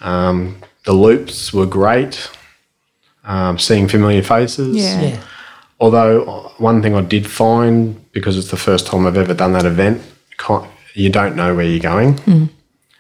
Um, 0.01 0.57
the 0.85 0.93
loops 0.93 1.53
were 1.53 1.67
great. 1.67 2.31
Um, 3.25 3.59
seeing 3.59 3.89
familiar 3.89 4.23
faces. 4.23 4.77
Yeah. 4.77 5.01
Yeah. 5.01 5.21
Although 5.81 6.25
uh, 6.25 6.49
one 6.59 6.83
thing 6.83 6.95
I 6.95 7.03
did 7.03 7.31
find 7.31 8.01
because 8.13 8.37
it's 8.37 8.51
the 8.51 8.57
first 8.57 8.87
time 8.87 9.07
I've 9.07 9.17
ever 9.17 9.35
done 9.35 9.53
that 9.53 9.65
event, 9.65 10.03
you 10.95 11.11
don't 11.11 11.37
know 11.37 11.55
where 11.55 11.65
you're 11.65 11.81
going, 11.81 12.15
mm. 12.15 12.49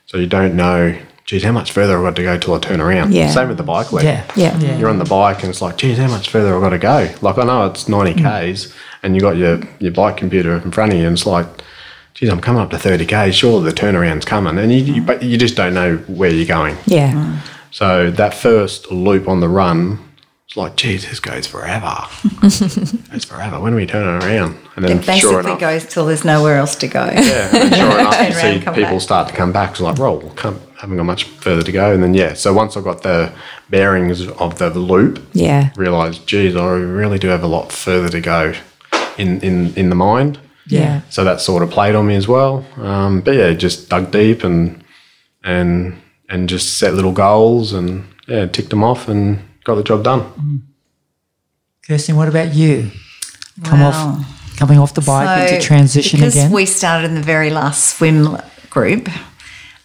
so 0.06 0.18
you 0.18 0.26
don't 0.26 0.54
know. 0.54 0.96
Geez, 1.24 1.44
how 1.44 1.52
much 1.52 1.72
further 1.72 1.98
I've 1.98 2.04
got 2.04 2.16
to 2.16 2.22
go 2.22 2.38
till 2.38 2.54
I 2.54 2.58
turn 2.58 2.80
around? 2.80 3.12
Yeah. 3.12 3.30
Same 3.30 3.48
with 3.48 3.58
the 3.58 3.62
bike 3.62 3.92
leg. 3.92 4.04
Yeah. 4.04 4.24
Yeah. 4.34 4.58
Yeah. 4.58 4.78
You're 4.78 4.88
on 4.88 4.98
the 4.98 5.04
bike 5.04 5.40
and 5.40 5.50
it's 5.50 5.60
like, 5.60 5.76
geez, 5.76 5.98
how 5.98 6.08
much 6.08 6.30
further 6.30 6.54
I've 6.54 6.62
got 6.62 6.70
to 6.70 6.78
go? 6.78 7.14
Like 7.20 7.36
I 7.36 7.44
know 7.44 7.66
it's 7.66 7.86
90 7.86 8.14
mm. 8.14 8.22
k's, 8.22 8.72
and 9.02 9.14
you 9.14 9.20
got 9.20 9.36
your 9.36 9.60
your 9.78 9.92
bike 9.92 10.16
computer 10.16 10.56
in 10.56 10.70
front 10.70 10.92
of 10.92 10.98
you, 10.98 11.06
and 11.06 11.14
it's 11.14 11.26
like, 11.26 11.46
geez, 12.14 12.30
I'm 12.30 12.40
coming 12.40 12.62
up 12.62 12.70
to 12.70 12.78
30 12.78 13.04
k's. 13.06 13.34
Surely 13.34 13.70
the 13.70 13.76
turnaround's 13.76 14.24
coming, 14.24 14.56
and 14.56 14.72
you, 14.72 14.94
you 14.94 15.02
but 15.02 15.22
you 15.22 15.36
just 15.36 15.56
don't 15.56 15.74
know 15.74 15.96
where 16.06 16.30
you're 16.30 16.46
going. 16.46 16.76
Yeah. 16.86 17.12
Mm. 17.12 17.38
So 17.70 18.10
that 18.10 18.32
first 18.32 18.90
loop 18.90 19.28
on 19.28 19.40
the 19.40 19.48
run, 19.48 20.07
it's 20.48 20.56
like, 20.56 20.76
geez, 20.76 21.06
this 21.06 21.20
goes 21.20 21.46
forever. 21.46 21.94
it's 22.42 23.24
forever. 23.26 23.60
When 23.60 23.74
are 23.74 23.76
we 23.76 23.84
turning 23.84 24.26
around? 24.26 24.56
And 24.76 24.84
then 24.84 24.92
It 24.92 25.06
basically 25.06 25.20
sure 25.20 25.40
enough, 25.40 25.60
goes 25.60 25.84
till 25.86 26.06
there's 26.06 26.24
nowhere 26.24 26.56
else 26.56 26.74
to 26.76 26.88
go. 26.88 27.04
yeah, 27.04 27.54
and 27.54 27.74
sure 27.76 27.90
enough, 28.00 28.26
you 28.28 28.32
see 28.32 28.58
people 28.60 28.74
back. 28.82 29.00
start 29.02 29.28
to 29.28 29.34
come 29.34 29.52
back. 29.52 29.72
It's 29.72 29.80
like, 29.80 29.98
roll, 29.98 30.30
come, 30.36 30.58
haven't 30.78 30.96
got 30.96 31.02
much 31.04 31.24
further 31.24 31.62
to 31.62 31.70
go. 31.70 31.92
And 31.92 32.02
then 32.02 32.14
yeah, 32.14 32.32
so 32.32 32.54
once 32.54 32.78
I 32.78 32.80
got 32.80 33.02
the 33.02 33.30
bearings 33.68 34.22
of 34.26 34.58
the 34.58 34.70
loop, 34.70 35.22
Yeah. 35.34 35.68
realised, 35.76 36.26
geez, 36.26 36.56
I 36.56 36.70
really 36.70 37.18
do 37.18 37.28
have 37.28 37.42
a 37.42 37.46
lot 37.46 37.70
further 37.70 38.08
to 38.08 38.20
go 38.22 38.54
in 39.18 39.40
in 39.42 39.74
in 39.74 39.90
the 39.90 39.96
mind. 39.96 40.38
Yeah. 40.66 41.02
So 41.10 41.24
that 41.24 41.42
sort 41.42 41.62
of 41.62 41.70
played 41.70 41.94
on 41.94 42.06
me 42.06 42.14
as 42.16 42.26
well. 42.26 42.64
Um, 42.78 43.20
but 43.20 43.34
yeah, 43.34 43.52
just 43.52 43.90
dug 43.90 44.10
deep 44.12 44.44
and 44.44 44.82
and 45.44 46.00
and 46.30 46.48
just 46.48 46.78
set 46.78 46.94
little 46.94 47.12
goals 47.12 47.74
and 47.74 48.06
yeah, 48.26 48.46
ticked 48.46 48.70
them 48.70 48.82
off 48.82 49.08
and 49.08 49.42
got 49.68 49.76
the 49.76 49.84
job 49.84 50.02
done. 50.02 50.62
Kirsten, 51.86 52.16
what 52.16 52.28
about 52.28 52.52
you? 52.54 52.90
Come 53.64 53.80
Wow. 53.80 53.88
off, 53.88 54.56
coming 54.56 54.78
off 54.78 54.94
the 54.94 55.00
bike 55.02 55.42
into 55.42 55.60
So, 55.62 55.66
transition 55.66 56.18
because 56.20 56.34
again. 56.34 56.50
we 56.50 56.66
started 56.66 57.04
in 57.08 57.14
the 57.14 57.22
very 57.22 57.50
last 57.50 57.96
swim 57.96 58.38
group. 58.70 59.08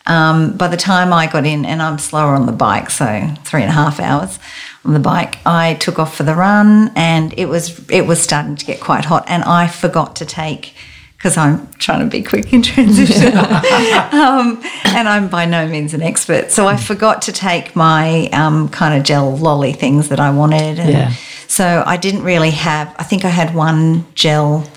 Um, 0.05 0.57
by 0.57 0.67
the 0.67 0.75
time 0.77 1.13
I 1.13 1.27
got 1.27 1.45
in, 1.45 1.63
and 1.65 1.81
I'm 1.81 1.97
slower 1.97 2.35
on 2.35 2.45
the 2.45 2.51
bike, 2.51 2.89
so 2.89 3.05
three 3.45 3.61
and 3.61 3.69
a 3.69 3.73
half 3.73 3.99
hours 4.01 4.37
on 4.83 4.91
the 4.93 4.99
bike, 4.99 5.37
I 5.45 5.75
took 5.75 5.97
off 5.97 6.15
for 6.17 6.23
the 6.23 6.35
run, 6.35 6.91
and 6.95 7.33
it 7.37 7.47
was 7.47 7.79
it 7.89 8.05
was 8.05 8.21
starting 8.21 8.55
to 8.57 8.65
get 8.65 8.81
quite 8.81 9.05
hot, 9.05 9.23
and 9.27 9.43
I 9.43 9.67
forgot 9.67 10.15
to 10.17 10.25
take 10.25 10.75
because 11.23 11.37
I'm 11.37 11.71
trying 11.75 12.01
to 12.01 12.07
be 12.07 12.21
quick 12.21 12.51
in 12.51 12.61
transition, 12.61 13.37
um, 13.37 14.61
and 14.83 15.07
I'm 15.07 15.29
by 15.29 15.45
no 15.45 15.65
means 15.65 15.93
an 15.93 16.01
expert, 16.01 16.51
so 16.51 16.67
I 16.67 16.75
forgot 16.75 17.21
to 17.23 17.31
take 17.31 17.77
my 17.77 18.27
um, 18.33 18.67
kind 18.67 18.93
of 18.93 19.03
gel 19.05 19.37
lolly 19.37 19.71
things 19.71 20.09
that 20.09 20.19
I 20.19 20.31
wanted, 20.31 20.79
Yeah. 20.79 21.13
so 21.47 21.81
I 21.85 21.95
didn't 21.95 22.23
really 22.23 22.51
have. 22.51 22.93
I 22.99 23.03
think 23.03 23.23
I 23.23 23.29
had 23.29 23.55
one 23.55 24.05
gel 24.15 24.69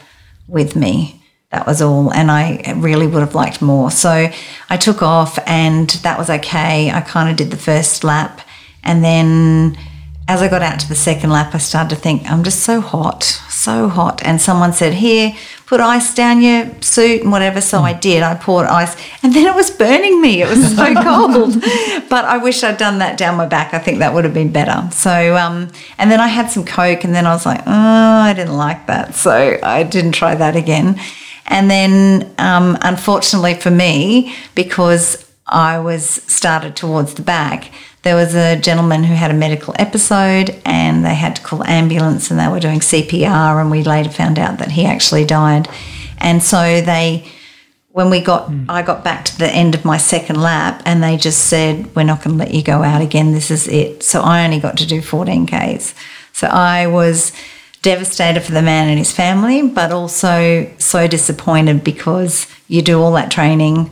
with 0.47 0.76
me. 0.76 1.20
That 1.51 1.66
was 1.66 1.82
all, 1.82 2.12
and 2.12 2.30
I 2.30 2.74
really 2.76 3.09
would 3.09 3.20
have 3.20 3.34
liked 3.34 3.61
more. 3.61 3.90
So 3.90 4.28
I 4.70 4.76
took 4.76 5.03
off, 5.03 5.40
and 5.49 5.90
that 6.05 6.16
was 6.16 6.30
okay. 6.30 6.92
I 6.92 7.01
kind 7.01 7.28
of 7.28 7.34
did 7.34 7.51
the 7.51 7.57
first 7.57 8.05
lap, 8.05 8.40
and 8.84 9.03
then 9.03 9.76
as 10.28 10.42
I 10.42 10.49
got 10.49 10.62
out 10.62 10.78
to 10.80 10.88
the 10.88 10.94
second 10.97 11.30
lap, 11.30 11.55
I 11.55 11.59
started 11.59 11.94
to 11.94 12.01
think, 12.01 12.28
I'm 12.30 12.42
just 12.42 12.61
so 12.61 12.80
hot, 12.80 13.22
so 13.49 13.88
hot. 13.88 14.22
And 14.24 14.40
someone 14.40 14.72
said, 14.72 14.94
Here, 14.94 15.32
put 15.66 15.80
ice 15.80 16.14
down 16.14 16.40
your 16.40 16.70
suit 16.80 17.22
and 17.22 17.32
whatever. 17.32 17.60
So 17.60 17.80
I 17.80 17.92
did. 17.92 18.22
I 18.22 18.34
poured 18.34 18.66
ice, 18.66 18.96
and 19.22 19.34
then 19.34 19.46
it 19.46 19.54
was 19.54 19.70
burning 19.70 20.20
me. 20.20 20.42
It 20.42 20.48
was 20.48 20.74
so 20.74 20.94
cold. 21.02 21.60
But 22.08 22.24
I 22.24 22.38
wish 22.38 22.62
I'd 22.62 22.78
done 22.78 22.98
that 22.98 23.18
down 23.18 23.36
my 23.36 23.46
back. 23.46 23.74
I 23.74 23.78
think 23.78 23.98
that 23.98 24.14
would 24.14 24.24
have 24.24 24.34
been 24.34 24.52
better. 24.52 24.88
So, 24.92 25.36
um, 25.36 25.70
and 25.98 26.10
then 26.10 26.20
I 26.20 26.28
had 26.28 26.50
some 26.50 26.64
Coke, 26.64 27.04
and 27.04 27.14
then 27.14 27.26
I 27.26 27.32
was 27.32 27.44
like, 27.44 27.60
Oh, 27.66 28.20
I 28.30 28.32
didn't 28.32 28.56
like 28.56 28.86
that. 28.86 29.14
So 29.14 29.58
I 29.62 29.82
didn't 29.82 30.12
try 30.12 30.34
that 30.34 30.56
again. 30.56 30.98
And 31.48 31.70
then, 31.70 32.34
um, 32.38 32.76
unfortunately 32.82 33.54
for 33.54 33.70
me, 33.70 34.34
because 34.54 35.24
I 35.46 35.78
was 35.78 36.04
started 36.04 36.74
towards 36.74 37.14
the 37.14 37.22
back, 37.22 37.70
there 38.07 38.14
was 38.14 38.36
a 38.36 38.54
gentleman 38.54 39.02
who 39.02 39.14
had 39.14 39.32
a 39.32 39.34
medical 39.34 39.74
episode 39.80 40.57
and 40.64 41.04
they 41.04 41.16
had 41.16 41.34
to 41.34 41.42
call 41.42 41.64
ambulance 41.64 42.30
and 42.30 42.38
they 42.38 42.46
were 42.46 42.61
doing 42.61 42.78
CPR 42.78 43.61
and 43.61 43.68
we 43.68 43.82
later 43.82 44.11
found 44.11 44.38
out 44.38 44.61
that 44.61 44.70
he 44.70 44.86
actually 44.86 45.24
died. 45.24 45.68
And 46.18 46.40
so 46.40 46.80
they 46.80 47.26
when 47.88 48.09
we 48.09 48.20
got 48.20 48.46
hmm. 48.46 48.66
I 48.68 48.82
got 48.82 49.02
back 49.02 49.24
to 49.24 49.36
the 49.36 49.48
end 49.50 49.74
of 49.74 49.84
my 49.84 49.96
second 49.96 50.40
lap 50.40 50.82
and 50.86 51.02
they 51.02 51.16
just 51.16 51.48
said 51.48 51.96
we're 51.96 52.04
not 52.04 52.22
going 52.22 52.38
to 52.38 52.44
let 52.44 52.54
you 52.54 52.62
go 52.62 52.84
out 52.84 53.02
again 53.02 53.32
this 53.32 53.50
is 53.50 53.66
it. 53.66 54.04
So 54.04 54.20
I 54.20 54.44
only 54.44 54.61
got 54.61 54.76
to 54.78 54.86
do 54.86 55.02
14 55.02 55.48
Ks. 55.48 55.92
So 56.32 56.46
I 56.46 56.86
was 56.86 57.32
devastated 57.82 58.42
for 58.42 58.52
the 58.52 58.62
man 58.62 58.88
and 58.88 58.98
his 58.98 59.11
family 59.11 59.66
but 59.66 59.90
also 59.90 60.70
so 60.78 61.09
disappointed 61.09 61.82
because 61.82 62.46
you 62.68 62.82
do 62.82 63.02
all 63.02 63.14
that 63.14 63.32
training 63.32 63.90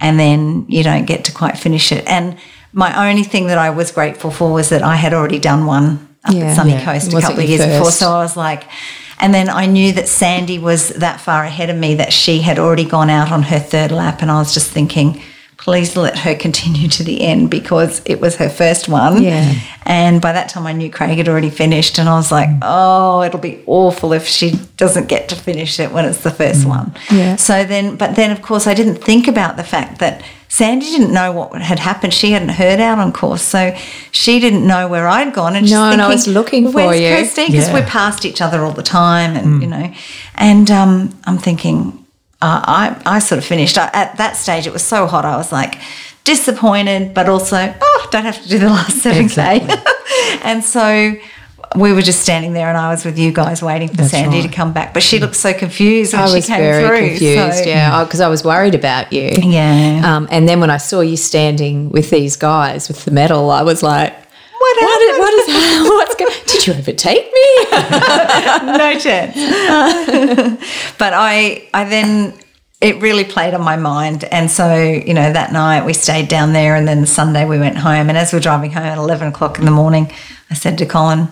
and 0.00 0.18
then 0.18 0.66
you 0.68 0.82
don't 0.82 1.04
get 1.04 1.24
to 1.26 1.32
quite 1.32 1.56
finish 1.56 1.92
it. 1.92 2.04
And 2.08 2.36
my 2.74 3.08
only 3.08 3.22
thing 3.22 3.46
that 3.46 3.56
I 3.58 3.70
was 3.70 3.90
grateful 3.92 4.30
for 4.30 4.52
was 4.52 4.68
that 4.68 4.82
I 4.82 4.96
had 4.96 5.14
already 5.14 5.38
done 5.38 5.64
one 5.66 6.08
up 6.24 6.34
Yeah. 6.34 6.44
at 6.46 6.56
Sunny 6.56 6.72
Yeah. 6.72 6.84
Coast 6.84 7.12
a 7.14 7.20
couple 7.20 7.42
of 7.42 7.48
years 7.48 7.64
before. 7.64 7.90
So 7.90 8.10
I 8.10 8.18
was 8.18 8.36
like, 8.36 8.64
and 9.20 9.32
then 9.32 9.48
I 9.48 9.66
knew 9.66 9.92
that 9.92 10.08
Sandy 10.08 10.58
was 10.58 10.88
that 10.88 11.20
far 11.20 11.44
ahead 11.44 11.70
of 11.70 11.76
me 11.76 11.94
that 11.94 12.12
she 12.12 12.40
had 12.40 12.58
already 12.58 12.84
gone 12.84 13.10
out 13.10 13.30
on 13.30 13.44
her 13.44 13.58
third 13.60 13.92
lap. 13.92 14.22
And 14.22 14.30
I 14.30 14.38
was 14.38 14.52
just 14.52 14.70
thinking, 14.70 15.22
please 15.56 15.96
let 15.96 16.18
her 16.18 16.34
continue 16.46 16.88
to 16.88 17.04
the 17.04 17.22
end 17.22 17.48
because 17.50 18.02
it 18.06 18.20
was 18.20 18.36
her 18.36 18.48
first 18.48 18.88
one. 18.88 19.22
Yeah. 19.22 19.54
And 19.86 20.20
by 20.20 20.32
that 20.32 20.48
time, 20.48 20.66
I 20.66 20.72
knew 20.72 20.90
Craig 20.90 21.16
had 21.16 21.28
already 21.28 21.50
finished. 21.50 21.98
And 21.98 22.08
I 22.08 22.14
was 22.14 22.32
like, 22.32 22.48
oh, 22.62 23.22
it'll 23.22 23.38
be 23.38 23.62
awful 23.66 24.12
if 24.12 24.26
she 24.26 24.58
doesn't 24.76 25.08
get 25.08 25.28
to 25.28 25.36
finish 25.36 25.78
it 25.78 25.92
when 25.92 26.04
it's 26.06 26.22
the 26.22 26.30
first 26.32 26.66
one. 26.66 26.92
Yeah. 27.10 27.36
So 27.36 27.64
then, 27.64 27.96
but 27.96 28.16
then, 28.16 28.30
of 28.32 28.42
course, 28.42 28.66
I 28.66 28.74
didn't 28.74 28.96
think 28.96 29.28
about 29.28 29.56
the 29.56 29.64
fact 29.64 30.00
that 30.00 30.22
Sandy 30.54 30.86
didn't 30.86 31.12
know 31.12 31.32
what 31.32 31.60
had 31.60 31.80
happened. 31.80 32.14
She 32.14 32.30
hadn't 32.30 32.50
heard 32.50 32.78
out 32.78 33.00
on 33.00 33.12
course, 33.12 33.42
so 33.42 33.76
she 34.12 34.38
didn't 34.38 34.64
know 34.64 34.86
where 34.86 35.08
I'd 35.08 35.34
gone. 35.34 35.56
And 35.56 35.66
she's 35.66 35.72
No, 35.72 35.90
and 35.90 36.00
I 36.00 36.06
was 36.06 36.28
looking 36.28 36.70
for 36.70 36.76
Where's 36.76 37.00
you." 37.00 37.08
Kirsty? 37.08 37.46
Because 37.46 37.66
Yeah. 37.66 37.74
we're 37.74 37.86
past 37.86 38.24
each 38.24 38.40
other 38.40 38.64
all 38.64 38.70
the 38.70 38.84
time, 38.84 39.34
and 39.34 39.60
you 39.60 39.66
know, 39.66 39.92
and 40.36 40.70
um, 40.70 41.10
I'm 41.24 41.38
thinking, 41.38 42.04
uh, 42.40 42.60
I 42.64 42.96
I 43.04 43.18
sort 43.18 43.40
of 43.40 43.44
finished 43.44 43.76
I, 43.76 43.90
at 43.92 44.16
that 44.18 44.36
stage. 44.36 44.64
It 44.68 44.72
was 44.72 44.84
so 44.84 45.08
hot. 45.08 45.24
I 45.24 45.36
was 45.36 45.50
like 45.50 45.80
disappointed, 46.22 47.14
but 47.14 47.28
also 47.28 47.74
oh, 47.80 48.08
don't 48.12 48.24
have 48.24 48.40
to 48.40 48.48
do 48.48 48.60
the 48.60 48.70
last 48.70 48.98
7K. 49.02 49.20
Exactly. 49.20 49.74
and 50.42 50.62
so 50.62 51.16
we 51.76 51.92
were 51.92 52.02
just 52.02 52.20
standing 52.20 52.52
there 52.52 52.68
and 52.68 52.76
I 52.76 52.90
was 52.90 53.04
with 53.04 53.18
you 53.18 53.32
guys 53.32 53.62
waiting 53.62 53.88
for 53.88 53.96
That's 53.96 54.10
Sandy 54.10 54.40
right. 54.40 54.50
to 54.50 54.54
come 54.56 54.72
back. 54.72 54.94
But 54.94 55.02
she 55.02 55.18
looked 55.18 55.36
so 55.36 55.52
confused 55.52 56.12
when 56.12 56.22
I 56.22 56.26
she 56.28 56.34
was 56.36 56.46
came 56.46 56.58
very 56.58 56.86
through. 56.86 57.08
confused, 57.10 57.58
so- 57.64 57.68
yeah, 57.70 58.04
because 58.04 58.20
I 58.20 58.28
was 58.28 58.44
worried 58.44 58.74
about 58.74 59.12
you. 59.12 59.30
Yeah. 59.42 60.02
Um, 60.04 60.28
and 60.30 60.48
then 60.48 60.60
when 60.60 60.70
I 60.70 60.76
saw 60.78 61.00
you 61.00 61.16
standing 61.16 61.90
with 61.90 62.10
these 62.10 62.36
guys 62.36 62.88
with 62.88 63.04
the 63.04 63.10
medal, 63.10 63.50
I 63.50 63.62
was 63.62 63.82
like, 63.82 64.12
What 64.12 64.76
what 64.82 65.02
is, 65.02 65.18
what 65.18 65.34
is 65.34 65.88
what's 65.90 66.14
going? 66.14 66.32
Did 66.46 66.66
you 66.66 66.72
overtake 66.74 67.24
me? 67.32 67.46
no 68.78 68.98
chance. 68.98 69.34
but 70.98 71.12
I, 71.14 71.68
I 71.74 71.84
then 71.84 72.34
it 72.80 73.00
really 73.00 73.24
played 73.24 73.54
on 73.54 73.62
my 73.62 73.76
mind, 73.76 74.24
and 74.24 74.50
so 74.50 74.74
you 74.82 75.14
know 75.14 75.32
that 75.32 75.52
night 75.52 75.84
we 75.86 75.92
stayed 75.92 76.28
down 76.28 76.52
there, 76.52 76.76
and 76.76 76.86
then 76.86 77.06
Sunday 77.06 77.44
we 77.46 77.58
went 77.58 77.76
home. 77.78 78.08
And 78.08 78.18
as 78.18 78.32
we 78.32 78.36
we're 78.36 78.42
driving 78.42 78.70
home 78.72 78.84
at 78.84 78.98
eleven 78.98 79.28
o'clock 79.28 79.58
in 79.58 79.64
the 79.64 79.70
morning, 79.70 80.10
I 80.50 80.54
said 80.54 80.76
to 80.78 80.86
Colin, 80.86 81.28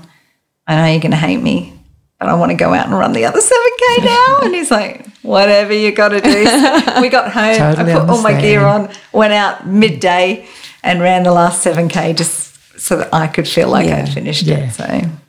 "I 0.67 0.77
know 0.77 0.87
you're 0.93 1.01
going 1.01 1.11
to 1.13 1.17
hate 1.17 1.39
me." 1.43 1.79
But 2.19 2.29
I 2.29 2.35
want 2.35 2.51
to 2.51 2.57
go 2.57 2.73
out 2.73 2.87
and 2.87 2.97
run 2.97 3.13
the 3.15 3.25
other 3.25 3.41
7K 3.41 4.05
now. 4.05 4.39
And 4.43 4.55
he's 4.55 4.71
like, 4.71 5.07
whatever 5.23 5.73
you 5.73 5.91
got 5.91 6.11
to 6.11 6.21
do. 6.21 6.45
So 6.47 7.01
we 7.01 7.09
got 7.09 7.33
home, 7.39 7.57
Totally 7.57 7.93
I 7.93 7.99
put 7.99 8.09
all 8.09 8.23
my 8.23 8.41
gear 8.41 8.61
on, 8.65 8.91
went 9.13 9.33
out 9.33 9.67
midday 9.67 10.47
and 10.85 11.01
ran 11.01 11.25
the 11.25 11.33
last 11.33 11.65
7K 11.67 12.15
just 12.17 12.79
so 12.79 12.99
that 12.99 13.13
I 13.13 13.27
could 13.27 13.49
feel 13.49 13.69
like 13.71 13.89
Yeah. 13.89 14.03
I'd 14.05 14.09
finished 14.15 14.45
Yeah. 14.45 14.59
it. 14.69 14.71
So 14.73 14.85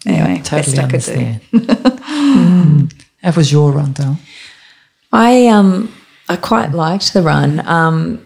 anyway, 0.05 0.41
Totally 0.43 0.77
best 0.77 0.77
I 0.77 0.81
could 0.87 1.01
do. 1.01 1.59
understand. 1.59 1.99
Mm. 2.03 2.93
How 3.23 3.31
was 3.31 3.51
your 3.51 3.71
run, 3.71 3.93
Dale? 3.93 4.17
I 5.11 5.47
um 5.47 5.91
I 6.29 6.35
quite 6.35 6.71
liked 6.73 7.13
the 7.13 7.21
run. 7.23 7.65
Um, 7.67 8.25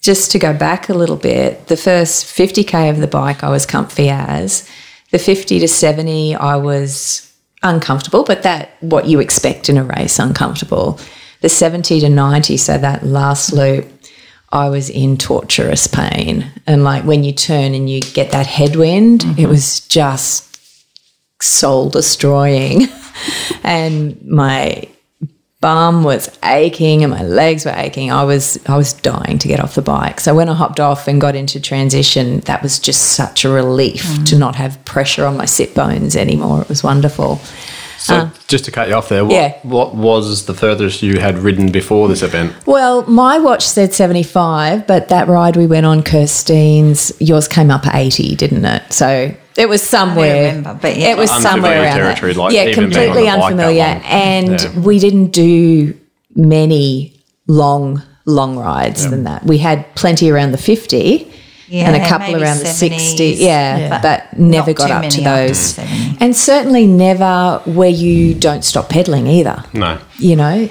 just 0.00 0.32
to 0.32 0.38
go 0.38 0.52
back 0.52 0.88
a 0.88 0.94
little 0.94 1.16
bit, 1.16 1.68
the 1.68 1.76
first 1.76 2.26
50k 2.26 2.90
of 2.90 2.98
the 2.98 3.06
bike 3.06 3.42
I 3.42 3.48
was 3.50 3.64
comfy 3.66 4.10
as. 4.10 4.68
The 5.12 5.18
50 5.18 5.60
to 5.60 5.68
70 5.68 6.34
I 6.34 6.56
was 6.56 7.32
uncomfortable, 7.62 8.24
but 8.24 8.42
that 8.42 8.76
what 8.80 9.06
you 9.06 9.20
expect 9.20 9.68
in 9.68 9.78
a 9.78 9.84
race, 9.84 10.18
uncomfortable. 10.18 10.98
The 11.40 11.48
70 11.48 12.00
to 12.00 12.08
90, 12.08 12.56
so 12.56 12.78
that 12.78 13.04
last 13.04 13.52
loop, 13.52 13.86
I 14.50 14.68
was 14.68 14.90
in 14.90 15.16
torturous 15.16 15.86
pain. 15.86 16.50
And 16.66 16.84
like 16.84 17.04
when 17.04 17.24
you 17.24 17.32
turn 17.32 17.74
and 17.74 17.88
you 17.88 18.00
get 18.00 18.32
that 18.32 18.46
headwind, 18.46 19.20
mm-hmm. 19.20 19.40
it 19.40 19.48
was 19.48 19.80
just 19.80 20.60
soul 21.40 21.88
destroying. 21.88 22.88
and 23.64 24.20
my 24.24 24.88
bum 25.62 26.02
was 26.02 26.28
aching 26.44 27.02
and 27.02 27.10
my 27.10 27.22
legs 27.22 27.64
were 27.64 27.72
aching. 27.74 28.12
I 28.12 28.24
was 28.24 28.58
I 28.66 28.76
was 28.76 28.92
dying 28.92 29.38
to 29.38 29.48
get 29.48 29.60
off 29.60 29.76
the 29.76 29.82
bike. 29.82 30.20
So 30.20 30.34
when 30.34 30.50
I 30.50 30.54
hopped 30.54 30.80
off 30.80 31.08
and 31.08 31.18
got 31.18 31.34
into 31.34 31.58
transition, 31.58 32.40
that 32.40 32.62
was 32.62 32.78
just 32.78 33.12
such 33.12 33.46
a 33.46 33.48
relief 33.48 34.02
to 34.02 34.34
mm. 34.34 34.38
not 34.38 34.56
have 34.56 34.84
pressure 34.84 35.24
on 35.24 35.38
my 35.38 35.46
sit 35.46 35.74
bones 35.74 36.16
anymore. 36.16 36.60
It 36.60 36.68
was 36.68 36.82
wonderful. 36.82 37.40
So 38.02 38.16
ah. 38.16 38.32
just 38.48 38.64
to 38.64 38.72
cut 38.72 38.88
you 38.88 38.94
off 38.94 39.08
there, 39.08 39.24
what, 39.24 39.32
yeah. 39.32 39.58
what 39.62 39.94
was 39.94 40.46
the 40.46 40.54
furthest 40.54 41.02
you 41.02 41.20
had 41.20 41.38
ridden 41.38 41.70
before 41.70 42.08
this 42.08 42.22
event? 42.22 42.52
Well, 42.66 43.06
my 43.06 43.38
watch 43.38 43.64
said 43.64 43.94
75, 43.94 44.88
but 44.88 45.08
that 45.08 45.28
ride 45.28 45.56
we 45.56 45.68
went 45.68 45.86
on, 45.86 46.02
Kirstein's, 46.02 47.12
yours 47.20 47.46
came 47.46 47.70
up 47.70 47.86
80, 47.86 48.34
didn't 48.34 48.64
it? 48.64 48.92
So 48.92 49.32
it 49.56 49.68
was 49.68 49.82
somewhere. 49.82 50.48
remember, 50.48 50.78
but 50.82 50.96
yeah. 50.96 51.12
It 51.12 51.16
was 51.16 51.30
somewhere 51.30 51.80
around 51.80 51.96
territory, 51.96 52.32
that. 52.32 52.38
like 52.40 52.54
yeah, 52.54 52.64
even 52.66 52.74
being 52.74 52.86
on 52.86 52.92
completely 52.92 53.22
the 53.22 53.28
bike 53.28 53.38
that 53.38 53.44
unfamiliar. 53.44 54.02
And 54.04 54.60
Yeah. 54.60 54.80
we 54.80 54.98
didn't 54.98 55.28
do 55.28 55.94
many 56.34 57.20
long, 57.46 58.02
long 58.26 58.58
rides 58.58 59.08
than 59.08 59.24
that. 59.24 59.46
We 59.46 59.58
had 59.58 59.94
plenty 59.94 60.28
around 60.28 60.50
the 60.50 60.58
50 60.58 61.31
and 61.72 61.96
a 61.96 62.06
couple 62.08 62.28
maybe 62.32 62.42
around 62.42 62.58
the 62.58 62.66
60. 62.66 63.24
Yeah, 63.24 63.76
Yeah. 63.78 64.02
but 64.02 64.38
never 64.38 64.72
got 64.72 64.90
up 64.90 65.10
to 65.12 65.20
those. 65.22 65.78
And 66.20 66.36
certainly 66.36 66.86
never 66.86 67.60
where 67.64 67.88
you 67.90 68.34
don't 68.34 68.64
stop 68.64 68.88
pedaling 68.88 69.26
either 69.26 69.64
No. 69.72 69.98
you 70.18 70.36
know. 70.36 70.68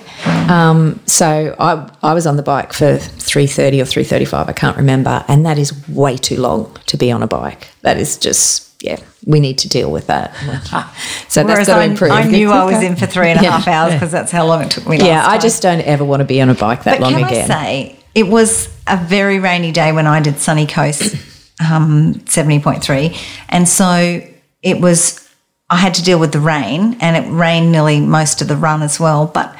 Um, 0.47 0.99
so 1.06 1.56
I 1.60 1.89
I 2.04 2.14
was 2.14 2.26
on 2.28 2.38
the 2.38 2.43
bike 2.43 2.74
for 2.74 2.97
three 2.97 3.47
thirty 3.47 3.82
or 3.82 3.86
three 3.86 4.04
thirty 4.04 4.26
five. 4.26 4.49
I 4.49 4.54
can't 4.54 4.78
remember, 4.78 5.24
and 5.28 5.45
that 5.45 5.58
is 5.58 5.72
way 5.89 6.18
too 6.18 6.39
long 6.39 6.76
to 6.88 6.97
be 6.97 7.12
on 7.12 7.24
a 7.24 7.28
bike. 7.28 7.68
That 7.82 7.97
is 7.97 8.18
just 8.18 8.68
yeah. 8.84 8.97
We 9.26 9.39
need 9.39 9.60
to 9.60 9.70
deal 9.70 9.91
with 9.91 10.08
that. 10.08 10.34
So 11.30 11.43
that's 11.43 11.47
Whereas 11.47 11.68
got 11.68 11.76
to 11.76 11.82
I, 11.82 11.86
improve. 11.86 12.12
I 12.12 12.24
knew 12.24 12.49
I 12.52 12.64
was 12.66 12.82
in 12.82 12.95
for 12.95 13.06
three 13.06 13.30
and 13.30 13.39
a 13.39 13.43
Yeah. 13.43 13.52
half 13.52 13.68
hours 13.68 13.93
because 13.93 14.12
that's 14.12 14.32
how 14.32 14.45
long 14.47 14.62
it 14.64 14.72
took 14.72 14.88
me. 14.88 14.97
Last 14.97 15.08
yeah, 15.08 15.24
I 15.26 15.32
time. 15.34 15.41
just 15.41 15.62
don't 15.62 15.82
ever 15.82 16.04
want 16.04 16.22
to 16.22 16.26
be 16.26 16.41
on 16.41 16.49
a 16.49 16.56
bike 16.56 16.84
that 16.86 16.99
But 16.99 17.02
long 17.12 17.14
can 17.14 17.24
again. 17.26 17.52
I 17.52 17.64
say 17.64 17.95
it 18.14 18.28
was 18.28 18.68
a 18.88 18.97
very 18.97 19.39
rainy 19.39 19.72
day 19.72 19.91
when 19.91 20.07
I 20.07 20.20
did 20.20 20.39
Sunny 20.39 20.68
Coast 20.68 21.16
um, 21.72 22.26
seventy 22.28 22.59
point 22.59 22.84
three, 22.84 23.18
and 23.49 23.68
so 23.68 24.22
it 24.62 24.80
was. 24.82 25.20
I 25.70 25.78
had 25.78 25.93
to 25.93 26.03
deal 26.03 26.20
with 26.20 26.34
the 26.34 26.39
rain, 26.41 26.97
and 26.99 27.16
it 27.16 27.30
rained 27.32 27.72
nearly 27.72 28.01
most 28.01 28.41
of 28.41 28.49
the 28.49 28.57
run 28.57 28.82
as 28.82 28.99
well. 28.99 29.26
But 29.26 29.55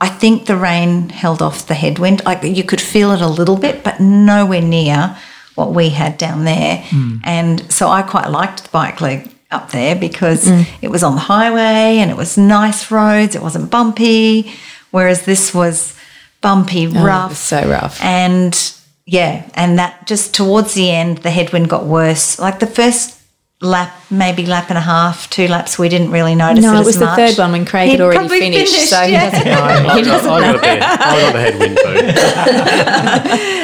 I 0.00 0.08
think 0.08 0.44
the 0.44 0.56
rain 0.56 1.08
held 1.08 1.40
off 1.40 1.66
the 1.66 1.74
headwind. 1.74 2.22
Like 2.26 2.42
you 2.42 2.62
could 2.62 2.80
feel 2.80 3.12
it 3.12 3.22
a 3.22 3.26
little 3.26 3.56
bit, 3.56 3.82
but 3.82 3.98
nowhere 3.98 4.60
near 4.60 5.16
what 5.54 5.72
we 5.72 5.88
had 5.88 6.18
down 6.18 6.44
there. 6.44 6.84
And 7.24 7.72
so 7.72 7.88
I 7.88 8.02
quite 8.02 8.28
liked 8.28 8.64
the 8.64 8.68
bike 8.68 9.00
leg 9.00 9.30
up 9.50 9.70
there 9.70 9.96
because 9.96 10.46
it 10.82 10.88
was 10.88 11.02
on 11.02 11.14
the 11.14 11.20
highway 11.20 11.96
and 11.98 12.10
it 12.10 12.16
was 12.16 12.36
nice 12.36 12.90
roads. 12.90 13.34
It 13.34 13.40
wasn't 13.40 13.70
bumpy, 13.70 14.52
whereas 14.90 15.24
this 15.24 15.54
was 15.54 15.95
bumpy, 16.46 16.86
Oh, 16.86 17.04
rough. 17.04 17.34
so 17.36 17.58
rough. 17.68 17.98
And 18.02 18.54
yeah, 19.04 19.48
and 19.54 19.78
that 19.78 20.06
just 20.06 20.34
towards 20.34 20.74
the 20.74 20.90
end, 20.90 21.18
the 21.18 21.30
headwind 21.30 21.68
got 21.68 21.84
worse. 21.86 22.38
Like 22.38 22.58
the 22.60 22.66
first 22.66 23.14
lap, 23.62 23.90
maybe 24.10 24.44
lap 24.44 24.66
and 24.68 24.76
a 24.78 24.82
half, 24.82 25.30
two 25.30 25.48
laps, 25.48 25.78
we 25.78 25.88
didn't 25.88 26.10
really 26.10 26.34
notice 26.34 26.62
No, 26.62 26.72
it, 26.74 26.76
it 26.76 26.80
as 26.80 26.86
was 26.86 26.98
the 26.98 27.06
much. 27.06 27.16
third 27.16 27.38
one 27.42 27.52
when 27.52 27.64
Craig 27.64 27.88
had 27.88 27.98
He'd 27.98 28.00
already 28.04 28.18
probably 28.18 28.40
finished, 28.40 28.90
so 28.90 29.00
he 29.02 29.12
yeah. 29.12 29.30
doesn't 29.30 29.46
know. 29.54 29.62
I 29.62 29.96
He 29.96 30.02
got, 30.02 30.10
doesn't 30.10 30.30
I 30.30 30.40
know. 30.40 30.52
got, 30.52 30.60
the, 30.62 30.68
I 31.08 31.20
got 31.22 31.32
the 31.32 31.40
headwind 31.46 31.76
too. 31.78 31.92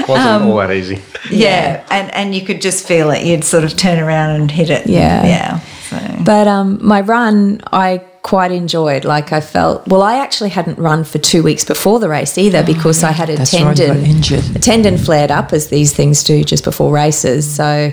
Wasn't 0.12 0.42
all 0.44 0.56
that 0.56 0.70
easy. 0.72 1.02
Yeah, 1.30 1.84
and 1.90 2.12
and 2.14 2.34
you 2.34 2.42
could 2.44 2.60
just 2.60 2.86
feel 2.86 3.10
it. 3.10 3.24
You'd 3.24 3.44
sort 3.44 3.64
of 3.64 3.76
turn 3.76 3.98
around 3.98 4.30
and 4.40 4.50
hit 4.50 4.70
it. 4.70 4.86
Yeah. 4.86 5.24
yeah. 5.24 5.60
So 5.88 5.98
But 6.24 6.46
um, 6.48 6.78
my 6.84 7.00
run, 7.02 7.60
I 7.72 8.00
quite 8.22 8.52
enjoyed. 8.52 9.04
Like 9.04 9.32
I 9.32 9.40
felt, 9.40 9.86
well, 9.88 10.02
I 10.02 10.18
actually 10.18 10.50
hadn't 10.50 10.78
run 10.78 11.04
for 11.04 11.18
two 11.18 11.42
weeks 11.42 11.64
before 11.64 11.98
the 11.98 12.08
race 12.08 12.38
either 12.38 12.62
because 12.62 13.02
I 13.02 13.10
had 13.10 13.28
a 13.28 13.32
Oh, 13.32 13.36
That's 13.36 13.52
right, 13.54 13.76
tendon 13.76 14.20
got. 14.20 14.56
A 14.56 14.58
tendon 14.58 14.98
flared 14.98 15.30
up, 15.30 15.52
as 15.52 15.68
these 15.68 15.92
things 15.92 16.22
do 16.24 16.44
just 16.44 16.64
before 16.64 16.92
races. 16.92 17.52
So 17.52 17.90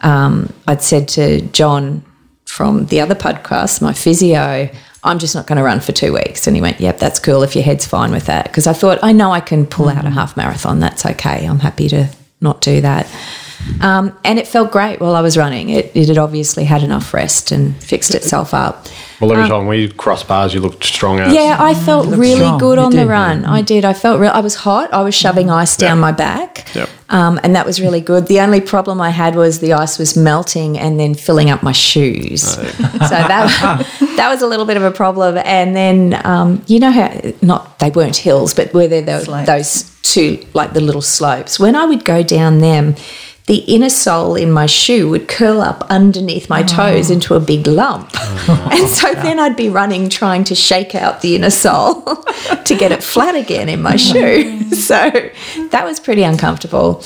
um, 0.00 0.52
I'd 0.66 0.82
said 0.82 1.08
to 1.08 1.40
John 1.48 2.02
from 2.46 2.86
the 2.86 3.00
other 3.00 3.14
podcast, 3.14 3.82
my 3.82 3.92
physio, 3.92 4.70
I'm 5.04 5.18
just 5.18 5.34
not 5.34 5.46
going 5.46 5.58
to 5.58 5.62
run 5.62 5.80
for 5.80 5.92
two 5.92 6.12
weeks. 6.12 6.46
And 6.46 6.56
he 6.56 6.62
went, 6.62 6.80
Yep, 6.80 6.98
that's 6.98 7.18
cool 7.20 7.42
if 7.42 7.54
your 7.54 7.64
head's 7.64 7.86
fine 7.86 8.10
with 8.10 8.26
that. 8.26 8.44
Because 8.46 8.66
I 8.66 8.72
thought, 8.72 8.98
I 9.02 9.12
know 9.12 9.30
I 9.32 9.40
can 9.40 9.66
pull 9.66 9.88
out 9.88 10.04
a 10.06 10.10
half 10.10 10.36
marathon. 10.36 10.80
That's 10.80 11.04
okay. 11.04 11.46
I'm 11.46 11.60
happy 11.60 11.88
to 11.90 12.08
not 12.40 12.60
do 12.62 12.80
that. 12.80 13.06
Um, 13.80 14.16
and 14.24 14.38
it 14.38 14.46
felt 14.46 14.70
great 14.70 15.00
while 15.00 15.14
I 15.14 15.20
was 15.20 15.36
running. 15.36 15.70
It, 15.70 15.90
it 15.94 16.08
had 16.08 16.18
obviously 16.18 16.64
had 16.64 16.82
enough 16.82 17.12
rest 17.14 17.50
and 17.52 17.76
fixed 17.82 18.14
itself 18.14 18.54
up. 18.54 18.86
Well, 19.20 19.32
every 19.32 19.48
time 19.48 19.66
we 19.66 19.88
crossed 19.88 20.28
bars, 20.28 20.54
you 20.54 20.60
looked 20.60 20.84
strong 20.84 21.18
as. 21.18 21.34
Yeah, 21.34 21.56
I 21.58 21.74
felt 21.74 22.06
really 22.06 22.36
strong. 22.36 22.58
good 22.58 22.78
You 22.78 22.84
on 22.84 22.90
the 22.92 22.98
did, 22.98 23.08
run. 23.08 23.44
I 23.44 23.62
did. 23.62 23.84
I 23.84 23.92
felt 23.92 24.20
real. 24.20 24.30
I 24.32 24.40
was 24.40 24.54
hot. 24.54 24.92
I 24.94 25.02
was 25.02 25.12
shoving 25.14 25.50
ice 25.50 25.76
down 25.76 25.96
Yeah. 25.96 26.00
my 26.00 26.12
back, 26.12 26.72
Yep. 26.74 26.88
um, 27.08 27.40
and 27.42 27.56
that 27.56 27.66
was 27.66 27.80
really 27.80 28.00
good. 28.00 28.28
The 28.28 28.38
only 28.40 28.60
problem 28.60 29.00
I 29.00 29.10
had 29.10 29.34
was 29.34 29.58
the 29.58 29.72
ice 29.72 29.98
was 29.98 30.16
melting 30.16 30.78
and 30.78 31.00
then 31.00 31.14
filling 31.14 31.50
up 31.50 31.64
my 31.64 31.72
shoes. 31.72 32.42
so 32.42 32.62
that 32.62 33.86
that 34.16 34.28
was 34.28 34.40
a 34.40 34.46
little 34.46 34.66
bit 34.66 34.76
of 34.76 34.84
a 34.84 34.92
problem. 34.92 35.36
And 35.44 35.74
then 35.74 36.20
um, 36.24 36.62
you 36.68 36.78
know 36.78 36.92
how 36.92 37.10
not 37.42 37.76
they 37.80 37.90
weren't 37.90 38.16
hills, 38.16 38.54
but 38.54 38.72
were 38.72 38.86
there 38.86 39.02
those, 39.02 39.26
those 39.46 39.96
two 40.02 40.44
like 40.54 40.74
the 40.74 40.80
little 40.80 41.02
slopes? 41.02 41.58
When 41.58 41.74
I 41.74 41.86
would 41.86 42.04
go 42.04 42.22
down 42.22 42.58
them. 42.60 42.94
The 43.48 43.64
inner 43.66 43.88
sole 43.88 44.34
in 44.34 44.52
my 44.52 44.66
shoe 44.66 45.08
would 45.08 45.26
curl 45.26 45.62
up 45.62 45.86
underneath 45.88 46.50
my 46.50 46.62
toes 46.62 47.10
into 47.10 47.34
a 47.34 47.40
big 47.40 47.66
lump. 47.66 48.10
and 48.48 48.86
so 48.86 49.14
then 49.14 49.40
I'd 49.40 49.56
be 49.56 49.70
running 49.70 50.10
trying 50.10 50.44
to 50.44 50.54
shake 50.54 50.94
out 50.94 51.22
the 51.22 51.34
inner 51.34 51.48
sole 51.48 52.02
to 52.66 52.76
get 52.76 52.92
it 52.92 53.02
flat 53.02 53.34
again 53.34 53.70
in 53.70 53.80
my 53.80 53.96
shoe. 53.96 54.56
So 54.78 55.10
that 55.70 55.84
was 55.84 55.98
pretty 55.98 56.22
uncomfortable. 56.22 57.02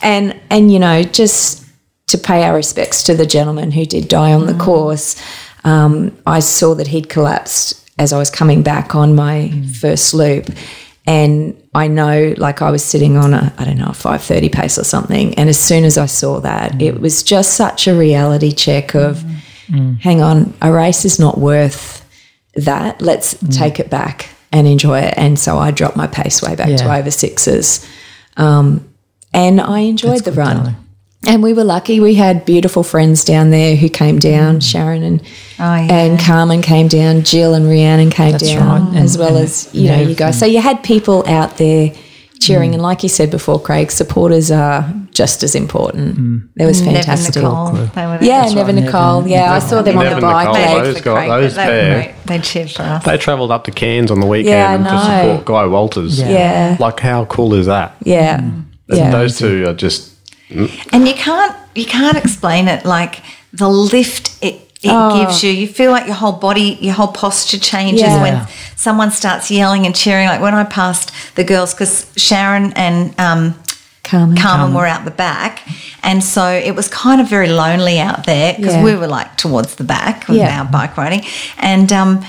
And 0.00 0.38
and 0.50 0.72
you 0.72 0.78
know, 0.78 1.02
just 1.02 1.64
to 2.08 2.18
pay 2.18 2.44
our 2.44 2.54
respects 2.54 3.02
to 3.04 3.14
the 3.14 3.26
gentleman 3.26 3.70
who 3.70 3.84
did 3.84 4.08
die 4.08 4.32
on 4.32 4.46
the 4.46 4.54
course, 4.54 5.22
um, 5.64 6.16
I 6.26 6.40
saw 6.40 6.74
that 6.74 6.88
he'd 6.88 7.08
collapsed 7.08 7.90
as 7.98 8.12
I 8.12 8.18
was 8.18 8.30
coming 8.30 8.62
back 8.62 8.94
on 8.94 9.14
my 9.14 9.50
first 9.80 10.14
loop. 10.14 10.48
And 11.06 11.61
I 11.74 11.88
know, 11.88 12.34
like 12.36 12.60
I 12.60 12.70
was 12.70 12.84
sitting 12.84 13.16
on 13.16 13.32
a, 13.32 13.52
I 13.56 13.64
don't 13.64 13.78
know, 13.78 13.88
a 13.88 13.94
five 13.94 14.22
thirty 14.22 14.50
pace 14.50 14.78
or 14.78 14.84
something, 14.84 15.34
and 15.38 15.48
as 15.48 15.58
soon 15.58 15.84
as 15.84 15.96
I 15.96 16.06
saw 16.06 16.40
that, 16.40 16.72
mm. 16.72 16.82
it 16.82 17.00
was 17.00 17.22
just 17.22 17.54
such 17.54 17.88
a 17.88 17.94
reality 17.94 18.52
check 18.52 18.94
of, 18.94 19.24
mm. 19.68 19.98
hang 19.98 20.20
on, 20.20 20.52
a 20.60 20.70
race 20.70 21.06
is 21.06 21.18
not 21.18 21.38
worth 21.38 22.04
that. 22.56 23.00
Let's 23.00 23.34
mm. 23.34 23.56
take 23.56 23.80
it 23.80 23.88
back 23.88 24.28
and 24.52 24.66
enjoy 24.66 25.00
it. 25.00 25.14
And 25.16 25.38
so 25.38 25.56
I 25.56 25.70
dropped 25.70 25.96
my 25.96 26.06
pace 26.06 26.42
way 26.42 26.54
back 26.56 26.76
to 26.76 26.94
over 26.94 27.10
sixes, 27.10 27.88
um, 28.36 28.86
and 29.32 29.58
I 29.58 29.78
enjoyed 29.80 30.24
That's 30.24 30.24
the 30.24 30.32
run. 30.32 30.56
darling. 30.56 30.76
And 31.26 31.42
we 31.42 31.52
were 31.52 31.62
lucky. 31.64 32.00
We 32.00 32.14
had 32.14 32.44
beautiful 32.44 32.82
friends 32.82 33.24
down 33.24 33.50
there 33.50 33.76
who 33.76 33.88
came 33.88 34.18
down. 34.18 34.56
Mm. 34.56 34.62
Sharon 34.62 35.02
and 35.04 35.20
Oh, 35.60 35.74
yeah. 35.76 35.86
and 35.92 36.18
Carmen 36.20 36.62
came 36.62 36.88
down. 36.88 37.22
Jill 37.22 37.54
and 37.54 37.68
Rhiannon 37.68 38.10
came 38.10 38.32
That's 38.32 38.48
down, 38.52 38.92
right. 38.92 39.02
as 39.02 39.14
And- 39.14 39.20
well 39.24 39.36
and, 39.36 39.44
as 39.44 39.68
you 39.72 39.82
you 39.82 39.88
know 39.88 39.96
know, 40.02 40.08
you 40.08 40.14
guys. 40.16 40.38
So 40.38 40.46
you 40.46 40.60
had 40.60 40.82
people 40.82 41.24
out 41.28 41.58
there 41.58 41.92
cheering, 42.40 42.72
mm. 42.72 42.74
and 42.74 42.82
like 42.82 43.04
you 43.04 43.08
said 43.08 43.30
before, 43.30 43.60
Craig, 43.60 43.92
supporters 43.92 44.50
are 44.50 44.92
just 45.12 45.44
as 45.44 45.54
important. 45.54 46.18
Mm. 46.18 46.48
It 46.58 46.66
was 46.66 46.80
fantastic. 46.80 47.36
Never 47.36 47.46
Nicole. 47.54 47.72
They 47.72 48.06
were 48.06 48.18
Yeah, 48.20 48.40
That's 48.42 48.54
Never 48.54 48.72
right, 48.72 48.82
Nicole. 48.84 49.16
Never- 49.20 49.28
yeah, 49.28 49.52
I 49.54 49.58
saw 49.60 49.80
them 49.82 49.98
on 49.98 50.04
Never 50.04 50.16
the 50.16 50.20
bike. 50.22 50.48
Nicole, 50.48 50.54
They- 50.54 50.82
those 50.82 50.96
for 50.96 51.02
Craig, 51.14 51.28
those 51.28 51.54
they, 51.54 52.14
they 52.26 52.38
cheered 52.40 52.70
for 52.72 52.82
us. 52.82 53.04
They 53.04 53.16
travelled 53.16 53.52
up 53.52 53.62
to 53.64 53.70
Cairns 53.70 54.10
on 54.10 54.18
the 54.18 54.26
weekend 54.26 54.48
Yeah, 54.48 54.72
I 54.72 54.76
to 54.78 54.82
know. 54.82 55.30
support 55.30 55.44
Guy 55.44 55.66
Walters. 55.66 56.18
Yeah. 56.20 56.28
yeah, 56.30 56.76
Like, 56.80 56.98
how 56.98 57.26
cool 57.26 57.54
is 57.54 57.66
that? 57.66 57.94
yeah, 58.02 58.42
yeah. 58.88 59.10
Those 59.12 59.38
two 59.38 59.64
are 59.68 59.74
just 59.74 60.10
And 60.92 61.06
you 61.08 61.14
can't 61.14 61.54
you 61.74 61.84
can't 61.86 62.16
explain 62.16 62.68
it 62.68 62.84
like 62.84 63.22
the 63.52 63.68
lift 63.68 64.36
it 64.42 64.54
it 64.82 64.90
Oh. 64.90 65.24
gives 65.24 65.44
you. 65.44 65.52
You 65.52 65.68
feel 65.68 65.92
like 65.92 66.06
your 66.06 66.16
whole 66.16 66.32
body, 66.32 66.76
your 66.80 66.94
whole 66.94 67.12
posture 67.12 67.58
changes 67.58 68.02
Yeah. 68.02 68.20
when 68.22 68.46
someone 68.76 69.10
starts 69.12 69.48
yelling 69.50 69.86
and 69.86 69.94
cheering. 69.94 70.26
Like 70.26 70.40
when 70.40 70.54
I 70.54 70.64
passed 70.64 71.12
the 71.36 71.44
girls, 71.44 71.72
because 71.72 72.06
Sharon 72.16 72.72
and 72.74 73.14
um, 73.20 73.54
Carmen. 74.02 74.36
Carmen 74.36 74.74
were 74.74 74.84
out 74.86 75.04
the 75.04 75.12
back, 75.12 75.60
and 76.02 76.22
so 76.24 76.48
it 76.50 76.74
was 76.74 76.88
kind 76.88 77.20
of 77.20 77.28
very 77.28 77.48
lonely 77.48 78.00
out 78.00 78.26
there 78.26 78.54
because 78.56 78.74
Yeah. 78.74 78.82
we 78.82 78.96
were 78.96 79.06
like 79.06 79.36
towards 79.36 79.76
the 79.76 79.84
back 79.84 80.26
with 80.28 80.38
Yeah. 80.38 80.58
our 80.58 80.64
bike 80.64 80.96
riding, 80.96 81.24
and 81.58 81.92
um, 81.92 82.24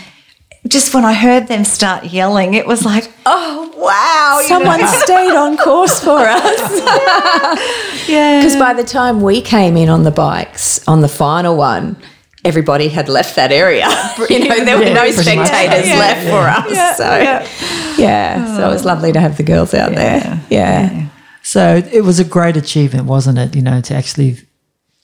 just 0.68 0.94
when 0.94 1.04
I 1.06 1.14
heard 1.14 1.48
them 1.48 1.64
start 1.66 2.06
yelling, 2.06 2.54
it 2.54 2.66
was 2.66 2.86
like, 2.86 3.12
oh 3.26 3.72
wow, 3.78 4.40
you 4.42 4.50
know? 4.50 4.60
Someone 4.60 4.88
stayed 5.04 5.36
on 5.36 5.58
course 5.58 6.00
for 6.04 6.20
us. 6.20 8.08
yeah, 8.08 8.40
Because 8.40 8.56
by 8.58 8.74
the 8.74 8.84
time 8.84 9.22
we 9.22 9.42
came 9.42 9.78
in 9.78 9.90
on 9.90 10.04
the 10.04 10.12
bikes 10.12 10.86
on 10.88 11.02
the 11.02 11.08
final 11.10 11.56
one, 11.58 11.98
everybody 12.46 12.88
had 12.88 13.10
left 13.10 13.36
that 13.36 13.52
area. 13.52 13.88
you 14.30 14.48
know, 14.48 14.64
there 14.64 14.78
were 14.78 14.84
Yeah, 14.84 14.94
no 14.94 15.12
spectators 15.12 15.88
Yeah. 15.88 16.00
left 16.00 16.28
for 16.30 16.72
us. 16.72 16.98
so, 16.98 18.02
yeah. 18.02 18.58
so 18.58 18.70
it 18.70 18.74
was 18.74 18.86
lovely 18.86 19.12
to 19.12 19.20
have 19.20 19.38
the 19.38 19.44
girls 19.44 19.74
out 19.74 19.94
there. 19.94 20.42
Yeah. 20.50 21.08
So 21.42 21.82
it 21.92 22.02
was 22.02 22.20
a 22.20 22.24
great 22.24 22.56
achievement, 22.58 23.06
wasn't 23.06 23.38
it? 23.38 23.56
You 23.56 23.62
know, 23.62 23.82
to 23.82 23.94
actually 23.94 24.38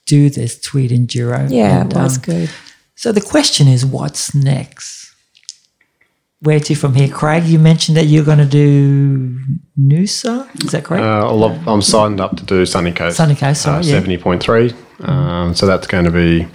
do 0.06 0.30
this 0.30 0.58
Tweed 0.58 0.90
Enduro. 0.90 1.48
Yeah, 1.50 1.82
And, 1.82 1.92
it 1.92 1.96
was 1.96 2.16
um, 2.16 2.22
good. 2.22 2.50
So 2.94 3.12
the 3.12 3.20
question 3.20 3.68
is, 3.68 3.84
what's 3.86 4.34
next? 4.34 4.99
Where 6.42 6.58
to 6.58 6.74
from 6.74 6.94
here, 6.94 7.08
Craig? 7.08 7.44
You 7.44 7.58
mentioned 7.58 7.98
that 7.98 8.06
you're 8.06 8.24
going 8.24 8.38
to 8.38 8.46
do 8.46 9.38
Noosa. 9.78 10.48
Is 10.64 10.72
that 10.72 10.84
correct? 10.84 11.04
Uh, 11.04 11.28
I 11.28 11.32
love, 11.32 11.68
I'm 11.68 11.82
signed 11.82 12.18
up 12.18 12.36
to 12.38 12.44
do 12.44 12.64
Sunny 12.64 12.92
Coast. 12.92 13.18
Sunny 13.18 13.34
Coast, 13.34 13.60
sorry, 13.62 13.80
uh, 13.80 13.82
yeah. 13.82 14.00
70.3. 14.00 15.06
Um, 15.06 15.54
so 15.54 15.66
that's 15.66 15.86
going 15.86 16.06
to 16.06 16.10
be 16.10 16.46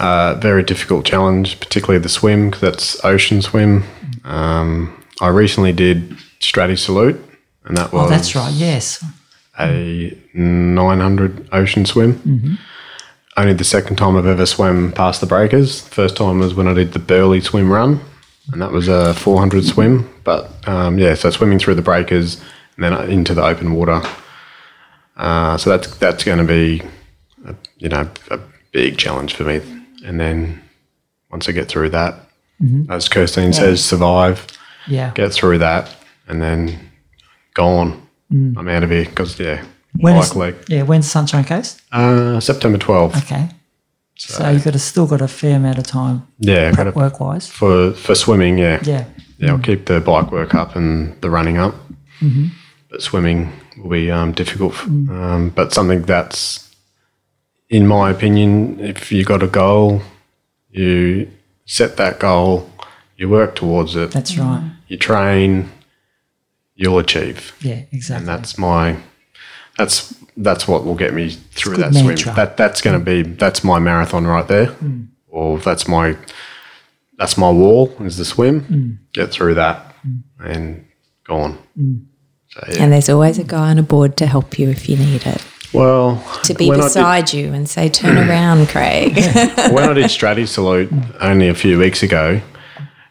a 0.00 0.36
very 0.40 0.62
difficult 0.62 1.04
challenge, 1.04 1.60
particularly 1.60 2.02
the 2.02 2.08
swim, 2.08 2.46
because 2.46 2.60
that's 2.62 3.04
ocean 3.04 3.42
swim. 3.42 3.84
Um, 4.24 5.04
I 5.20 5.28
recently 5.28 5.72
did 5.72 6.10
Straddie 6.40 6.78
Salute, 6.78 7.20
and 7.64 7.76
that 7.76 7.92
was 7.92 8.06
oh, 8.06 8.08
that's 8.08 8.34
right. 8.34 8.52
Yes. 8.52 9.04
a 9.58 10.16
900 10.32 11.48
ocean 11.52 11.84
swim. 11.84 12.14
Mm-hmm. 12.14 12.54
Only 13.36 13.52
the 13.52 13.64
second 13.64 13.96
time 13.96 14.16
I've 14.16 14.26
ever 14.26 14.46
swam 14.46 14.92
past 14.92 15.20
the 15.20 15.26
breakers. 15.26 15.80
First 15.80 16.16
time 16.16 16.38
was 16.38 16.54
when 16.54 16.66
I 16.66 16.74
did 16.74 16.92
the 16.92 16.98
Burleigh 16.98 17.40
swim 17.40 17.70
run, 17.70 18.00
and 18.52 18.60
that 18.62 18.72
was 18.72 18.88
a 18.88 19.14
400 19.14 19.64
swim. 19.64 20.08
But 20.24 20.50
um, 20.68 20.98
yeah, 20.98 21.14
so 21.14 21.30
swimming 21.30 21.58
through 21.58 21.74
the 21.76 21.82
breakers 21.82 22.40
and 22.76 22.84
then 22.84 23.10
into 23.10 23.34
the 23.34 23.44
open 23.44 23.74
water. 23.74 24.02
Uh, 25.16 25.56
so 25.56 25.70
that's 25.70 25.96
that's 25.98 26.24
going 26.24 26.38
to 26.38 26.44
be, 26.44 26.82
a, 27.46 27.54
you 27.78 27.88
know, 27.88 28.08
a 28.30 28.38
big 28.72 28.96
challenge 28.98 29.34
for 29.34 29.44
me. 29.44 29.60
And 30.04 30.18
then 30.20 30.62
once 31.30 31.48
I 31.48 31.52
get 31.52 31.68
through 31.68 31.90
that, 31.90 32.14
as 32.88 33.08
Kirstine 33.08 33.54
says, 33.54 33.84
survive, 33.84 34.46
Yeah. 34.88 35.12
get 35.14 35.32
through 35.32 35.58
that, 35.58 35.94
and 36.26 36.40
then 36.42 36.90
gone. 37.54 38.02
I'm 38.30 38.68
out 38.68 38.82
of 38.82 38.90
here 38.90 39.04
because 39.06 39.38
yeah, 39.40 39.64
When 39.96 40.16
is. 40.16 40.34
Yeah. 40.68 40.82
When's 40.82 41.10
Sunshine 41.10 41.44
Coast? 41.44 41.80
Uh, 41.92 42.40
September 42.40 42.78
12th. 42.78 43.16
Okay. 43.24 43.48
So, 44.20 44.50
you've 44.50 44.64
got 44.64 44.74
a, 44.74 44.78
still 44.80 45.06
got 45.06 45.20
a 45.20 45.28
fair 45.28 45.56
amount 45.56 45.78
of 45.78 45.84
time 45.86 46.26
Yeah, 46.40 46.72
prep 46.72 46.86
gotta- 46.94 46.98
work 46.98 47.20
wise. 47.20 47.46
for 47.48 47.92
for 47.92 48.14
swimming. 48.16 48.58
Yeah, 48.58 48.80
Yeah. 48.82 49.04
yeah. 49.38 49.50
I'll 49.52 49.58
keep 49.60 49.86
the 49.86 50.00
bike 50.00 50.32
work 50.32 50.54
up 50.54 50.74
and 50.76 51.14
the 51.20 51.30
running 51.30 51.56
up, 51.56 51.74
but 52.90 53.00
swimming 53.02 53.52
will 53.76 53.90
be 53.90 54.10
um, 54.10 54.32
difficult. 54.32 54.72
f- 54.74 54.86
Um, 54.86 55.52
but 55.54 55.72
something 55.72 56.02
that's, 56.02 56.68
in 57.70 57.86
my 57.86 58.10
opinion, 58.10 58.80
if 58.80 59.12
you 59.12 59.24
got 59.24 59.42
a 59.42 59.46
goal, 59.46 60.02
you 60.70 61.28
set 61.64 61.96
that 61.96 62.18
goal, 62.18 62.68
you 63.16 63.28
work 63.28 63.54
towards 63.54 63.94
it, 63.94 64.10
That's 64.10 64.36
right. 64.36 64.62
you 64.88 64.96
train, 64.96 65.70
you'll 66.74 66.98
achieve. 66.98 67.52
Yeah. 67.60 67.82
Exactly. 67.92 68.16
and 68.16 68.28
that's 68.28 68.58
my 68.58 68.96
that's 69.78 70.14
that's 70.36 70.68
what 70.68 70.84
will 70.84 70.94
get 70.94 71.14
me 71.14 71.30
through 71.30 71.76
good 71.76 71.84
that 71.86 71.94
swim. 71.94 72.06
mantra. 72.08 72.34
That 72.34 72.56
that's 72.58 72.80
going 72.82 72.98
to 72.98 73.04
be 73.04 73.22
that's 73.22 73.64
my 73.64 73.78
marathon 73.78 74.26
right 74.26 74.46
there, 74.46 74.66
Hmm. 74.66 75.04
or 75.28 75.58
that's 75.58 75.88
my 75.88 76.16
that's 77.16 77.36
my 77.38 77.50
wall 77.50 77.92
is 78.00 78.16
the 78.18 78.24
swim. 78.24 78.60
Hmm. 78.60 78.90
Get 79.12 79.30
through 79.30 79.54
that 79.54 79.94
and 80.40 80.84
go 81.26 81.36
on. 81.38 81.58
So, 82.50 82.60
yeah. 82.70 82.82
And 82.82 82.92
there's 82.92 83.08
always 83.08 83.38
a 83.38 83.44
guy 83.44 83.70
on 83.70 83.78
a 83.78 83.82
board 83.82 84.16
to 84.18 84.26
help 84.26 84.58
you 84.58 84.68
if 84.70 84.88
you 84.88 84.96
need 84.96 85.26
it. 85.26 85.44
well, 85.74 86.22
To 86.44 86.54
be 86.54 86.68
when 86.68 86.78
I 86.80 86.82
did- 86.84 86.88
beside 86.88 87.32
you 87.32 87.52
and 87.52 87.68
say, 87.68 87.88
turn 87.90 88.16
around, 88.28 88.68
Craig. 88.68 89.14
when 89.72 89.88
I 89.88 89.92
did 89.92 90.06
Straddie 90.06 90.46
Salute 90.48 90.90
only 91.20 91.48
a 91.48 91.54
few 91.54 91.78
weeks 91.78 92.02
ago, 92.02 92.40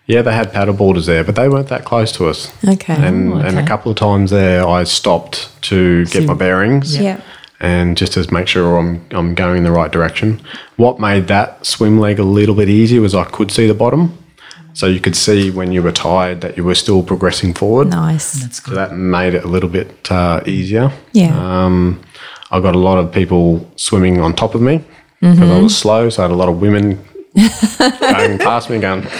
yeah, 0.07 0.21
they 0.23 0.33
had 0.33 0.51
paddleboarders 0.51 1.05
there, 1.05 1.23
but 1.23 1.35
they 1.35 1.47
weren't 1.49 1.67
that 1.67 1.85
close 1.85 2.11
to 2.13 2.27
us. 2.27 2.51
Okay. 2.67 2.95
And, 2.95 3.33
and 3.33 3.59
a 3.59 3.65
couple 3.65 3.91
of 3.91 3.97
times 3.97 4.31
there, 4.31 4.65
I 4.67 4.83
stopped 4.85 5.49
to 5.63 6.05
get 6.05 6.25
my 6.25 6.33
bearings. 6.33 6.97
yeah. 6.97 7.21
and 7.59 7.97
just 7.97 8.13
to 8.13 8.33
make 8.33 8.47
sure 8.47 8.77
I'm 8.77 9.01
I'm 9.11 9.33
going 9.35 9.57
in 9.57 9.63
the 9.63 9.71
right 9.71 9.91
direction. 9.91 10.41
What 10.77 10.99
made 10.99 11.27
that 11.27 11.65
swim 11.65 11.99
leg 11.99 12.19
a 12.19 12.23
little 12.23 12.55
bit 12.55 12.69
easier 12.69 13.01
was 13.01 13.13
I 13.15 13.23
could 13.25 13.51
see 13.51 13.67
the 13.67 13.73
bottom, 13.73 14.03
so 14.73 14.85
you 14.85 14.99
could 14.99 15.15
see 15.15 15.49
when 15.51 15.71
you 15.71 15.81
were 15.83 15.91
tired 15.91 16.41
that 16.41 16.55
you 16.57 16.63
were 16.63 16.75
still 16.75 17.01
progressing 17.03 17.53
forward. 17.55 17.87
Nice. 17.89 18.33
That's 18.41 18.61
So 18.63 18.69
good. 18.69 18.75
that 18.77 18.95
made 18.95 19.33
it 19.33 19.43
a 19.43 19.47
little 19.47 19.69
bit 19.69 19.89
uh, 20.11 20.41
easier. 20.45 20.91
Yeah. 21.13 21.33
Um, 21.65 21.99
I 22.51 22.59
got 22.61 22.75
a 22.75 22.79
lot 22.89 22.97
of 22.99 23.11
people 23.11 23.69
swimming 23.75 24.21
on 24.21 24.33
top 24.35 24.55
of 24.55 24.61
me 24.61 24.77
because 25.19 25.39
Mm-hmm. 25.39 25.51
I 25.51 25.59
was 25.59 25.75
slow, 25.75 26.09
so 26.09 26.21
I 26.21 26.27
had 26.27 26.31
a 26.31 26.35
lot 26.43 26.47
of 26.49 26.61
women 26.61 26.99
going 27.35 28.37
past 28.39 28.69
me, 28.69 28.79
going, 28.79 29.01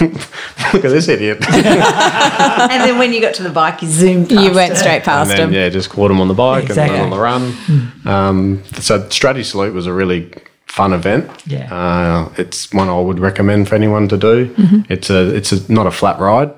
"Look 0.72 0.84
at 0.84 0.90
this 0.90 1.08
idiot!" 1.08 1.38
and 1.50 2.82
then 2.82 2.98
when 2.98 3.12
you 3.12 3.20
got 3.20 3.34
to 3.34 3.42
the 3.42 3.50
bike, 3.50 3.82
you 3.82 3.88
zoomed. 3.88 4.28
Past 4.30 4.42
you 4.44 4.52
went 4.54 4.72
it. 4.72 4.76
straight 4.76 4.94
and 4.96 5.04
past 5.04 5.30
then 5.30 5.48
him. 5.48 5.52
yeah, 5.54 5.68
just 5.68 5.90
caught 5.90 6.10
him 6.10 6.20
on 6.20 6.28
the 6.28 6.34
bike 6.34 6.64
Exactly. 6.64 6.96
and 6.98 7.12
then 7.12 7.12
on 7.12 7.18
the 7.18 7.22
run. 7.22 7.92
Um, 8.04 8.64
so 8.74 9.00
Straddie 9.08 9.44
Salute 9.44 9.74
was 9.74 9.86
a 9.86 9.92
really 9.92 10.32
fun 10.66 10.92
event. 10.92 11.30
Yeah. 11.46 11.72
uh, 11.74 12.32
it's 12.36 12.72
one 12.72 12.88
I 12.88 13.00
would 13.00 13.18
recommend 13.18 13.68
for 13.68 13.74
anyone 13.74 14.08
to 14.08 14.16
do. 14.16 14.54
It's 14.88 15.10
a 15.10 15.34
it's 15.34 15.52
a, 15.52 15.72
not 15.72 15.86
a 15.86 15.90
flat 15.90 16.18
ride. 16.20 16.52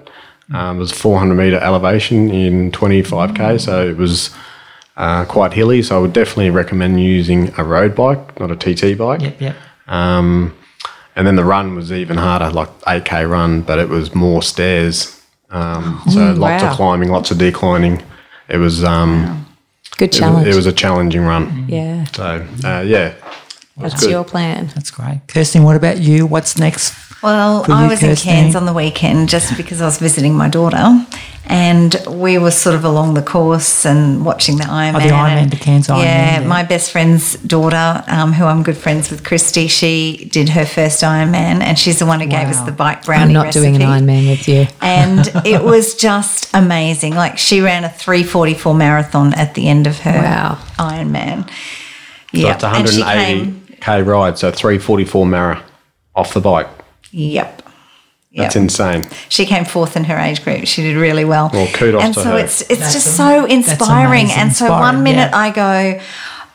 Um, 0.52 0.76
it 0.76 0.80
was 0.80 0.90
400 0.92 1.34
meter 1.36 1.58
elevation 1.58 2.28
in 2.30 2.72
25k, 2.72 3.60
so 3.60 3.86
it 3.86 3.96
was 3.96 4.30
uh, 4.96 5.24
quite 5.26 5.52
hilly. 5.52 5.80
So 5.82 5.96
I 5.96 6.00
would 6.00 6.12
definitely 6.12 6.50
recommend 6.50 7.00
using 7.00 7.52
a 7.56 7.62
road 7.62 7.94
bike, 7.94 8.40
not 8.40 8.50
a 8.50 8.56
TT 8.56 8.98
bike. 8.98 9.20
Yep. 9.20 9.40
Yep. 9.40 9.56
Um, 9.86 10.56
and 11.16 11.26
then 11.26 11.36
the 11.36 11.44
run 11.44 11.74
was 11.74 11.92
even 11.92 12.16
harder, 12.16 12.50
like 12.50 12.68
8k 12.80 13.28
run, 13.30 13.62
but 13.62 13.78
it 13.78 13.88
was 13.88 14.14
more 14.14 14.42
stairs. 14.42 15.20
Um, 15.50 16.00
so 16.10 16.32
lots 16.32 16.62
wow. 16.62 16.70
of 16.70 16.76
climbing, 16.76 17.08
lots 17.10 17.30
of 17.30 17.38
declining. 17.38 18.02
It 18.48 18.58
was 18.58 18.84
um, 18.84 19.46
Good 19.96 20.04
it 20.04 20.12
was, 20.12 20.18
challenge. 20.18 20.46
it 20.46 20.54
was 20.54 20.66
a 20.66 20.72
challenging 20.72 21.22
run. 21.22 21.66
yeah. 21.68 22.04
So 22.12 22.46
uh, 22.64 22.80
yeah, 22.82 23.14
That's 23.76 24.00
good. 24.00 24.10
your 24.10 24.24
plan. 24.24 24.68
That's 24.74 24.90
great. 24.90 25.20
Kirsten, 25.28 25.62
what 25.64 25.76
about 25.76 25.98
you? 25.98 26.26
What's 26.26 26.58
next? 26.58 26.94
Well, 27.22 27.64
I 27.70 27.84
you, 27.84 27.90
was 27.90 28.02
in 28.02 28.16
Cairns 28.16 28.56
on 28.56 28.64
the 28.66 28.72
weekend 28.72 29.28
just 29.28 29.54
because 29.56 29.80
I 29.82 29.84
was 29.86 29.98
visiting 29.98 30.34
my 30.34 30.48
daughter, 30.48 31.04
and 31.44 31.94
we 32.08 32.38
were 32.38 32.50
sort 32.50 32.74
of 32.76 32.84
along 32.84 33.12
the 33.12 33.20
course 33.22 33.84
and 33.84 34.24
watching 34.24 34.56
the 34.56 34.64
Ironman. 34.64 34.94
Oh, 34.96 35.00
the 35.00 35.08
Ironman, 35.14 35.42
and- 35.42 35.50
the 35.50 35.56
Cairns 35.58 35.88
Ironman, 35.88 36.04
Yeah, 36.04 36.40
yeah. 36.40 36.46
my 36.46 36.62
best 36.62 36.90
friend's 36.90 37.34
daughter, 37.40 38.02
um, 38.08 38.32
who 38.32 38.46
I'm 38.46 38.62
good 38.62 38.78
friends 38.78 39.10
with, 39.10 39.22
Christy, 39.22 39.66
she 39.68 40.28
did 40.32 40.48
her 40.50 40.64
first 40.64 41.02
Ironman, 41.02 41.60
and 41.60 41.78
she's 41.78 41.98
the 41.98 42.06
one 42.06 42.20
who 42.20 42.26
gave 42.26 42.48
us 42.48 42.60
the 42.60 42.72
bike 42.72 43.04
brownie. 43.04 43.24
I'm 43.24 43.32
brownie 43.32 43.46
not 43.48 43.52
doing 43.52 43.76
an 43.76 43.82
recipe. 43.82 44.06
Ironman 44.12 44.28
with 44.30 44.48
you. 44.48 44.66
and 44.80 45.30
it 45.44 45.62
was 45.62 45.94
just 45.96 46.48
amazing. 46.54 47.14
Like 47.16 47.36
she 47.36 47.60
ran 47.60 47.84
a 47.84 47.90
344 47.90 48.74
marathon 48.74 49.34
at 49.34 49.54
the 49.54 49.68
end 49.68 49.86
of 49.86 49.98
her 50.00 50.12
Wow. 50.22 50.58
Ironman. 50.78 51.46
so 51.48 51.54
Yeah, 52.32 52.54
it's 52.54 52.64
180k 52.64 54.06
ride, 54.06 54.38
so 54.38 54.50
344 54.50 55.26
Mara 55.26 55.62
off 56.14 56.32
the 56.32 56.40
bike. 56.40 56.68
Yep. 57.12 57.62
That's 58.36 58.54
insane. 58.54 59.02
She 59.28 59.44
came 59.44 59.64
fourth 59.64 59.96
in 59.96 60.04
her 60.04 60.16
age 60.16 60.44
group. 60.44 60.66
She 60.66 60.82
did 60.82 60.96
really 60.96 61.24
well. 61.24 61.50
Well, 61.52 61.66
kudos 61.72 62.00
and 62.02 62.14
to 62.14 62.20
so 62.22 62.30
her. 62.30 62.38
it's 62.38 62.60
it's 62.62 62.78
That's 62.80 62.92
just 62.92 63.18
am- 63.20 63.40
so 63.40 63.44
inspiring. 63.46 64.30
And 64.30 64.52
so 64.54 64.66
Inspiring, 64.66 64.80
one 64.80 65.02
minute 65.02 65.30
yeah. 65.32 65.36
I 65.36 65.50
go, 65.50 66.00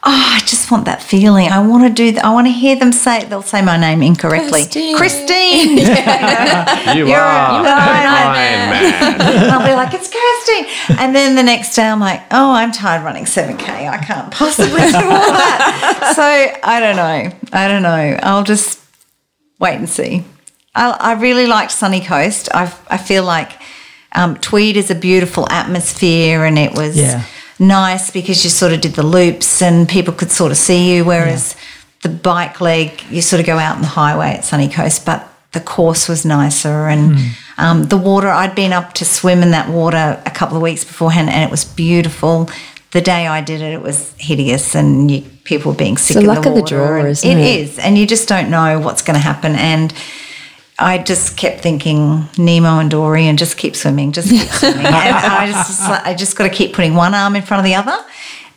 oh, 0.07 0.33
I 0.35 0.39
just 0.45 0.71
want 0.71 0.85
that 0.85 1.03
feeling. 1.03 1.49
I 1.49 1.59
want 1.67 1.83
to 1.83 1.89
do 1.89 2.13
that. 2.13 2.23
I 2.23 2.31
want 2.33 2.47
to 2.47 2.51
hear 2.51 2.77
them 2.77 2.93
say 2.93 3.19
it. 3.23 3.29
They'll 3.29 3.41
say 3.41 3.61
my 3.61 3.75
name 3.75 4.01
incorrectly. 4.01 4.61
Christine. 4.61 4.95
Christine. 4.95 5.77
You 6.95 7.07
You're 7.07 7.17
are 7.19 7.49
a- 7.49 7.57
you're 7.57 7.67
an 7.67 7.77
Iron 7.77 8.07
Iron 8.07 8.33
Man. 8.33 8.69
Man. 9.19 9.21
And 9.43 9.51
I'll 9.51 9.67
be 9.67 9.73
like, 9.73 9.93
it's 9.93 10.09
Christine. 10.09 10.97
And 10.97 11.13
then 11.13 11.35
the 11.35 11.43
next 11.43 11.75
day 11.75 11.83
I'm 11.83 11.99
like, 11.99 12.21
oh, 12.31 12.51
I'm 12.53 12.71
tired 12.71 13.03
running 13.03 13.25
7K. 13.25 13.67
I 13.89 13.97
can't 13.97 14.31
possibly 14.31 14.79
do 14.79 14.95
all 14.95 15.01
that. 15.03 16.13
So 16.15 16.23
I 16.63 16.79
don't 16.79 16.95
know. 16.95 17.37
I 17.51 17.67
don't 17.67 17.83
know. 17.83 18.17
I'll 18.23 18.43
just 18.45 18.79
wait 19.59 19.75
and 19.75 19.89
see. 19.89 20.23
I, 20.75 20.91
I 20.99 21.13
really 21.13 21.47
liked 21.47 21.71
Sunny 21.71 22.01
Coast. 22.01 22.49
I, 22.53 22.63
I 22.89 22.97
feel 22.97 23.23
like 23.23 23.51
um, 24.13 24.35
Tweed 24.37 24.77
is 24.77 24.91
a 24.91 24.95
beautiful 24.95 25.47
atmosphere 25.49 26.43
and 26.45 26.57
it 26.57 26.73
was 26.73 26.97
Yeah. 26.97 27.23
nice 27.59 28.11
because 28.11 28.43
you 28.43 28.49
sort 28.49 28.73
of 28.73 28.81
did 28.81 28.93
the 28.93 29.03
loops 29.03 29.61
and 29.61 29.87
people 29.87 30.13
could 30.13 30.31
sort 30.31 30.51
of 30.51 30.57
see 30.57 30.93
you, 30.95 31.05
whereas 31.05 31.55
the 32.01 32.09
bike 32.09 32.61
leg, 32.61 33.01
you 33.09 33.21
sort 33.21 33.39
of 33.39 33.45
go 33.45 33.57
out 33.57 33.75
on 33.77 33.81
the 33.81 33.87
highway 33.87 34.29
at 34.37 34.43
Sunny 34.45 34.67
Coast, 34.69 35.05
but 35.05 35.27
the 35.53 35.59
course 35.61 36.09
was 36.09 36.25
nicer 36.25 36.87
and 36.89 37.17
um, 37.57 37.83
the 37.85 37.97
water, 37.97 38.27
I'd 38.27 38.55
been 38.55 38.73
up 38.73 38.91
to 38.95 39.05
swim 39.05 39.41
in 39.41 39.51
that 39.51 39.69
water 39.69 40.21
a 40.25 40.31
couple 40.31 40.57
of 40.57 40.61
weeks 40.61 40.83
beforehand 40.83 41.29
and 41.29 41.43
it 41.43 41.49
was 41.49 41.63
beautiful. 41.63 42.49
The 42.91 42.99
day 43.01 43.25
I 43.27 43.39
did 43.41 43.61
it, 43.61 43.73
it 43.73 43.81
was 43.81 44.13
hideous 44.17 44.75
and 44.75 45.09
you, 45.09 45.21
people 45.45 45.71
were 45.71 45.77
being 45.77 45.95
sick 45.97 46.15
the 46.15 46.21
in 46.21 46.27
luck 46.27 46.43
the 46.43 46.49
of 46.49 46.55
the 46.55 46.61
water. 46.61 46.75
draw, 46.75 47.05
isn't 47.05 47.29
It 47.29 47.37
it? 47.37 47.59
is, 47.61 47.79
and 47.79 47.97
you 47.97 48.05
just 48.05 48.27
don't 48.27 48.49
know 48.49 48.79
what's 48.79 49.01
going 49.01 49.15
to 49.15 49.23
happen. 49.23 49.55
And 49.55 49.93
I 50.77 50.97
just 50.97 51.37
kept 51.37 51.61
thinking 51.61 52.27
Nemo 52.37 52.79
and 52.79 52.91
Dory, 52.91 53.27
and 53.27 53.39
just 53.39 53.57
keep 53.57 53.75
swimming, 53.75 54.11
just 54.11 54.29
keep 54.29 54.47
swimming. 54.59 54.85
And 54.85 54.95
I 54.95 55.47
just, 55.47 55.81
I 55.81 56.13
just 56.13 56.35
got 56.37 56.43
to 56.43 56.49
keep 56.49 56.73
putting 56.73 56.95
one 56.95 57.13
arm 57.15 57.35
in 57.35 57.41
front 57.43 57.59
of 57.59 57.65
the 57.65 57.75
other 57.75 57.97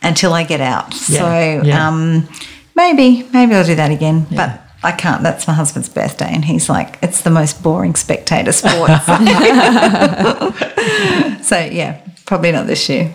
until 0.01 0.33
I 0.33 0.43
get 0.43 0.61
out. 0.61 0.91
Yeah, 1.09 1.19
So 1.19 1.61
yeah. 1.65 1.87
um, 1.87 2.27
maybe, 2.75 3.23
maybe 3.31 3.55
I'll 3.55 3.65
do 3.65 3.75
that 3.75 3.91
again, 3.91 4.27
but. 4.31 4.61
I 4.81 4.93
can't. 4.93 5.21
That's 5.23 5.45
my 5.45 5.53
husband's 5.53 5.89
birthday, 5.89 6.29
and 6.31 6.45
he's 6.45 6.69
like, 6.69 6.99
"It's 7.01 7.23
the 7.23 7.29
most 7.29 7.61
boring 7.61 7.95
spectator 7.95 8.53
sport." 8.53 8.87
so 11.43 11.59
yeah, 11.59 11.99
probably 12.25 12.53
not 12.53 12.65
this 12.65 12.87
year. 12.87 13.13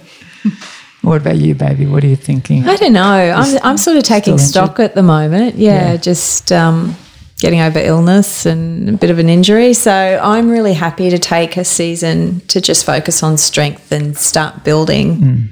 What 1.01 1.23
about 1.23 1.37
you, 1.37 1.55
baby? 1.55 1.87
What 1.87 2.05
are 2.05 2.07
you 2.07 2.17
thinking? 2.17 2.69
I 2.69 2.77
don't 2.77 2.93
know. 2.93 3.03
I'm, 3.03 3.59
I'm 3.63 3.77
sort 3.79 3.97
of 3.97 4.03
taking 4.03 4.37
stock 4.37 4.79
at 4.79 4.95
the 4.95 5.03
moment. 5.03 5.55
Yeah, 5.57 5.93
Yeah. 5.93 5.97
just 5.97 6.53
um, 6.53 6.95
getting 7.41 7.61
over 7.61 7.79
illness 7.79 8.47
and 8.47 8.89
a 8.89 8.93
bit 8.93 9.11
of 9.11 9.19
an 9.19 9.29
injury. 9.29 9.75
So 9.75 9.93
I'm 10.23 10.49
really 10.51 10.73
happy 10.73 11.11
to 11.11 11.19
take 11.19 11.57
a 11.57 11.65
season 11.65 12.41
to 12.49 12.61
just 12.61 12.85
focus 12.87 13.23
on 13.23 13.37
strength 13.37 13.93
and 13.93 14.17
start 14.17 14.65
building 14.65 15.17
Hmm. 15.17 15.43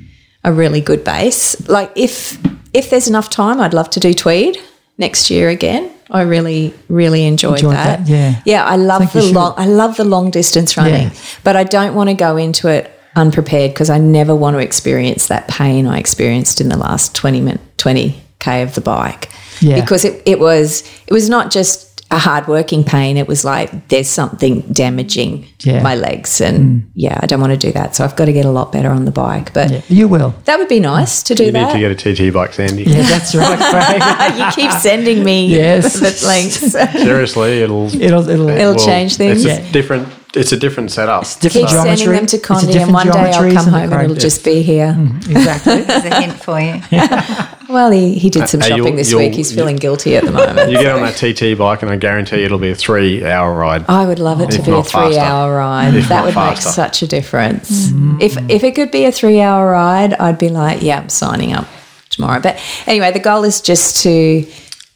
a 0.45 0.53
really 0.53 0.81
good 0.81 1.05
base. 1.05 1.57
Like 1.69 1.91
if 1.97 2.39
if 2.73 2.89
there's 2.89 3.09
enough 3.09 3.29
time, 3.29 3.61
I'd 3.61 3.75
love 3.75 3.91
to 3.91 4.01
do 4.01 4.15
tweed 4.15 4.57
next 4.97 5.31
year 5.31 5.49
again. 5.51 5.91
I 6.11 6.23
really 6.23 6.73
really 6.89 7.25
enjoyed, 7.25 7.55
Enjoyed 7.59 7.75
that. 7.77 8.07
that, 8.07 8.09
yeah. 8.09 8.35
Yeah, 8.45 8.65
I 8.65 8.77
love 8.77 9.15
you 9.15 9.21
the 9.21 9.33
long 9.33 9.55
I 9.57 9.67
love 9.67 9.97
the 9.97 10.05
long 10.05 10.31
distance 10.31 10.77
running, 10.77 11.09
Yeah. 11.09 11.11
but 11.45 11.57
I 11.57 11.65
don't 11.65 11.95
want 11.95 12.09
to 12.11 12.15
go 12.15 12.37
into 12.37 12.69
it 12.69 12.91
unprepared 13.17 13.73
because 13.73 13.91
I 13.91 13.99
never 13.99 14.35
want 14.35 14.55
to 14.55 14.59
experience 14.61 15.27
that 15.27 15.47
pain 15.49 15.87
I 15.87 15.99
experienced 15.99 16.61
in 16.61 16.69
the 16.71 16.79
last 16.79 17.15
20 17.15 17.41
min, 17.43 17.59
20k 17.77 18.63
of 18.63 18.75
the 18.75 18.81
bike. 18.81 19.29
Yeah. 19.63 19.81
Because 19.81 20.05
it, 20.05 20.23
it 20.27 20.39
was 20.39 20.83
it 21.07 21.13
was 21.13 21.29
not 21.29 21.51
just 21.51 21.89
a 22.11 22.19
hard 22.19 22.47
working 22.47 22.85
pain, 22.85 23.17
it 23.17 23.27
was 23.27 23.43
like 23.43 23.89
there's 23.89 24.07
something 24.09 24.61
damaging 24.71 25.47
Yeah. 25.61 25.79
Mm. 25.81 25.83
my 25.83 25.95
legs 25.95 26.43
and 26.43 26.91
yeah, 26.95 27.19
I 27.23 27.27
don't 27.27 27.41
want 27.41 27.53
to 27.53 27.57
do 27.67 27.73
that. 27.73 27.97
So 27.97 28.05
I've 28.05 28.17
got 28.17 28.27
to 28.27 28.35
get 28.35 28.45
a 28.45 28.51
lot 28.51 28.71
better 28.71 28.91
on 28.91 29.07
the 29.07 29.11
bike. 29.11 29.55
But 29.55 29.71
Yeah, 29.71 29.81
you 29.89 30.09
will. 30.09 30.35
that 30.45 30.59
would 30.59 30.69
be 30.69 30.79
nice 30.79 31.23
to 31.23 31.35
do 31.35 31.45
You 31.45 31.53
need 31.53 31.71
to 31.73 31.79
get 31.79 31.91
a 31.91 31.95
TT 31.95 32.31
bike, 32.35 32.53
Sandy. 32.53 32.83
Yeah, 32.85 33.01
that's 33.03 33.35
right, 33.43 34.35
you 34.37 34.45
keep 34.63 34.71
sending 34.73 35.25
me 35.25 35.47
Yes. 35.47 35.95
the 36.01 36.27
links. 36.27 36.57
Seriously, 37.03 37.63
it'll 37.63 37.87
It'll 37.95 38.29
it'll, 38.29 38.49
It'll 38.51 38.77
change 38.77 39.17
things. 39.17 39.45
It's 39.47 39.59
Yeah. 39.61 39.67
a 39.67 39.73
different. 39.73 40.07
It's 40.35 40.51
a 40.53 40.57
different 40.57 40.91
setup. 40.91 41.25
Keep 41.25 41.41
different 41.41 41.69
geometry. 41.69 41.97
sending 41.99 42.17
them 42.17 42.27
to 42.27 42.39
Condi, 42.39 42.77
and 42.83 42.93
one 42.93 43.07
day 43.07 43.19
I'll 43.33 43.53
come 43.53 43.67
home 43.67 43.93
and 43.93 44.03
it'll 44.05 44.17
just 44.17 44.43
be 44.45 44.63
here. 44.63 44.97
exactly. 45.29 45.83
There's 45.83 46.05
a 46.07 46.21
hint 46.21 46.43
for 46.43 46.61
you. 46.61 46.81
Well, 47.69 47.91
he, 47.91 48.19
he 48.19 48.29
did 48.29 48.43
uh, 48.43 48.47
some 48.47 48.61
Uh, 48.61 48.65
shopping 48.65 48.85
you'll- 48.89 48.97
this 48.97 49.11
you'll- 49.11 49.21
week. 49.21 49.35
He's 49.35 49.51
feeling 49.55 49.77
guilty 49.77 50.15
at 50.17 50.25
the 50.25 50.31
moment. 50.41 50.71
You 50.71 50.77
get 50.79 50.93
on 50.95 51.01
that 51.01 51.15
TT 51.17 51.57
bike, 51.57 51.81
and 51.81 51.91
I 51.91 51.97
guarantee 51.97 52.43
it'll 52.45 52.59
be 52.59 52.69
a 52.69 52.75
three-hour 52.75 53.55
ride. 53.55 53.87
I 53.89 54.05
would 54.05 54.19
love 54.19 54.43
it 54.43 54.51
to 54.51 54.63
be 54.63 54.71
a 54.71 54.75
not 54.75 54.89
faster. 54.89 55.09
three-hour 55.15 55.57
ride. 55.57 55.95
If 55.95 56.09
that 56.09 56.17
not 56.17 56.25
would 56.27 56.35
make 56.51 56.59
such 56.59 57.03
a 57.03 57.07
difference. 57.07 57.91
If 58.21 58.37
if 58.51 58.63
it 58.63 58.75
could 58.75 58.91
be 58.91 59.07
a 59.07 59.13
three-hour 59.13 59.71
ride, 59.71 60.13
I'd 60.15 60.37
be 60.39 60.51
like, 60.51 60.83
yeah, 60.83 61.01
I'm 61.01 61.09
signing 61.09 61.55
up 61.55 61.67
tomorrow. 62.11 62.41
But 62.43 62.61
anyway, 62.87 63.11
the 63.11 63.21
goal 63.21 63.45
is 63.45 63.63
just 63.63 64.03
to 64.03 64.45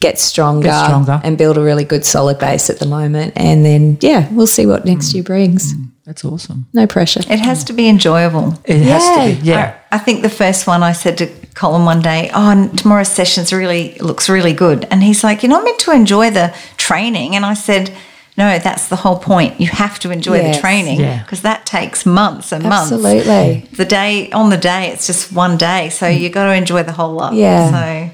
get 0.01 0.18
stronger, 0.18 0.68
Get 0.68 0.85
stronger. 0.86 1.20
and 1.24 1.39
build 1.39 1.56
a 1.59 1.62
really 1.62 1.85
good 1.85 2.05
solid 2.05 2.39
base 2.39 2.70
at 2.70 2.78
the 2.78 2.86
moment, 2.86 3.32
and 3.36 3.64
then 3.64 3.98
yeah, 4.01 4.28
we'll 4.32 4.47
see 4.47 4.66
what 4.66 4.85
next 4.85 5.10
mm. 5.10 5.14
year 5.14 5.23
brings. 5.24 5.74
Mm. 5.74 5.89
That's 6.05 6.24
awesome. 6.24 6.66
No 6.73 6.86
pressure. 6.86 7.20
It 7.28 7.40
has 7.40 7.64
to 7.64 7.73
be 7.73 7.89
enjoyable. 7.89 8.55
It 8.64 8.81
has 8.82 9.05
to 9.05 9.43
be. 9.43 9.48
Yeah. 9.48 9.77
I, 9.90 9.97
I 9.97 9.98
think 9.98 10.23
the 10.23 10.31
first 10.31 10.66
one 10.68 10.85
I 10.85 10.93
said 10.93 11.18
to 11.18 11.27
Colin 11.55 11.85
one 11.85 12.01
day, 12.01 12.31
"Oh, 12.32 12.70
tomorrow's 12.77 13.09
session's 13.09 13.52
really 13.52 13.94
looks 13.98 14.28
really 14.28 14.52
good," 14.52 14.86
and 14.90 15.02
he's 15.02 15.24
like, 15.24 15.43
"You're 15.43 15.51
not 15.51 15.64
meant 15.64 15.81
to 15.81 15.90
enjoy 15.90 16.31
the 16.31 16.55
training," 16.77 17.36
and 17.36 17.44
I 17.44 17.55
said. 17.55 17.93
No, 18.39 18.59
that's 18.59 18.89
the 18.89 18.97
whole 18.97 19.19
point. 19.19 19.59
You 19.61 19.69
have 19.69 19.99
to 20.01 20.11
enjoy 20.11 20.37
Yes. 20.37 20.57
the 20.57 20.61
training 20.61 21.01
Yeah. 21.01 21.23
because 21.23 21.41
that 21.43 21.65
takes 21.65 22.05
months 22.05 22.53
and 22.53 22.65
months. 22.65 22.93
Absolutely. 22.93 23.67
The 23.73 23.85
day 23.87 24.31
on 24.33 24.51
the 24.51 24.59
day, 24.59 24.89
it's 24.93 25.07
just 25.07 25.33
one 25.33 25.57
day, 25.57 25.89
so 25.89 26.07
you've 26.07 26.33
got 26.33 26.45
to 26.45 26.53
enjoy 26.55 26.83
the 26.83 26.93
whole 26.93 27.15
lot. 27.15 27.33
Yeah. 27.35 27.71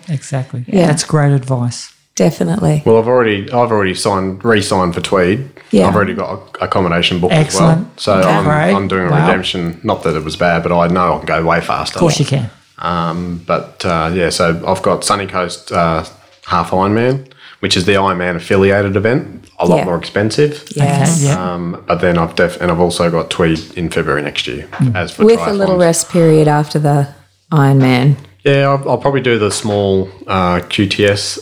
So 0.06 0.12
Exactly. 0.12 0.64
Yeah. 0.68 0.86
That's 0.86 1.04
great 1.04 1.32
advice. 1.32 1.92
Definitely. 2.14 2.82
Well, 2.84 2.98
I've 2.98 3.08
already 3.08 3.44
I've 3.50 3.72
already 3.72 3.94
signed 3.94 4.44
re-signed 4.44 4.94
for 4.94 5.00
Tweed. 5.00 5.48
Yeah. 5.70 5.88
I've 5.88 5.96
already 5.96 6.14
got 6.14 6.28
a 6.60 6.64
accommodation 6.64 7.18
booked 7.20 7.32
Excellent. 7.34 7.78
as 7.96 8.06
well. 8.06 8.22
So 8.22 8.28
Okay. 8.28 8.28
I'm, 8.28 8.44
Great. 8.44 8.74
I'm 8.74 8.86
doing 8.88 9.08
a 9.08 9.10
Wow. 9.10 9.26
redemption. 9.26 9.80
Not 9.82 10.02
that 10.04 10.14
it 10.14 10.22
was 10.22 10.36
bad, 10.36 10.62
but 10.62 10.70
I 10.72 10.86
know 10.88 11.14
I 11.14 11.16
can 11.18 11.26
go 11.26 11.42
way 11.44 11.60
faster. 11.62 11.96
Of 11.96 12.00
course 12.00 12.20
you 12.20 12.26
can. 12.26 12.50
Um, 12.78 13.40
but 13.46 13.82
uh, 13.84 14.10
yeah, 14.12 14.28
so 14.28 14.62
I've 14.66 14.82
got 14.82 15.04
Sunny 15.04 15.26
Coast 15.26 15.72
uh, 15.72 16.04
Half 16.46 16.70
Ironman, 16.72 17.28
which 17.60 17.76
is 17.76 17.86
the 17.86 17.92
Ironman 17.94 18.36
affiliated 18.36 18.94
event. 18.96 19.41
A 19.62 19.66
lot 19.66 19.76
Yeah. 19.78 19.84
more 19.84 19.96
expensive. 19.96 20.64
Yes. 20.74 21.18
Okay, 21.24 21.28
yeah. 21.32 21.54
Um, 21.54 21.82
but 21.86 22.00
then 22.00 22.18
I've 22.18 22.34
def- 22.34 22.60
and 22.60 22.70
I've 22.70 22.80
also 22.80 23.10
got 23.10 23.30
Tweed 23.30 23.60
in 23.76 23.90
February 23.90 24.22
next 24.22 24.46
year 24.46 24.66
as 24.94 25.12
for 25.12 25.24
With 25.24 25.40
a 25.40 25.52
little 25.52 25.76
rest 25.78 26.10
period 26.10 26.48
after 26.48 26.78
the 26.78 27.08
Ironman. 27.52 28.16
Yeah, 28.44 28.68
I'll, 28.68 28.88
I'll 28.90 28.98
probably 28.98 29.20
do 29.20 29.38
the 29.38 29.50
small 29.50 30.08
uh, 30.26 30.58
QTS. 30.68 31.38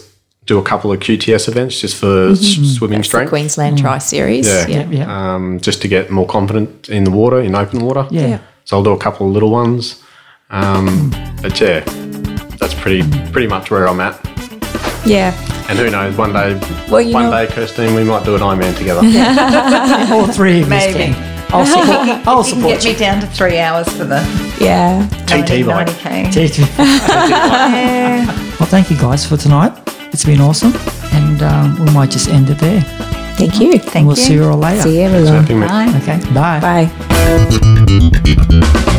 Do 0.47 0.59
a 0.59 0.63
couple 0.63 0.91
of 0.93 0.99
QTS 1.01 1.49
events 1.49 1.81
just 1.81 1.97
for 1.97 2.31
s- 2.33 2.77
swimming 2.77 2.99
The 2.99 3.05
strength. 3.05 3.31
Queensland 3.31 3.79
Tri 3.79 3.99
Series. 3.99 4.47
Yeah. 4.47 4.67
Yeah. 4.67 4.77
Yeah. 4.91 4.99
Yeah. 5.07 5.35
um, 5.35 5.61
just 5.61 5.81
to 5.83 5.89
get 5.89 6.11
more 6.11 6.27
confident 6.27 6.89
in 6.89 7.05
the 7.05 7.11
water, 7.11 7.41
in 7.41 7.55
open 7.55 7.81
water. 7.81 8.07
Yeah. 8.11 8.27
Yeah. 8.27 8.39
So 8.65 8.77
I'll 8.77 8.83
do 8.85 8.93
a 8.93 8.99
couple 8.99 9.27
of 9.29 9.33
little 9.33 9.51
ones. 9.51 10.03
Um, 10.51 11.11
but 11.41 11.61
yeah, 11.61 11.81
that's 12.59 12.75
pretty 12.75 13.03
pretty 13.31 13.47
much 13.47 13.71
where 13.71 13.87
I'm 13.89 14.01
at. 14.01 14.19
Yeah. 15.07 15.35
And 15.69 15.79
who 15.79 15.89
knows, 15.91 16.17
one 16.17 16.33
day, 16.33 16.55
Well, 16.91 17.05
one 17.13 17.31
know- 17.31 17.31
day, 17.31 17.47
Kirstine, 17.53 17.95
we 17.95 18.05
might 18.05 18.25
do 18.25 18.35
an 18.35 18.41
Ironman 18.41 18.77
together. 18.77 19.01
All 20.15 20.27
three 20.27 20.63
of 20.63 20.71
us 20.73 20.87
Maybe. 20.95 21.15
can. 21.15 21.31
I'll 21.53 21.67
support, 21.67 21.89
I'll 22.29 22.39
you 22.47 22.53
can 22.53 22.61
support 22.61 22.81
get 22.81 22.85
me 22.85 22.95
down 22.99 23.21
to 23.21 23.27
three 23.27 23.59
hours 23.59 23.89
for 23.89 24.05
the 24.05 24.21
Yeah. 24.61 25.05
TT 25.27 25.65
bike. 25.67 25.89
90k. 25.89 26.59
you. 26.59 26.67
well, 28.61 28.69
thank 28.69 28.89
you 28.91 28.97
guys 28.97 29.25
for 29.27 29.37
tonight. 29.37 29.73
It's 30.13 30.25
been 30.25 30.41
awesome. 30.41 30.73
And 31.13 31.43
um, 31.43 31.77
we 31.85 31.91
might 31.93 32.11
just 32.11 32.29
end 32.29 32.51
it 32.51 32.59
there. 32.59 32.83
Thank 33.37 33.59
you. 33.61 33.79
Thank 33.79 33.95
you. 34.05 34.07
we'll 34.07 34.17
you. 34.17 34.23
see 34.23 34.35
you 34.35 34.45
all 34.45 34.59
later. 34.59 34.83
See 34.83 34.97
you 35.01 35.07
everyone. 35.09 35.45
Surfing, 35.45 35.59
mate. 35.61 35.69
Bye. 35.69 35.89
Okay. 36.03 36.21
Bye. 36.35 36.61
Bye. 38.91 38.97